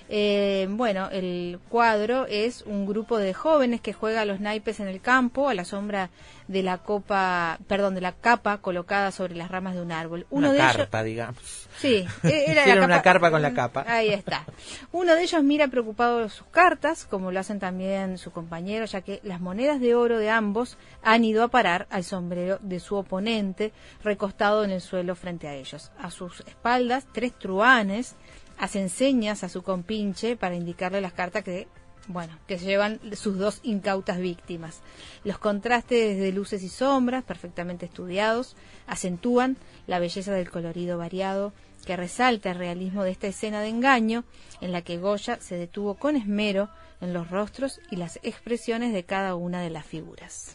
Eh, 0.08 0.68
bueno, 0.70 1.08
el 1.10 1.58
cuadro 1.68 2.26
es 2.26 2.62
un 2.62 2.86
grupo 2.86 3.18
de 3.18 3.34
jóvenes 3.34 3.80
que 3.80 3.92
juega 3.92 4.20
a 4.20 4.24
los 4.24 4.40
naipes 4.40 4.78
en 4.80 4.88
el 4.88 5.00
campo 5.00 5.48
a 5.48 5.54
la 5.54 5.64
sombra 5.64 6.10
de 6.46 6.62
la 6.62 6.78
copa, 6.78 7.58
perdón, 7.66 7.96
de 7.96 8.00
la 8.00 8.12
capa 8.12 8.58
colocada 8.58 9.10
sobre 9.10 9.34
las 9.34 9.50
ramas 9.50 9.74
de 9.74 9.82
un 9.82 9.90
árbol. 9.90 10.26
Uno 10.30 10.50
una 10.50 10.52
de 10.52 10.58
ellos, 10.62 10.76
carpa, 10.76 11.02
digamos. 11.02 11.68
Sí, 11.76 12.06
e- 12.22 12.44
era 12.52 12.84
una 12.84 13.02
carpa 13.02 13.30
con 13.30 13.42
la 13.42 13.52
capa. 13.52 13.84
Ahí 13.88 14.10
está. 14.10 14.44
Uno 14.92 15.14
de 15.16 15.22
ellos 15.22 15.42
mira 15.42 15.66
preocupado 15.68 16.28
sus 16.28 16.46
cartas, 16.48 17.04
como 17.04 17.32
lo 17.32 17.40
hacen 17.40 17.58
también 17.58 18.18
su 18.18 18.30
compañero, 18.30 18.84
ya 18.86 19.00
que 19.00 19.20
las 19.24 19.40
monedas 19.40 19.80
de 19.80 19.94
oro 19.96 20.18
de 20.18 20.30
ambos 20.30 20.78
han 21.02 21.24
ido 21.24 21.42
a 21.42 21.48
parar 21.48 21.88
al 21.90 22.04
sombrero 22.04 22.58
de 22.62 22.78
su 22.78 22.94
oponente, 22.94 23.72
recostado 24.04 24.62
en 24.64 24.70
el 24.70 24.80
suelo 24.80 25.16
frente 25.16 25.48
a 25.48 25.54
ellos. 25.54 25.90
A 25.98 26.10
sus 26.12 26.40
espaldas, 26.46 27.06
tres 27.12 27.32
truanes 27.36 28.14
hacen 28.58 28.88
señas 28.88 29.44
a 29.44 29.48
su 29.48 29.62
compinche 29.62 30.36
para 30.36 30.54
indicarle 30.54 31.00
las 31.00 31.12
cartas 31.12 31.44
que 31.44 31.68
bueno, 32.08 32.38
que 32.46 32.58
llevan 32.58 33.00
sus 33.14 33.38
dos 33.38 33.60
incautas 33.62 34.18
víctimas. 34.18 34.80
Los 35.24 35.38
contrastes 35.38 36.18
de 36.18 36.32
luces 36.32 36.62
y 36.62 36.68
sombras, 36.68 37.24
perfectamente 37.24 37.86
estudiados, 37.86 38.56
acentúan 38.86 39.56
la 39.86 39.98
belleza 39.98 40.32
del 40.32 40.50
colorido 40.50 40.98
variado, 40.98 41.52
que 41.84 41.96
resalta 41.96 42.50
el 42.50 42.58
realismo 42.58 43.04
de 43.04 43.10
esta 43.10 43.26
escena 43.26 43.60
de 43.60 43.68
engaño, 43.68 44.24
en 44.60 44.72
la 44.72 44.82
que 44.82 44.98
Goya 44.98 45.38
se 45.40 45.56
detuvo 45.56 45.94
con 45.94 46.16
esmero 46.16 46.68
en 47.00 47.12
los 47.12 47.30
rostros 47.30 47.80
y 47.90 47.96
las 47.96 48.18
expresiones 48.22 48.92
de 48.92 49.04
cada 49.04 49.34
una 49.34 49.60
de 49.60 49.70
las 49.70 49.86
figuras. 49.86 50.54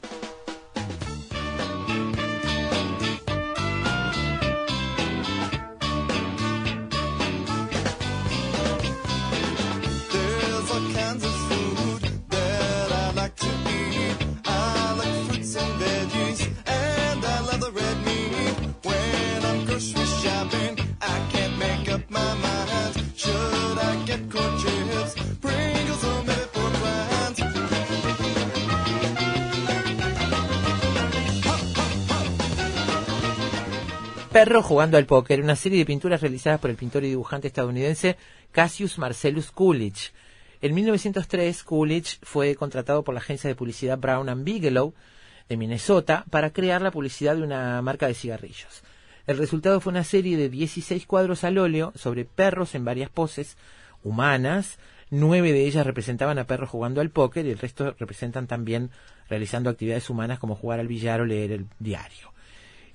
Perro 34.32 34.64
jugando 34.64 34.98
al 34.98 35.06
póker, 35.06 35.42
una 35.42 35.58
serie 35.58 35.80
de 35.80 35.86
pinturas 35.86 36.22
realizadas 36.22 36.62
por 36.62 36.70
el 36.70 36.78
pintor 36.78 37.04
y 37.04 37.10
dibujante 37.10 37.50
estadounidense 37.50 38.16
Cassius 38.54 38.98
Marcellus 38.98 39.52
Coolidge. 39.52 40.14
En 40.62 40.74
1903, 40.74 41.64
Coolidge 41.64 42.18
fue 42.24 42.56
contratado 42.56 43.04
por 43.04 43.14
la 43.14 43.20
agencia 43.20 43.50
de 43.50 43.56
publicidad 43.56 43.98
Brown 43.98 44.30
and 44.30 44.46
Bigelow 44.46 44.94
de 45.50 45.58
Minnesota 45.58 46.24
para 46.30 46.52
crear 46.52 46.82
la 46.82 46.92
publicidad 46.92 47.36
de 47.36 47.42
una 47.42 47.82
marca 47.82 48.08
de 48.08 48.14
cigarrillos. 48.14 48.84
El 49.28 49.38
resultado 49.38 49.82
fue 49.82 49.92
una 49.92 50.06
serie 50.06 50.38
de 50.38 50.48
16 50.48 51.06
cuadros 51.08 51.44
al 51.44 51.58
óleo 51.58 51.92
sobre 51.98 52.24
perros 52.24 52.74
en 52.74 52.86
varias 52.86 53.10
poses 53.10 53.58
humanas. 54.02 54.80
Nueve 55.10 55.52
de 55.52 55.66
ellas 55.66 55.86
representaban 55.86 56.40
a 56.40 56.46
perros 56.46 56.70
jugando 56.70 57.02
al 57.02 57.10
póker 57.10 57.46
y 57.46 57.52
el 57.52 57.60
resto 57.60 57.98
representan 58.00 58.48
también 58.48 58.92
realizando 59.28 59.70
actividades 59.70 60.10
humanas 60.10 60.40
como 60.40 60.56
jugar 60.56 60.80
al 60.80 60.88
billar 60.88 61.20
o 61.20 61.26
leer 61.26 61.52
el 61.52 61.66
diario. 61.80 62.32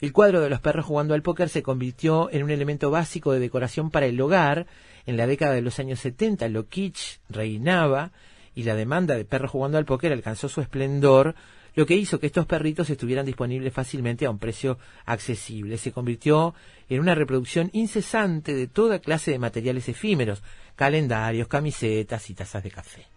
El 0.01 0.13
cuadro 0.13 0.41
de 0.41 0.51
los 0.51 0.61
perros 0.61 0.85
jugando 0.85 1.15
al 1.15 1.23
póker 1.23 1.49
se 1.49 1.63
convirtió 1.63 2.31
en 2.31 2.43
un 2.43 2.51
elemento 2.51 2.91
básico 2.91 3.33
de 3.33 3.41
decoración 3.41 3.91
para 3.91 4.07
el 4.07 4.21
hogar. 4.21 4.67
En 5.07 5.17
la 5.17 5.27
década 5.27 5.55
de 5.55 5.63
los 5.63 5.79
años 5.79 6.01
70 6.01 6.49
lo 6.49 6.69
kitsch 6.69 7.21
reinaba 7.31 8.13
y 8.55 8.65
la 8.65 8.75
demanda 8.75 9.15
de 9.15 9.25
perros 9.25 9.51
jugando 9.51 9.79
al 9.79 9.87
póker 9.87 10.13
alcanzó 10.13 10.49
su 10.49 10.61
esplendor, 10.61 11.35
lo 11.75 11.87
que 11.87 11.95
hizo 11.95 12.19
que 12.19 12.27
estos 12.27 12.47
perritos 12.47 12.91
estuvieran 12.91 13.27
disponibles 13.27 13.73
fácilmente 13.73 14.27
a 14.27 14.31
un 14.31 14.39
precio 14.39 14.79
accesible. 15.05 15.79
Se 15.79 15.93
convirtió 15.93 16.55
en 16.89 17.01
una 17.01 17.15
reproducción 17.15 17.71
incesante 17.73 18.55
de 18.55 18.67
toda 18.67 18.99
clase 18.99 19.31
de 19.31 19.39
materiales 19.39 19.89
efímeros, 19.89 20.43
calendarios, 20.75 21.49
camisetas 21.49 22.29
y 22.31 22.35
tazas 22.35 22.63
de 22.63 22.71
café. 22.71 23.16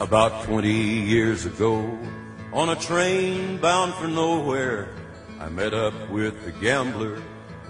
About 0.00 0.44
20 0.44 0.72
years 0.72 1.44
ago, 1.44 1.98
on 2.54 2.70
a 2.70 2.76
train 2.76 3.58
bound 3.58 3.92
for 3.92 4.08
nowhere, 4.08 4.88
I 5.38 5.50
met 5.50 5.74
up 5.74 5.92
with 6.08 6.34
a 6.46 6.52
gambler. 6.52 7.20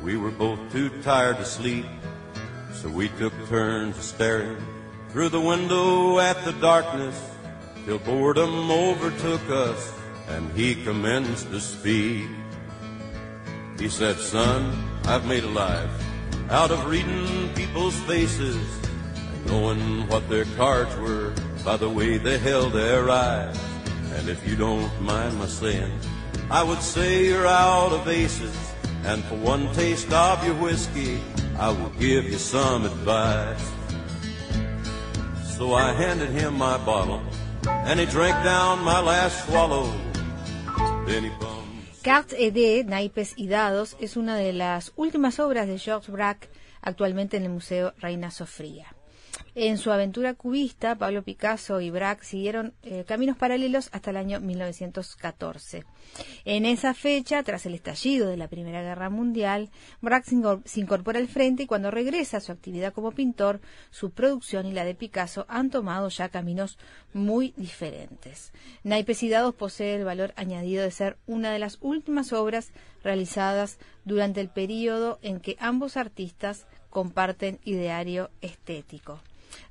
We 0.00 0.16
were 0.16 0.30
both 0.30 0.60
too 0.70 0.90
tired 1.02 1.38
to 1.38 1.44
sleep, 1.44 1.86
so 2.72 2.88
we 2.88 3.08
took 3.18 3.32
turns 3.48 3.96
staring 3.96 4.64
through 5.08 5.30
the 5.30 5.40
window 5.40 6.20
at 6.20 6.44
the 6.44 6.52
darkness 6.52 7.20
till 7.84 7.98
boredom 7.98 8.70
overtook 8.70 9.50
us 9.50 9.92
and 10.28 10.52
he 10.52 10.76
commenced 10.84 11.50
to 11.50 11.58
speak. 11.58 12.28
He 13.76 13.88
said, 13.88 14.16
son, 14.18 14.72
I've 15.02 15.26
made 15.26 15.42
a 15.42 15.50
life 15.50 15.90
out 16.48 16.70
of 16.70 16.86
reading 16.86 17.52
people's 17.54 17.98
faces 18.02 18.56
and 19.16 19.46
knowing 19.46 20.06
what 20.06 20.28
their 20.28 20.44
cards 20.56 20.94
were 20.94 21.32
by 21.64 21.76
the 21.76 21.88
way 21.88 22.18
they 22.18 22.38
held 22.38 22.72
their 22.72 23.08
eyes. 23.10 23.58
And 24.16 24.28
if 24.28 24.46
you 24.48 24.56
don't 24.56 24.90
mind 25.00 25.38
my 25.38 25.46
saying, 25.46 25.92
I 26.50 26.62
would 26.62 26.82
say 26.82 27.26
you're 27.26 27.46
out 27.46 27.92
of 27.92 28.08
aces. 28.08 28.56
And 29.04 29.24
for 29.24 29.36
one 29.36 29.72
taste 29.72 30.12
of 30.12 30.44
your 30.44 30.54
whiskey, 30.56 31.20
I 31.58 31.70
will 31.70 31.92
give 31.98 32.24
you 32.24 32.38
some 32.38 32.84
advice. 32.84 33.70
So 35.56 35.74
I 35.74 35.92
handed 35.92 36.30
him 36.30 36.54
my 36.58 36.78
bottle, 36.78 37.22
and 37.66 38.00
he 38.00 38.06
drank 38.06 38.42
down 38.44 38.82
my 38.82 39.00
last 39.00 39.46
swallow. 39.46 39.92
Then 41.06 41.24
he. 41.24 41.30
Cartes 42.02 42.34
et 42.38 42.50
dés, 42.54 42.86
naipes 42.86 43.34
y 43.36 43.46
dados, 43.46 43.94
es 44.00 44.16
una 44.16 44.34
de 44.34 44.54
las 44.54 44.92
últimas 44.96 45.38
obras 45.38 45.66
de 45.66 45.78
Georges 45.78 46.10
Braque 46.10 46.48
actualmente 46.80 47.36
en 47.36 47.42
el 47.42 47.50
Museo 47.50 47.92
Reina 47.98 48.30
Sofía. 48.30 48.94
En 49.56 49.78
su 49.78 49.90
aventura 49.90 50.34
cubista, 50.34 50.94
Pablo 50.94 51.22
Picasso 51.24 51.80
y 51.80 51.90
Braque 51.90 52.24
siguieron 52.24 52.72
eh, 52.82 53.04
caminos 53.06 53.36
paralelos 53.36 53.88
hasta 53.92 54.10
el 54.10 54.16
año 54.16 54.38
1914. 54.40 55.84
En 56.44 56.66
esa 56.66 56.94
fecha, 56.94 57.42
tras 57.42 57.66
el 57.66 57.74
estallido 57.74 58.28
de 58.28 58.36
la 58.36 58.46
Primera 58.48 58.82
Guerra 58.82 59.10
Mundial, 59.10 59.70
Braque 60.00 60.30
se 60.30 60.36
incor- 60.36 60.62
se 60.64 60.80
incorpora 60.80 61.18
al 61.18 61.26
frente 61.28 61.64
y 61.64 61.66
cuando 61.66 61.90
regresa 61.90 62.36
a 62.36 62.40
su 62.40 62.52
actividad 62.52 62.92
como 62.92 63.10
pintor, 63.10 63.60
su 63.90 64.10
producción 64.10 64.66
y 64.66 64.72
la 64.72 64.84
de 64.84 64.94
Picasso 64.94 65.46
han 65.48 65.70
tomado 65.70 66.08
ya 66.10 66.28
caminos 66.28 66.78
muy 67.12 67.52
diferentes. 67.56 68.52
Naipes 68.84 69.22
y 69.24 69.28
Dados 69.30 69.54
posee 69.56 69.96
el 69.96 70.04
valor 70.04 70.32
añadido 70.36 70.84
de 70.84 70.90
ser 70.92 71.16
una 71.26 71.52
de 71.52 71.58
las 71.58 71.78
últimas 71.80 72.32
obras 72.32 72.70
realizadas 73.02 73.78
durante 74.04 74.40
el 74.40 74.48
periodo 74.48 75.18
en 75.22 75.40
que 75.40 75.56
ambos 75.58 75.96
artistas 75.96 76.66
comparten 76.88 77.58
ideario 77.64 78.30
estético. 78.40 79.20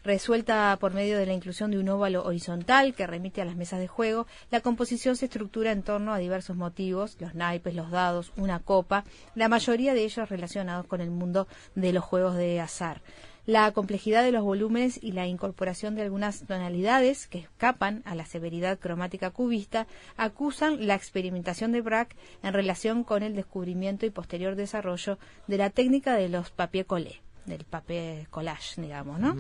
Resuelta 0.04 0.78
por 0.80 0.94
medio 0.94 1.18
de 1.18 1.26
la 1.26 1.34
inclusión 1.34 1.72
de 1.72 1.80
un 1.80 1.90
óvalo 1.90 2.24
horizontal 2.24 2.94
que 2.94 3.08
remite 3.08 3.42
a 3.42 3.46
las 3.46 3.56
mesas 3.56 3.80
de 3.80 3.88
juego, 3.88 4.28
la 4.52 4.62
composición 4.62 5.16
se 5.16 5.26
estructura 5.26 5.72
en 5.72 5.84
torno 5.84 6.14
a 6.14 6.18
diversos 6.18 6.56
motivos, 6.56 7.18
los 7.20 7.36
naipes, 7.36 7.76
los 7.76 7.92
dados, 7.92 8.32
una 8.38 8.60
copa, 8.60 9.06
la 9.36 9.50
mayoría 9.50 9.94
de 9.94 10.04
ellos 10.04 10.30
relacionados 10.30 10.86
con 10.88 11.02
el 11.02 11.12
mundo 11.12 11.48
de 11.76 11.94
los 11.94 12.04
juegos 12.04 12.36
de 12.36 12.60
azar. 12.60 13.02
La 13.46 13.72
complejidad 13.72 14.22
de 14.22 14.32
los 14.32 14.44
volúmenes 14.44 15.00
y 15.02 15.12
la 15.12 15.26
incorporación 15.26 15.96
de 15.96 16.04
algunas 16.04 16.46
tonalidades 16.46 17.26
que 17.26 17.40
escapan 17.40 18.04
a 18.06 18.14
la 18.14 18.28
severidad 18.28 18.78
cromática 18.78 19.32
cubista 19.32 19.88
acusan 20.18 20.86
la 20.86 20.94
experimentación 20.94 21.72
de 21.72 21.82
Braque 21.82 22.16
en 22.44 22.54
relación 22.54 23.04
con 23.04 23.24
el 23.24 23.36
descubrimiento 23.36 24.06
y 24.06 24.12
posterior 24.12 24.56
desarrollo 24.56 25.18
de 25.48 25.58
la 25.58 25.72
técnica 25.72 26.14
de 26.14 26.30
los 26.30 26.52
papier 26.52 26.86
collé. 26.86 27.22
Del 27.50 27.66
papel 27.66 28.28
collage, 28.30 28.82
digamos, 28.82 29.20
¿no? 29.20 29.36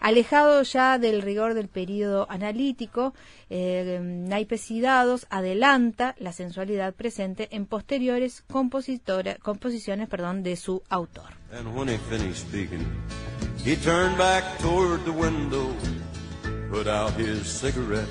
Alejado 0.00 0.62
ya 0.62 0.98
del 0.98 1.22
rigor 1.22 1.54
del 1.54 1.68
periodo 1.68 2.26
analítico, 2.30 3.14
eh, 3.50 3.98
Naipes 4.02 4.70
y 4.70 4.80
Dados 4.80 5.26
adelanta 5.30 6.14
la 6.18 6.32
sensualidad 6.32 6.94
presente 6.94 7.48
en 7.50 7.66
posteriores 7.66 8.42
composiciones 8.46 10.08
perdón, 10.08 10.42
de 10.42 10.56
su 10.56 10.82
autor. 10.88 11.34
And 11.52 11.74
when 11.74 11.88
he 11.88 11.96
finished 11.96 12.46
speaking, 12.46 12.86
he 13.64 13.74
turned 13.76 14.18
back 14.18 14.44
toward 14.58 15.04
the 15.04 15.12
window, 15.12 15.74
put 16.70 16.86
out 16.86 17.12
his 17.18 17.46
cigarette, 17.46 18.08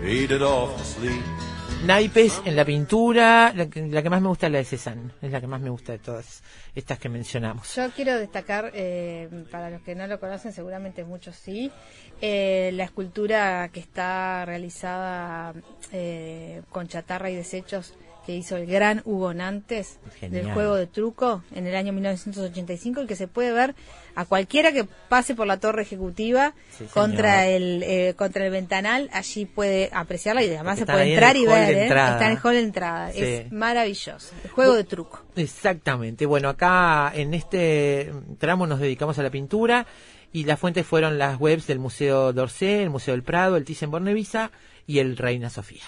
faded 0.00 0.42
off 0.42 0.76
to 0.76 0.84
sleep. 0.84 1.22
Naipes 1.84 2.42
en 2.44 2.56
la 2.56 2.64
pintura, 2.64 3.52
la 3.54 3.68
que, 3.68 3.86
la 3.86 4.02
que 4.02 4.10
más 4.10 4.20
me 4.20 4.28
gusta 4.28 4.46
es 4.46 4.52
la 4.52 4.58
de 4.58 4.64
Cézanne, 4.64 5.12
es 5.22 5.30
la 5.30 5.40
que 5.40 5.46
más 5.46 5.60
me 5.60 5.70
gusta 5.70 5.92
de 5.92 5.98
todas 5.98 6.42
estas 6.74 6.98
que 6.98 7.08
mencionamos. 7.08 7.74
Yo 7.76 7.90
quiero 7.90 8.18
destacar, 8.18 8.72
eh, 8.74 9.28
para 9.50 9.70
los 9.70 9.82
que 9.82 9.94
no 9.94 10.06
lo 10.06 10.18
conocen, 10.18 10.52
seguramente 10.52 11.04
muchos 11.04 11.36
sí, 11.36 11.70
eh, 12.20 12.70
la 12.74 12.84
escultura 12.84 13.68
que 13.72 13.80
está 13.80 14.44
realizada 14.46 15.54
eh, 15.92 16.62
con 16.70 16.88
chatarra 16.88 17.30
y 17.30 17.36
desechos 17.36 17.94
que 18.26 18.34
hizo 18.34 18.56
el 18.56 18.66
gran 18.66 19.02
Hugo 19.04 19.32
Nantes 19.32 19.98
Genial. 20.18 20.44
del 20.44 20.52
juego 20.52 20.74
de 20.74 20.86
truco 20.88 21.42
en 21.54 21.66
el 21.66 21.76
año 21.76 21.92
1985 21.92 23.02
y 23.02 23.06
que 23.06 23.14
se 23.16 23.28
puede 23.28 23.52
ver 23.52 23.74
a 24.16 24.24
cualquiera 24.24 24.72
que 24.72 24.84
pase 25.08 25.34
por 25.34 25.46
la 25.46 25.58
torre 25.60 25.82
ejecutiva 25.82 26.54
Sí, 26.76 26.84
contra 26.92 27.46
el 27.46 27.82
eh, 27.84 28.14
contra 28.16 28.44
el 28.44 28.50
ventanal 28.50 29.08
allí 29.12 29.46
puede 29.46 29.90
apreciarla 29.92 30.42
y 30.42 30.46
además 30.48 30.78
Porque 30.78 30.92
se 30.92 30.96
puede 30.98 31.12
entrar 31.14 31.36
y 31.36 31.46
ver 31.46 31.74
¿eh? 31.74 31.84
está 31.86 32.26
en 32.26 32.32
el 32.32 32.38
hall 32.42 32.54
de 32.54 32.60
entrada 32.60 33.12
Sí. 33.12 33.22
es 33.22 33.52
maravilloso 33.52 34.34
el 34.44 34.50
juego 34.50 34.74
de 34.74 34.84
truco 34.84 35.22
Exactamente. 35.36 36.24
Bueno, 36.26 36.48
acá 36.48 37.12
en 37.14 37.34
este 37.34 38.10
tramo 38.38 38.66
nos 38.66 38.80
dedicamos 38.80 39.18
a 39.18 39.22
la 39.22 39.30
pintura 39.30 39.86
y 40.32 40.44
las 40.44 40.58
fuentes 40.58 40.86
fueron 40.86 41.18
las 41.18 41.38
webs 41.38 41.66
del 41.66 41.78
Museo 41.78 42.32
d'Orsay, 42.32 42.82
el 42.82 42.90
Museo 42.90 43.12
del 43.12 43.22
Prado, 43.22 43.56
el 43.56 43.64
Thyssen-Bornemisza 43.64 44.50
y 44.86 44.98
el 44.98 45.16
Reina 45.16 45.50
Sofía. 45.50 45.82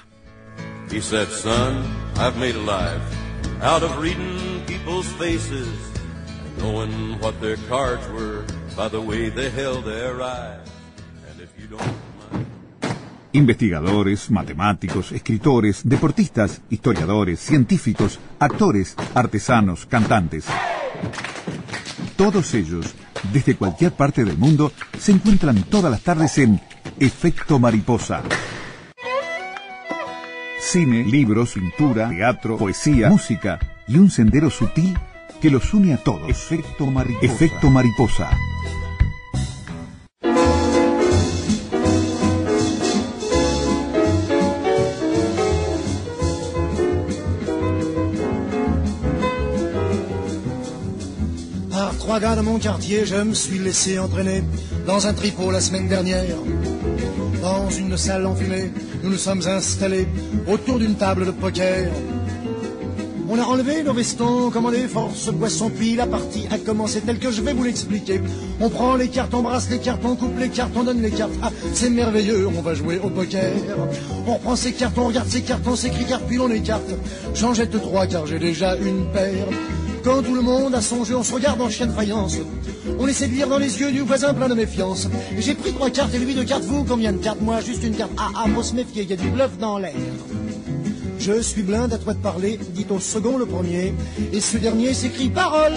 He 0.91 1.01
said, 1.01 1.29
Son, 1.29 1.85
I've 2.17 2.37
made 2.39 2.57
a 2.57 2.61
life 2.61 3.03
out 3.63 3.83
of 3.83 3.99
reading 3.99 4.65
people's 4.67 5.07
faces 5.15 5.69
and 5.69 6.59
knowing 6.59 7.19
what 7.21 7.41
their 7.41 7.57
cards 7.69 8.07
were 8.09 8.45
by 8.77 8.89
the 8.89 9.01
way 9.01 9.29
they 9.29 9.51
held 9.51 9.85
their 9.85 10.23
eyes. 10.23 10.67
And 11.31 11.41
if 11.41 11.51
you 11.59 11.67
don't 11.67 11.81
mind. 11.81 12.47
Investigadores, 13.33 14.31
matemáticos, 14.31 15.13
escritores, 15.13 15.83
deportistas, 15.85 16.63
historiadores, 16.71 17.41
científicos, 17.41 18.19
actores, 18.39 18.97
artesanos, 19.15 19.85
cantantes. 19.87 20.47
Todos 22.17 22.55
ellos, 22.55 22.95
desde 23.33 23.57
cualquier 23.57 23.93
parte 23.93 24.25
del 24.25 24.39
mundo, 24.39 24.73
se 24.99 25.13
encuentran 25.13 25.63
todas 25.65 25.91
las 25.91 26.01
tardes 26.01 26.39
en 26.39 26.61
Efecto 26.99 27.59
Mariposa. 27.59 28.23
Cine, 30.61 31.05
libros, 31.05 31.53
pintura, 31.53 32.09
teatro, 32.11 32.57
poesía, 32.57 33.09
música 33.09 33.59
y 33.87 33.97
un 33.97 34.11
sendero 34.11 34.51
sutil 34.51 34.95
que 35.41 35.51
los 35.51 35.73
une 35.73 35.95
a 35.95 35.97
todos. 35.97 36.29
Efecto 36.29 36.87
Mariposa. 36.87 37.27
Efecto 37.27 37.71
Mariposa. 37.71 38.31
Par 51.71 51.97
trois 51.99 52.21
gars 52.21 52.37
de 52.37 52.43
mon 52.43 52.59
quartier, 52.59 53.07
je 53.07 53.17
me 53.23 53.35
suis 53.35 53.59
laissé 53.59 53.99
entraîner 53.99 54.43
dans 54.87 55.07
un 55.07 55.15
tripot 55.15 55.51
la 55.51 55.61
semaine 55.61 55.89
dernière. 55.89 56.37
Dans 57.43 57.71
une 57.71 57.97
salle 57.97 58.27
enfumée, 58.27 58.71
nous 59.03 59.11
nous 59.11 59.17
sommes 59.17 59.43
installés 59.47 60.09
autour 60.47 60.79
d'une 60.79 60.97
table 60.97 61.27
de 61.27 61.31
poker. 61.31 61.89
On 63.31 63.39
a 63.39 63.43
enlevé 63.43 63.83
nos 63.83 63.93
vestons, 63.93 64.51
commandé 64.51 64.89
force 64.89 65.29
boisson, 65.29 65.71
puis 65.71 65.95
la 65.95 66.07
partie 66.07 66.47
a 66.51 66.57
commencé 66.59 67.01
telle 67.03 67.19
que 67.19 67.31
je 67.31 67.43
vais 67.43 67.53
vous 67.53 67.63
l'expliquer. 67.63 68.21
On 68.59 68.71
prend 68.71 68.97
les 68.97 69.09
cartes, 69.09 69.35
on 69.35 69.43
brasse 69.43 69.69
les 69.69 69.79
cartes, 69.79 70.01
on 70.05 70.17
coupe 70.17 70.39
les 70.39 70.49
cartes, 70.49 70.73
on 70.75 70.83
donne 70.83 71.03
les 71.03 71.11
cartes. 71.11 71.35
Ah, 71.43 71.51
c'est 71.75 71.91
merveilleux, 71.91 72.49
on 72.49 72.63
va 72.63 72.75
jouer 72.75 72.99
au 72.99 73.11
poker. 73.11 73.53
On 74.27 74.35
reprend 74.35 74.57
ses 74.57 74.73
cartes, 74.73 74.97
on 74.97 75.09
regarde 75.09 75.29
ses 75.29 75.43
cartes, 75.43 75.67
on 75.67 75.77
s'écrit 75.77 76.07
cartes, 76.07 76.25
puis 76.27 76.39
on 76.41 76.51
écarte. 76.51 76.91
J'en 77.35 77.53
jette 77.53 77.79
trois 77.81 78.07
car 78.07 78.27
j'ai 78.27 78.39
déjà 78.39 78.77
une 78.77 79.05
paire. 79.13 79.47
Quand 80.09 80.23
tout 80.23 80.35
le 80.35 80.41
monde 80.41 80.75
a 80.75 80.81
son 80.81 81.05
jeu, 81.05 81.17
on 81.17 81.23
se 81.23 81.35
regarde 81.35 81.61
en 81.61 81.69
chien 81.69 81.85
de 81.85 81.93
faïence. 81.93 82.39
On 82.99 83.07
essaie 83.07 83.27
de 83.27 83.35
lire 83.35 83.47
dans 83.47 83.59
les 83.59 83.79
yeux 83.79 83.93
du 83.93 84.01
voisin 84.01 84.33
plein 84.33 84.49
de 84.49 84.55
méfiance. 84.55 85.07
J'ai 85.37 85.55
pris 85.55 85.71
trois 85.75 85.91
cartes 85.91 86.15
et 86.15 86.19
lui 86.19 86.35
deux 86.35 86.47
cartes, 86.47 86.65
vous 86.65 86.83
combien 86.83 87.13
de 87.13 87.19
cartes? 87.19 87.43
Moi 87.43 87.61
juste 87.61 87.85
une 87.85 87.95
carte. 87.95 88.13
Ah 88.17 88.31
ah, 88.35 88.45
faut 88.55 88.63
se 88.63 88.75
méfier, 88.75 89.03
il 89.03 89.11
y 89.11 89.13
a 89.13 89.17
du 89.17 89.29
bluff 89.29 89.59
dans 89.59 89.77
l'air. 89.77 89.93
Je 91.19 91.43
suis 91.43 91.63
blinde 91.63 91.93
à 91.93 91.99
toi 91.99 92.15
de 92.15 92.21
parler, 92.21 92.59
dit 92.71 92.87
au 92.89 92.99
second 92.99 93.37
le 93.37 93.45
premier. 93.45 93.93
Et 94.33 94.41
ce 94.41 94.57
dernier 94.57 94.95
s'écrit 94.95 95.29
parole. 95.29 95.75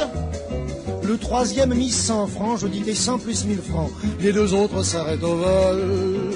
Le 1.03 1.17
troisième 1.17 1.73
mis 1.73 1.91
100 1.91 2.27
francs, 2.27 2.59
je 2.61 2.67
dis 2.67 2.83
tes 2.83 2.95
100 2.95 3.19
plus 3.19 3.43
1000 3.43 3.57
francs. 3.57 3.91
Les 4.21 4.31
deux 4.31 4.53
autres 4.53 4.81
s'arrêtent 4.83 5.25
au 5.25 5.35
vol. 5.35 6.30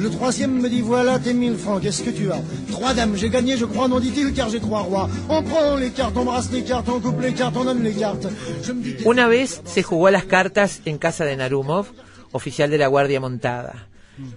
Le 0.00 0.08
troisième 0.08 0.58
me 0.62 0.68
dit 0.70 0.80
voilà 0.80 1.18
tes 1.18 1.34
1000 1.34 1.56
francs, 1.58 1.82
qu'est-ce 1.82 2.02
que 2.02 2.08
tu 2.08 2.32
as 2.32 2.40
Trois 2.70 2.94
dames, 2.94 3.16
j'ai 3.16 3.28
gagné, 3.28 3.58
je 3.58 3.66
crois, 3.66 3.86
non 3.86 4.00
dit-il, 4.00 4.32
car 4.32 4.48
j'ai 4.48 4.58
trois 4.58 4.80
rois. 4.80 5.10
On 5.28 5.42
prend 5.42 5.76
les 5.76 5.90
cartes, 5.90 6.16
on 6.16 6.24
brasse 6.24 6.50
les 6.50 6.62
cartes, 6.62 6.88
on 6.88 7.00
coupe 7.00 7.20
les 7.20 7.34
cartes, 7.34 7.54
on 7.54 7.64
donne 7.64 7.82
les 7.82 7.92
cartes. 7.92 8.26
Je 8.62 8.72
me 8.72 8.82
dis 8.82 8.96
Una 9.04 9.28
vez 9.28 9.60
se 9.62 9.82
jugó 9.82 10.06
a 10.06 10.10
las 10.10 10.24
cartas 10.24 10.80
en 10.86 10.96
casa 10.96 11.26
de 11.26 11.36
Narumov, 11.36 11.88
oficial 12.32 12.70
de 12.70 12.78
la 12.78 12.86
Guardia 12.86 13.20
Montada. 13.20 13.88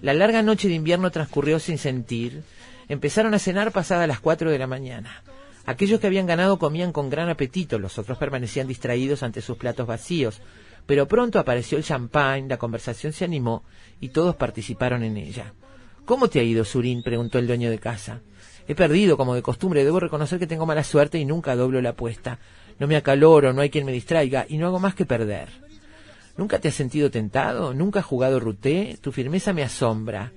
La 0.02 0.14
larga 0.14 0.42
noche 0.42 0.68
de 0.68 0.74
invierno 0.74 1.12
transcurrió 1.12 1.60
sin 1.60 1.78
sentir. 1.78 2.44
Empezaron 2.90 3.34
a 3.34 3.40
cenar 3.40 3.72
pasadas 3.72 4.08
las 4.08 4.20
4 4.20 4.52
de 4.52 4.60
la 4.60 4.68
mañana. 4.68 5.24
Aquellos 5.66 6.02
que 6.02 6.08
habían 6.08 6.28
ganado 6.28 6.60
comían 6.60 6.92
con 6.92 7.10
gran 7.10 7.30
apetito, 7.30 7.80
los 7.80 7.98
otros 7.98 8.18
permanecían 8.18 8.68
distraídos 8.68 9.24
ante 9.24 9.42
sus 9.42 9.56
platos 9.56 9.88
vacíos. 9.88 10.42
Pero 10.86 11.08
pronto 11.08 11.40
apareció 11.40 11.78
el 11.78 11.84
champán, 11.84 12.50
la 12.50 12.58
conversación 12.58 13.14
se 13.14 13.26
animó 13.26 13.64
y 14.02 14.10
todos 14.10 14.36
participaron 14.36 15.04
en 15.04 15.18
ella. 15.18 15.54
¿Cómo 16.06 16.28
te 16.28 16.40
ha 16.40 16.44
ido, 16.44 16.66
Surín? 16.66 17.04
preguntó 17.04 17.40
el 17.40 17.48
dueño 17.48 17.70
de 17.70 17.80
casa. 17.80 18.22
He 18.68 18.76
perdido, 18.76 19.18
como 19.18 19.36
de 19.36 19.42
costumbre, 19.42 19.84
debo 19.84 20.00
reconocer 20.00 20.40
que 20.40 20.48
tengo 20.48 20.66
mala 20.66 20.84
suerte 20.84 21.18
y 21.18 21.26
nunca 21.26 21.56
doblo 21.56 21.82
la 21.82 21.90
apuesta. 21.90 22.40
No 22.80 22.88
me 22.88 22.96
acaloro, 22.96 23.54
no 23.54 23.62
hay 23.62 23.70
quien 23.70 23.86
me 23.86 23.92
distraiga 23.92 24.46
y 24.48 24.58
no 24.58 24.68
hago 24.68 24.80
más 24.80 24.96
que 24.96 25.06
perder. 25.06 25.50
¿Nunca 26.36 26.60
te 26.60 26.70
has 26.70 26.74
sentido 26.74 27.12
tentado? 27.12 27.74
¿Nunca 27.74 28.00
has 28.00 28.06
jugado 28.06 28.40
ruté? 28.40 28.98
Tu 29.02 29.12
firmeza 29.12 29.54
me 29.54 29.64
asombra. 29.64 30.32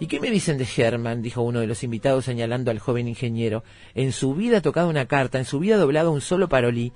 ¿Y 0.00 0.06
qué 0.06 0.20
me 0.20 0.30
dicen 0.30 0.58
de 0.58 0.64
Sherman? 0.64 1.22
dijo 1.22 1.42
uno 1.42 1.60
de 1.60 1.66
los 1.66 1.82
invitados 1.84 2.24
señalando 2.24 2.70
al 2.70 2.78
joven 2.78 3.08
ingeniero. 3.08 3.64
En 3.94 4.12
su 4.12 4.34
vida 4.34 4.58
ha 4.58 4.62
tocado 4.62 4.88
una 4.88 5.06
carta, 5.06 5.38
en 5.38 5.44
su 5.44 5.60
vida 5.60 5.76
ha 5.76 5.78
doblado 5.78 6.10
un 6.10 6.20
solo 6.20 6.48
parolí, 6.48 6.92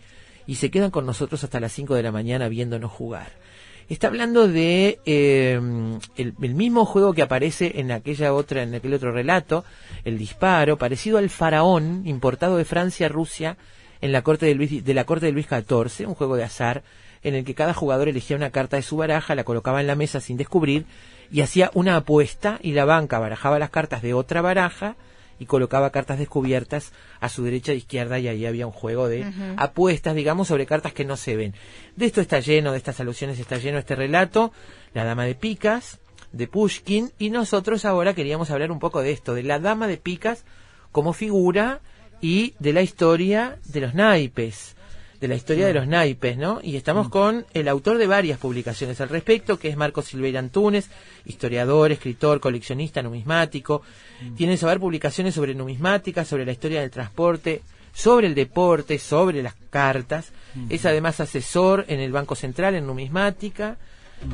y 0.48 0.54
se 0.54 0.70
quedan 0.70 0.90
con 0.90 1.04
nosotros 1.04 1.44
hasta 1.44 1.60
las 1.60 1.72
cinco 1.72 1.94
de 1.94 2.02
la 2.02 2.10
mañana 2.10 2.48
viéndonos 2.48 2.90
jugar. 2.90 3.32
Está 3.90 4.06
hablando 4.06 4.48
de 4.48 4.98
eh, 5.04 5.60
el, 6.16 6.34
el 6.40 6.54
mismo 6.54 6.86
juego 6.86 7.12
que 7.12 7.20
aparece 7.20 7.80
en 7.80 7.92
aquella 7.92 8.32
otra, 8.32 8.62
en 8.62 8.74
aquel 8.74 8.94
otro 8.94 9.12
relato, 9.12 9.66
el 10.04 10.16
disparo, 10.16 10.78
parecido 10.78 11.18
al 11.18 11.28
faraón 11.28 12.02
importado 12.06 12.56
de 12.56 12.64
Francia 12.64 13.06
a 13.06 13.08
Rusia 13.10 13.58
en 14.00 14.10
la 14.10 14.22
corte 14.22 14.46
de, 14.46 14.54
Luis, 14.54 14.82
de 14.82 14.94
la 14.94 15.04
corte 15.04 15.26
de 15.26 15.32
Luis 15.32 15.46
XIV, 15.46 16.08
un 16.08 16.14
juego 16.14 16.36
de 16.36 16.44
azar 16.44 16.82
en 17.22 17.34
el 17.34 17.44
que 17.44 17.54
cada 17.54 17.74
jugador 17.74 18.08
elegía 18.08 18.36
una 18.36 18.50
carta 18.50 18.76
de 18.76 18.82
su 18.82 18.96
baraja, 18.96 19.34
la 19.34 19.44
colocaba 19.44 19.82
en 19.82 19.86
la 19.86 19.96
mesa 19.96 20.20
sin 20.20 20.38
descubrir 20.38 20.86
y 21.30 21.42
hacía 21.42 21.70
una 21.74 21.96
apuesta 21.96 22.58
y 22.62 22.72
la 22.72 22.86
banca 22.86 23.18
barajaba 23.18 23.58
las 23.58 23.70
cartas 23.70 24.00
de 24.00 24.14
otra 24.14 24.40
baraja 24.40 24.96
y 25.38 25.46
colocaba 25.46 25.90
cartas 25.90 26.18
descubiertas 26.18 26.92
a 27.20 27.28
su 27.28 27.44
derecha 27.44 27.72
e 27.72 27.76
izquierda 27.76 28.18
y 28.18 28.28
ahí 28.28 28.46
había 28.46 28.66
un 28.66 28.72
juego 28.72 29.08
de 29.08 29.26
apuestas, 29.56 30.14
digamos, 30.14 30.48
sobre 30.48 30.66
cartas 30.66 30.92
que 30.92 31.04
no 31.04 31.16
se 31.16 31.36
ven. 31.36 31.54
De 31.96 32.06
esto 32.06 32.20
está 32.20 32.40
lleno, 32.40 32.72
de 32.72 32.78
estas 32.78 33.00
alusiones 33.00 33.38
está 33.38 33.58
lleno 33.58 33.78
este 33.78 33.94
relato, 33.94 34.52
La 34.94 35.04
Dama 35.04 35.24
de 35.24 35.34
Picas, 35.34 35.98
de 36.32 36.46
Pushkin, 36.46 37.12
y 37.18 37.30
nosotros 37.30 37.84
ahora 37.84 38.14
queríamos 38.14 38.50
hablar 38.50 38.70
un 38.70 38.78
poco 38.78 39.00
de 39.00 39.12
esto, 39.12 39.34
de 39.34 39.42
la 39.42 39.58
Dama 39.58 39.86
de 39.86 39.96
Picas 39.96 40.44
como 40.92 41.12
figura 41.12 41.80
y 42.20 42.54
de 42.58 42.72
la 42.72 42.82
historia 42.82 43.58
de 43.66 43.80
los 43.80 43.94
naipes, 43.94 44.76
de 45.20 45.28
la 45.28 45.34
historia 45.34 45.66
de 45.66 45.74
los 45.74 45.86
naipes, 45.86 46.36
¿no? 46.36 46.60
Y 46.62 46.76
estamos 46.76 47.08
con 47.08 47.44
el 47.52 47.68
autor 47.68 47.98
de 47.98 48.06
varias 48.06 48.38
publicaciones 48.38 49.00
al 49.00 49.08
respecto, 49.08 49.58
que 49.58 49.68
es 49.68 49.76
Marcos 49.76 50.06
Silveira 50.06 50.38
Antunes, 50.38 50.90
historiador, 51.24 51.90
escritor, 51.90 52.40
coleccionista, 52.40 53.02
numismático. 53.02 53.82
Tiene 54.36 54.56
saber 54.56 54.78
publicaciones 54.78 55.34
sobre 55.34 55.54
numismática, 55.54 56.24
sobre 56.24 56.46
la 56.46 56.52
historia 56.52 56.80
del 56.80 56.90
transporte, 56.90 57.62
sobre 57.92 58.28
el 58.28 58.34
deporte, 58.34 58.98
sobre 58.98 59.42
las 59.42 59.54
cartas. 59.70 60.32
Es 60.68 60.86
además 60.86 61.20
asesor 61.20 61.84
en 61.88 62.00
el 62.00 62.12
Banco 62.12 62.34
Central 62.34 62.74
en 62.76 62.86
numismática 62.86 63.76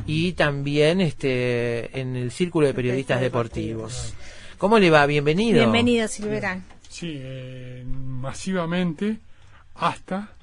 y 0.05 0.33
también 0.33 1.01
este 1.01 1.99
en 1.99 2.15
el 2.15 2.31
Círculo 2.31 2.67
de 2.67 2.73
Periodistas 2.73 3.21
Deportivos. 3.21 4.13
¿Cómo 4.57 4.79
le 4.79 4.89
va? 4.89 5.05
Bienvenido. 5.05 5.59
Bienvenido, 5.59 6.07
Silvera. 6.07 6.61
Sí, 6.89 7.17
eh, 7.19 7.83
masivamente 7.85 9.17
hasta 9.75 10.34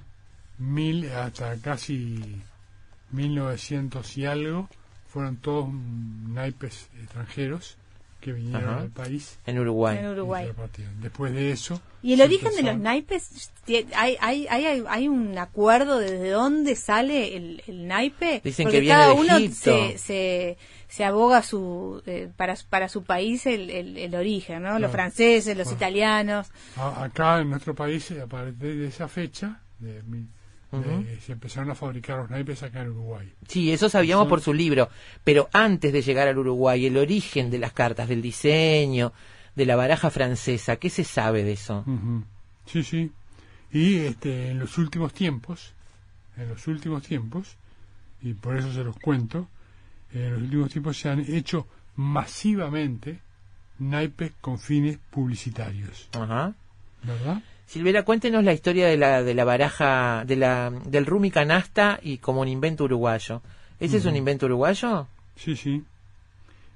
mil, 0.62 1.10
hasta 1.12 1.56
casi 1.58 2.40
1900 3.10 4.16
y 4.18 4.26
algo, 4.26 4.68
fueron 5.08 5.36
todos 5.36 5.68
naipes 5.72 6.88
extranjeros 7.02 7.76
que 8.20 8.32
vinieron 8.32 8.68
Ajá. 8.70 8.80
al 8.82 8.88
país. 8.90 9.38
En 9.46 9.58
Uruguay. 9.58 9.98
En 9.98 10.04
y 10.04 10.08
Uruguay. 10.10 10.48
Después 11.00 11.32
de 11.32 11.50
eso... 11.50 11.80
¿Y 12.04 12.12
el 12.14 12.20
origen 12.20 12.50
de 12.52 12.60
empezó- 12.60 12.72
los 12.72 12.78
naipes? 12.80 13.50
¿Hay, 13.96 14.16
hay, 14.20 14.46
hay, 14.48 14.84
hay 14.88 15.08
un 15.08 15.36
acuerdo 15.38 15.98
desde 15.98 16.30
dónde 16.30 16.76
sale 16.76 17.36
el, 17.36 17.62
el 17.66 17.86
naipe? 17.88 18.40
Dicen 18.44 18.64
Porque 18.64 18.76
que 18.78 18.80
viene 18.80 18.94
cada 18.94 19.08
de 19.08 19.20
uno 19.20 19.38
se, 19.52 19.98
se, 19.98 20.56
se 20.88 21.04
aboga 21.04 21.42
su, 21.42 22.00
eh, 22.06 22.30
para, 22.36 22.56
para 22.70 22.88
su 22.88 23.02
país 23.02 23.44
el, 23.46 23.70
el, 23.70 23.98
el 23.98 24.14
origen, 24.14 24.62
¿no? 24.62 24.70
Los 24.70 24.78
Claro. 24.78 24.92
franceses, 24.92 25.56
los 25.56 25.66
Claro. 25.68 25.76
italianos. 25.78 26.48
A- 26.76 27.04
acá 27.04 27.40
en 27.40 27.50
nuestro 27.50 27.74
país, 27.74 28.08
a 28.12 28.26
partir 28.28 28.54
de 28.76 28.86
esa 28.86 29.08
fecha, 29.08 29.60
de 29.80 30.00
Ujú. 30.72 31.04
se 31.20 31.32
empezaron 31.32 31.70
a 31.70 31.74
fabricar 31.74 32.18
los 32.18 32.30
naipes 32.30 32.62
acá 32.62 32.80
en 32.80 32.90
Uruguay. 32.90 33.30
Sí, 33.46 33.70
eso 33.70 33.88
sabíamos 33.88 34.26
por 34.26 34.40
su 34.40 34.54
libro, 34.54 34.88
pero 35.22 35.50
antes 35.52 35.92
de 35.92 36.00
llegar 36.00 36.28
al 36.28 36.38
Uruguay, 36.38 36.86
el 36.86 36.96
origen 36.96 37.50
de 37.50 37.58
las 37.58 37.72
cartas, 37.72 38.08
del 38.08 38.22
diseño, 38.22 39.12
de 39.54 39.66
la 39.66 39.76
baraja 39.76 40.10
francesa, 40.10 40.76
¿qué 40.76 40.88
se 40.88 41.04
sabe 41.04 41.44
de 41.44 41.52
eso? 41.52 41.84
Sí, 42.66 42.82
sí. 42.82 43.12
Y 43.70 43.96
este, 43.96 44.50
en 44.50 44.58
los 44.58 44.78
últimos 44.78 45.12
tiempos, 45.12 45.72
en 46.36 46.48
los 46.48 46.66
últimos 46.66 47.02
tiempos, 47.02 47.56
y 48.22 48.34
por 48.34 48.56
eso 48.56 48.72
se 48.72 48.84
los 48.84 48.96
cuento, 48.98 49.48
en 50.12 50.32
los 50.32 50.42
últimos 50.42 50.70
tiempos 50.70 50.96
se 50.98 51.08
han 51.08 51.20
hecho 51.20 51.66
masivamente 51.96 53.20
naipes 53.78 54.32
con 54.40 54.58
fines 54.58 54.98
publicitarios, 55.10 56.08
Ajá. 56.12 56.54
¿verdad? 57.02 57.42
Silvera, 57.66 58.04
cuéntenos 58.04 58.44
la 58.44 58.52
historia 58.52 58.86
de 58.88 58.96
la, 58.96 59.22
de 59.22 59.34
la 59.34 59.44
baraja, 59.44 60.24
de 60.26 60.36
la, 60.36 60.70
del 60.70 61.06
Rumi 61.06 61.30
Canasta 61.30 61.98
y 62.02 62.18
como 62.18 62.42
un 62.42 62.48
invento 62.48 62.84
uruguayo. 62.84 63.42
¿Ese 63.80 63.96
es 63.96 64.04
un 64.04 64.14
invento 64.14 64.46
uruguayo? 64.46 65.08
Sí, 65.36 65.56
sí. 65.56 65.82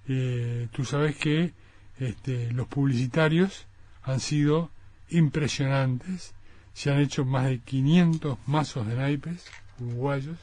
Eh, 0.08 0.68
tú 0.72 0.84
sabes 0.84 1.16
que 1.16 1.52
este, 2.00 2.50
los 2.52 2.66
publicitarios 2.66 3.66
han 4.02 4.20
sido 4.20 4.70
impresionantes. 5.10 6.34
Se 6.72 6.90
han 6.90 7.00
hecho 7.00 7.24
más 7.24 7.46
de 7.46 7.58
500 7.60 8.38
mazos 8.46 8.86
de 8.86 8.96
naipes 8.96 9.44
uruguayos 9.78 10.36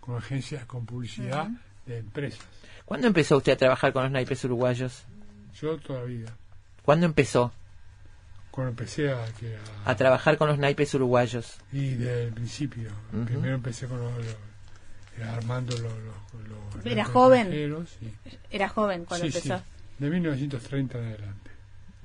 con 0.00 0.16
agencias 0.16 0.64
con 0.66 0.86
publicidad 0.86 1.48
de 1.86 1.98
empresas. 1.98 2.44
¿Cuándo 2.84 3.06
empezó 3.06 3.38
usted 3.38 3.52
a 3.52 3.56
trabajar 3.56 3.92
con 3.92 4.02
los 4.02 4.12
naipes 4.12 4.44
uruguayos? 4.44 5.04
Yo 5.60 5.78
todavía, 5.78 6.26
¿Cuándo 6.84 7.06
empezó 7.06 7.52
cuando 8.54 8.70
empecé 8.70 9.10
a, 9.10 9.24
que 9.40 9.56
a- 9.84 9.90
a 9.90 9.96
trabajar 9.96 10.38
con 10.38 10.46
los 10.48 10.58
naipes 10.58 10.94
uruguayos? 10.94 11.56
y 11.72 11.90
desde 11.94 12.24
el 12.24 12.32
principio, 12.32 12.88
primero 13.26 13.54
empecé 13.56 13.86
con 13.88 13.98
los, 14.00 14.16
los- 14.16 14.26
eh, 15.18 15.24
armando 15.24 15.72
los, 15.78 15.82
los, 15.92 16.48
los 16.76 16.86
Era 16.86 17.04
joven. 17.04 17.52
y- 17.52 18.08
Era 18.50 18.68
joven 18.68 19.04
cuando 19.04 19.26
Sí, 19.26 19.32
sí, 19.32 19.38
empezó. 19.48 19.64
de 19.98 20.10
1930 20.10 20.98
en 20.98 21.04
adelante, 21.04 21.50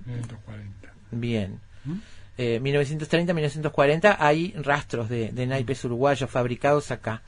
1940. 0.06 0.94
Bien. 1.12 1.60
¿Mm? 1.86 1.94
Eh, 2.42 2.60
1930-1940 2.62 4.16
hay 4.18 4.54
rastros 4.64 5.10
de, 5.10 5.32
de 5.32 5.46
naipes 5.46 5.84
uruguayos 5.84 6.30
fabricados 6.30 6.90
acá. 6.92 7.22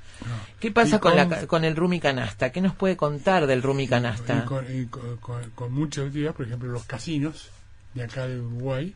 ¿Qué 0.59 0.71
pasa 0.71 0.99
con, 0.99 1.15
la 1.15 1.45
con- 1.47 1.65
el 1.65 1.75
Rumi 1.75 1.99
Canasta? 1.99 2.51
¿Qué 2.51 2.61
nos 2.61 2.75
puede 2.75 2.95
contar 2.95 3.45
del 3.45 3.61
Rumi 3.61 3.87
Canasta? 3.87 4.37
Y 4.43 4.47
con, 4.47 4.65
y 4.81 4.85
con- 4.85 5.17
con- 5.17 5.49
con 5.51 5.73
mucha 5.73 6.01
utilidad, 6.03 6.33
por 6.33 6.45
ejemplo, 6.45 6.69
los 6.71 6.85
casinos 6.85 7.49
de 7.93 8.03
acá 8.03 8.27
de 8.27 8.39
Uruguay 8.39 8.95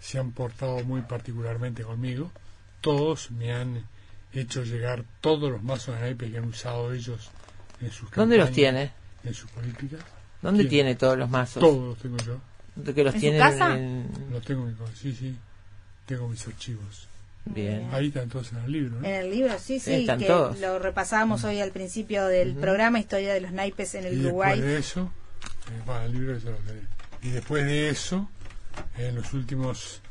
se 0.00 0.18
han 0.18 0.32
portado 0.32 0.82
muy 0.84 1.00
particularmente 1.02 1.82
conmigo. 1.82 2.30
Todos 2.80 3.30
me 3.30 3.52
han 3.52 3.84
hecho 4.32 4.62
llegar 4.64 5.04
todos 5.20 5.50
los 5.50 5.62
mazos 5.62 5.94
de 5.96 6.00
naipes 6.02 6.30
que 6.30 6.38
han 6.38 6.44
usado 6.44 6.92
ellos 6.92 7.30
en 7.80 7.90
sus 7.90 8.10
¿Dónde 8.10 8.36
los 8.36 8.52
tiene? 8.52 8.92
En 9.24 9.34
sus 9.34 9.50
políticas. 9.50 10.00
¿Dónde 10.42 10.60
¿Quién? 10.64 10.70
tiene 10.70 10.94
todos 10.94 11.18
los 11.18 11.28
mazos? 11.30 11.60
Todos 11.60 11.88
los 11.88 11.98
tengo 11.98 12.16
yo. 12.18 12.38
¿De 12.76 12.94
que 12.94 13.02
los 13.02 13.14
¿En 13.14 13.20
su 13.20 13.22
tiene 13.24 13.38
casa? 13.38 13.76
en- 13.76 14.08
Los 14.30 14.44
tengo 14.44 14.62
en 14.62 14.68
mi 14.68 14.74
co- 14.74 14.86
sí, 14.94 15.12
sí. 15.12 15.34
Tengo 16.06 16.28
mis 16.28 16.46
archivos. 16.46 17.08
Bien. 17.44 17.88
Ahí 17.92 18.08
están 18.08 18.28
todos 18.28 18.52
en 18.52 18.58
el 18.58 18.70
libro, 18.70 19.00
¿no? 19.00 19.06
En 19.08 19.14
el 19.14 19.30
libro, 19.30 19.58
sí, 19.58 19.80
sí, 19.80 19.92
Están 19.94 20.18
que 20.18 20.26
todos. 20.26 20.58
lo 20.60 20.78
repasábamos 20.78 21.42
hoy 21.44 21.60
al 21.60 21.70
principio 21.72 22.26
del 22.26 22.54
programa, 22.54 22.98
Historia 23.00 23.32
de 23.34 23.40
los 23.40 23.52
naipes 23.52 23.94
en 23.94 24.04
el 24.04 24.18
y 24.18 24.26
Uruguay. 24.26 24.50
después 24.60 24.70
de 24.74 24.78
eso, 24.78 25.12
eh, 25.70 25.82
bueno, 25.86 26.02
el 26.02 26.12
libro 26.12 26.36
eso 26.36 26.50
lo 26.50 26.56
tenés. 26.58 26.84
Y 27.22 27.30
después 27.30 27.64
de 27.64 27.88
eso, 27.90 28.28
en 28.96 29.14
los 29.16 29.32
últimos, 29.34 30.02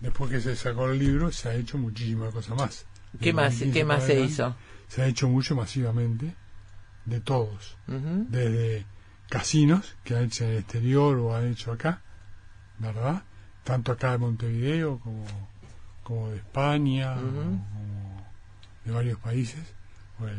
después 0.00 0.30
que 0.30 0.40
se 0.40 0.54
sacó 0.56 0.90
el 0.90 0.98
libro, 0.98 1.32
se 1.32 1.48
ha 1.48 1.54
hecho 1.54 1.78
muchísimas 1.78 2.32
cosas 2.32 2.56
más. 2.56 2.86
¿Qué 3.20 3.32
más, 3.32 3.52
2015 3.58 3.72
qué 3.78 3.84
más 3.84 4.04
se 4.04 4.20
hizo? 4.20 4.56
Se 4.88 5.02
ha 5.02 5.06
hecho 5.06 5.28
mucho 5.28 5.54
masivamente, 5.56 6.34
de 7.04 7.20
todos. 7.20 7.76
Desde 7.86 8.86
casinos 9.28 9.96
que 10.04 10.16
han 10.16 10.24
hecho 10.24 10.44
en 10.44 10.50
el 10.50 10.58
exterior 10.58 11.16
o 11.18 11.34
han 11.36 11.48
hecho 11.48 11.72
acá, 11.72 12.02
¿verdad? 12.78 13.22
Tanto 13.64 13.92
acá 13.92 14.12
de 14.12 14.18
Montevideo 14.18 14.98
como, 15.00 15.24
como 16.02 16.30
de 16.30 16.36
España, 16.36 17.14
Ujú. 17.16 17.32
como 17.32 18.26
de 18.84 18.90
varios 18.92 19.18
países. 19.18 19.62
O 20.20 20.26
el, 20.28 20.38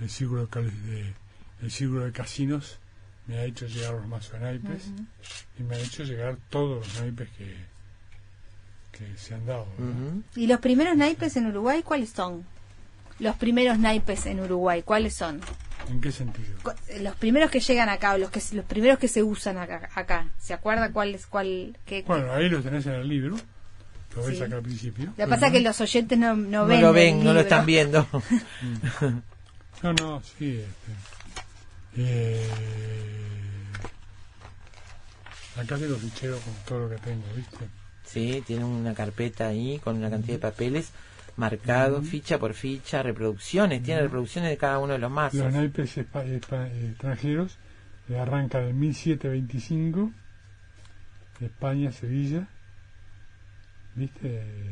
el 0.00 0.10
círculo 0.10 0.46
de- 0.46 1.14
el 1.62 1.70
círculo 1.70 2.04
de 2.04 2.12
casinos 2.12 2.78
me 3.26 3.38
ha 3.38 3.44
hecho 3.44 3.66
llegar 3.66 3.94
los 3.94 4.06
mazos 4.06 4.32
de 4.32 4.40
naipes 4.40 4.82
y 5.58 5.62
me 5.62 5.76
ha 5.76 5.78
hecho 5.78 6.04
llegar 6.04 6.36
todos 6.50 6.86
los 6.86 7.00
naipes 7.00 7.28
que, 7.36 7.56
que 8.92 9.16
se 9.18 9.34
han 9.34 9.44
dado. 9.46 9.66
¿Y 10.36 10.46
los 10.46 10.60
primeros 10.60 10.96
naipes 10.96 11.36
en 11.36 11.46
Uruguay 11.46 11.82
cuáles 11.82 12.10
son? 12.10 12.44
Los 13.18 13.36
primeros 13.36 13.78
naipes 13.78 14.26
en 14.26 14.40
Uruguay, 14.40 14.82
¿cuáles 14.82 15.14
son? 15.14 15.40
¿En 15.88 16.00
qué 16.00 16.12
sentido? 16.12 16.48
Cu- 16.62 16.72
Los 17.00 17.14
primeros 17.16 17.50
que 17.50 17.60
llegan 17.60 17.88
acá, 17.88 18.14
o 18.14 18.18
los 18.18 18.30
que 18.30 18.42
los 18.52 18.64
primeros 18.64 18.98
que 18.98 19.08
se 19.08 19.22
usan 19.22 19.56
acá, 19.56 19.88
acá. 19.94 20.28
¿se 20.38 20.52
acuerda 20.52 20.90
cuál 20.92 21.14
es 21.14 21.26
cuál? 21.26 21.76
Qué, 21.86 22.02
Bueno, 22.06 22.32
ahí 22.32 22.48
los 22.48 22.62
tenés 22.64 22.84
en 22.86 22.94
el 22.94 23.08
libro, 23.08 23.36
lo 24.16 24.22
ves 24.24 24.36
Sí. 24.36 24.42
acá 24.44 24.56
al 24.56 24.62
principio. 24.62 25.06
Lo 25.06 25.14
que 25.16 25.26
pasa 25.28 25.46
es 25.46 25.52
que 25.52 25.60
los 25.60 25.80
oyentes 25.80 26.18
no, 26.18 26.34
no, 26.36 26.62
No 26.62 26.66
ven 26.66 26.80
lo 26.82 26.88
el 26.90 26.94
ven, 26.94 27.24
no 27.24 27.32
lo 27.32 27.40
están 27.40 27.64
viendo. 27.66 28.06
No, 29.82 29.92
no, 29.92 30.22
sí. 30.38 30.58
Este, 30.60 30.92
eh, 31.98 32.48
acá 35.56 35.76
tengo 35.78 35.96
fichero 35.96 36.38
con 36.38 36.54
todo 36.66 36.80
lo 36.80 36.90
que 36.90 36.96
tengo, 36.98 37.24
¿viste? 37.34 37.68
Sí, 38.04 38.42
tiene 38.46 38.64
una 38.64 38.94
carpeta 38.94 39.48
ahí 39.48 39.78
con 39.82 39.96
una 39.96 40.10
cantidad 40.10 40.34
de 40.34 40.40
papeles 40.40 40.92
marcados, 41.36 42.06
ficha 42.06 42.38
por 42.38 42.54
ficha, 42.54 43.02
reproducciones, 43.02 43.82
tiene 43.82 44.02
reproducciones 44.02 44.50
de 44.50 44.56
cada 44.56 44.78
uno 44.78 44.92
de 44.94 44.98
los 44.98 45.10
mazos. 45.10 45.40
Los 45.40 45.52
naipes 45.52 45.96
espa- 45.98 46.26
extranjeros 46.26 47.58
eh, 48.08 48.18
arrancan 48.18 48.64
en 48.64 48.78
1725, 48.78 50.12
de 51.40 51.46
España, 51.46 51.92
Sevilla, 51.92 52.46
¿viste? 53.94 54.20
Eh, 54.24 54.70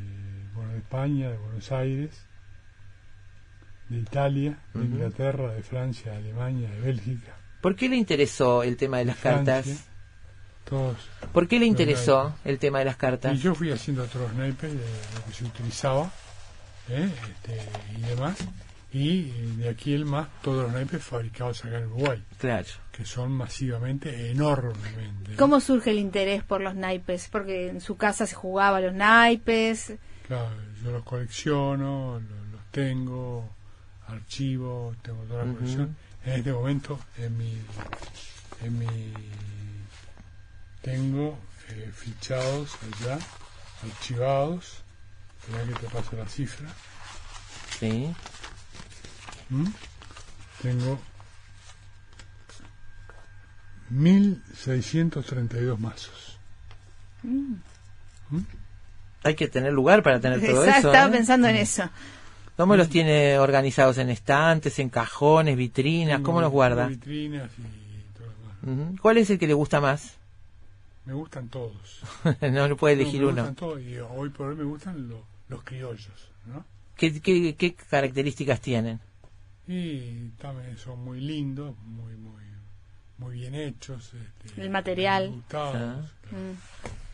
Bueno, 0.54 0.70
de 0.72 0.78
España, 0.78 1.30
de 1.30 1.36
Buenos 1.36 1.72
Aires, 1.72 2.24
de 3.88 3.98
Italia, 3.98 4.58
de. 4.74 4.84
Inglaterra, 4.84 5.52
de 5.52 5.62
Francia, 5.62 6.12
de 6.12 6.18
Alemania, 6.18 6.70
de 6.70 6.80
Bélgica, 6.80 7.36
¿Por 7.60 7.76
qué 7.76 7.88
le 7.88 7.96
interesó 7.96 8.62
el 8.62 8.76
tema 8.76 8.98
de 8.98 9.06
las 9.06 9.16
Francia, 9.16 9.54
cartas? 9.62 9.84
todos. 10.64 10.96
¿Por 11.32 11.48
qué 11.48 11.58
le 11.58 11.66
interesó 11.66 12.24
naipes. 12.24 12.40
el 12.46 12.58
tema 12.58 12.78
de 12.80 12.84
las 12.86 12.96
cartas? 12.96 13.34
Y 13.34 13.38
yo 13.38 13.54
fui 13.54 13.70
haciendo 13.70 14.02
otros 14.04 14.32
naipes 14.34 14.72
de 14.72 14.78
lo 14.78 15.24
que 15.26 15.32
se 15.32 15.44
utilizaba 15.44 16.10
¿eh? 16.88 17.10
este, 17.30 17.58
y 17.96 18.00
demás. 18.02 18.36
Y 18.92 19.30
eh, 19.30 19.32
de 19.58 19.68
aquí 19.70 19.92
el 19.92 20.04
más, 20.04 20.28
todos 20.42 20.64
los 20.64 20.72
naipes 20.72 21.02
fabricados 21.02 21.64
acá 21.64 21.78
en 21.78 21.86
Uruguay, 21.86 22.22
Claro. 22.38 22.66
que 22.92 23.04
son 23.04 23.32
masivamente, 23.32 24.30
enormemente. 24.30 25.34
¿Cómo 25.36 25.60
surge 25.60 25.90
el 25.90 25.98
interés 25.98 26.42
por 26.44 26.60
los 26.60 26.74
naipes? 26.76 27.28
Porque 27.30 27.68
en 27.70 27.80
su 27.80 27.96
casa 27.96 28.26
se 28.26 28.34
jugaba 28.34 28.80
los 28.80 28.92
naipes. 28.94 29.94
Claro, 30.28 30.50
yo 30.82 30.90
los 30.92 31.02
colecciono, 31.02 32.20
lo- 32.20 32.44
los, 32.52 32.60
tengo, 32.70 33.48
archivo, 34.08 34.94
tengo 35.02 35.22
toda 35.24 35.44
la 35.44 35.52
colección. 35.54 35.96
En 36.24 36.32
este 36.32 36.52
momento, 36.52 36.98
en 37.18 37.36
mi, 37.36 37.58
en 38.62 38.78
mi 38.78 39.12
tengo 40.82 41.38
eh, 41.70 41.90
fichados 41.94 42.76
allá, 43.00 43.18
archivados. 43.82 44.82
Espera 45.40 45.64
que 45.64 45.74
te 45.74 45.86
paso 45.92 46.16
la 46.16 46.26
cifra. 46.26 46.68
Sí. 47.78 48.14
¿Mm? 49.50 49.66
Tengo 50.62 50.98
1632 53.90 55.78
mazos. 55.80 56.38
Hay 59.22 59.34
que 59.34 59.48
tener 59.48 59.72
lugar 59.72 60.02
para 60.02 60.20
tener 60.20 60.40
todo 60.40 60.64
Exacto, 60.64 60.78
eso. 60.78 60.88
estaba 60.88 61.08
¿eh? 61.08 61.12
pensando 61.16 61.48
en 61.48 61.56
eso. 61.56 61.88
¿Cómo 62.56 62.76
los 62.76 62.88
tiene 62.88 63.38
organizados 63.38 63.98
en 63.98 64.10
estantes, 64.10 64.78
en 64.78 64.88
cajones, 64.88 65.56
vitrinas? 65.56 66.20
¿Cómo 66.20 66.40
los 66.40 66.52
guarda? 66.52 66.86
Vitrinas 66.86 67.50
y 67.58 68.16
todo 68.18 68.26
lo 68.62 68.76
demás. 68.86 69.00
¿Cuál 69.00 69.18
es 69.18 69.30
el 69.30 69.38
que 69.38 69.46
le 69.48 69.54
gusta 69.54 69.80
más? 69.80 70.14
Me 71.04 71.12
gustan 71.12 71.48
todos. 71.48 72.00
no 72.40 72.68
lo 72.68 72.76
puede 72.76 72.94
elegir 72.94 73.20
No, 73.20 73.26
me 73.26 73.32
uno. 73.32 73.42
gustan 73.42 73.54
todos, 73.56 73.80
y 73.82 73.98
hoy 73.98 74.28
por 74.30 74.48
hoy 74.48 74.56
me 74.56 74.64
gustan 74.64 75.08
lo- 75.08 75.26
los 75.48 75.62
criollos, 75.64 76.30
¿no? 76.46 76.64
¿Qué, 76.96 77.20
qué, 77.20 77.54
qué 77.56 77.74
características 77.74 78.60
tienen? 78.60 79.00
Y 79.66 80.28
también 80.40 80.78
son 80.78 81.02
muy 81.04 81.20
lindos, 81.20 81.74
muy, 81.84 82.14
muy, 82.14 82.42
muy 83.18 83.34
bien 83.34 83.54
hechos. 83.54 84.12
este, 84.14 84.62
El 84.62 84.70
material. 84.70 85.30
gustados, 85.30 85.74
Ah. 85.76 86.06
claro. 86.28 86.44
Mm. 86.44 86.56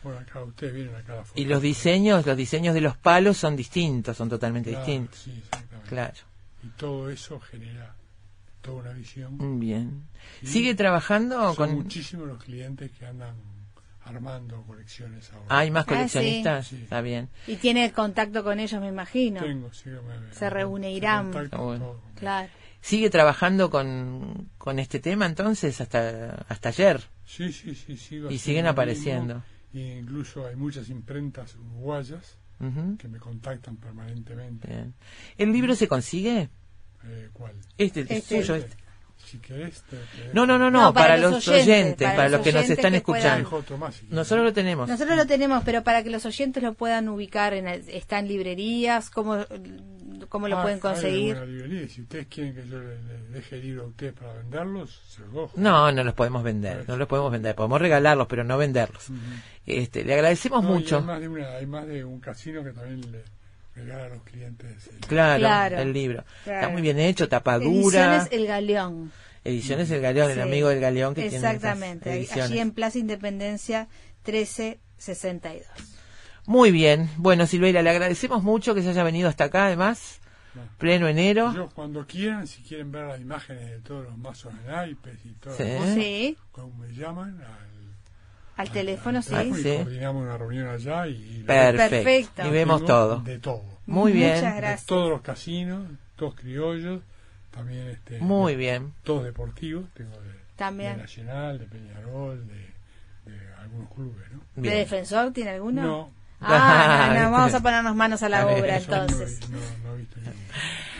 Bueno, 0.03 0.19
acá 0.19 0.43
ustedes 0.43 0.73
vienen 0.73 0.95
acá 0.95 1.15
la 1.15 1.23
foto. 1.23 1.39
Y 1.39 1.45
los 1.45 1.61
diseños, 1.61 2.25
los 2.25 2.35
diseños 2.37 2.73
de 2.73 2.81
los 2.81 2.97
palos 2.97 3.37
son 3.37 3.55
distintos, 3.55 4.17
son 4.17 4.29
totalmente 4.29 4.71
Claro, 4.71 4.85
distintos. 4.85 5.19
sí, 5.19 5.31
exactamente. 5.37 5.89
Claro. 5.89 6.13
Y 6.63 6.67
todo 6.69 7.09
eso 7.09 7.39
genera 7.39 7.95
toda 8.61 8.81
una 8.81 8.91
visión. 8.93 9.37
Mm, 9.37 9.59
Bien. 9.59 10.03
Y 10.41 10.47
¿Sigue 10.47 10.75
trabajando 10.75 11.39
Son 11.53 11.55
con 11.55 11.75
muchísimos 11.75 12.27
los 12.27 12.43
clientes 12.43 12.91
que 12.91 13.05
andan 13.05 13.35
armando 14.03 14.63
colecciones 14.63 15.31
ahora. 15.31 15.45
¿Hay 15.49 15.69
más 15.71 15.83
Ah, 15.83 15.89
sí. 15.89 15.95
coleccionistas? 15.95 16.67
Sí. 16.67 16.75
Está 16.83 17.01
bien. 17.01 17.29
Y 17.47 17.57
tiene 17.57 17.91
contacto 17.91 18.43
con 18.43 18.59
ellos, 18.59 18.81
me 18.81 18.87
imagino. 18.87 19.41
Tengo, 19.41 19.71
sí, 19.73 19.89
me- 19.89 20.33
Se 20.33 20.49
reunirán. 20.49 21.31
contacto 21.31 21.57
Ah, 21.57 21.61
bueno. 21.61 21.95
Claro. 22.15 22.49
¿Sigue 22.81 23.11
trabajando 23.11 23.69
con, 23.69 24.49
con 24.57 24.79
este 24.79 24.99
tema 24.99 25.27
entonces 25.27 25.79
hasta, 25.81 26.43
hasta 26.49 26.69
ayer? 26.69 27.01
Sí, 27.27 27.53
sí, 27.53 27.75
sí, 27.75 27.95
sigo 27.95 28.31
Y 28.31 28.39
siguen 28.39 28.65
apareciendo. 28.65 29.35
mismo. 29.35 29.60
Incluso 29.73 30.45
hay 30.47 30.55
muchas 30.55 30.89
imprentas 30.89 31.55
uruguayas 31.55 32.37
que 32.99 33.07
me 33.07 33.17
contactan 33.17 33.75
permanentemente. 33.77 34.67
Bien. 34.67 34.93
¿El 35.37 35.51
libro 35.51 35.73
se 35.75 35.87
consigue? 35.87 36.49
Eh, 37.03 37.29
¿Cuál? 37.33 37.53
Este, 37.77 38.01
el 38.01 38.11
Este. 38.11 38.41
suyo. 38.41 38.55
este. 38.55 38.75
Si 39.25 39.37
querés, 39.37 39.81
te, 39.83 39.97
te- 39.97 40.33
No, 40.33 40.45
no, 40.47 40.57
no, 40.57 40.69
no, 40.71 40.81
No, 40.81 40.93
para, 40.93 41.09
para 41.09 41.17
los, 41.17 41.47
oyentes, 41.47 41.67
oyentes, 41.67 42.05
para, 42.05 42.15
para 42.15 42.29
los 42.29 42.39
los 42.39 42.41
que 42.45 42.53
nos 42.53 42.69
están 42.69 42.91
que 42.91 42.97
escuchando. 42.97 43.63
si. 43.91 44.05
Nosotros 44.09 44.45
lo 44.45 44.53
tenemos. 44.53 44.89
Nosotros 44.89 45.15
lo 45.15 45.25
tenemos, 45.27 45.63
pero 45.63 45.83
para 45.83 46.03
que 46.03 46.09
los 46.09 46.25
oyentes 46.25 46.61
lo 46.61 46.73
puedan 46.73 47.07
ubicar, 47.07 47.53
en 47.53 47.67
el- 47.67 47.87
está 47.89 48.19
en 48.19 48.27
librerías, 48.27 49.09
¿cómo, 49.11 49.45
cómo 50.29 50.47
lo 50.47 50.57
Ah, 50.59 50.61
pueden 50.63 50.79
conseguir? 50.79 51.37
librería. 51.37 51.87
Si 51.87 52.01
ustedes 52.01 52.27
quieren 52.27 52.53
que 52.55 52.67
yo 52.67 52.79
le, 52.79 53.01
le 53.01 53.17
deje 53.29 53.55
el 53.55 53.61
libro 53.61 53.83
a 53.83 53.87
ustedes 53.87 54.13
para 54.13 54.33
venderlos, 54.33 55.01
se 55.07 55.21
los 55.21 55.31
dejo. 55.33 55.51
No, 55.55 55.91
no 55.91 56.03
los 56.03 56.13
podemos 56.13 56.43
vender, 56.43 56.85
no 56.87 56.97
los 56.97 57.07
podemos 57.07 57.31
vender, 57.31 57.55
podemos 57.55 57.79
regalarlos, 57.81 58.27
pero 58.27 58.43
no 58.43 58.57
venderlos. 58.57 59.07
este, 59.65 60.03
le 60.03 60.13
agradecemos 60.13 60.63
No, 60.63 60.69
mucho, 60.69 60.97
Hay 60.97 61.03
más, 61.03 61.19
de 61.21 61.27
una, 61.29 61.47
hay 61.55 61.65
más 61.65 61.87
de 61.87 62.03
un 62.05 62.19
casino 62.19 62.63
que 62.63 62.71
también 62.71 63.11
le 63.11 63.23
regala 63.75 64.05
a 64.05 64.09
los 64.09 64.23
clientes. 64.23 64.87
el- 64.91 64.99
claro, 65.07 65.39
Claro. 65.39 65.77
el 65.79 65.93
libro. 65.93 66.23
Claro. 66.43 66.59
Está 66.59 66.69
muy 66.71 66.81
bien 66.81 66.99
hecho, 66.99 67.29
tapadura. 67.29 68.15
Ediciones 68.17 68.27
El 68.31 68.47
Galeón. 68.47 69.11
Ediciones 69.43 69.89
El 69.91 70.01
Galeón, 70.01 70.29
el 70.29 70.35
Sí. 70.35 70.41
amigo 70.41 70.69
del 70.69 70.79
Galeón 70.79 71.15
que 71.15 71.25
Exactamente, 71.25 72.03
tiene 72.03 72.17
ediciones. 72.19 72.51
allí 72.51 72.59
en 72.59 72.71
Plaza 72.71 72.99
Independencia 72.99 73.87
1362. 74.25 75.65
Muy 76.45 76.71
bien, 76.71 77.09
bueno 77.17 77.45
Silveira, 77.45 77.81
le 77.81 77.89
agradecemos 77.89 78.43
mucho 78.43 78.73
que 78.75 78.81
se 78.81 78.89
haya 78.89 79.03
venido 79.03 79.29
hasta 79.29 79.45
acá, 79.45 79.67
además, 79.67 80.19
No. 80.55 80.61
pleno 80.77 81.07
enero. 81.07 81.53
Yo 81.53 81.69
cuando 81.69 82.05
quieran, 82.05 82.47
si 82.47 82.61
quieren 82.63 82.91
ver 82.91 83.05
las 83.07 83.21
imágenes 83.21 83.69
de 83.69 83.79
todos 83.79 84.03
los 84.05 84.17
mazos 84.17 84.53
de 84.63 84.71
naipes 84.71 85.17
y 85.25 85.29
todo, 85.33 85.55
Sí. 85.55 85.63
Sí, 85.93 86.37
como 86.51 86.73
me 86.77 86.93
llaman 86.93 87.39
al, 87.41 87.71
al 88.57 88.69
teléfono, 88.71 89.21
sí. 89.21 89.29
teléfono 89.29 89.59
y 89.59 89.63
sí. 89.63 89.75
coordinamos 89.77 90.23
una 90.23 90.37
reunión 90.37 90.67
allá 90.67 91.07
y, 91.07 91.13
y 91.39 91.43
Perfecto. 91.43 92.45
Y 92.47 92.49
vemos 92.51 92.83
todo. 92.85 93.19
De 93.21 93.39
todo. 93.39 93.63
Muy 93.85 94.11
bien. 94.11 94.35
Muchas 94.35 94.55
De 94.55 94.61
gracias. 94.61 94.85
todos 94.87 95.09
los 95.09 95.21
casinos, 95.21 95.85
todos 96.15 96.35
criollos, 96.35 97.01
también 97.51 97.87
este, 97.89 98.19
Muy 98.19 98.53
de- 98.53 98.57
bien. 98.57 98.93
todos 99.03 99.23
deportivos, 99.23 99.85
tengo 99.93 100.11
de, 100.21 100.31
También. 100.55 100.95
de 100.97 101.01
Nacional, 101.03 101.59
de 101.59 101.65
Peñarol, 101.65 102.47
de, 102.47 103.31
de 103.31 103.53
algunos 103.59 103.89
clubes, 103.93 104.31
¿no? 104.31 104.41
¿De 104.61 104.69
defensor 104.69 105.31
tiene 105.33 105.51
alguno? 105.51 105.81
No. 105.81 106.20
Ah, 106.41 107.11
no, 107.13 107.19
no, 107.23 107.31
vamos 107.31 107.53
a 107.53 107.59
ponernos 107.59 107.95
manos 107.95 108.23
a 108.23 108.29
la 108.29 108.45
bien. 108.45 108.59
obra 108.59 108.77
entonces. 108.77 109.39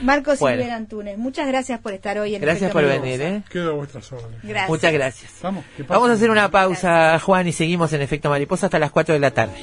Marcos 0.02 0.40
Bueno. 0.40 0.58
Silvera 0.58 0.78
Antunes, 0.78 1.18
muchas 1.18 1.48
gracias 1.48 1.80
por 1.80 1.94
estar 1.94 2.18
hoy 2.18 2.34
en 2.36 2.42
Gracias 2.42 2.72
Efecto 2.72 2.80
por 2.80 3.02
venir, 3.02 3.22
¿eh? 3.22 3.44
Quedo 3.52 3.72
a 3.72 3.74
vuestras 3.74 4.12
órdenes. 4.12 4.40
Gracias. 4.42 4.70
Muchas 4.70 4.94
gracias. 4.94 5.32
Vamos. 5.44 5.64
Vamos 5.88 6.10
a 6.10 6.14
hacer 6.14 6.32
una 6.32 6.50
pausa, 6.50 7.20
Juan, 7.20 7.48
y 7.48 7.52
seguimos 7.54 7.94
en 7.94 8.02
Efecto 8.02 8.30
Mariposa 8.30 8.66
hasta 8.68 8.80
las 8.80 8.92
4 8.92 9.14
de 9.14 9.20
la 9.20 9.32
tarde. 9.32 9.54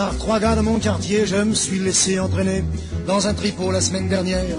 Par 0.00 0.16
trois 0.16 0.40
gars 0.40 0.56
de 0.56 0.62
mon 0.62 0.78
quartier, 0.78 1.26
je 1.26 1.36
me 1.36 1.52
suis 1.52 1.78
laissé 1.78 2.18
entraîner 2.18 2.64
dans 3.06 3.26
un 3.26 3.34
tripot 3.34 3.70
la 3.70 3.82
semaine 3.82 4.08
dernière. 4.08 4.56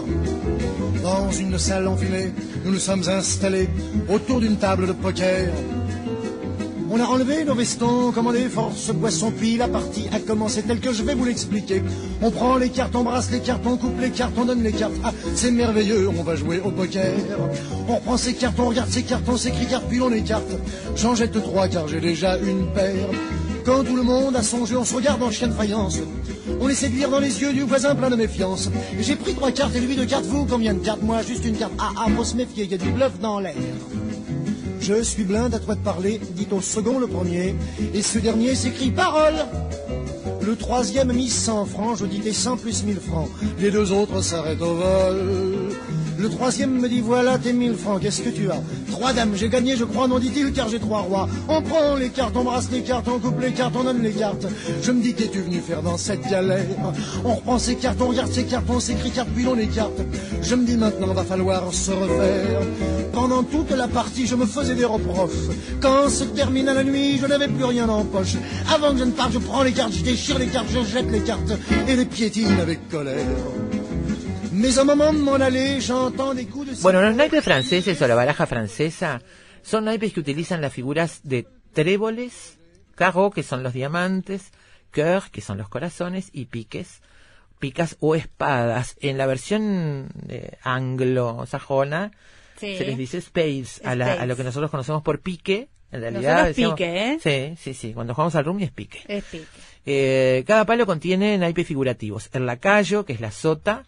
Dans 1.01 1.31
une 1.31 1.57
salle 1.57 1.87
enfumée, 1.87 2.31
nous 2.63 2.73
nous 2.73 2.77
sommes 2.77 3.01
installés 3.09 3.67
autour 4.07 4.39
d'une 4.39 4.57
table 4.57 4.85
de 4.85 4.91
poker. 4.91 5.49
On 6.91 6.99
a 6.99 7.05
enlevé 7.05 7.43
nos 7.43 7.55
vestons, 7.55 8.11
commandé 8.11 8.49
force 8.49 8.91
boisson, 8.91 9.31
puis 9.31 9.57
la 9.57 9.67
partie 9.67 10.07
a 10.13 10.19
commencé 10.19 10.61
telle 10.61 10.79
que 10.79 10.93
je 10.93 11.01
vais 11.01 11.15
vous 11.15 11.25
l'expliquer. 11.25 11.81
On 12.21 12.29
prend 12.29 12.57
les 12.57 12.69
cartes, 12.69 12.95
on 12.95 13.03
brasse 13.03 13.31
les 13.31 13.39
cartes, 13.39 13.63
on 13.65 13.77
coupe 13.77 13.99
les 13.99 14.11
cartes, 14.11 14.33
on 14.37 14.45
donne 14.45 14.61
les 14.61 14.73
cartes. 14.73 14.93
Ah, 15.03 15.11
c'est 15.33 15.49
merveilleux, 15.49 16.07
on 16.07 16.21
va 16.21 16.35
jouer 16.35 16.61
au 16.63 16.69
poker. 16.69 17.15
On 17.89 17.95
reprend 17.95 18.17
ses 18.17 18.35
cartes, 18.35 18.59
on 18.59 18.67
regarde 18.67 18.91
ses 18.91 19.01
cartes, 19.01 19.27
on 19.27 19.37
s'écrit 19.37 19.65
cartes, 19.65 19.87
puis 19.89 20.01
on 20.01 20.11
écarte. 20.11 20.51
J'en 20.95 21.15
jette 21.15 21.41
trois 21.41 21.67
car 21.67 21.87
j'ai 21.87 21.99
déjà 21.99 22.37
une 22.37 22.67
paire. 22.75 23.09
Quand 23.65 23.83
tout 23.83 23.95
le 23.95 24.03
monde 24.03 24.35
a 24.35 24.41
son 24.41 24.65
jeu, 24.65 24.77
on 24.77 24.85
se 24.85 24.95
regarde 24.95 25.21
en 25.21 25.29
chien 25.29 25.47
de 25.47 25.53
faïence. 25.53 25.99
On 26.59 26.67
essaie 26.67 26.89
de 26.89 26.95
lire 26.95 27.09
dans 27.09 27.19
les 27.19 27.41
yeux 27.41 27.53
du 27.53 27.61
voisin 27.61 27.93
plein 27.93 28.09
de 28.09 28.15
méfiance. 28.15 28.69
J'ai 28.99 29.15
pris 29.15 29.35
trois 29.35 29.51
cartes 29.51 29.75
et 29.75 29.79
lui 29.79 29.95
deux 29.95 30.05
cartes, 30.05 30.25
vous 30.25 30.45
combien 30.45 30.73
de 30.73 30.79
cartes? 30.79 31.03
Moi 31.03 31.21
juste 31.21 31.45
une 31.45 31.57
carte. 31.57 31.73
Ah 31.77 31.91
ah, 31.97 32.07
faut 32.15 32.23
se 32.23 32.35
méfier, 32.35 32.65
y 32.65 32.73
a 32.73 32.77
du 32.77 32.89
bluff 32.89 33.19
dans 33.19 33.39
l'air. 33.39 33.53
Je 34.79 35.03
suis 35.03 35.23
blinde 35.23 35.53
à 35.53 35.59
toi 35.59 35.75
de 35.75 35.81
parler, 35.81 36.19
dit 36.31 36.47
au 36.51 36.59
second 36.59 36.97
le 36.97 37.07
premier. 37.07 37.55
Et 37.93 38.01
ce 38.01 38.17
dernier 38.17 38.55
s'écrit 38.55 38.89
parole. 38.89 39.35
Le 40.41 40.55
troisième 40.55 41.13
mis 41.13 41.29
100 41.29 41.65
francs, 41.65 41.97
je 41.99 42.05
dis 42.05 42.19
tes 42.19 42.33
100 42.33 42.57
plus 42.57 42.83
1000 42.83 42.99
francs. 42.99 43.29
Les 43.59 43.69
deux 43.69 43.91
autres 43.91 44.23
s'arrêtent 44.23 44.61
au 44.61 44.73
vol. 44.73 45.60
Le 46.21 46.29
troisième 46.29 46.79
me 46.79 46.87
dit 46.87 47.01
voilà 47.01 47.39
tes 47.39 47.51
1000 47.51 47.73
francs, 47.73 47.99
qu'est-ce 47.99 48.21
que 48.21 48.29
tu 48.29 48.51
as? 48.51 48.61
Trois 48.91 49.11
dames, 49.11 49.31
j'ai 49.35 49.49
gagné 49.49 49.75
je 49.75 49.85
crois, 49.85 50.07
non 50.07 50.19
dit-il, 50.19 50.53
car 50.53 50.69
j'ai 50.69 50.77
trois 50.77 50.99
rois. 50.99 51.27
On 51.47 51.63
prend 51.63 51.95
les 51.95 52.09
cartes, 52.09 52.37
on 52.37 52.43
brasse 52.43 52.69
les 52.71 52.81
cartes, 52.81 53.07
on 53.07 53.17
coupe 53.17 53.41
les 53.41 53.51
cartes, 53.51 53.73
on 53.75 53.83
donne 53.83 54.03
les 54.03 54.11
cartes. 54.11 54.45
Je 54.83 54.91
me 54.91 55.01
dis 55.01 55.15
qu'es-tu 55.15 55.41
venu 55.41 55.59
faire 55.59 55.81
dans 55.81 55.97
cette 55.97 56.21
galère? 56.29 56.63
On 57.25 57.33
reprend 57.33 57.57
ses 57.57 57.73
cartes, 57.73 57.99
on 58.01 58.09
regarde 58.09 58.31
ses 58.31 58.43
cartes, 58.43 58.65
on 58.69 58.79
s'écrit 58.79 59.09
cartes, 59.09 59.29
puis 59.35 59.47
on 59.47 59.57
écarte. 59.57 59.99
Je 60.43 60.53
me 60.53 60.63
dis 60.63 60.77
maintenant 60.77 61.11
va 61.11 61.23
falloir 61.23 61.73
se 61.73 61.89
refaire. 61.89 62.61
Pendant 63.13 63.41
toute 63.41 63.71
la 63.71 63.87
partie, 63.87 64.27
je 64.27 64.35
me 64.35 64.45
faisais 64.45 64.75
des 64.75 64.85
reproches. 64.85 65.49
Quand 65.81 66.07
se 66.07 66.25
termina 66.25 66.75
la 66.75 66.83
nuit, 66.83 67.17
je 67.17 67.25
n'avais 67.25 67.47
plus 67.47 67.65
rien 67.65 67.89
en 67.89 68.05
poche. 68.05 68.35
Avant 68.71 68.91
que 68.91 68.99
je 68.99 69.05
ne 69.05 69.11
parte, 69.11 69.33
je 69.33 69.39
prends 69.39 69.63
les 69.63 69.71
cartes, 69.71 69.93
je 69.93 70.03
déchire 70.03 70.37
les 70.37 70.47
cartes, 70.47 70.67
je 70.71 70.85
jette 70.85 71.09
les 71.11 71.21
cartes 71.21 71.53
et 71.87 71.95
les 71.95 72.05
piétine 72.05 72.59
avec 72.61 72.87
colère. 72.89 73.25
Bueno, 76.81 77.01
los 77.01 77.15
naipes 77.15 77.43
franceses 77.43 78.01
o 78.01 78.07
la 78.07 78.15
baraja 78.15 78.45
francesa 78.45 79.21
son 79.61 79.85
naipes 79.85 80.13
que 80.13 80.19
utilizan 80.19 80.61
las 80.61 80.73
figuras 80.73 81.21
de 81.23 81.47
tréboles, 81.73 82.57
carreaux, 82.95 83.33
que 83.33 83.43
son 83.43 83.63
los 83.63 83.73
diamantes, 83.73 84.51
cœur, 84.91 85.29
que 85.31 85.41
son 85.41 85.57
los 85.57 85.69
corazones, 85.69 86.29
y 86.33 86.45
piques, 86.45 87.01
picas 87.59 87.97
o 87.99 88.15
espadas. 88.15 88.95
En 88.99 89.17
la 89.17 89.25
versión 89.25 90.09
eh, 90.29 90.57
anglosajona 90.63 92.11
Sí. 92.57 92.77
se 92.77 92.85
les 92.85 92.97
dice 92.97 93.19
spades, 93.21 93.81
a, 93.83 93.95
la- 93.95 94.13
a 94.13 94.25
lo 94.27 94.35
que 94.35 94.43
nosotros 94.43 94.69
conocemos 94.69 95.01
por 95.01 95.19
pique. 95.21 95.69
En 95.91 96.01
realidad, 96.01 96.21
Nosotros 96.33 96.47
decimos- 96.49 96.73
pique, 96.75 97.11
¿eh? 97.13 97.19
Sí, 97.21 97.55
sí, 97.59 97.73
sí. 97.73 97.93
Cuando 97.93 98.13
jugamos 98.13 98.35
al 98.35 98.45
rugby 98.45 98.63
es 98.65 98.71
pique. 98.71 98.99
Es 99.07 99.23
pique. 99.23 99.45
Eh, 99.85 100.43
cada 100.45 100.65
palo 100.65 100.85
contiene 100.85 101.37
naipes 101.39 101.65
figurativos. 101.65 102.29
El 102.33 102.45
lacayo, 102.45 103.03
que 103.03 103.13
es 103.13 103.19
la 103.21 103.31
sota, 103.31 103.83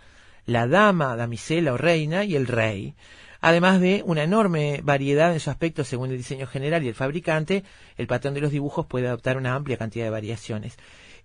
la 0.45 0.68
dama, 0.68 1.15
damisela 1.15 1.74
o 1.74 1.78
reina, 1.78 2.24
y 2.24 2.36
el 2.36 2.48
rey. 2.48 2.95
Además 3.41 3.82
de 3.82 4.03
una 4.06 4.24
enorme 4.24 4.80
variedad 4.84 5.34
en 5.34 5.41
su 5.41 5.49
aspecto 5.49 5.84
según 5.84 6.11
el 6.11 6.18
diseño 6.18 6.48
general 6.48 6.84
y 6.84 6.88
el 6.88 6.95
fabricante, 6.95 7.64
el 7.98 8.07
patrón 8.07 8.34
de 8.34 8.41
los 8.41 8.52
dibujos 8.52 8.86
puede 8.86 9.07
adoptar 9.07 9.36
una 9.36 9.53
amplia 9.53 9.76
cantidad 9.76 10.06
de 10.06 10.11
variaciones. 10.11 10.78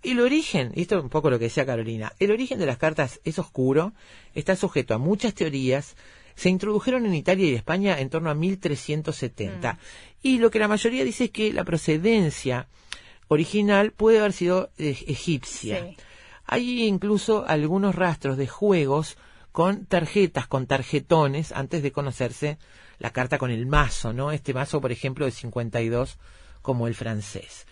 El 0.02 0.20
origen, 0.20 0.72
y 0.74 0.82
esto 0.82 0.98
es 0.98 1.02
un 1.04 1.10
poco 1.10 1.30
lo 1.30 1.38
que 1.38 1.44
decía 1.46 1.66
Carolina, 1.66 2.12
el 2.18 2.30
origen 2.30 2.58
de 2.58 2.66
las 2.66 2.78
cartas 2.78 3.20
es 3.24 3.38
oscuro, 3.38 3.92
está 4.34 4.56
sujeto 4.56 4.94
a 4.94 4.98
muchas 4.98 5.34
teorías, 5.34 5.96
se 6.34 6.48
introdujeron 6.48 7.06
en 7.06 7.14
Italia 7.14 7.46
y 7.46 7.54
España 7.54 7.98
en 7.98 8.10
torno 8.10 8.30
a 8.30 8.34
1370. 8.34 9.78
Y 10.22 10.38
lo 10.38 10.50
que 10.50 10.58
la 10.58 10.68
mayoría 10.68 11.04
dice 11.04 11.24
es 11.24 11.30
que 11.30 11.52
la 11.52 11.64
procedencia 11.64 12.68
original 13.28 13.92
puede 13.92 14.18
haber 14.18 14.32
sido 14.32 14.70
eh, 14.78 14.96
egipcia. 15.06 15.84
Sí. 15.84 15.96
Hay 16.50 16.84
incluso 16.84 17.44
algunos 17.46 17.94
rastros 17.94 18.38
de 18.38 18.46
juegos 18.46 19.18
con 19.52 19.84
tarjetas, 19.84 20.46
con 20.46 20.66
tarjetones, 20.66 21.52
antes 21.52 21.82
de 21.82 21.92
conocerse 21.92 22.56
la 22.98 23.10
carta 23.10 23.36
con 23.36 23.50
el 23.50 23.66
mazo, 23.66 24.14
¿no? 24.14 24.32
Este 24.32 24.54
mazo, 24.54 24.80
por 24.80 24.90
ejemplo, 24.90 25.26
de 25.26 25.30
52, 25.30 26.18
como 26.62 26.88
el 26.88 26.94
francés. 26.94 27.66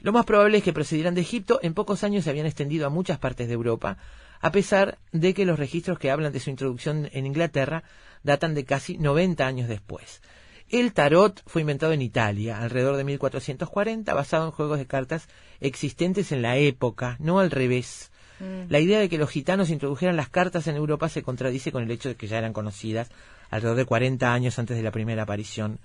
Lo 0.00 0.12
más 0.12 0.26
probable 0.26 0.58
es 0.58 0.64
que 0.64 0.72
procedieran 0.72 1.14
de 1.14 1.20
Egipto, 1.20 1.60
en 1.62 1.74
pocos 1.74 2.02
años 2.02 2.24
se 2.24 2.30
habían 2.30 2.46
extendido 2.46 2.88
a 2.88 2.90
muchas 2.90 3.20
partes 3.20 3.46
de 3.46 3.54
Europa, 3.54 3.98
a 4.40 4.50
pesar 4.50 4.98
de 5.12 5.32
que 5.32 5.46
los 5.46 5.56
registros 5.56 6.00
que 6.00 6.10
hablan 6.10 6.32
de 6.32 6.40
su 6.40 6.50
introducción 6.50 7.08
en 7.12 7.24
Inglaterra 7.24 7.84
datan 8.24 8.54
de 8.54 8.64
casi 8.64 8.98
90 8.98 9.46
años 9.46 9.68
después. 9.68 10.22
El 10.70 10.92
tarot 10.92 11.42
fue 11.46 11.62
inventado 11.62 11.92
en 11.92 12.02
Italia 12.02 12.60
alrededor 12.60 12.96
de 12.96 13.04
1440, 13.04 14.12
basado 14.12 14.46
en 14.46 14.50
juegos 14.50 14.78
de 14.78 14.86
cartas 14.86 15.28
existentes 15.60 16.30
en 16.30 16.42
la 16.42 16.58
época, 16.58 17.16
no 17.20 17.40
al 17.40 17.50
revés. 17.50 18.10
Mm. 18.38 18.70
La 18.70 18.78
idea 18.78 19.00
de 19.00 19.08
que 19.08 19.18
los 19.18 19.30
gitanos 19.30 19.70
introdujeran 19.70 20.16
las 20.16 20.28
cartas 20.28 20.66
en 20.66 20.76
Europa 20.76 21.08
se 21.08 21.22
contradice 21.22 21.72
con 21.72 21.82
el 21.82 21.90
hecho 21.90 22.10
de 22.10 22.16
que 22.16 22.26
ya 22.26 22.38
eran 22.38 22.52
conocidas 22.52 23.08
alrededor 23.50 23.78
de 23.78 23.84
40 23.86 24.32
años 24.32 24.58
antes 24.58 24.76
de 24.76 24.82
la 24.82 24.90
primera 24.90 25.22
aparición 25.22 25.78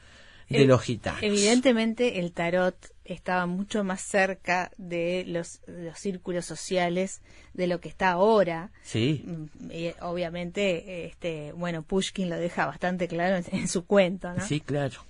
de 0.50 0.66
los 0.66 0.82
gitanos. 0.82 1.24
Evidentemente 1.24 2.20
el 2.20 2.32
tarot 2.32 2.76
estaba 3.06 3.46
mucho 3.46 3.84
más 3.84 4.02
cerca 4.02 4.72
de 4.78 5.24
los, 5.28 5.62
los 5.68 5.98
círculos 5.98 6.46
sociales 6.46 7.22
de 7.54 7.68
lo 7.68 7.80
que 7.80 7.90
está 7.90 8.12
ahora. 8.12 8.72
Sí. 8.82 9.24
Mm, 9.26 9.72
y, 9.72 9.94
obviamente, 10.02 11.06
este, 11.06 11.52
bueno, 11.54 11.84
Pushkin 11.84 12.30
lo 12.30 12.38
deja 12.38 12.66
bastante 12.66 13.08
claro 13.08 13.38
en, 13.38 13.46
en 13.52 13.68
su 13.68 13.86
cuento, 13.86 14.34
¿no? 14.34 14.46
Sí, 14.46 14.62
claro. 14.62 15.06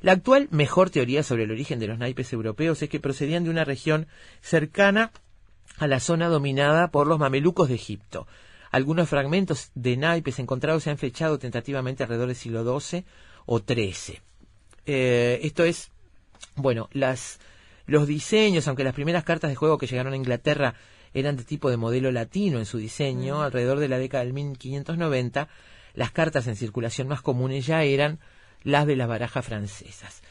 La 0.00 0.12
actual 0.12 0.48
mejor 0.50 0.90
teoría 0.90 1.22
sobre 1.22 1.44
el 1.44 1.50
origen 1.50 1.78
de 1.78 1.86
los 1.86 1.98
naipes 1.98 2.32
europeos 2.32 2.82
es 2.82 2.88
que 2.88 3.00
procedían 3.00 3.44
de 3.44 3.50
una 3.50 3.64
región 3.64 4.06
cercana 4.40 5.12
a 5.78 5.86
la 5.86 6.00
zona 6.00 6.28
dominada 6.28 6.90
por 6.90 7.06
los 7.06 7.18
mamelucos 7.18 7.68
de 7.68 7.74
Egipto. 7.74 8.26
Algunos 8.70 9.08
fragmentos 9.08 9.70
de 9.74 9.96
naipes 9.96 10.38
encontrados 10.38 10.84
se 10.84 10.90
han 10.90 10.98
flechado 10.98 11.38
tentativamente 11.38 12.02
alrededor 12.02 12.28
del 12.28 12.36
siglo 12.36 12.80
XII 12.80 13.04
o 13.46 13.58
XIII. 13.58 14.20
Eh, 14.86 15.40
esto 15.42 15.64
es, 15.64 15.90
bueno, 16.56 16.88
las, 16.92 17.38
los 17.86 18.06
diseños, 18.06 18.66
aunque 18.68 18.84
las 18.84 18.94
primeras 18.94 19.24
cartas 19.24 19.50
de 19.50 19.56
juego 19.56 19.78
que 19.78 19.86
llegaron 19.86 20.12
a 20.12 20.16
Inglaterra 20.16 20.74
eran 21.12 21.36
de 21.36 21.44
tipo 21.44 21.70
de 21.70 21.76
modelo 21.76 22.12
latino 22.12 22.58
en 22.58 22.66
su 22.66 22.78
diseño, 22.78 23.38
Mm. 23.38 23.42
alrededor 23.42 23.78
de 23.78 23.88
la 23.88 23.98
década 23.98 24.24
del 24.24 24.32
1590, 24.32 25.48
las 25.94 26.10
cartas 26.12 26.46
en 26.46 26.56
circulación 26.56 27.08
más 27.08 27.20
comunes 27.20 27.66
ya 27.66 27.82
eran 27.82 28.20
las 28.62 28.86
de 28.86 28.96
las 28.96 29.08
barajas 29.08 29.44
francesas. 29.44 30.22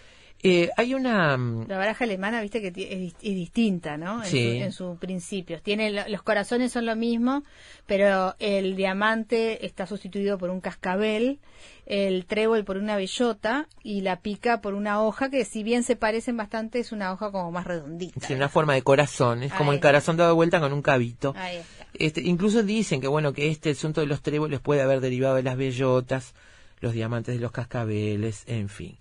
Eh, 0.42 0.70
hay 0.78 0.94
una... 0.94 1.36
mm, 1.38 1.68
La 1.68 1.78
baraja 1.78 2.06
alemana, 2.06 2.42
viste 2.42 2.62
que 2.62 2.68
es, 2.70 2.74
dis- 2.74 3.16
es 3.22 3.36
distinta, 3.36 3.98
¿no? 3.98 4.24
En, 4.24 4.30
Sí. 4.30 4.44
su- 4.58 4.64
en 4.64 4.72
sus 4.72 4.98
principios. 4.98 5.62
Tiene 5.62 5.92
lo- 5.92 6.08
los 6.08 6.24
corazones 6.24 6.72
son 6.72 6.86
lo 6.86 6.96
mismo, 6.96 7.44
pero 7.86 8.36
el 8.40 8.78
diamante 8.78 9.66
está 9.66 9.86
sustituido 9.86 10.38
por 10.38 10.50
un 10.50 10.62
cascabel, 10.62 11.40
el 11.86 12.26
trébol 12.26 12.64
por 12.64 12.78
una 12.78 12.96
bellota 12.96 13.68
y 13.84 14.00
la 14.02 14.22
pica 14.22 14.62
por 14.62 14.76
una 14.76 15.02
hoja 15.02 15.30
que, 15.30 15.44
si 15.44 15.64
bien 15.64 15.84
se 15.84 15.96
parecen 15.98 16.38
bastante, 16.38 16.80
es 16.80 16.92
una 16.94 17.12
hoja 17.12 17.32
como 17.32 17.52
más 17.52 17.66
redondita. 17.68 18.26
Sí, 18.26 18.34
una 18.34 18.48
forma 18.48 18.76
de 18.76 18.82
corazón, 18.82 19.44
es 19.44 19.52
como 19.52 19.74
el 19.74 19.80
corazón 19.82 20.16
dado 20.16 20.36
vuelta 20.36 20.62
con 20.62 20.72
un 20.72 20.82
cabito. 20.82 21.34
Ahí 21.36 21.58
está. 21.58 21.86
Este, 21.96 22.22
incluso 22.22 22.64
dicen 22.64 23.02
que 23.02 23.08
bueno 23.08 23.34
que 23.34 23.50
este 23.50 23.72
asunto 23.72 24.00
de 24.00 24.08
los 24.08 24.22
tréboles 24.22 24.60
puede 24.62 24.82
haber 24.84 25.02
derivado 25.02 25.36
de 25.36 25.44
las 25.44 25.58
bellotas, 25.58 26.34
los 26.80 26.94
diamantes 26.94 27.36
de 27.36 27.42
los 27.42 27.52
cascabeles, 27.52 28.44
en 28.48 28.70
fin. 28.70 28.96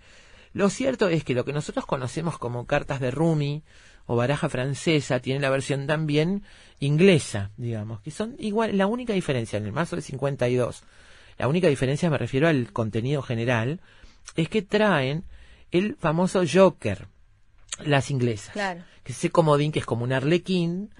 Lo 0.52 0.70
cierto 0.70 1.08
es 1.08 1.24
que 1.24 1.34
lo 1.34 1.44
que 1.44 1.52
nosotros 1.52 1.86
conocemos 1.86 2.38
como 2.38 2.66
cartas 2.66 3.00
de 3.00 3.10
Rumi 3.10 3.62
o 4.06 4.16
baraja 4.16 4.48
francesa 4.48 5.20
tiene 5.20 5.40
la 5.40 5.50
versión 5.50 5.86
también 5.86 6.42
inglesa, 6.80 7.50
digamos, 7.56 8.00
que 8.00 8.10
son 8.10 8.34
igual, 8.38 8.76
la 8.78 8.86
única 8.86 9.12
diferencia 9.12 9.58
en 9.58 9.66
el 9.66 9.72
mazo 9.72 9.96
de 9.96 10.02
52, 10.02 10.82
la 11.38 11.48
única 11.48 11.68
diferencia 11.68 12.08
me 12.10 12.18
refiero 12.18 12.48
al 12.48 12.72
contenido 12.72 13.20
general, 13.22 13.80
es 14.36 14.48
que 14.48 14.62
traen 14.62 15.24
el 15.70 15.96
famoso 15.96 16.42
Joker, 16.50 17.06
las 17.84 18.10
inglesas 18.10 18.52
Claro. 18.54 18.82
que 19.04 19.12
ese 19.12 19.30
comodín 19.30 19.70
que 19.72 19.78
es 19.80 19.84
como 19.86 20.04
un 20.04 20.12
arlequín, 20.12 20.90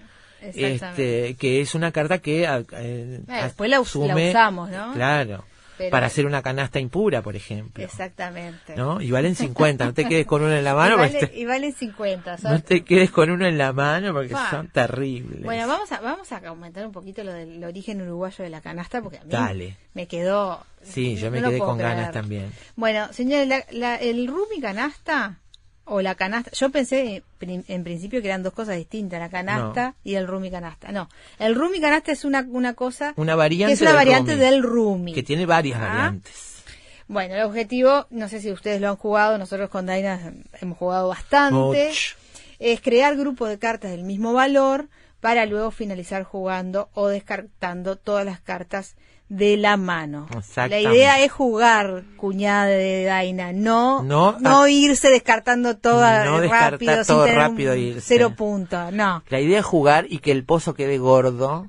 este, 0.41 1.35
que 1.35 1.61
es 1.61 1.75
una 1.75 1.91
carta 1.91 2.19
que 2.19 2.43
eh, 2.43 2.65
Eh, 2.77 3.23
después 3.43 3.69
la 3.69 3.81
us- 3.81 3.95
la 3.95 4.15
usamos, 4.15 4.69
¿no? 4.69 4.93
Claro, 4.93 5.45
Pero- 5.79 5.89
para 5.91 6.07
hacer 6.07 6.25
una 6.27 6.41
canasta 6.43 6.77
impura, 6.79 7.21
por 7.23 7.35
ejemplo, 7.35 7.81
Exactamente. 7.83 8.75
¿no? 8.75 9.01
Y 9.01 9.09
valen 9.11 9.33
50, 9.35 9.85
no 9.85 9.93
te 9.93 10.05
quedes 10.05 10.27
con 10.27 10.43
uno 10.43 10.53
en 10.53 10.63
la 10.63 10.71
Y, 10.73 10.75
mano, 10.75 10.97
vale, 10.97 11.11
porque 11.13 11.27
te- 11.27 11.39
y 11.39 11.45
valen 11.45 11.73
50. 11.73 12.37
no 12.43 12.61
te 12.61 12.83
quedes 12.83 13.09
con 13.11 13.29
uno 13.31 13.45
en 13.47 13.57
la 13.57 13.71
mano 13.73 14.13
porque 14.13 14.35
son 14.51 14.67
terribles. 14.67 15.41
Bueno, 15.43 15.67
vamos 15.67 15.91
a, 15.91 16.01
vamos 16.01 16.31
a 16.31 16.41
comentar 16.41 16.85
un 16.85 16.91
poquito 16.91 17.23
lo 17.23 17.33
del 17.33 17.63
origen 17.63 18.01
uruguayo 18.01 18.43
de 18.43 18.49
la 18.49 18.61
canasta, 18.61 19.01
porque 19.01 19.17
a 19.19 19.23
mí 19.23 19.31
Dale. 19.31 19.77
me 19.93 20.05
quedó... 20.07 20.63
sí, 20.83 21.15
yo 21.15 21.31
me 21.31 21.39
no 21.41 21.49
quedé 21.49 21.59
con 21.59 21.77
ganas 21.77 22.09
creer. 22.09 22.11
también. 22.11 22.51
Bueno, 22.75 23.11
señores, 23.13 23.47
la- 23.47 23.65
la- 23.71 23.95
el 23.95 24.27
rumi 24.27 24.59
canasta 24.61 25.39
o 25.89 26.01
la 26.01 26.15
canasta, 26.15 26.51
yo 26.53 26.69
pensé 26.69 27.23
en 27.41 27.83
principio 27.83 28.21
que 28.21 28.27
eran 28.27 28.43
dos 28.43 28.53
cosas 28.53 28.77
distintas, 28.77 29.19
la 29.19 29.29
canasta 29.29 29.95
y 30.03 30.15
el 30.15 30.27
rumi 30.27 30.49
canasta. 30.51 30.91
No, 30.91 31.09
el 31.39 31.55
rumi 31.55 31.79
canasta 31.81 32.11
es 32.11 32.25
una, 32.25 32.45
una 32.49 32.73
cosa 32.73 33.13
Una 33.17 33.35
variante 33.35 33.71
que 33.71 33.73
es 33.73 33.81
una 33.81 33.91
del 33.91 33.97
variante 33.97 34.31
rumi, 34.33 34.45
del 34.45 34.63
rumi. 34.63 35.13
que 35.13 35.23
tiene 35.23 35.45
varias 35.45 35.79
Ah. 35.81 35.87
variantes. 35.87 36.63
Bueno, 37.07 37.33
el 37.35 37.41
objetivo, 37.41 38.05
no 38.11 38.27
sé 38.29 38.39
si 38.39 38.51
ustedes 38.51 38.79
lo 38.81 38.89
han 38.89 38.95
jugado, 38.97 39.37
nosotros 39.39 39.69
con 39.69 39.87
Daina 39.87 40.31
hemos 40.61 40.77
jugado 40.77 41.07
bastante, 41.07 41.91
es 42.59 42.81
crear 42.81 43.15
grupos 43.17 43.49
de 43.49 43.57
cartas 43.57 43.89
del 43.91 44.03
mismo 44.03 44.33
valor 44.33 44.87
para 45.19 45.45
luego 45.47 45.71
finalizar 45.71 46.23
jugando 46.23 46.89
o 46.93 47.07
descartando 47.07 47.95
todas 47.97 48.25
las 48.25 48.39
cartas 48.39 48.95
de 49.29 49.57
la 49.57 49.77
mano. 49.77 50.27
La 50.55 50.79
idea 50.79 51.23
es 51.23 51.31
jugar, 51.31 52.03
cuñada 52.17 52.65
de 52.65 53.03
Daina, 53.05 53.53
no, 53.53 54.01
No, 54.03 54.67
irse 54.67 55.09
descartando 55.09 55.77
toda 55.77 56.25
No 56.25 56.41
descartar 56.41 56.71
rápido, 56.73 57.05
todo 57.05 57.23
tener 57.25 57.37
rápido 57.39 57.73
e 57.73 58.01
cero 58.01 58.33
puntos, 58.35 58.91
no. 58.91 59.23
La 59.29 59.39
idea 59.39 59.59
es 59.59 59.65
jugar 59.65 60.07
y 60.09 60.17
que 60.19 60.31
el 60.31 60.43
pozo 60.43 60.73
quede 60.73 60.97
gordo, 60.97 61.67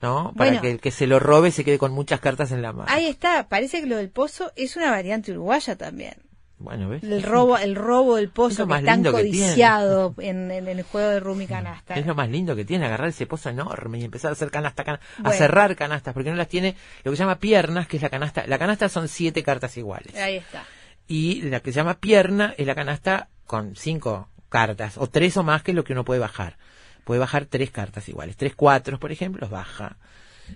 ¿no? 0.00 0.32
Para 0.36 0.50
Bueno. 0.50 0.62
que 0.62 0.70
el 0.70 0.80
que 0.80 0.92
se 0.92 1.06
lo 1.08 1.18
robe 1.18 1.50
se 1.50 1.64
quede 1.64 1.78
con 1.78 1.92
muchas 1.92 2.20
cartas 2.20 2.52
en 2.52 2.62
la 2.62 2.72
mano. 2.72 2.86
Ahí 2.90 3.06
está, 3.06 3.48
parece 3.48 3.80
que 3.80 3.86
lo 3.86 3.96
del 3.96 4.10
pozo 4.10 4.52
es 4.56 4.76
una 4.76 4.90
variante 4.90 5.32
uruguaya 5.32 5.76
también. 5.76 6.14
Bueno, 6.62 6.90
¿ves? 6.90 7.02
El 7.02 7.22
robo, 7.22 7.56
el 7.56 7.74
robo 7.74 8.16
del 8.16 8.28
pozo 8.28 8.66
que 8.66 8.74
es 8.80 8.84
tan 8.84 9.02
codiciado 9.40 10.14
en, 10.18 10.50
en 10.50 10.68
el 10.68 10.82
juego 10.82 11.08
de 11.08 11.18
Rumi 11.18 11.46
Canasta. 11.46 11.94
Es 11.94 12.04
lo 12.06 12.14
más 12.14 12.28
lindo 12.28 12.54
que 12.54 12.66
tiene, 12.66 12.84
agarrar 12.84 13.08
ese 13.08 13.26
pozo 13.26 13.48
enorme 13.48 13.98
y 13.98 14.04
empezar 14.04 14.28
a 14.28 14.32
hacer 14.32 14.50
canasta, 14.50 14.84
cana- 14.84 15.00
a 15.24 15.30
cerrar 15.38 15.74
canastas, 15.74 16.12
porque 16.12 16.28
no 16.30 16.36
las 16.36 16.48
tiene 16.48 16.76
lo 17.02 17.10
que 17.10 17.16
se 17.16 17.22
llama 17.22 17.38
piernas, 17.38 17.88
que 17.88 17.96
es 17.96 18.02
la 18.02 18.10
canasta. 18.10 18.46
La 18.46 18.58
canasta 18.58 18.90
son 18.90 19.08
siete 19.08 19.42
cartas 19.42 19.74
iguales. 19.78 20.14
Ahí 20.16 20.36
está. 20.36 20.64
Y 21.08 21.40
la 21.42 21.60
que 21.60 21.72
se 21.72 21.76
llama 21.76 21.94
pierna 21.98 22.54
es 22.58 22.66
la 22.66 22.74
canasta 22.74 23.28
con 23.46 23.74
cinco 23.74 24.28
cartas, 24.50 24.98
o 24.98 25.06
tres 25.06 25.36
o 25.38 25.42
más, 25.42 25.62
que 25.62 25.70
es 25.70 25.74
lo 25.74 25.82
que 25.84 25.94
uno 25.94 26.04
puede 26.04 26.20
bajar. 26.20 26.58
Puede 27.04 27.20
bajar 27.20 27.46
tres 27.46 27.70
cartas 27.70 28.06
iguales. 28.10 28.36
Tres 28.36 28.54
cuatros, 28.54 29.00
por 29.00 29.10
ejemplo, 29.12 29.48
baja. 29.48 29.96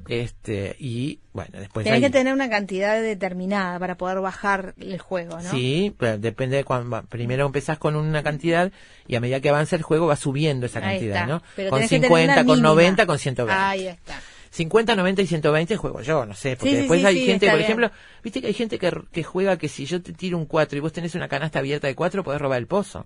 Este, 0.08 0.76
y 0.78 1.20
bueno, 1.32 1.58
después 1.58 1.84
Tenés 1.84 1.96
hay- 1.96 2.02
que 2.04 2.10
tener 2.10 2.32
una 2.32 2.48
cantidad 2.50 3.00
determinada 3.00 3.78
para 3.78 3.96
poder 3.96 4.20
bajar 4.20 4.74
el 4.78 4.98
juego, 4.98 5.40
¿no? 5.40 5.50
Sí, 5.50 5.94
pero 5.98 6.18
depende 6.18 6.56
de 6.56 6.64
cuando 6.64 7.02
primero 7.04 7.46
empezás 7.46 7.78
con 7.78 7.96
una 7.96 8.22
cantidad 8.22 8.70
y 9.06 9.16
a 9.16 9.20
medida 9.20 9.40
que 9.40 9.48
avanza 9.48 9.76
el 9.76 9.82
juego 9.82 10.06
va 10.06 10.16
subiendo 10.16 10.66
esa 10.66 10.80
cantidad. 10.80 11.26
¿no? 11.26 11.42
Pero 11.56 11.70
con 11.70 11.78
tenés 11.78 11.90
que 11.90 11.96
tener 11.96 12.08
50, 12.08 12.32
una 12.34 12.44
con 12.44 12.46
mínima. 12.56 12.68
90, 12.68 13.06
con 13.06 13.18
120. 13.18 13.62
Ahí 13.62 13.86
está. 13.88 14.20
50, 14.50 14.94
90 14.94 15.22
y 15.22 15.26
120 15.26 15.76
juego 15.76 16.00
yo, 16.02 16.24
no 16.26 16.34
sé, 16.34 16.54
porque 16.56 16.70
Sí, 16.70 16.76
después 16.76 17.00
sí, 17.00 17.06
hay 17.06 17.14
sí, 17.16 17.26
gente, 17.26 17.46
por 17.46 17.54
bien. 17.56 17.64
ejemplo, 17.64 17.90
viste 18.22 18.40
que 18.40 18.46
hay 18.46 18.52
gente 18.54 18.78
que, 18.78 18.92
que 19.10 19.24
juega 19.24 19.56
que 19.56 19.68
si 19.68 19.84
yo 19.84 20.00
te 20.00 20.12
tiro 20.12 20.38
un 20.38 20.46
4 20.46 20.78
y 20.78 20.80
vos 20.80 20.92
tenés 20.92 21.16
una 21.16 21.26
canasta 21.26 21.58
abierta 21.58 21.88
de 21.88 21.96
4, 21.96 22.22
podés 22.22 22.40
robar 22.40 22.58
el 22.60 22.68
pozo. 22.68 23.04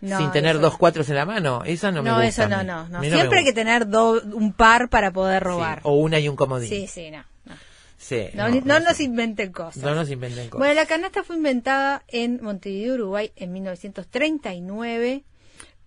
No, 0.00 0.18
sin 0.18 0.30
tener 0.32 0.56
eso 0.56 0.60
dos 0.62 0.76
cuatros 0.76 1.08
en 1.08 1.16
la 1.16 1.24
mano, 1.24 1.62
esa 1.64 1.90
no 1.90 2.02
me 2.02 2.10
gusta. 2.26 2.44
eso 2.44 2.48
no, 2.48 2.62
no, 2.88 3.00
Siempre 3.02 3.38
hay 3.38 3.44
que 3.44 3.52
tener 3.54 3.88
do- 3.88 4.20
un 4.34 4.52
par 4.52 4.88
para 4.90 5.10
poder 5.12 5.42
robar. 5.42 5.78
Sí, 5.78 5.82
o 5.84 5.94
una 5.94 6.18
y 6.18 6.28
un 6.28 6.36
comodín. 6.36 6.68
Sí, 6.68 6.86
sí, 6.86 7.10
no. 7.10 7.24
No, 7.46 7.54
Sí, 7.96 8.28
no, 8.34 8.80
nos 8.80 9.00
inventen 9.00 9.50
cosas. 9.50 9.82
No 9.82 9.94
nos 9.94 10.10
inventen 10.10 10.50
cosas. 10.50 10.58
Bueno, 10.58 10.74
la 10.74 10.84
canasta 10.84 11.22
fue 11.24 11.36
inventada 11.36 12.02
en 12.08 12.38
Montevideo, 12.42 12.94
Uruguay, 12.96 13.32
en 13.36 13.52
1939 13.54 15.24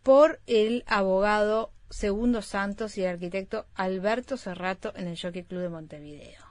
por 0.04 0.40
el 0.48 0.84
abogado 0.88 1.72
Segundo 1.90 2.42
Santos 2.42 2.98
y 2.98 3.04
el 3.04 3.10
arquitecto 3.10 3.66
Alberto 3.76 4.36
Cerrato 4.38 4.94
en 4.96 5.08
el 5.08 5.20
Jockey 5.20 5.44
Club 5.44 5.62
de 5.62 5.70
Montevideo. 5.70 6.47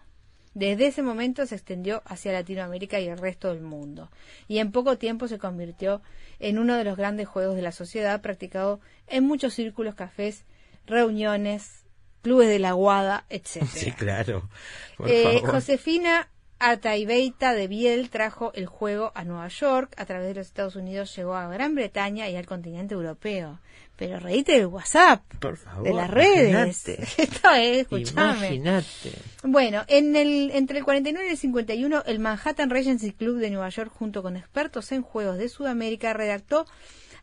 Desde 0.58 0.86
ese 0.86 1.02
momento 1.02 1.44
se 1.44 1.54
extendió 1.54 2.02
hacia 2.06 2.32
Latinoamérica 2.32 2.98
y 2.98 3.08
el 3.08 3.18
resto 3.18 3.52
del 3.52 3.60
mundo, 3.60 4.10
y 4.48 4.56
en 4.56 4.72
poco 4.72 4.96
tiempo 4.96 5.28
se 5.28 5.38
convirtió 5.38 6.00
en 6.38 6.58
uno 6.58 6.76
de 6.76 6.84
los 6.84 6.96
grandes 6.96 7.28
juegos 7.28 7.56
de 7.56 7.60
la 7.62 7.72
sociedad 7.72 8.22
practicado 8.22 8.80
en 9.06 9.24
muchos 9.24 9.52
círculos, 9.52 9.94
cafés, 9.94 10.44
reuniones, 10.86 11.84
clubes 12.22 12.48
de 12.48 12.58
la 12.58 12.72
guada, 12.72 13.26
etc. 13.28 13.64
Sí, 13.66 13.92
claro. 13.92 14.48
Por 14.96 15.10
Eh, 15.10 15.40
favor. 15.40 15.50
Josefina 15.56 16.30
Ataibeita 16.58 17.52
de 17.52 17.68
Biel 17.68 18.08
trajo 18.08 18.50
el 18.54 18.64
juego 18.64 19.12
a 19.14 19.24
Nueva 19.24 19.48
York, 19.48 19.92
a 19.98 20.06
través 20.06 20.26
de 20.28 20.34
los 20.36 20.46
Estados 20.46 20.74
Unidos 20.74 21.14
llegó 21.14 21.34
a 21.34 21.48
Gran 21.48 21.74
Bretaña 21.74 22.30
y 22.30 22.36
al 22.36 22.46
continente 22.46 22.94
europeo. 22.94 23.60
Pero 23.96 24.18
reíte 24.20 24.52
del 24.52 24.66
WhatsApp, 24.66 25.22
Por 25.40 25.56
favor, 25.56 25.84
de 25.84 25.94
las 25.94 26.10
redes. 26.10 26.50
imagínate. 26.50 27.22
Esto 27.22 27.50
es, 27.54 27.78
escuchame. 27.78 28.54
Imagínate. 28.54 29.12
Bueno, 29.42 29.84
en 29.88 30.16
el, 30.16 30.50
entre 30.52 30.78
el 30.78 30.84
49 30.84 31.26
y 31.28 31.30
el 31.30 31.38
51, 31.38 32.02
el 32.06 32.18
Manhattan 32.18 32.68
Regency 32.70 33.12
Club 33.12 33.38
de 33.38 33.50
Nueva 33.50 33.70
York, 33.70 33.90
junto 33.94 34.22
con 34.22 34.36
expertos 34.36 34.92
en 34.92 35.02
juegos 35.02 35.38
de 35.38 35.48
Sudamérica, 35.48 36.12
redactó 36.12 36.66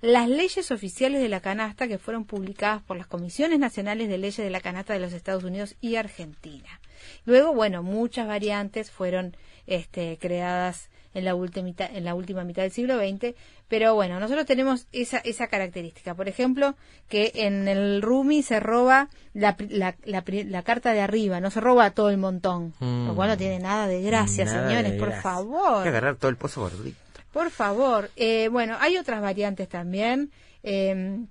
las 0.02 0.28
leyes 0.28 0.70
oficiales 0.72 1.22
de 1.22 1.30
la 1.30 1.40
canasta 1.40 1.88
que 1.88 1.98
fueron 1.98 2.26
publicadas 2.26 2.82
por 2.82 2.98
las 2.98 3.08
Comisiones 3.08 3.60
Nacionales 3.60 4.10
de 4.10 4.18
Leyes 4.18 4.38
de 4.38 4.50
la 4.50 4.60
Canasta 4.60 4.94
de 4.94 5.00
los 5.00 5.14
Estados 5.14 5.44
Unidos 5.44 5.76
y 5.80 5.96
Argentina. 5.96 6.82
Luego, 7.26 7.54
bueno, 7.54 7.84
muchas 7.84 8.28
variantes 8.28 8.92
fueron 8.92 9.38
este, 9.66 10.18
creadas 10.20 10.90
en 11.14 11.26
la 11.26 11.36
última 11.36 11.64
mitad, 11.64 11.96
en 11.96 12.04
la 12.04 12.16
última 12.16 12.44
mitad 12.44 12.64
del 12.64 12.72
siglo 12.72 12.98
XX. 12.98 13.36
Pero 13.74 13.96
bueno, 13.96 14.20
nosotros 14.20 14.46
tenemos 14.46 14.86
esa, 14.92 15.18
esa 15.18 15.48
característica. 15.48 16.14
Por 16.14 16.28
ejemplo, 16.28 16.76
que 17.10 17.32
en 17.34 17.68
el 17.68 18.04
Rumi 18.04 18.44
se 18.44 18.60
roba 18.60 19.10
la, 19.34 19.56
la, 19.68 19.96
la 20.06 20.24
la 20.28 20.62
carta 20.62 20.94
de 20.94 21.02
arriba, 21.02 21.40
no 21.40 21.50
se 21.50 21.60
roba 21.60 21.90
todo 21.90 22.12
el 22.12 22.20
montón. 22.20 22.76
Mm. 22.80 23.08
Lo 23.08 23.16
cual 23.16 23.30
no 23.30 23.38
tiene 23.38 23.58
nada 23.58 23.88
de 23.88 24.04
gracia, 24.04 24.46
Nada 24.46 24.68
señores, 24.70 24.92
de 24.92 25.00
por 25.00 25.10
gracia. 25.10 25.32
Hay 25.32 25.38
favor. 25.38 25.82
que 25.82 25.90
agarrar 25.90 26.18
todo 26.18 26.30
el 26.30 26.38
pozo 26.38 26.62
gordito. 26.62 27.00
Por 27.32 27.50
favor. 27.50 28.12
Eh, 28.16 28.48
bueno, 28.50 28.78
hay 28.80 28.96
otras 28.98 29.24
variantes 29.24 29.68
también. 29.68 30.30
Eh, 30.62 30.92
en 30.92 31.28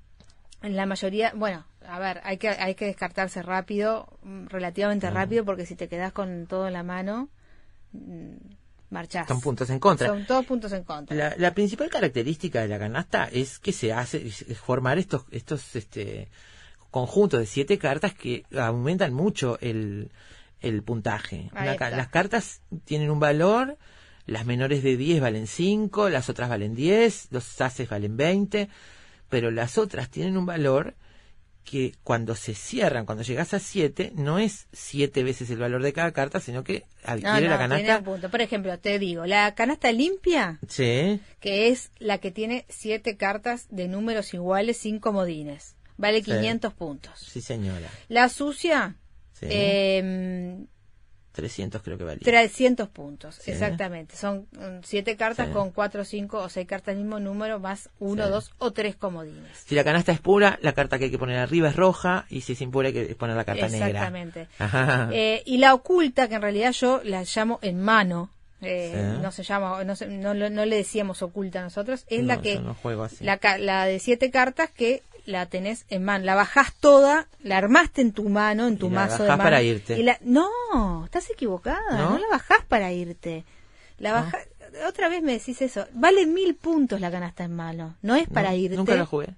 la 0.76 0.84
mayoría, 0.86 1.30
bueno, 1.36 1.64
a 1.86 2.00
ver, 2.00 2.22
hay 2.24 2.38
que, 2.38 2.48
hay 2.48 2.74
que 2.74 2.86
descartarse 2.86 3.40
rápido, 3.42 4.08
mm, 4.24 4.46
relativamente 4.48 5.08
rápido, 5.10 5.44
porque 5.44 5.64
si 5.64 5.76
te 5.76 5.86
quedas 5.86 6.12
con 6.12 6.48
todo 6.48 6.66
en 6.66 6.72
la 6.72 6.82
mano, 6.82 7.28
mm, 7.92 8.32
marchás. 8.92 9.26
Son 9.26 9.40
puntos 9.40 9.68
en 9.70 9.78
contra. 9.80 10.08
Son 10.08 10.24
todos 10.26 10.46
puntos 10.46 10.72
en 10.72 10.84
contra. 10.84 11.16
La, 11.16 11.34
la 11.36 11.54
principal 11.54 11.88
característica 11.88 12.60
de 12.60 12.68
la 12.68 12.78
canasta 12.78 13.28
es 13.30 13.58
que 13.58 13.72
se 13.72 13.92
hace 13.92 14.26
es 14.26 14.58
formar 14.58 14.98
estos 14.98 15.24
estos 15.30 15.74
este 15.74 16.28
conjuntos 16.92 17.40
de 17.40 17.46
siete 17.46 17.78
cartas 17.78 18.14
que 18.14 18.44
aumentan 18.54 19.14
mucho 19.14 19.58
el, 19.60 20.12
el 20.60 20.82
puntaje. 20.82 21.50
Una 21.52 21.90
las 21.90 22.08
cartas 22.08 22.60
tienen 22.84 23.10
un 23.10 23.18
valor, 23.18 23.78
las 24.26 24.44
menores 24.44 24.82
de 24.82 24.96
10 24.96 25.22
valen 25.22 25.46
5, 25.46 26.10
las 26.10 26.28
otras 26.28 26.48
valen 26.50 26.74
10, 26.74 27.28
los 27.30 27.60
ases 27.60 27.88
valen 27.88 28.16
20, 28.16 28.68
pero 29.30 29.50
las 29.50 29.78
otras 29.78 30.10
tienen 30.10 30.36
un 30.36 30.44
valor 30.44 30.94
que 31.64 31.94
cuando 32.02 32.34
se 32.34 32.54
cierran, 32.54 33.06
cuando 33.06 33.22
llegas 33.24 33.54
a 33.54 33.58
7, 33.60 34.12
no 34.16 34.38
es 34.38 34.66
7 34.72 35.22
veces 35.22 35.48
el 35.50 35.58
valor 35.58 35.82
de 35.82 35.92
cada 35.92 36.12
carta, 36.12 36.40
sino 36.40 36.64
que 36.64 36.84
adquiere 37.04 37.42
no, 37.42 37.50
la 37.50 37.58
canasta. 37.58 37.98
un 37.98 38.04
punto. 38.04 38.30
Por 38.30 38.40
ejemplo, 38.42 38.78
te 38.78 38.98
digo, 38.98 39.26
la 39.26 39.54
canasta 39.54 39.92
limpia, 39.92 40.58
Sí. 40.68 41.20
que 41.40 41.68
es 41.68 41.90
la 41.98 42.18
que 42.18 42.30
tiene 42.32 42.64
siete 42.68 43.16
cartas 43.16 43.66
de 43.70 43.86
números 43.88 44.34
iguales 44.34 44.76
sin 44.76 44.98
comodines, 44.98 45.76
vale 45.96 46.18
Sí. 46.18 46.32
500 46.32 46.74
puntos. 46.74 47.12
Sí, 47.20 47.40
señora. 47.40 47.88
La 48.08 48.28
sucia, 48.28 48.96
Sí. 49.32 49.46
eh, 49.48 50.64
300 51.32 51.82
creo 51.82 51.98
que 51.98 52.04
valía. 52.04 52.20
300 52.22 52.88
puntos, 52.88 53.36
Sí. 53.36 53.50
exactamente. 53.50 54.16
Son 54.16 54.46
mm, 54.52 54.82
siete 54.82 55.16
cartas 55.16 55.48
Sí. 55.48 55.52
con 55.52 55.70
cuatro, 55.70 56.04
cinco 56.04 56.38
o 56.38 56.48
seis 56.48 56.66
cartas 56.66 56.94
del 56.94 57.04
mismo 57.04 57.18
número, 57.20 57.58
más 57.58 57.88
uno, 57.98 58.24
Sí. 58.26 58.30
dos 58.30 58.52
o 58.58 58.70
tres 58.72 58.96
comodines. 58.96 59.56
Si 59.64 59.74
la 59.74 59.82
canasta 59.84 60.12
es 60.12 60.20
pura, 60.20 60.58
la 60.62 60.72
carta 60.74 60.98
que 60.98 61.06
hay 61.06 61.10
que 61.10 61.18
poner 61.18 61.38
arriba 61.38 61.68
es 61.70 61.76
roja 61.76 62.26
y 62.30 62.42
si 62.42 62.52
es 62.52 62.60
impura 62.60 62.88
hay 62.88 62.94
que 62.94 63.14
poner 63.14 63.36
la 63.36 63.44
carta 63.44 63.68
negra. 63.68 63.88
Exactamente. 63.88 64.48
Eh, 65.12 65.42
y 65.46 65.58
la 65.58 65.74
oculta, 65.74 66.28
que 66.28 66.34
en 66.36 66.42
realidad 66.42 66.72
yo 66.72 67.00
la 67.04 67.24
llamo 67.24 67.58
en 67.62 67.80
mano, 67.80 68.30
eh, 68.60 68.92
Sí. 69.16 69.20
no 69.22 69.32
se 69.32 69.42
llama, 69.42 69.82
no, 69.84 69.96
se- 69.96 70.06
no, 70.06 70.34
no 70.34 70.64
le 70.64 70.76
decíamos 70.76 71.20
oculta 71.22 71.62
nosotros, 71.62 72.04
es 72.08 72.20
No, 72.20 72.26
la 72.28 72.40
que, 72.40 72.60
no 72.60 72.74
juego 72.74 73.02
así. 73.04 73.24
la, 73.24 73.40
la 73.58 73.86
de 73.86 73.98
siete 73.98 74.30
cartas 74.30 74.70
que 74.70 75.02
la 75.24 75.46
tenés 75.46 75.84
en 75.88 76.04
mano, 76.04 76.24
la 76.24 76.34
bajás 76.34 76.72
toda, 76.74 77.28
la 77.42 77.58
armaste 77.58 78.00
en 78.02 78.12
tu 78.12 78.28
mano, 78.28 78.66
en 78.66 78.76
tu 78.78 78.86
Y 78.88 78.90
la 78.90 78.94
mazo 79.02 79.22
de 79.22 79.28
bajás 79.28 79.38
mano. 79.38 79.42
para 79.46 79.62
irte. 79.62 79.98
y 79.98 80.02
la- 80.02 80.18
no, 80.22 81.04
estás 81.04 81.30
equivocada, 81.30 81.80
¿No? 81.98 82.10
¿No? 82.12 82.18
la 82.18 82.26
bajás 82.30 82.64
para 82.66 82.92
irte. 82.92 83.44
La 83.98 84.12
baja, 84.12 84.38
otra 84.88 85.08
vez 85.08 85.22
me 85.22 85.32
decís 85.32 85.62
eso, 85.62 85.86
vale 85.92 86.26
mil 86.26 86.56
puntos 86.56 87.00
la 87.00 87.10
canasta 87.10 87.44
en 87.44 87.54
mano, 87.54 87.96
no 88.02 88.16
es 88.16 88.28
para 88.28 88.50
No, 88.50 88.56
irte. 88.56 88.76
Nunca 88.76 88.96
lo 88.96 89.06
jugué. 89.06 89.34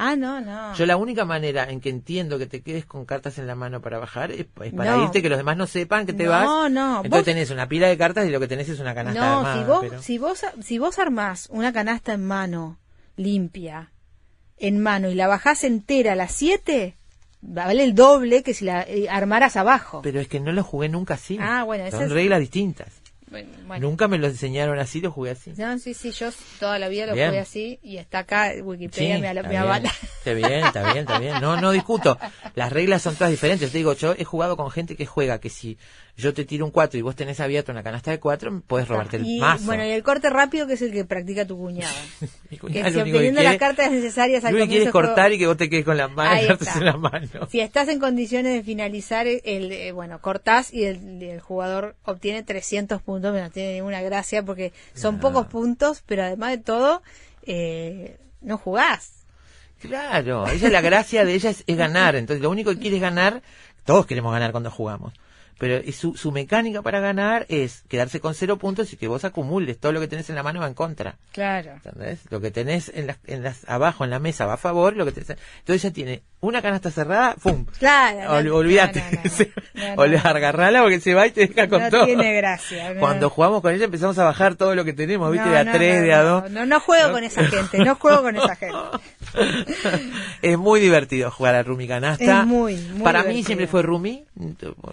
Ah, 0.00 0.14
no, 0.14 0.40
no. 0.40 0.74
Yo 0.74 0.86
la 0.86 0.96
única 0.96 1.24
manera 1.24 1.68
en 1.68 1.80
que 1.80 1.88
entiendo 1.90 2.38
que 2.38 2.46
te 2.46 2.62
quedes 2.62 2.86
con 2.86 3.04
cartas 3.04 3.36
en 3.38 3.48
la 3.48 3.56
mano 3.56 3.80
para 3.82 3.98
bajar 3.98 4.30
es, 4.30 4.46
es 4.62 4.72
para 4.72 4.94
No. 4.94 5.02
irte, 5.02 5.20
que 5.22 5.28
los 5.28 5.38
demás 5.38 5.56
no 5.56 5.66
sepan 5.66 6.06
que 6.06 6.12
te 6.12 6.22
No, 6.22 6.30
vas. 6.30 6.70
no, 6.70 6.96
Entonces 6.98 7.10
vos- 7.10 7.24
tenés 7.24 7.50
una 7.50 7.66
pila 7.66 7.88
de 7.88 7.98
cartas 7.98 8.24
y 8.28 8.30
lo 8.30 8.38
que 8.38 8.46
tenés 8.46 8.68
es 8.68 8.78
una 8.78 8.94
canasta 8.94 9.18
No, 9.20 9.38
armada, 9.38 9.58
si 9.58 9.64
vos, 9.68 9.80
pero- 9.80 10.02
si 10.02 10.18
vos 10.18 10.46
si 10.62 10.78
vos 10.78 11.00
armás 11.00 11.48
una 11.50 11.72
canasta 11.72 12.12
en 12.12 12.24
mano 12.24 12.78
limpia 13.16 13.90
en 14.60 14.78
mano 14.78 15.10
y 15.10 15.14
la 15.14 15.26
bajás 15.28 15.64
entera 15.64 16.12
a 16.12 16.16
las 16.16 16.32
7, 16.32 16.94
vale 17.40 17.84
el 17.84 17.94
doble 17.94 18.42
que 18.42 18.54
si 18.54 18.64
la 18.64 18.82
eh, 18.82 19.08
armaras 19.08 19.56
abajo. 19.56 20.00
Pero 20.02 20.20
es 20.20 20.28
que 20.28 20.40
no 20.40 20.52
lo 20.52 20.62
jugué 20.64 20.88
nunca 20.88 21.14
así. 21.14 21.38
Ah, 21.40 21.62
bueno, 21.64 21.90
Son 21.90 22.04
es- 22.04 22.10
reglas 22.10 22.40
distintas. 22.40 22.88
Bueno, 23.30 23.50
bueno. 23.66 23.86
Nunca 23.90 24.08
me 24.08 24.16
lo 24.16 24.26
enseñaron 24.26 24.78
así, 24.78 25.02
lo 25.02 25.12
jugué 25.12 25.32
así. 25.32 25.52
No, 25.58 25.78
sí, 25.78 25.92
sí, 25.92 26.12
yo 26.12 26.30
toda 26.58 26.78
la 26.78 26.88
vida 26.88 27.04
lo 27.04 27.12
Bien. 27.14 27.28
jugué 27.28 27.40
así 27.40 27.78
y 27.82 27.98
está 27.98 28.20
acá 28.20 28.52
Wikipedia 28.62 29.16
Sí, 29.16 29.20
me, 29.20 29.56
avala. 29.58 29.92
Está 30.18 30.34
bien, 30.34 30.64
está 30.64 30.82
bien, 30.92 30.98
está 30.98 31.18
bien. 31.18 31.40
No, 31.40 31.60
no 31.60 31.70
discuto. 31.70 32.18
Las 32.54 32.72
reglas 32.72 33.00
son 33.02 33.14
todas 33.14 33.30
diferentes. 33.30 33.70
Te 33.72 33.78
digo, 33.78 33.92
yo 33.94 34.14
he 34.18 34.24
jugado 34.24 34.56
con 34.56 34.70
gente 34.70 34.94
que 34.96 35.06
juega 35.06 35.38
que 35.40 35.48
si 35.48 35.78
yo 36.16 36.34
te 36.34 36.44
tiro 36.44 36.64
un 36.64 36.70
4 36.72 36.98
y 36.98 37.02
vos 37.02 37.14
tenés 37.14 37.38
abierto 37.40 37.70
una 37.72 37.82
canasta 37.84 38.10
de 38.10 38.18
4, 38.18 38.62
puedes 38.66 38.88
robarte 38.88 39.16
el 39.18 39.24
Y 39.26 39.38
mazo. 39.40 39.64
bueno, 39.66 39.86
y 39.86 39.90
el 39.90 40.02
corte 40.02 40.28
rápido 40.28 40.66
que 40.66 40.72
es 40.74 40.82
el 40.82 40.92
que 40.92 41.04
practica 41.04 41.46
tu 41.46 41.56
cuñada. 41.56 41.92
Mi 42.50 42.56
que 42.56 42.58
cuñada 42.58 42.88
si 42.88 42.94
que 42.96 43.00
obteniendo 43.02 43.42
las 43.42 43.56
cartas 43.56 43.90
necesarias 43.92 44.44
al 44.44 44.52
lo 44.52 44.56
único 44.58 44.66
que 44.66 44.70
quiere 44.76 44.84
es 44.86 44.92
comienzo 44.92 44.98
del 44.98 45.14
juego- 45.14 45.14
cortar 45.14 45.32
y 45.32 45.38
que 45.38 45.46
vos 45.46 45.56
te 45.56 45.70
quedes 45.70 45.84
con 45.84 45.96
las 45.96 46.10
manos, 46.10 46.58
en 46.76 46.84
la 46.84 46.96
mano. 46.96 47.28
Si 47.50 47.60
estás 47.60 47.88
en 47.88 48.00
condiciones 48.00 48.52
de 48.52 48.62
finalizar, 48.64 49.26
el, 49.28 49.72
eh, 49.72 49.92
bueno, 49.92 50.20
cortás 50.20 50.74
y 50.74 50.84
el, 50.84 51.22
el 51.22 51.40
jugador 51.40 51.94
obtiene 52.04 52.42
300 52.42 53.00
puntos, 53.00 53.30
pero 53.32 53.44
no 53.44 53.50
tiene 53.50 53.74
ninguna 53.74 54.02
gracia 54.02 54.42
porque 54.42 54.72
son 54.94 55.20
pocos 55.20 55.46
puntos, 55.46 56.02
pero 56.04 56.24
además 56.24 56.50
de 56.50 56.58
todo, 56.58 57.02
eh, 57.46 58.18
no 58.40 58.58
jugás. 58.58 59.17
Claro, 59.80 60.48
ella 60.48 60.70
la 60.70 60.80
gracia 60.80 61.24
de 61.24 61.34
ella 61.34 61.50
es, 61.50 61.64
es 61.66 61.76
ganar. 61.76 62.16
Entonces, 62.16 62.42
lo 62.42 62.50
único 62.50 62.70
que 62.70 62.78
quiere 62.78 62.96
es 62.96 63.02
ganar. 63.02 63.42
Todos 63.84 64.06
queremos 64.06 64.32
ganar 64.32 64.50
cuando 64.50 64.70
jugamos. 64.70 65.14
Pero 65.58 65.80
su, 65.92 66.14
su 66.16 66.30
mecánica 66.30 66.82
para 66.82 67.00
ganar 67.00 67.44
es 67.48 67.82
quedarse 67.88 68.20
con 68.20 68.34
cero 68.34 68.58
puntos 68.58 68.92
y 68.92 68.96
que 68.96 69.08
vos 69.08 69.24
acumules. 69.24 69.78
Todo 69.78 69.92
lo 69.92 70.00
que 70.00 70.06
tenés 70.08 70.28
en 70.30 70.36
la 70.36 70.42
mano 70.44 70.60
va 70.60 70.68
en 70.68 70.74
contra. 70.74 71.16
Claro. 71.32 71.72
¿Entendés? 71.72 72.20
Lo 72.30 72.40
que 72.40 72.50
tenés 72.50 72.90
en 72.94 73.08
las, 73.08 73.18
en 73.26 73.42
las, 73.42 73.68
abajo 73.68 74.04
en 74.04 74.10
la 74.10 74.18
mesa 74.20 74.46
va 74.46 74.54
a 74.54 74.58
favor, 74.58 74.94
lo 74.96 75.04
que 75.04 75.12
tenés, 75.12 75.30
entonces 75.60 75.84
ella 75.84 75.92
tiene 75.92 76.22
una 76.40 76.62
canasta 76.62 76.92
cerrada, 76.92 77.34
¡pum! 77.42 77.66
Claro. 77.80 78.34
Ol- 78.36 78.44
no, 78.46 78.54
olvídate. 78.54 79.00
no, 79.00 79.10
no, 79.10 79.22
no, 79.74 79.88
no, 79.88 79.92
o 79.94 79.96
no. 79.96 80.06
le 80.06 80.18
agarrala 80.18 80.82
porque 80.82 81.00
se 81.00 81.12
va 81.14 81.26
y 81.26 81.32
te 81.32 81.48
deja 81.48 81.68
con 81.68 81.82
No 81.82 81.90
todo. 81.90 82.04
tiene 82.04 82.32
gracia. 82.36 82.94
no. 82.94 83.00
Cuando 83.00 83.28
jugamos 83.28 83.60
con 83.60 83.74
ella 83.74 83.86
empezamos 83.86 84.16
a 84.20 84.24
bajar 84.24 84.54
todo 84.54 84.76
lo 84.76 84.84
que 84.84 84.92
tenemos, 84.92 85.32
¿viste? 85.32 85.46
No, 85.46 85.52
de 85.52 85.58
a 85.58 85.64
no, 85.64 85.72
tres, 85.72 85.96
no, 85.98 86.02
de 86.06 86.14
a 86.14 86.22
no, 86.22 86.28
dos. 86.42 86.50
No, 86.52 86.66
no 86.66 86.78
juego 86.80 87.10
con 87.12 87.24
esa 87.24 87.42
gente, 87.44 87.78
no 87.78 87.96
juego 87.96 88.22
con 88.22 88.36
esa 88.36 88.54
gente. 88.54 88.78
es 90.42 90.56
muy 90.58 90.80
divertido 90.80 91.30
jugar 91.30 91.54
al 91.56 91.64
Rumi 91.64 91.88
Canasta. 91.88 92.40
Es 92.42 92.46
muy, 92.46 92.76
muy 92.76 93.02
Para 93.02 93.20
mí 93.20 93.24
divertido. 93.28 93.46
siempre 93.46 93.66
fue 93.66 93.82
Rumi. 93.82 94.24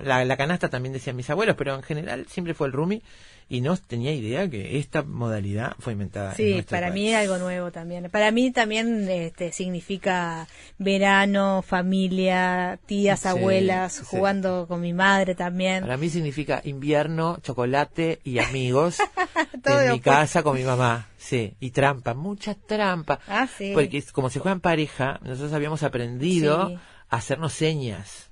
La, 0.04 0.26
la 0.26 0.38
canasta 0.38 0.55
también 0.60 0.94
decían 0.94 1.16
mis 1.16 1.30
abuelos, 1.30 1.56
pero 1.58 1.76
en 1.76 1.84
general 1.84 2.26
siempre 2.30 2.54
fue 2.54 2.68
el 2.68 2.74
Rumi. 2.74 3.02
Y 3.48 3.62
no 3.62 3.78
tenía 3.78 4.12
idea 4.12 4.50
que 4.50 4.80
esta 4.80 5.04
modalidad 5.04 5.76
fue 5.78 5.94
inventada. 5.94 6.32
en 6.32 6.36
Sí, 6.36 6.62
para 6.68 6.88
país. 6.88 6.94
mí 6.96 7.10
es 7.14 7.16
algo 7.18 7.38
nuevo 7.38 7.72
también. 7.72 8.10
Para 8.10 8.32
mí 8.32 8.50
también 8.52 9.08
este, 9.08 9.52
significa 9.52 10.48
verano, 10.80 11.62
familia, 11.62 12.80
tías, 12.88 13.20
Sí, 13.20 13.28
abuelas, 13.28 13.94
sí. 13.94 14.04
jugando 14.08 14.66
con 14.68 14.82
mi 14.82 14.94
madre 14.94 15.36
también. 15.36 15.82
Para 15.84 15.96
mí 15.98 16.10
significa 16.10 16.62
invierno, 16.64 17.38
chocolate 17.44 18.20
y 18.24 18.40
amigos 18.40 18.98
en 19.64 19.92
mi 19.92 20.00
casa 20.00 20.42
con 20.42 20.56
mi 20.58 20.64
mamá. 20.64 21.08
Sí, 21.18 21.54
y 21.60 21.70
trampa, 21.70 22.16
mucha 22.16 22.56
trampa. 22.56 23.20
Ah, 23.28 23.48
sí. 23.48 23.72
Porque 23.76 24.02
como 24.12 24.32
se 24.32 24.40
juega 24.40 24.54
en 24.54 24.60
pareja, 24.62 25.20
nosotros 25.24 25.54
habíamos 25.54 25.84
aprendido 25.84 26.80
a 27.10 27.16
hacernos 27.16 27.54
señas. 27.54 28.32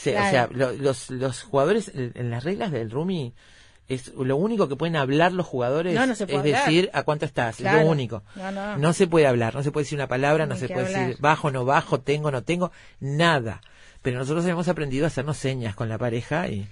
Sí, 0.00 0.10
Claro. 0.12 0.26
O 0.26 0.30
sea, 0.30 0.48
lo- 0.52 0.72
los, 0.72 1.10
los 1.10 1.42
jugadores, 1.42 1.90
en 1.94 2.30
las 2.30 2.44
reglas 2.44 2.70
del 2.70 2.90
Rumi, 2.90 3.34
es 3.88 4.12
lo 4.14 4.36
único 4.36 4.68
que 4.68 4.76
pueden 4.76 4.96
hablar 4.96 5.32
los 5.32 5.46
jugadores 5.46 5.94
No, 5.94 6.06
no 6.06 6.14
se 6.14 6.24
es 6.24 6.30
hablar. 6.34 6.66
decir 6.66 6.90
a 6.92 7.02
cuánto 7.04 7.24
estás, 7.24 7.58
es 7.60 7.72
lo 7.72 7.86
único. 7.88 8.22
No, 8.36 8.76
no. 8.76 8.92
se 8.92 9.06
puede 9.06 9.26
hablar, 9.26 9.54
no 9.54 9.62
se 9.62 9.72
puede 9.72 9.84
decir 9.84 9.98
una 9.98 10.06
palabra, 10.08 10.44
no 10.46 10.56
se 10.56 10.68
puede 10.68 10.86
hablar. 10.86 11.06
decir 11.08 11.20
bajo, 11.20 11.50
no 11.50 11.64
bajo, 11.64 11.98
tengo, 12.00 12.30
no 12.30 12.42
tengo, 12.42 12.70
nada. 13.00 13.60
Pero 14.02 14.18
nosotros 14.18 14.44
hemos 14.46 14.68
aprendido 14.68 15.04
a 15.04 15.08
hacernos 15.08 15.36
señas 15.38 15.74
con 15.74 15.88
la 15.88 15.98
pareja 15.98 16.48
y 16.48 16.68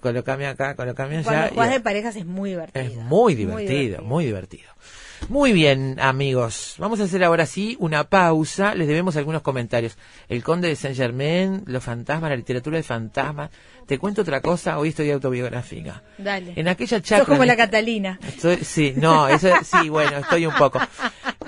colocame 0.00 0.46
acá, 0.46 0.74
colocame 0.76 1.18
allá. 1.18 1.24
Cuando 1.30 1.48
jugás 1.54 1.70
de 1.70 1.80
parejas 1.80 2.16
es 2.16 2.26
muy 2.26 2.50
divertido. 2.50 2.84
es 2.84 2.94
muy 2.96 3.34
divertido, 3.34 4.02
muy 4.02 4.24
divertido. 4.24 4.70
Muy 4.74 5.05
bien, 5.28 5.98
amigos. 6.00 6.74
Vamos 6.78 7.00
a 7.00 7.04
hacer 7.04 7.22
ahora 7.24 7.46
sí 7.46 7.76
una 7.80 8.04
pausa. 8.04 8.74
Les 8.74 8.86
debemos 8.86 9.16
algunos 9.16 9.42
comentarios. 9.42 9.96
El 10.28 10.42
Conde 10.42 10.68
de 10.68 10.76
Saint 10.76 10.96
Germain, 10.96 11.62
los 11.66 11.82
fantasmas, 11.82 12.30
la 12.30 12.36
literatura 12.36 12.76
de 12.76 12.82
fantasmas. 12.82 13.50
Te 13.86 13.98
cuento 13.98 14.22
otra 14.22 14.40
cosa, 14.40 14.78
hoy 14.78 14.88
estoy 14.90 15.10
autobiográfica. 15.10 16.02
Dale. 16.18 16.52
En 16.56 16.68
aquella 16.68 16.98
Sos 16.98 17.02
chacra. 17.08 17.24
como 17.26 17.44
la 17.44 17.56
Catalina. 17.56 18.18
Estoy- 18.26 18.64
sí, 18.64 18.94
no, 18.96 19.28
eso 19.28 19.48
sí, 19.64 19.88
bueno, 19.88 20.18
estoy 20.18 20.46
un 20.46 20.54
poco. 20.54 20.80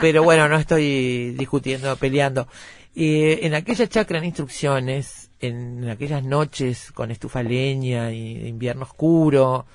Pero 0.01 0.23
bueno, 0.23 0.49
no 0.49 0.57
estoy 0.57 1.31
discutiendo, 1.33 1.95
peleando. 1.97 2.47
Eh, 2.95 3.41
en 3.43 3.55
aquella 3.55 3.87
chacra 3.89 4.19
en 4.19 4.25
instrucciones, 4.25 5.31
en 5.41 5.89
aquellas 5.89 6.23
noches 6.25 6.91
con 6.93 7.11
estufa 7.11 7.43
leña 7.43 8.11
y 8.13 8.47
invierno 8.49 8.83
oscuro, 8.85 9.67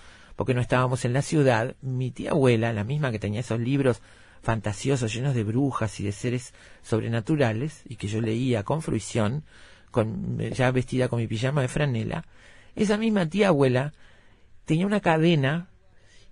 porque 0.44 0.56
no 0.56 0.60
estábamos 0.60 1.06
en 1.06 1.14
la 1.14 1.22
ciudad, 1.22 1.78
mi 1.82 2.12
tía 2.12 2.32
abuela, 2.32 2.74
la 2.74 2.84
misma 2.84 3.12
que 3.12 3.18
tenía 3.18 3.40
esos 3.40 3.62
libros 3.62 4.02
fantasiosos 4.42 5.14
llenos 5.14 5.36
de 5.36 5.46
brujas 5.46 6.02
y 6.02 6.04
de 6.04 6.12
seres 6.12 6.54
sobrenaturales, 6.82 7.84
y 7.88 7.96
que 7.96 8.10
yo 8.10 8.20
leía 8.20 8.64
con 8.64 8.82
fruición, 8.82 9.46
con, 9.90 10.40
ya 10.40 10.70
vestida 10.72 11.08
con 11.08 11.20
mi 11.20 11.28
pijama 11.28 11.62
de 11.62 11.70
franela, 11.70 12.26
esa 12.76 12.98
misma 12.98 13.26
tía 13.26 13.48
abuela 13.48 13.94
tenía 14.66 14.86
una 14.86 15.00
cadena 15.00 15.70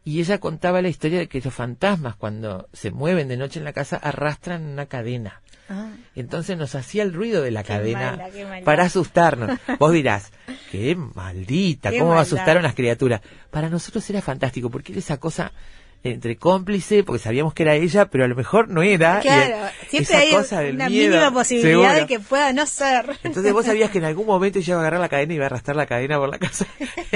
y 0.03 0.19
ella 0.19 0.41
contaba 0.41 0.81
la 0.81 0.89
historia 0.89 1.19
de 1.19 1.29
que 1.29 1.39
los 1.39 1.53
fantasmas 1.53 2.17
cuando 2.17 2.67
se 2.73 2.91
mueven 2.91 3.29
de 3.29 3.38
noche 3.38 3.59
en 3.59 3.63
la 3.63 3.71
casa 3.71 3.95
arrastran 3.95 4.65
una 4.65 4.88
cadena. 4.88 5.41
Ah. 5.73 5.89
Entonces 6.15 6.57
nos 6.57 6.76
hacía 6.76 7.03
el 7.03 7.14
ruido 7.14 7.41
de 7.41 7.52
la 7.52 7.64
Qué 7.64 7.69
cadena 7.69 8.11
mala, 8.11 8.30
qué 8.30 8.43
mala. 8.45 8.65
para 8.65 8.84
asustarnos. 8.84 9.57
Vos 9.80 9.93
dirás, 9.93 10.31
qué 10.72 10.95
maldita, 10.95 11.91
Qué 11.91 11.98
¿cómo 11.99 12.10
maldad. 12.11 12.23
asustar 12.23 12.57
a 12.57 12.60
unas 12.60 12.76
criaturas? 12.76 13.22
Para 13.49 13.69
nosotros 13.69 14.07
era 14.10 14.22
fantástico, 14.22 14.69
porque 14.69 14.91
era 14.91 14.99
esa 14.99 15.18
cosa 15.18 15.52
entre 16.03 16.36
cómplice, 16.36 17.03
porque 17.03 17.22
sabíamos 17.22 17.53
que 17.53 17.64
era 17.64 17.76
ella, 17.76 18.06
pero 18.06 18.23
a 18.23 18.28
lo 18.28 18.36
mejor 18.36 18.69
no 18.69 18.82
era. 18.82 19.19
y 19.19 19.22
Claro, 19.22 19.69
siempre 19.88 20.15
hay 20.15 20.34
una 20.73 20.90
miedo, 20.90 21.11
mínima 21.11 21.32
posibilidad 21.34 21.95
de 21.95 22.07
que 22.07 22.19
pueda 22.19 22.53
no 22.53 22.65
ser. 22.65 23.18
Entonces 23.23 23.53
vos 23.53 23.65
sabías 23.65 23.91
que 23.91 23.99
en 23.99 24.06
algún 24.06 24.26
momento 24.26 24.60
ella 24.60 24.72
iba 24.72 24.78
a 24.78 24.82
agarrar 24.82 24.99
la 24.99 25.10
cadena 25.10 25.34
y 25.34 25.36
iba 25.36 25.45
a 25.45 25.48
arrastrar 25.48 25.76
la 25.76 25.86
cadena 25.86 26.18
por 26.18 26.30
la 26.30 26.40
casa. 26.40 26.65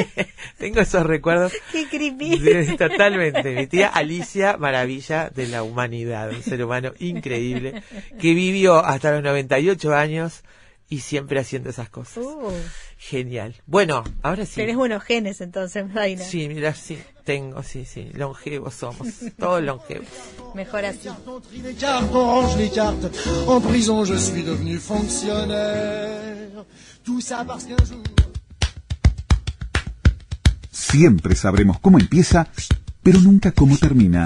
Tengo 0.58 0.80
esos 0.80 1.06
recuerdos. 1.06 1.52
Qué 1.72 1.88
creepy. 1.88 2.76
Totalmente. 2.78 3.56
Mi 3.56 3.68
tía 3.68 3.88
Alicia, 3.88 4.58
maravilla 4.58 5.30
de 5.30 5.48
la 5.48 5.64
humanidad, 5.64 6.30
un 6.30 6.44
ser 6.44 6.64
humano 6.64 6.94
increíble, 7.00 7.82
que 8.20 8.34
vivió 8.34 8.78
hasta 8.86 9.12
los 9.12 9.24
98 9.24 9.96
años 9.96 10.44
y 10.90 11.00
siempre 11.00 11.40
haciendo 11.40 11.70
esas 11.72 11.90
cosas. 11.90 12.18
Uh, 12.18 12.52
Genial. 12.98 13.56
Bueno, 13.66 14.04
ahora 14.22 14.46
sí. 14.46 14.56
Tenés 14.56 14.76
buenos 14.76 15.04
genes 15.04 15.42
entonces, 15.42 15.92
Daina. 15.94 16.24
Sí, 16.24 16.48
mira, 16.48 16.74
sí, 16.74 16.98
tengo, 17.26 17.64
sí, 17.64 17.84
sí. 17.84 18.10
Longevos 18.14 18.74
somos, 18.76 19.08
todos 19.38 19.62
longevos. 19.62 20.08
Mejor 20.54 20.86
así. 20.86 21.10
On 21.10 21.42
trie 21.42 21.62
les 21.62 21.76
cartes, 21.76 22.10
on 22.14 22.42
range 22.42 22.58
les 22.58 22.70
cartes. 22.70 23.12
En 23.48 23.60
prison, 23.60 24.06
je 24.06 24.16
suis 24.16 24.44
devenu 24.44 24.78
fonctionnaire. 24.78 26.64
Tout 27.04 27.20
ça 27.20 27.44
parce 27.46 27.66
qu'un 27.66 27.84
jour. 27.86 28.04
Siempre 30.72 31.36
sabremos 31.36 31.80
cómo 31.80 32.00
empieza, 32.00 32.48
pero 33.04 33.20
nunca 33.20 33.52
cómo 33.52 33.76
termina. 33.78 34.26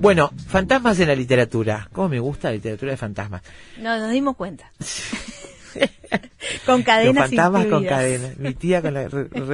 Bueno, 0.00 0.32
fantasmas 0.48 0.98
en 0.98 1.08
la 1.08 1.14
literatura. 1.14 1.88
¿Cómo 1.92 2.08
me 2.08 2.18
gusta 2.18 2.48
la 2.48 2.54
literatura 2.54 2.90
de 2.90 2.96
fantasmas? 2.96 3.42
No, 3.78 3.96
nos 3.98 4.10
dimos 4.10 4.34
cuenta. 4.36 4.72
con 6.66 6.82
cadenas 6.82 7.14
Los 7.14 7.24
fantasmas 7.28 7.66
con 7.66 7.84
cadenas. 7.84 8.36
Mi 8.36 8.52
tía 8.54 8.82
con 8.82 8.94
la- 8.94 9.08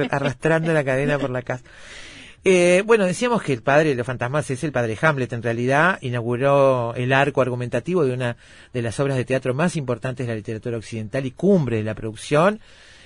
arrastrando 0.09 0.73
la 0.73 0.83
cadena 0.83 1.19
por 1.19 1.29
la 1.29 1.43
casa. 1.43 1.63
Eh, 2.45 2.83
bueno, 2.85 3.05
decíamos 3.05 3.43
que 3.43 3.51
el 3.51 3.61
padre 3.61 3.89
de 3.89 3.95
los 3.95 4.07
fantasmas 4.07 4.49
es 4.49 4.63
el 4.63 4.71
padre 4.71 4.97
Hamlet. 5.01 5.33
En 5.33 5.43
realidad, 5.43 5.99
inauguró 6.01 6.93
el 6.95 7.11
arco 7.11 7.41
argumentativo 7.41 8.05
de 8.05 8.13
una 8.13 8.37
de 8.73 8.81
las 8.81 8.99
obras 8.99 9.17
de 9.17 9.25
teatro 9.25 9.53
más 9.53 9.75
importantes 9.75 10.25
de 10.25 10.33
la 10.33 10.37
literatura 10.37 10.77
occidental 10.77 11.25
y 11.25 11.31
cumbre 11.31 11.77
de 11.77 11.83
la 11.83 11.95
producción. 11.95 12.61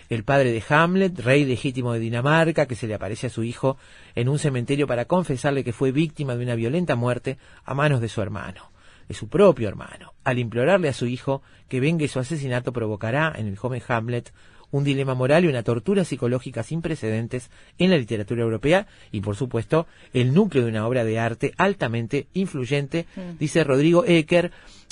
El 0.09 0.23
padre 0.23 0.51
de 0.51 0.63
Hamlet, 0.69 1.19
rey 1.19 1.45
legítimo 1.45 1.93
de 1.93 1.99
Dinamarca, 1.99 2.67
que 2.67 2.75
se 2.75 2.85
le 2.85 2.93
aparece 2.93 3.27
a 3.27 3.29
su 3.31 3.43
hijo 3.43 3.77
en 4.13 4.29
un 4.29 4.37
cementerio 4.37 4.85
para 4.85 5.05
confesarle 5.05 5.63
que 5.63 5.73
fue 5.73 5.91
víctima 5.91 6.35
de 6.35 6.43
una 6.43 6.55
violenta 6.55 6.95
muerte 6.95 7.37
a 7.65 7.73
manos 7.73 8.01
de 8.01 8.09
su 8.09 8.21
hermano, 8.21 8.71
de 9.07 9.15
su 9.15 9.29
propio 9.29 9.67
hermano. 9.67 10.13
Al 10.23 10.37
implorarle 10.37 10.89
a 10.89 10.93
su 10.93 11.07
hijo 11.07 11.41
que 11.67 11.79
vengue 11.79 12.07
su 12.07 12.19
asesinato 12.19 12.71
provocará 12.71 13.33
en 13.35 13.47
el 13.47 13.57
joven 13.57 13.81
Hamlet 13.87 14.31
un 14.73 14.83
dilema 14.83 15.13
moral 15.13 15.45
y 15.45 15.47
una 15.47 15.63
tortura 15.63 16.03
psicológica 16.03 16.63
sin 16.63 16.81
precedentes 16.81 17.49
en 17.77 17.91
la 17.91 17.97
literatura 17.97 18.41
europea 18.41 18.87
y, 19.11 19.21
por 19.21 19.35
supuesto, 19.35 19.85
el 20.13 20.33
núcleo 20.33 20.63
de 20.65 20.69
una 20.71 20.85
obra 20.87 21.03
de 21.05 21.19
arte 21.19 21.53
altamente 21.57 22.27
influyente, 22.33 23.05
Mm. 23.15 23.37
dice 23.39 23.63
Rodrigo 23.63 24.03
Ecker 24.05 24.51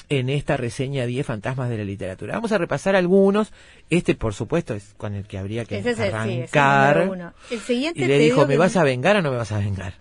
en 0.10 0.30
esta 0.30 0.56
reseña 0.58 1.06
10 1.06 1.26
fantasmas 1.26 1.70
de 1.70 1.78
la 1.78 1.84
literatura. 1.86 2.34
Vamos 2.36 2.52
a 2.52 2.58
repasar 2.58 2.96
algunos. 2.98 3.52
Este, 3.90 4.14
por 4.14 4.34
supuesto, 4.34 4.74
es 4.74 4.94
con 4.98 5.16
el 5.16 5.26
que 5.26 5.38
habría 5.38 5.64
que 5.66 5.78
Ese 5.80 5.92
es 5.92 6.00
el, 6.00 6.12
sí, 6.12 6.12
ese 6.12 6.44
es 6.44 6.54
el 6.54 6.60
arrancar. 6.60 7.34
El 7.50 7.60
siguiente 7.62 8.02
y 8.02 8.06
le 8.06 8.20
dijo, 8.20 8.46
¿me 8.46 8.58
vas 8.58 8.76
a 8.76 8.84
vengar 8.84 9.16
o 9.16 9.22
no 9.22 9.32
me 9.32 9.38
vas 9.38 9.52
a 9.54 9.60
vengar? 9.60 9.94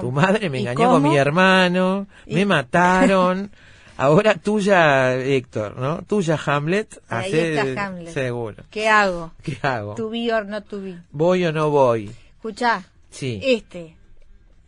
Tu 0.00 0.10
madre 0.12 0.48
me 0.50 0.58
¿Y 0.58 0.60
engañó 0.68 0.90
con 0.92 1.02
mi 1.02 1.16
hermano, 1.16 2.06
¿Y- 2.26 2.34
me 2.36 2.46
mataron. 2.46 3.50
Ahora 3.98 4.34
tuya, 4.34 5.14
Héctor, 5.16 5.76
¿no? 5.78 6.02
Tuya, 6.02 6.38
Hamlet. 6.44 7.00
Ahí 7.08 7.28
hace- 7.32 7.70
está 7.70 7.86
Hamlet. 7.86 8.12
Seguro. 8.12 8.64
¿Qué 8.70 8.88
hago? 8.88 9.32
¿Qué 9.42 9.58
hago? 9.62 9.94
To 9.94 10.10
be 10.10 10.32
or 10.32 10.46
not 10.46 10.66
to 10.68 10.80
be. 10.80 10.98
¿Voy 11.12 11.44
o 11.46 11.52
no 11.52 11.70
voy? 11.70 12.10
Escuchá, 12.36 12.84
Sí. 13.10 13.40
este, 13.42 13.96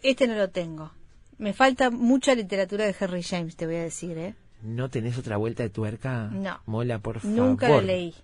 este 0.02 0.26
no 0.26 0.34
lo 0.34 0.48
tengo. 0.48 0.90
Me 1.38 1.52
falta 1.52 1.90
mucha 1.90 2.34
literatura 2.34 2.84
de 2.86 2.94
Henry 2.98 3.22
James, 3.22 3.54
te 3.56 3.66
voy 3.66 3.76
a 3.76 3.82
decir, 3.82 4.16
¿eh? 4.18 4.34
¿No 4.62 4.88
tenés 4.88 5.16
otra 5.18 5.36
vuelta 5.36 5.62
de 5.62 5.68
tuerca? 5.70 6.28
No. 6.32 6.58
Mola, 6.66 6.98
por 6.98 7.20
favor. 7.20 7.36
Nunca 7.36 7.68
lo 7.68 7.80
leí. 7.82 8.14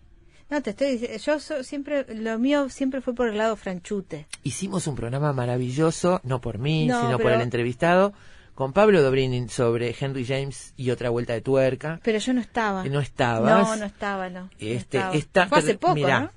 No, 0.51 0.61
te 0.63 0.71
estoy 0.71 0.93
diciendo, 0.93 1.17
yo 1.19 1.39
so- 1.41 1.63
siempre, 1.63 2.05
lo 2.15 2.39
mío 2.39 2.69
siempre 2.69 3.01
fue 3.01 3.15
por 3.15 3.29
el 3.29 3.39
lado 3.39 3.57
franchute. 3.57 4.27
Hicimos 4.43 4.87
un 4.87 4.95
programa 4.97 5.33
maravilloso, 5.33 6.21
no 6.25 6.41
por 6.41 6.59
mí, 6.59 6.87
No, 6.87 7.01
sino 7.03 7.19
por 7.19 7.31
el 7.33 7.41
entrevistado, 7.41 8.13
con 8.55 8.73
Pablo 8.73 9.03
Dobrini 9.03 9.49
sobre 9.49 9.95
Henry 9.99 10.25
James 10.25 10.73
y 10.77 10.91
otra 10.91 11.11
vuelta 11.11 11.33
de 11.33 11.41
tuerca. 11.41 12.01
Pero 12.03 12.19
yo 12.19 12.33
no 12.35 12.41
estaba. 12.41 12.85
¿No 12.85 13.01
estabas? 13.01 13.69
No, 13.69 13.77
no 13.77 13.85
estaba, 13.85 14.29
no. 14.31 14.41
no 14.43 14.51
Este, 14.59 14.99
estaba. 14.99 15.15
esta- 15.15 15.47
Fue 15.49 15.59
hace 15.59 15.75
poco, 15.77 15.95
mirá, 15.97 16.21
¿no? 16.21 16.31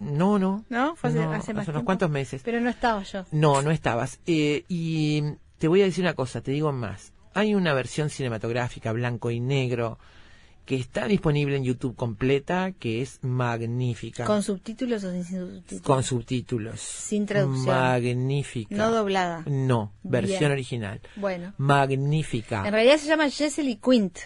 No, 0.00 0.38
no. 0.38 0.64
¿No? 0.68 0.96
Fue 0.96 1.10
hace, 1.10 1.18
No, 1.20 1.30
hace 1.32 1.54
más 1.54 1.66
unos 1.68 1.74
tiempo. 1.76 1.84
cuantos 1.84 2.10
meses. 2.10 2.42
Pero 2.44 2.60
no 2.60 2.68
estaba 2.70 3.02
yo. 3.04 3.24
No, 3.30 3.62
no 3.62 3.70
estabas. 3.70 4.18
Eh, 4.26 4.64
y 4.68 5.22
te 5.58 5.68
voy 5.68 5.82
a 5.82 5.84
decir 5.84 6.02
una 6.04 6.14
cosa, 6.14 6.40
te 6.40 6.50
digo 6.50 6.72
más. 6.72 7.12
Hay 7.34 7.54
una 7.54 7.72
versión 7.72 8.10
cinematográfica 8.10 8.90
blanco 8.92 9.30
y 9.30 9.38
negro 9.40 9.98
que 10.64 10.76
está 10.76 11.06
disponible 11.06 11.56
en 11.56 11.64
YouTube 11.64 11.96
completa, 11.96 12.72
que 12.72 13.02
es 13.02 13.18
magnífica. 13.22 14.24
¿Con 14.24 14.42
subtítulos 14.42 15.02
o 15.04 15.10
sin 15.12 15.24
subtítulos? 15.24 15.82
Con 15.82 16.02
subtítulos. 16.02 16.80
Sin 16.80 17.26
traducción. 17.26 17.66
Magnífica. 17.66 18.74
No 18.76 18.90
doblada. 18.92 19.42
No, 19.46 19.92
versión 20.02 20.38
Bien. 20.40 20.52
original. 20.52 21.00
Bueno. 21.16 21.52
Magnífica. 21.58 22.66
En 22.66 22.72
realidad 22.72 22.98
se 22.98 23.08
llama 23.08 23.28
Jessel 23.28 23.68
y 23.68 23.76
Quint. 23.76 24.18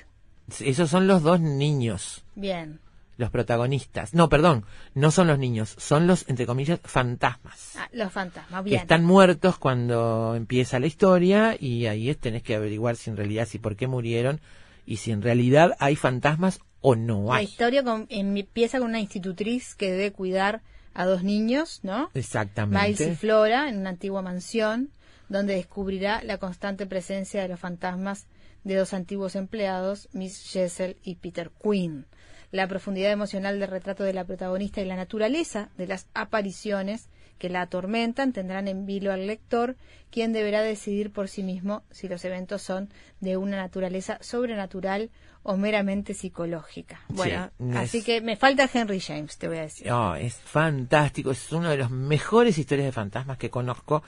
Esos 0.60 0.90
son 0.90 1.06
los 1.08 1.22
dos 1.22 1.40
niños, 1.40 2.24
Bien. 2.36 2.78
los 3.16 3.30
protagonistas. 3.30 4.14
No, 4.14 4.28
perdón, 4.28 4.64
no 4.94 5.10
son 5.10 5.26
los 5.26 5.40
niños, 5.40 5.74
son 5.78 6.06
los, 6.06 6.28
entre 6.28 6.46
comillas, 6.46 6.78
fantasmas. 6.84 7.72
Ah, 7.76 7.88
los 7.92 8.12
fantasmas, 8.12 8.62
que 8.62 8.70
bien. 8.70 8.82
están 8.82 9.04
muertos 9.04 9.58
cuando 9.58 10.36
empieza 10.36 10.78
la 10.78 10.86
historia 10.86 11.56
y 11.58 11.86
ahí 11.86 12.10
es, 12.10 12.18
tenés 12.18 12.44
que 12.44 12.54
averiguar 12.54 12.94
si 12.94 13.10
en 13.10 13.16
realidad, 13.16 13.48
si 13.48 13.58
por 13.58 13.74
qué 13.74 13.88
murieron 13.88 14.40
y 14.86 14.96
si 14.98 15.10
en 15.10 15.20
realidad 15.22 15.76
hay 15.80 15.96
fantasmas 15.96 16.60
o 16.80 16.94
no 16.94 17.26
La 17.26 17.36
hay. 17.36 17.44
historia 17.46 17.82
con- 17.82 18.06
empieza 18.08 18.78
con 18.78 18.88
una 18.88 19.00
institutriz 19.00 19.74
que 19.74 19.90
debe 19.90 20.12
cuidar 20.12 20.62
a 20.94 21.04
dos 21.04 21.22
niños, 21.24 21.80
¿no? 21.82 21.98
Miles 21.98 22.14
y 22.14 22.18
Exactamente. 22.20 23.16
Flora, 23.16 23.68
en 23.68 23.78
una 23.78 23.90
antigua 23.90 24.22
mansión, 24.22 24.90
donde 25.28 25.54
descubrirá 25.56 26.22
la 26.22 26.38
constante 26.38 26.86
presencia 26.86 27.42
de 27.42 27.48
los 27.48 27.58
fantasmas 27.60 28.26
de 28.64 28.76
dos 28.76 28.94
antiguos 28.94 29.34
empleados, 29.36 30.08
Miss 30.12 30.50
Jessel 30.50 30.96
y 31.02 31.16
Peter 31.16 31.50
Quinn. 31.62 32.06
La 32.52 32.68
profundidad 32.68 33.10
emocional 33.10 33.58
del 33.58 33.68
retrato 33.68 34.04
de 34.04 34.12
la 34.12 34.24
protagonista 34.24 34.80
y 34.80 34.84
la 34.86 34.96
naturaleza 34.96 35.68
de 35.76 35.88
las 35.88 36.06
apariciones 36.14 37.08
que 37.38 37.48
la 37.48 37.62
atormentan 37.62 38.32
tendrán 38.32 38.68
en 38.68 38.86
vilo 38.86 39.12
al 39.12 39.26
lector, 39.26 39.76
quien 40.10 40.32
deberá 40.32 40.62
decidir 40.62 41.12
por 41.12 41.28
sí 41.28 41.42
mismo 41.42 41.82
si 41.90 42.08
los 42.08 42.24
eventos 42.24 42.62
son 42.62 42.88
de 43.20 43.36
una 43.36 43.56
naturaleza 43.56 44.18
sobrenatural 44.22 45.10
o 45.42 45.56
meramente 45.56 46.14
psicológica. 46.14 47.00
Bueno, 47.08 47.50
es- 47.70 47.76
así 47.76 48.02
que 48.02 48.20
me 48.20 48.36
falta 48.36 48.68
Henry 48.72 49.00
James, 49.00 49.36
te 49.38 49.48
voy 49.48 49.58
a 49.58 49.62
decir. 49.62 49.90
Oh, 49.92 50.14
es 50.14 50.34
fantástico, 50.34 51.30
es 51.30 51.52
una 51.52 51.70
de 51.70 51.76
las 51.78 51.90
mejores 51.90 52.58
historias 52.58 52.86
de 52.86 52.92
fantasmas 52.92 53.38
que 53.38 53.50
conozco, 53.50 54.02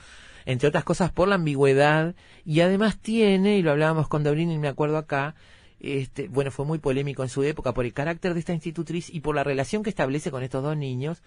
entre 0.45 0.67
otras 0.67 0.83
cosas 0.83 1.11
por 1.11 1.27
la 1.27 1.35
ambigüedad, 1.35 2.15
y 2.45 2.61
además 2.61 2.97
tiene, 2.97 3.57
y 3.57 3.61
lo 3.61 3.71
hablábamos 3.71 4.07
con 4.07 4.23
Dobrini, 4.23 4.57
me 4.57 4.67
acuerdo 4.67 4.97
acá, 4.97 5.35
este, 5.79 6.27
bueno, 6.27 6.51
fue 6.51 6.65
muy 6.65 6.79
polémico 6.79 7.23
en 7.23 7.29
su 7.29 7.41
época 7.43 7.73
por 7.73 7.85
el 7.85 7.93
carácter 7.93 8.33
de 8.33 8.39
esta 8.41 8.53
institutriz 8.53 9.09
y 9.09 9.21
por 9.21 9.33
la 9.35 9.43
relación 9.45 9.81
que 9.83 9.89
establece 9.89 10.31
con 10.31 10.43
estos 10.43 10.61
dos 10.63 10.75
niños, 10.75 11.21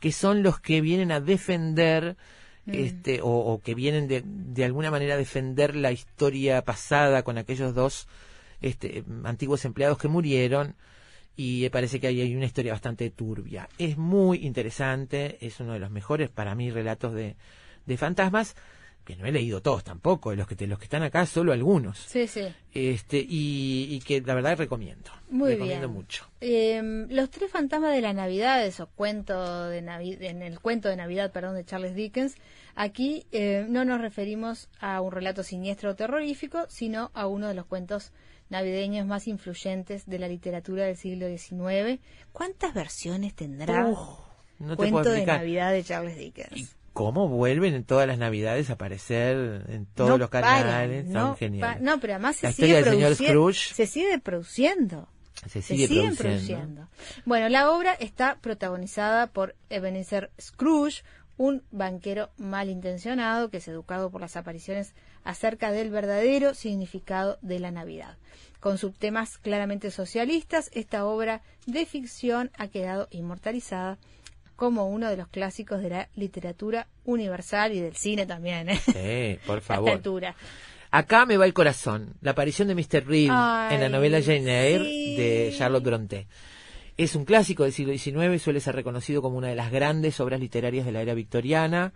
que 0.00 0.12
son 0.12 0.42
los 0.42 0.60
que 0.60 0.80
vienen 0.80 1.12
a 1.12 1.20
defender 1.20 2.16
Mm. 2.66 2.74
este 2.74 3.22
o, 3.22 3.28
o 3.28 3.60
que 3.60 3.74
vienen 3.74 4.08
de, 4.08 4.22
de 4.24 4.64
alguna 4.64 4.90
manera 4.90 5.14
a 5.14 5.18
defender 5.18 5.76
la 5.76 5.92
historia 5.92 6.62
pasada 6.62 7.22
con 7.22 7.38
aquellos 7.38 7.74
dos 7.74 8.08
este, 8.60 9.04
antiguos 9.22 9.64
empleados 9.64 9.98
que 9.98 10.08
murieron 10.08 10.74
y 11.36 11.60
me 11.62 11.70
parece 11.70 12.00
que 12.00 12.08
ahí 12.08 12.20
hay 12.20 12.34
una 12.34 12.46
historia 12.46 12.72
bastante 12.72 13.08
turbia. 13.10 13.68
Es 13.78 13.96
muy 13.96 14.38
interesante, 14.44 15.38
es 15.46 15.60
uno 15.60 15.74
de 15.74 15.78
los 15.78 15.90
mejores 15.90 16.28
para 16.28 16.54
mí 16.54 16.70
relatos 16.70 17.14
de, 17.14 17.36
de 17.84 17.96
fantasmas, 17.96 18.56
que 19.06 19.16
no 19.16 19.24
he 19.24 19.32
leído 19.32 19.62
todos 19.62 19.84
tampoco, 19.84 20.30
de 20.30 20.36
los 20.36 20.46
que, 20.46 20.54
de 20.56 20.66
los 20.66 20.78
que 20.78 20.84
están 20.84 21.02
acá 21.02 21.24
solo 21.24 21.52
algunos. 21.52 21.96
Sí, 21.98 22.26
sí. 22.26 22.42
Este, 22.74 23.18
y, 23.18 23.86
y 23.90 24.00
que 24.00 24.20
la 24.20 24.34
verdad 24.34 24.58
recomiendo. 24.58 25.10
Muy 25.30 25.52
recomiendo 25.52 25.88
bien. 25.88 25.96
mucho. 25.98 26.28
Eh, 26.42 27.06
los 27.08 27.30
tres 27.30 27.50
fantasmas 27.50 27.94
de 27.94 28.02
la 28.02 28.12
Navidad, 28.12 28.66
eso 28.66 28.88
cuento 28.94 29.68
de 29.70 29.82
Navi- 29.82 30.18
en 30.20 30.42
el 30.42 30.60
cuento 30.60 30.88
de 30.90 30.96
Navidad, 30.96 31.32
perdón, 31.32 31.54
de 31.54 31.64
Charles 31.64 31.94
Dickens. 31.94 32.34
Aquí 32.74 33.26
eh, 33.32 33.64
no 33.68 33.84
nos 33.86 34.00
referimos 34.02 34.68
a 34.80 35.00
un 35.00 35.12
relato 35.12 35.42
siniestro 35.42 35.92
o 35.92 35.94
terrorífico, 35.94 36.66
sino 36.68 37.10
a 37.14 37.26
uno 37.26 37.48
de 37.48 37.54
los 37.54 37.64
cuentos 37.64 38.12
navideños 38.50 39.06
más 39.06 39.26
influyentes 39.28 40.04
de 40.06 40.18
la 40.18 40.28
literatura 40.28 40.84
del 40.84 40.96
siglo 40.96 41.26
XIX. 41.28 42.00
¿Cuántas 42.32 42.74
versiones 42.74 43.34
tendrá 43.34 43.86
Uf, 43.86 43.98
no 44.58 44.70
te 44.70 44.76
cuento 44.76 45.02
puedo 45.02 45.10
de. 45.12 45.24
Navidad 45.26 45.72
de 45.72 45.82
Charles 45.84 46.16
Dickens? 46.18 46.76
¿Cómo 46.96 47.28
vuelven 47.28 47.74
en 47.74 47.84
todas 47.84 48.06
las 48.08 48.16
navidades 48.18 48.70
a 48.70 48.72
aparecer 48.72 49.66
en 49.68 49.84
todos 49.84 50.08
No 50.10 50.18
los 50.18 50.30
paran, 50.30 50.62
canales? 50.62 51.04
no 51.06 51.36
geniales. 51.36 51.82
no, 51.82 52.00
pero 52.00 52.14
además 52.14 52.36
se 52.36 52.46
La 52.46 52.52
sigue 52.52 52.74
del 52.74 52.84
señor 52.84 52.98
produciendo. 53.16 53.32
Scrooge 53.32 53.74
Se 53.74 53.86
sigue 53.86 54.18
produciendo. 54.18 55.08
se 55.42 55.48
se 55.50 55.62
sigue 55.62 55.88
siguen 55.88 56.16
produciendo. 56.16 56.64
produciendo. 56.86 56.88
Bueno, 57.26 57.48
la 57.50 57.70
obra 57.70 57.92
está 57.92 58.38
protagonizada 58.40 59.26
por 59.26 59.54
Ebenezer 59.68 60.30
Scrooge, 60.40 61.02
un 61.36 61.62
banquero 61.70 62.30
malintencionado 62.38 63.50
que 63.50 63.58
es 63.58 63.68
educado 63.68 64.10
por 64.10 64.22
las 64.22 64.36
apariciones 64.38 64.94
acerca 65.22 65.70
del 65.72 65.90
verdadero 65.90 66.54
significado 66.54 67.38
de 67.42 67.58
la 67.60 67.70
Navidad. 67.70 68.16
Con 68.58 68.78
subtemas 68.78 69.36
claramente 69.36 69.90
socialistas, 69.90 70.70
esta 70.72 71.04
obra 71.04 71.42
de 71.66 71.84
ficción 71.84 72.50
ha 72.56 72.68
quedado 72.68 73.06
inmortalizada 73.10 73.98
como 74.56 74.88
uno 74.88 75.08
de 75.08 75.16
los 75.16 75.28
clásicos 75.28 75.80
de 75.82 75.90
la 75.90 76.08
literatura 76.16 76.88
universal 77.04 77.72
y 77.72 77.80
del 77.80 77.94
cine 77.96 78.26
también, 78.26 78.70
¿eh? 78.70 78.80
Sí, 78.84 79.38
por 79.46 79.56
a 79.56 79.60
esta 79.60 79.74
favor. 79.74 79.90
altura. 79.90 80.34
Acá 80.90 81.26
me 81.26 81.36
va 81.36 81.44
el 81.44 81.52
corazón. 81.52 82.14
La 82.22 82.30
aparición 82.32 82.68
de 82.68 82.74
Mr. 82.74 83.06
Reed 83.06 83.28
Ay, 83.30 83.74
en 83.74 83.80
la 83.82 83.88
novela 83.88 84.22
Jane 84.22 84.68
Eyre 84.68 84.84
sí. 84.84 85.16
de 85.16 85.54
Charlotte 85.56 85.84
Brontë. 85.84 86.26
Es 86.96 87.14
un 87.14 87.26
clásico 87.26 87.64
del 87.64 87.72
siglo 87.72 87.92
XIX 87.92 88.34
y 88.34 88.38
suele 88.38 88.60
ser 88.60 88.74
reconocido 88.74 89.20
como 89.20 89.36
una 89.36 89.48
de 89.48 89.54
las 89.54 89.70
grandes 89.70 90.18
obras 90.20 90.40
literarias 90.40 90.86
de 90.86 90.92
la 90.92 91.02
era 91.02 91.12
victoriana. 91.12 91.92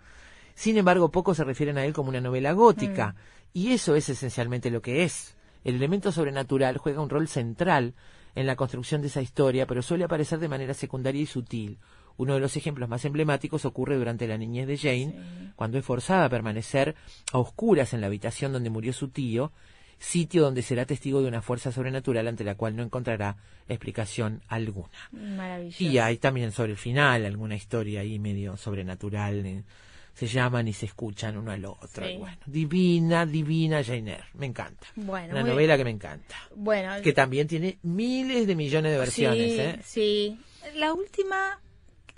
Sin 0.53 0.77
embargo, 0.77 1.09
pocos 1.09 1.37
se 1.37 1.43
refieren 1.43 1.79
a 1.79 1.85
él 1.85 1.93
como 1.93 2.09
una 2.09 2.21
novela 2.21 2.51
gótica. 2.51 3.15
Y 3.53 3.71
eso 3.71 3.95
es 3.95 4.09
esencialmente 4.09 4.69
lo 4.69 4.81
que 4.81 5.03
es. 5.03 5.35
El 5.63 5.75
elemento 5.75 6.11
sobrenatural 6.11 6.77
juega 6.77 7.01
un 7.01 7.09
rol 7.09 7.27
central 7.27 7.95
en 8.35 8.45
la 8.45 8.55
construcción 8.55 9.01
de 9.01 9.07
esa 9.07 9.21
historia, 9.21 9.65
pero 9.65 9.81
suele 9.81 10.03
aparecer 10.03 10.37
de 10.39 10.47
manera 10.47 10.73
secundaria 10.73 11.21
y 11.21 11.25
sutil. 11.25 11.79
Uno 12.21 12.35
de 12.35 12.39
los 12.39 12.55
ejemplos 12.55 12.87
más 12.87 13.03
emblemáticos 13.05 13.65
ocurre 13.65 13.97
durante 13.97 14.27
la 14.27 14.37
niñez 14.37 14.67
de 14.67 14.77
Jane, 14.77 15.15
cuando 15.55 15.77
es 15.79 15.85
forzada 15.85 16.25
a 16.25 16.29
permanecer 16.29 16.95
a 17.33 17.39
oscuras 17.39 17.93
en 17.93 18.01
la 18.01 18.07
habitación 18.07 18.53
donde 18.53 18.69
murió 18.69 18.93
su 18.93 19.07
tío, 19.09 19.51
sitio 19.97 20.43
donde 20.43 20.61
será 20.61 20.85
testigo 20.85 21.21
de 21.21 21.27
una 21.27 21.41
fuerza 21.41 21.71
sobrenatural 21.71 22.27
ante 22.27 22.43
la 22.43 22.55
cual 22.55 22.75
no 22.75 22.83
encontrará 22.83 23.37
explicación 23.67 24.41
alguna. 24.47 24.89
Maravilloso. 25.11 25.83
Y 25.83 25.97
hay 25.97 26.17
también 26.17 26.51
sobre 26.51 26.71
el 26.73 26.77
final 26.77 27.25
alguna 27.25 27.55
historia 27.55 28.01
ahí 28.01 28.19
medio 28.19 28.55
sobrenatural. 28.57 29.45
eh, 29.45 29.63
Se 30.13 30.27
llaman 30.27 30.67
y 30.67 30.73
se 30.73 30.85
escuchan 30.87 31.37
uno 31.37 31.51
al 31.51 31.65
otro. 31.65 32.05
Sí. 32.05 32.13
y 32.13 32.17
bueno, 32.17 32.37
divina, 32.45 33.25
divina 33.25 33.83
Jane 33.83 34.11
Eyre. 34.11 34.23
Me 34.35 34.45
encanta. 34.45 34.85
Bueno, 34.95 35.33
Una 35.33 35.43
novela 35.43 35.77
que 35.77 35.83
me 35.85 35.91
encanta. 35.91 36.35
Bueno, 36.55 37.01
Que 37.01 37.13
también 37.13 37.47
tiene 37.47 37.77
miles 37.83 38.45
de 38.45 38.55
millones 38.55 38.91
de 38.91 38.97
versiones. 38.99 39.51
sí, 39.53 39.59
¿eh? 39.59 39.79
sí. 39.83 40.39
La 40.75 40.93
última, 40.93 41.59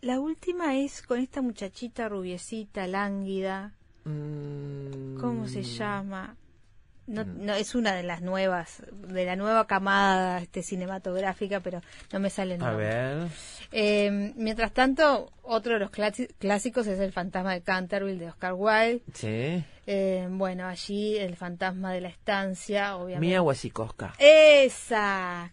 la 0.03 0.19
última 0.19 0.77
es 0.77 1.01
con 1.01 1.19
esta 1.19 1.41
muchachita 1.41 2.09
rubiecita, 2.09 2.87
lánguida. 2.87 3.71
Mm, 4.03 5.17
¿Cómo 5.19 5.47
se 5.47 5.63
llama? 5.63 6.35
No, 7.05 7.25
no 7.25 7.53
es 7.53 7.75
una 7.75 7.93
de 7.95 8.03
las 8.03 8.21
nuevas, 8.21 8.81
de 8.91 9.25
la 9.25 9.35
nueva 9.35 9.67
camada 9.67 10.39
este, 10.39 10.61
cinematográfica, 10.61 11.59
pero 11.59 11.81
no 12.13 12.19
me 12.19 12.29
sale 12.29 12.55
el 12.55 12.63
A 12.63 12.71
ver. 12.71 13.27
Eh, 13.71 14.33
mientras 14.37 14.71
tanto, 14.73 15.31
otro 15.41 15.73
de 15.73 15.79
los 15.79 15.89
clásicos 15.89 16.87
es 16.87 16.99
el 16.99 17.11
fantasma 17.11 17.53
de 17.53 17.61
Canterville 17.61 18.19
de 18.19 18.29
Oscar 18.29 18.53
Wilde. 18.53 19.01
Sí. 19.13 19.65
Eh, 19.85 20.27
bueno, 20.29 20.65
allí 20.65 21.17
el 21.17 21.35
fantasma 21.35 21.91
de 21.91 22.01
la 22.01 22.07
estancia, 22.07 22.95
obviamente. 22.95 23.27
Mia 23.27 23.41
Wasikowska. 23.41 24.13
Esa, 24.19 25.51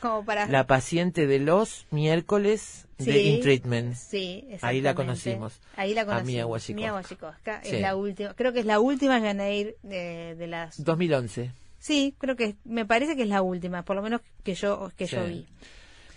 como 0.00 0.24
para 0.24 0.46
La 0.46 0.66
paciente 0.66 1.28
de 1.28 1.38
los 1.38 1.86
miércoles 1.90 2.88
de 3.04 3.12
Sí, 3.12 3.28
In 3.28 3.40
Treatment. 3.40 3.94
Sí, 3.94 4.48
Ahí 4.60 4.80
la 4.80 4.94
conocimos. 4.94 5.60
Ahí 5.76 5.94
la 5.94 6.02
A. 6.02 6.22
Mia 6.22 6.46
Wasikowska. 6.46 6.74
Mia 6.80 6.94
Wasikowska 6.94 7.60
Sí. 7.64 7.76
es 7.76 7.80
la 7.82 7.96
última, 7.96 8.34
creo 8.34 8.52
que 8.52 8.60
es 8.60 8.66
la 8.66 8.80
última 8.80 9.20
Jane 9.20 9.48
Eyre 9.50 9.76
de, 9.82 10.34
de 10.36 10.46
las 10.46 10.82
2011. 10.82 11.50
Sí, 11.78 12.14
creo 12.18 12.36
que 12.36 12.56
me 12.64 12.84
parece 12.84 13.16
que 13.16 13.22
es 13.22 13.28
la 13.28 13.42
última, 13.42 13.82
por 13.84 13.96
lo 13.96 14.02
menos 14.02 14.20
que 14.44 14.54
yo 14.54 14.90
que 14.96 15.06
yo 15.06 15.24
vi. 15.24 15.46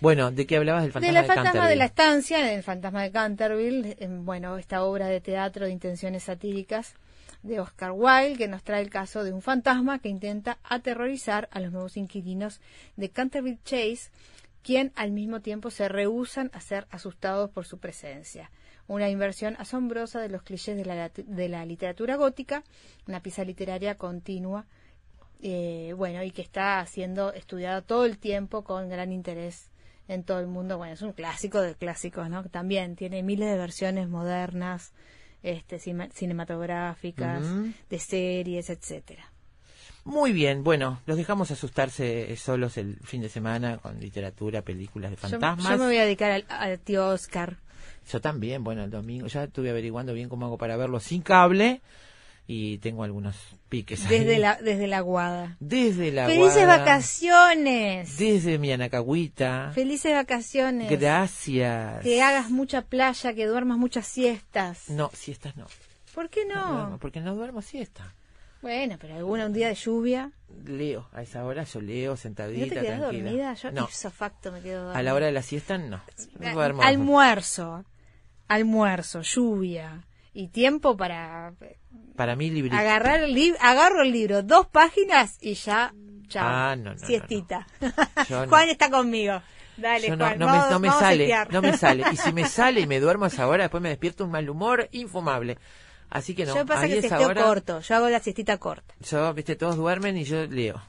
Bueno, 0.00 0.30
¿de 0.30 0.46
qué 0.46 0.56
hablabas 0.58 0.82
del 0.82 0.90
de 0.90 0.92
fantasma 0.92 1.12
la 1.14 1.22
de, 1.22 1.26
fantasma 1.26 1.50
de 1.50 1.52
Canterville? 1.54 1.78
la 1.78 1.84
estancia, 1.86 2.52
el 2.54 2.62
fantasma 2.62 3.02
de 3.02 3.10
Canterville, 3.10 3.96
eh, 3.98 4.08
bueno, 4.10 4.58
esta 4.58 4.84
obra 4.84 5.06
de 5.06 5.20
teatro 5.22 5.64
de 5.64 5.72
intenciones 5.72 6.24
satíricas 6.24 6.94
de 7.42 7.60
Oscar 7.60 7.92
Wilde 7.92 8.36
que 8.36 8.48
nos 8.48 8.62
trae 8.62 8.82
el 8.82 8.90
caso 8.90 9.22
de 9.24 9.32
un 9.32 9.40
fantasma 9.40 9.98
que 9.98 10.08
intenta 10.08 10.58
aterrorizar 10.64 11.48
a 11.52 11.60
los 11.60 11.72
nuevos 11.72 11.96
inquilinos 11.96 12.60
de 12.96 13.08
Canterville 13.10 13.58
Chase, 13.64 14.10
quien 14.64 14.92
al 14.96 15.12
mismo 15.12 15.40
tiempo 15.40 15.70
se 15.70 15.88
rehúsan 15.88 16.50
a 16.54 16.60
ser 16.60 16.86
asustados 16.90 17.50
por 17.50 17.66
su 17.66 17.78
presencia. 17.78 18.50
Una 18.88 19.08
inversión 19.08 19.54
asombrosa 19.58 20.20
de 20.20 20.28
los 20.30 20.42
clichés 20.42 20.76
de 20.76 20.84
la, 20.84 21.10
de 21.10 21.48
la 21.48 21.64
literatura 21.64 22.16
gótica, 22.16 22.64
una 23.06 23.20
pieza 23.20 23.44
literaria 23.44 23.96
continua, 23.96 24.66
eh, 25.42 25.92
bueno, 25.96 26.22
y 26.22 26.30
que 26.30 26.42
está 26.42 26.84
siendo 26.86 27.32
estudiada 27.32 27.82
todo 27.82 28.06
el 28.06 28.18
tiempo 28.18 28.64
con 28.64 28.88
gran 28.88 29.12
interés 29.12 29.70
en 30.08 30.22
todo 30.24 30.40
el 30.40 30.46
mundo. 30.46 30.78
Bueno, 30.78 30.94
es 30.94 31.02
un 31.02 31.12
clásico 31.12 31.60
de 31.60 31.74
clásicos, 31.74 32.28
¿no? 32.30 32.42
También 32.44 32.96
tiene 32.96 33.22
miles 33.22 33.50
de 33.50 33.58
versiones 33.58 34.08
modernas, 34.08 34.92
este, 35.42 35.78
cine- 35.78 36.10
cinematográficas, 36.12 37.42
de 37.90 37.98
series, 37.98 38.70
etcétera. 38.70 39.30
Muy 40.04 40.32
bien, 40.32 40.64
bueno, 40.64 41.00
los 41.06 41.16
dejamos 41.16 41.50
asustarse 41.50 42.30
eh, 42.32 42.36
solos 42.36 42.76
el 42.76 42.96
fin 43.04 43.22
de 43.22 43.28
semana 43.30 43.78
con 43.78 43.98
literatura, 44.00 44.62
películas 44.62 45.10
de 45.10 45.16
fantasmas. 45.16 45.72
yo 45.72 45.78
me 45.78 45.86
voy 45.86 45.96
a 45.96 46.04
dedicar 46.04 46.30
al, 46.30 46.44
al 46.48 46.78
tío 46.78 47.08
Oscar. 47.08 47.56
Yo 48.10 48.20
también, 48.20 48.62
bueno, 48.64 48.84
el 48.84 48.90
domingo 48.90 49.26
ya 49.28 49.44
estuve 49.44 49.70
averiguando 49.70 50.12
bien 50.12 50.28
cómo 50.28 50.44
hago 50.46 50.58
para 50.58 50.76
verlo 50.76 51.00
sin 51.00 51.22
cable 51.22 51.80
y 52.46 52.76
tengo 52.78 53.02
algunos 53.02 53.34
piques. 53.70 54.04
ahí. 54.04 54.18
Desde 54.18 54.38
la, 54.38 54.56
desde 54.60 54.86
la 54.86 55.00
guada. 55.00 55.56
Desde 55.60 56.12
la 56.12 56.26
¡Felices 56.26 56.64
Guada, 56.66 56.78
vacaciones! 56.80 58.18
Desde 58.18 58.58
mi 58.58 58.70
Anacahuita. 58.72 59.70
¡Felices 59.74 60.12
vacaciones! 60.12 60.90
Gracias. 60.90 62.02
Que 62.02 62.20
hagas 62.20 62.50
mucha 62.50 62.82
playa, 62.82 63.32
que 63.32 63.46
duermas 63.46 63.78
muchas 63.78 64.06
siestas. 64.06 64.90
No, 64.90 65.10
siestas 65.14 65.56
no. 65.56 65.66
¿Por 66.14 66.28
qué 66.28 66.44
No 66.44 66.54
no? 66.54 66.76
duermo, 66.76 66.98
porque 66.98 67.20
no 67.20 67.34
duermo 67.34 67.62
siesta. 67.62 68.14
Bueno, 68.64 68.96
pero 68.98 69.14
alguna 69.16 69.44
un 69.44 69.52
día 69.52 69.68
de 69.68 69.74
lluvia. 69.74 70.32
Leo, 70.64 71.06
a 71.12 71.20
esa 71.20 71.44
hora 71.44 71.64
yo 71.64 71.82
leo 71.82 72.12
¿No 72.12 72.16
sentadita, 72.16 72.64
te 72.76 72.80
quedas 72.80 72.98
tranquila. 73.00 73.22
dormida? 73.24 73.54
Yo 73.54 73.72
no, 73.72 73.84
ipso 73.84 74.10
facto 74.10 74.50
me 74.52 74.62
quedo 74.62 74.84
dormida. 74.84 74.98
a 74.98 75.02
la 75.02 75.12
hora 75.14 75.26
de 75.26 75.32
la 75.32 75.42
siesta 75.42 75.76
no. 75.76 76.00
No 76.38 76.52
duermo. 76.54 76.82
Almuerzo, 76.82 77.84
almuerzo, 78.48 79.20
lluvia 79.20 80.06
y 80.32 80.48
tiempo 80.48 80.96
para 80.96 81.52
Para 82.16 82.36
mí 82.36 82.48
librito. 82.50 82.74
agarrar 82.76 83.20
el 83.20 83.34
libro, 83.34 83.58
agarro 83.60 84.00
el 84.00 84.12
libro, 84.12 84.42
dos 84.42 84.66
páginas 84.68 85.36
y 85.42 85.52
ya, 85.54 85.92
chao, 86.28 86.46
Ah, 86.48 86.74
no, 86.76 86.94
no, 86.94 87.00
no, 87.00 87.06
siestita. 87.06 87.66
No. 88.30 88.48
Juan 88.48 88.70
está 88.70 88.90
conmigo. 88.90 89.42
Dale, 89.76 90.06
Yo 90.08 90.16
no, 90.16 90.24
Juan, 90.24 90.38
no 90.38 90.46
vamos- 90.46 90.64
me, 90.66 90.70
no 90.70 90.78
me 90.80 90.88
sale, 90.88 91.34
no 91.50 91.60
me 91.60 91.76
sale. 91.76 92.04
Y 92.12 92.16
si 92.16 92.32
me 92.32 92.44
sale 92.48 92.80
y 92.80 92.86
me 92.86 92.98
duermo 93.00 93.26
a 93.26 93.28
esa 93.28 93.46
hora, 93.46 93.64
después 93.64 93.82
me 93.82 93.90
despierto 93.90 94.24
un 94.24 94.30
mal 94.30 94.48
humor 94.48 94.88
infumable. 94.92 95.58
Así 96.14 96.34
que 96.34 96.46
no, 96.46 96.54
yo 96.54 96.64
pasa 96.64 96.86
que 96.86 97.00
siesteo 97.00 97.28
hora, 97.28 97.42
corto, 97.44 97.80
yo 97.80 97.94
hago 97.96 98.08
la 98.08 98.20
siestita 98.20 98.56
corta. 98.58 98.94
yo, 99.00 99.34
viste, 99.34 99.56
todos 99.56 99.76
duermen 99.76 100.16
y 100.16 100.24
yo 100.24 100.46
leo. 100.46 100.80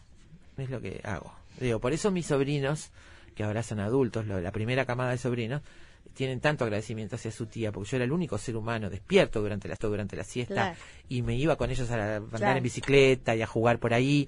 Es 0.58 0.70
lo 0.70 0.80
que 0.80 1.02
hago. 1.04 1.34
Leo. 1.60 1.80
Por 1.82 1.92
eso 1.94 2.12
mis 2.12 2.28
sobrinos, 2.28 2.92
que 3.36 3.44
ahora 3.44 3.62
son 3.64 3.80
adultos, 3.80 4.26
lo- 4.28 4.40
la 4.40 4.52
primera 4.52 4.86
camada 4.86 5.12
de 5.12 5.18
sobrinos, 5.18 5.62
tienen 6.16 6.40
tanto 6.40 6.64
agradecimiento 6.64 7.18
hacia 7.18 7.32
su 7.32 7.46
tía, 7.46 7.72
porque 7.72 7.90
yo 7.92 7.98
era 7.98 8.06
el 8.06 8.12
único 8.12 8.38
ser 8.38 8.56
humano 8.56 8.90
despierto 8.90 9.42
durante 9.42 9.68
la, 9.68 9.76
durante 9.80 10.16
la 10.16 10.24
siesta 10.24 10.76
y 11.10 11.22
me 11.22 11.36
iba 11.36 11.56
con 11.58 11.70
ellos 11.70 11.92
a 11.92 12.16
andar 12.16 12.58
en 12.58 12.64
bicicleta 12.64 13.36
y 13.36 13.42
a 13.42 13.48
jugar 13.48 13.78
por 13.80 13.94
ahí. 13.94 14.28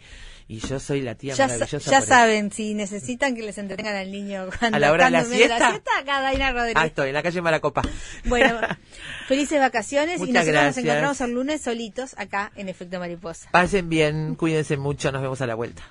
Y 0.50 0.60
yo 0.60 0.80
soy 0.80 1.02
la 1.02 1.16
tía 1.16 1.34
ya 1.34 1.48
maravillosa. 1.48 1.92
Ya 1.92 2.02
saben, 2.02 2.52
si 2.52 2.74
necesitan 2.74 3.36
que 3.36 3.42
les 3.42 3.58
entretengan 3.58 3.96
al 3.96 4.12
niño 4.12 4.48
cuando, 4.60 4.78
a 4.78 4.80
la 4.80 4.92
hora 4.92 5.06
de 5.06 5.12
la 5.12 5.26
siesta, 5.26 5.60
la 5.60 5.70
siesta 5.72 6.52
Rodríguez. 6.52 6.76
Ah, 6.76 6.86
estoy 6.86 7.08
en 7.10 7.14
la 7.14 7.24
calle 7.24 7.42
Maracopa. 7.42 7.82
Bueno, 8.26 8.60
felices 9.28 9.60
vacaciones 9.60 10.20
Muchas 10.20 10.30
y 10.30 10.34
nosotros 10.34 10.54
gracias. 10.54 10.78
nos 10.78 10.86
encontramos 10.86 11.22
el 11.22 11.32
lunes 11.32 11.62
solitos 11.62 12.16
acá 12.18 12.52
en 12.56 12.70
Efecto 12.70 13.00
Mariposa. 13.00 13.50
Pasen 13.52 13.90
bien, 13.90 14.36
cuídense 14.36 14.78
mucho, 14.78 15.12
nos 15.12 15.22
vemos 15.22 15.42
a 15.42 15.48
la 15.48 15.56
vuelta. 15.56 15.84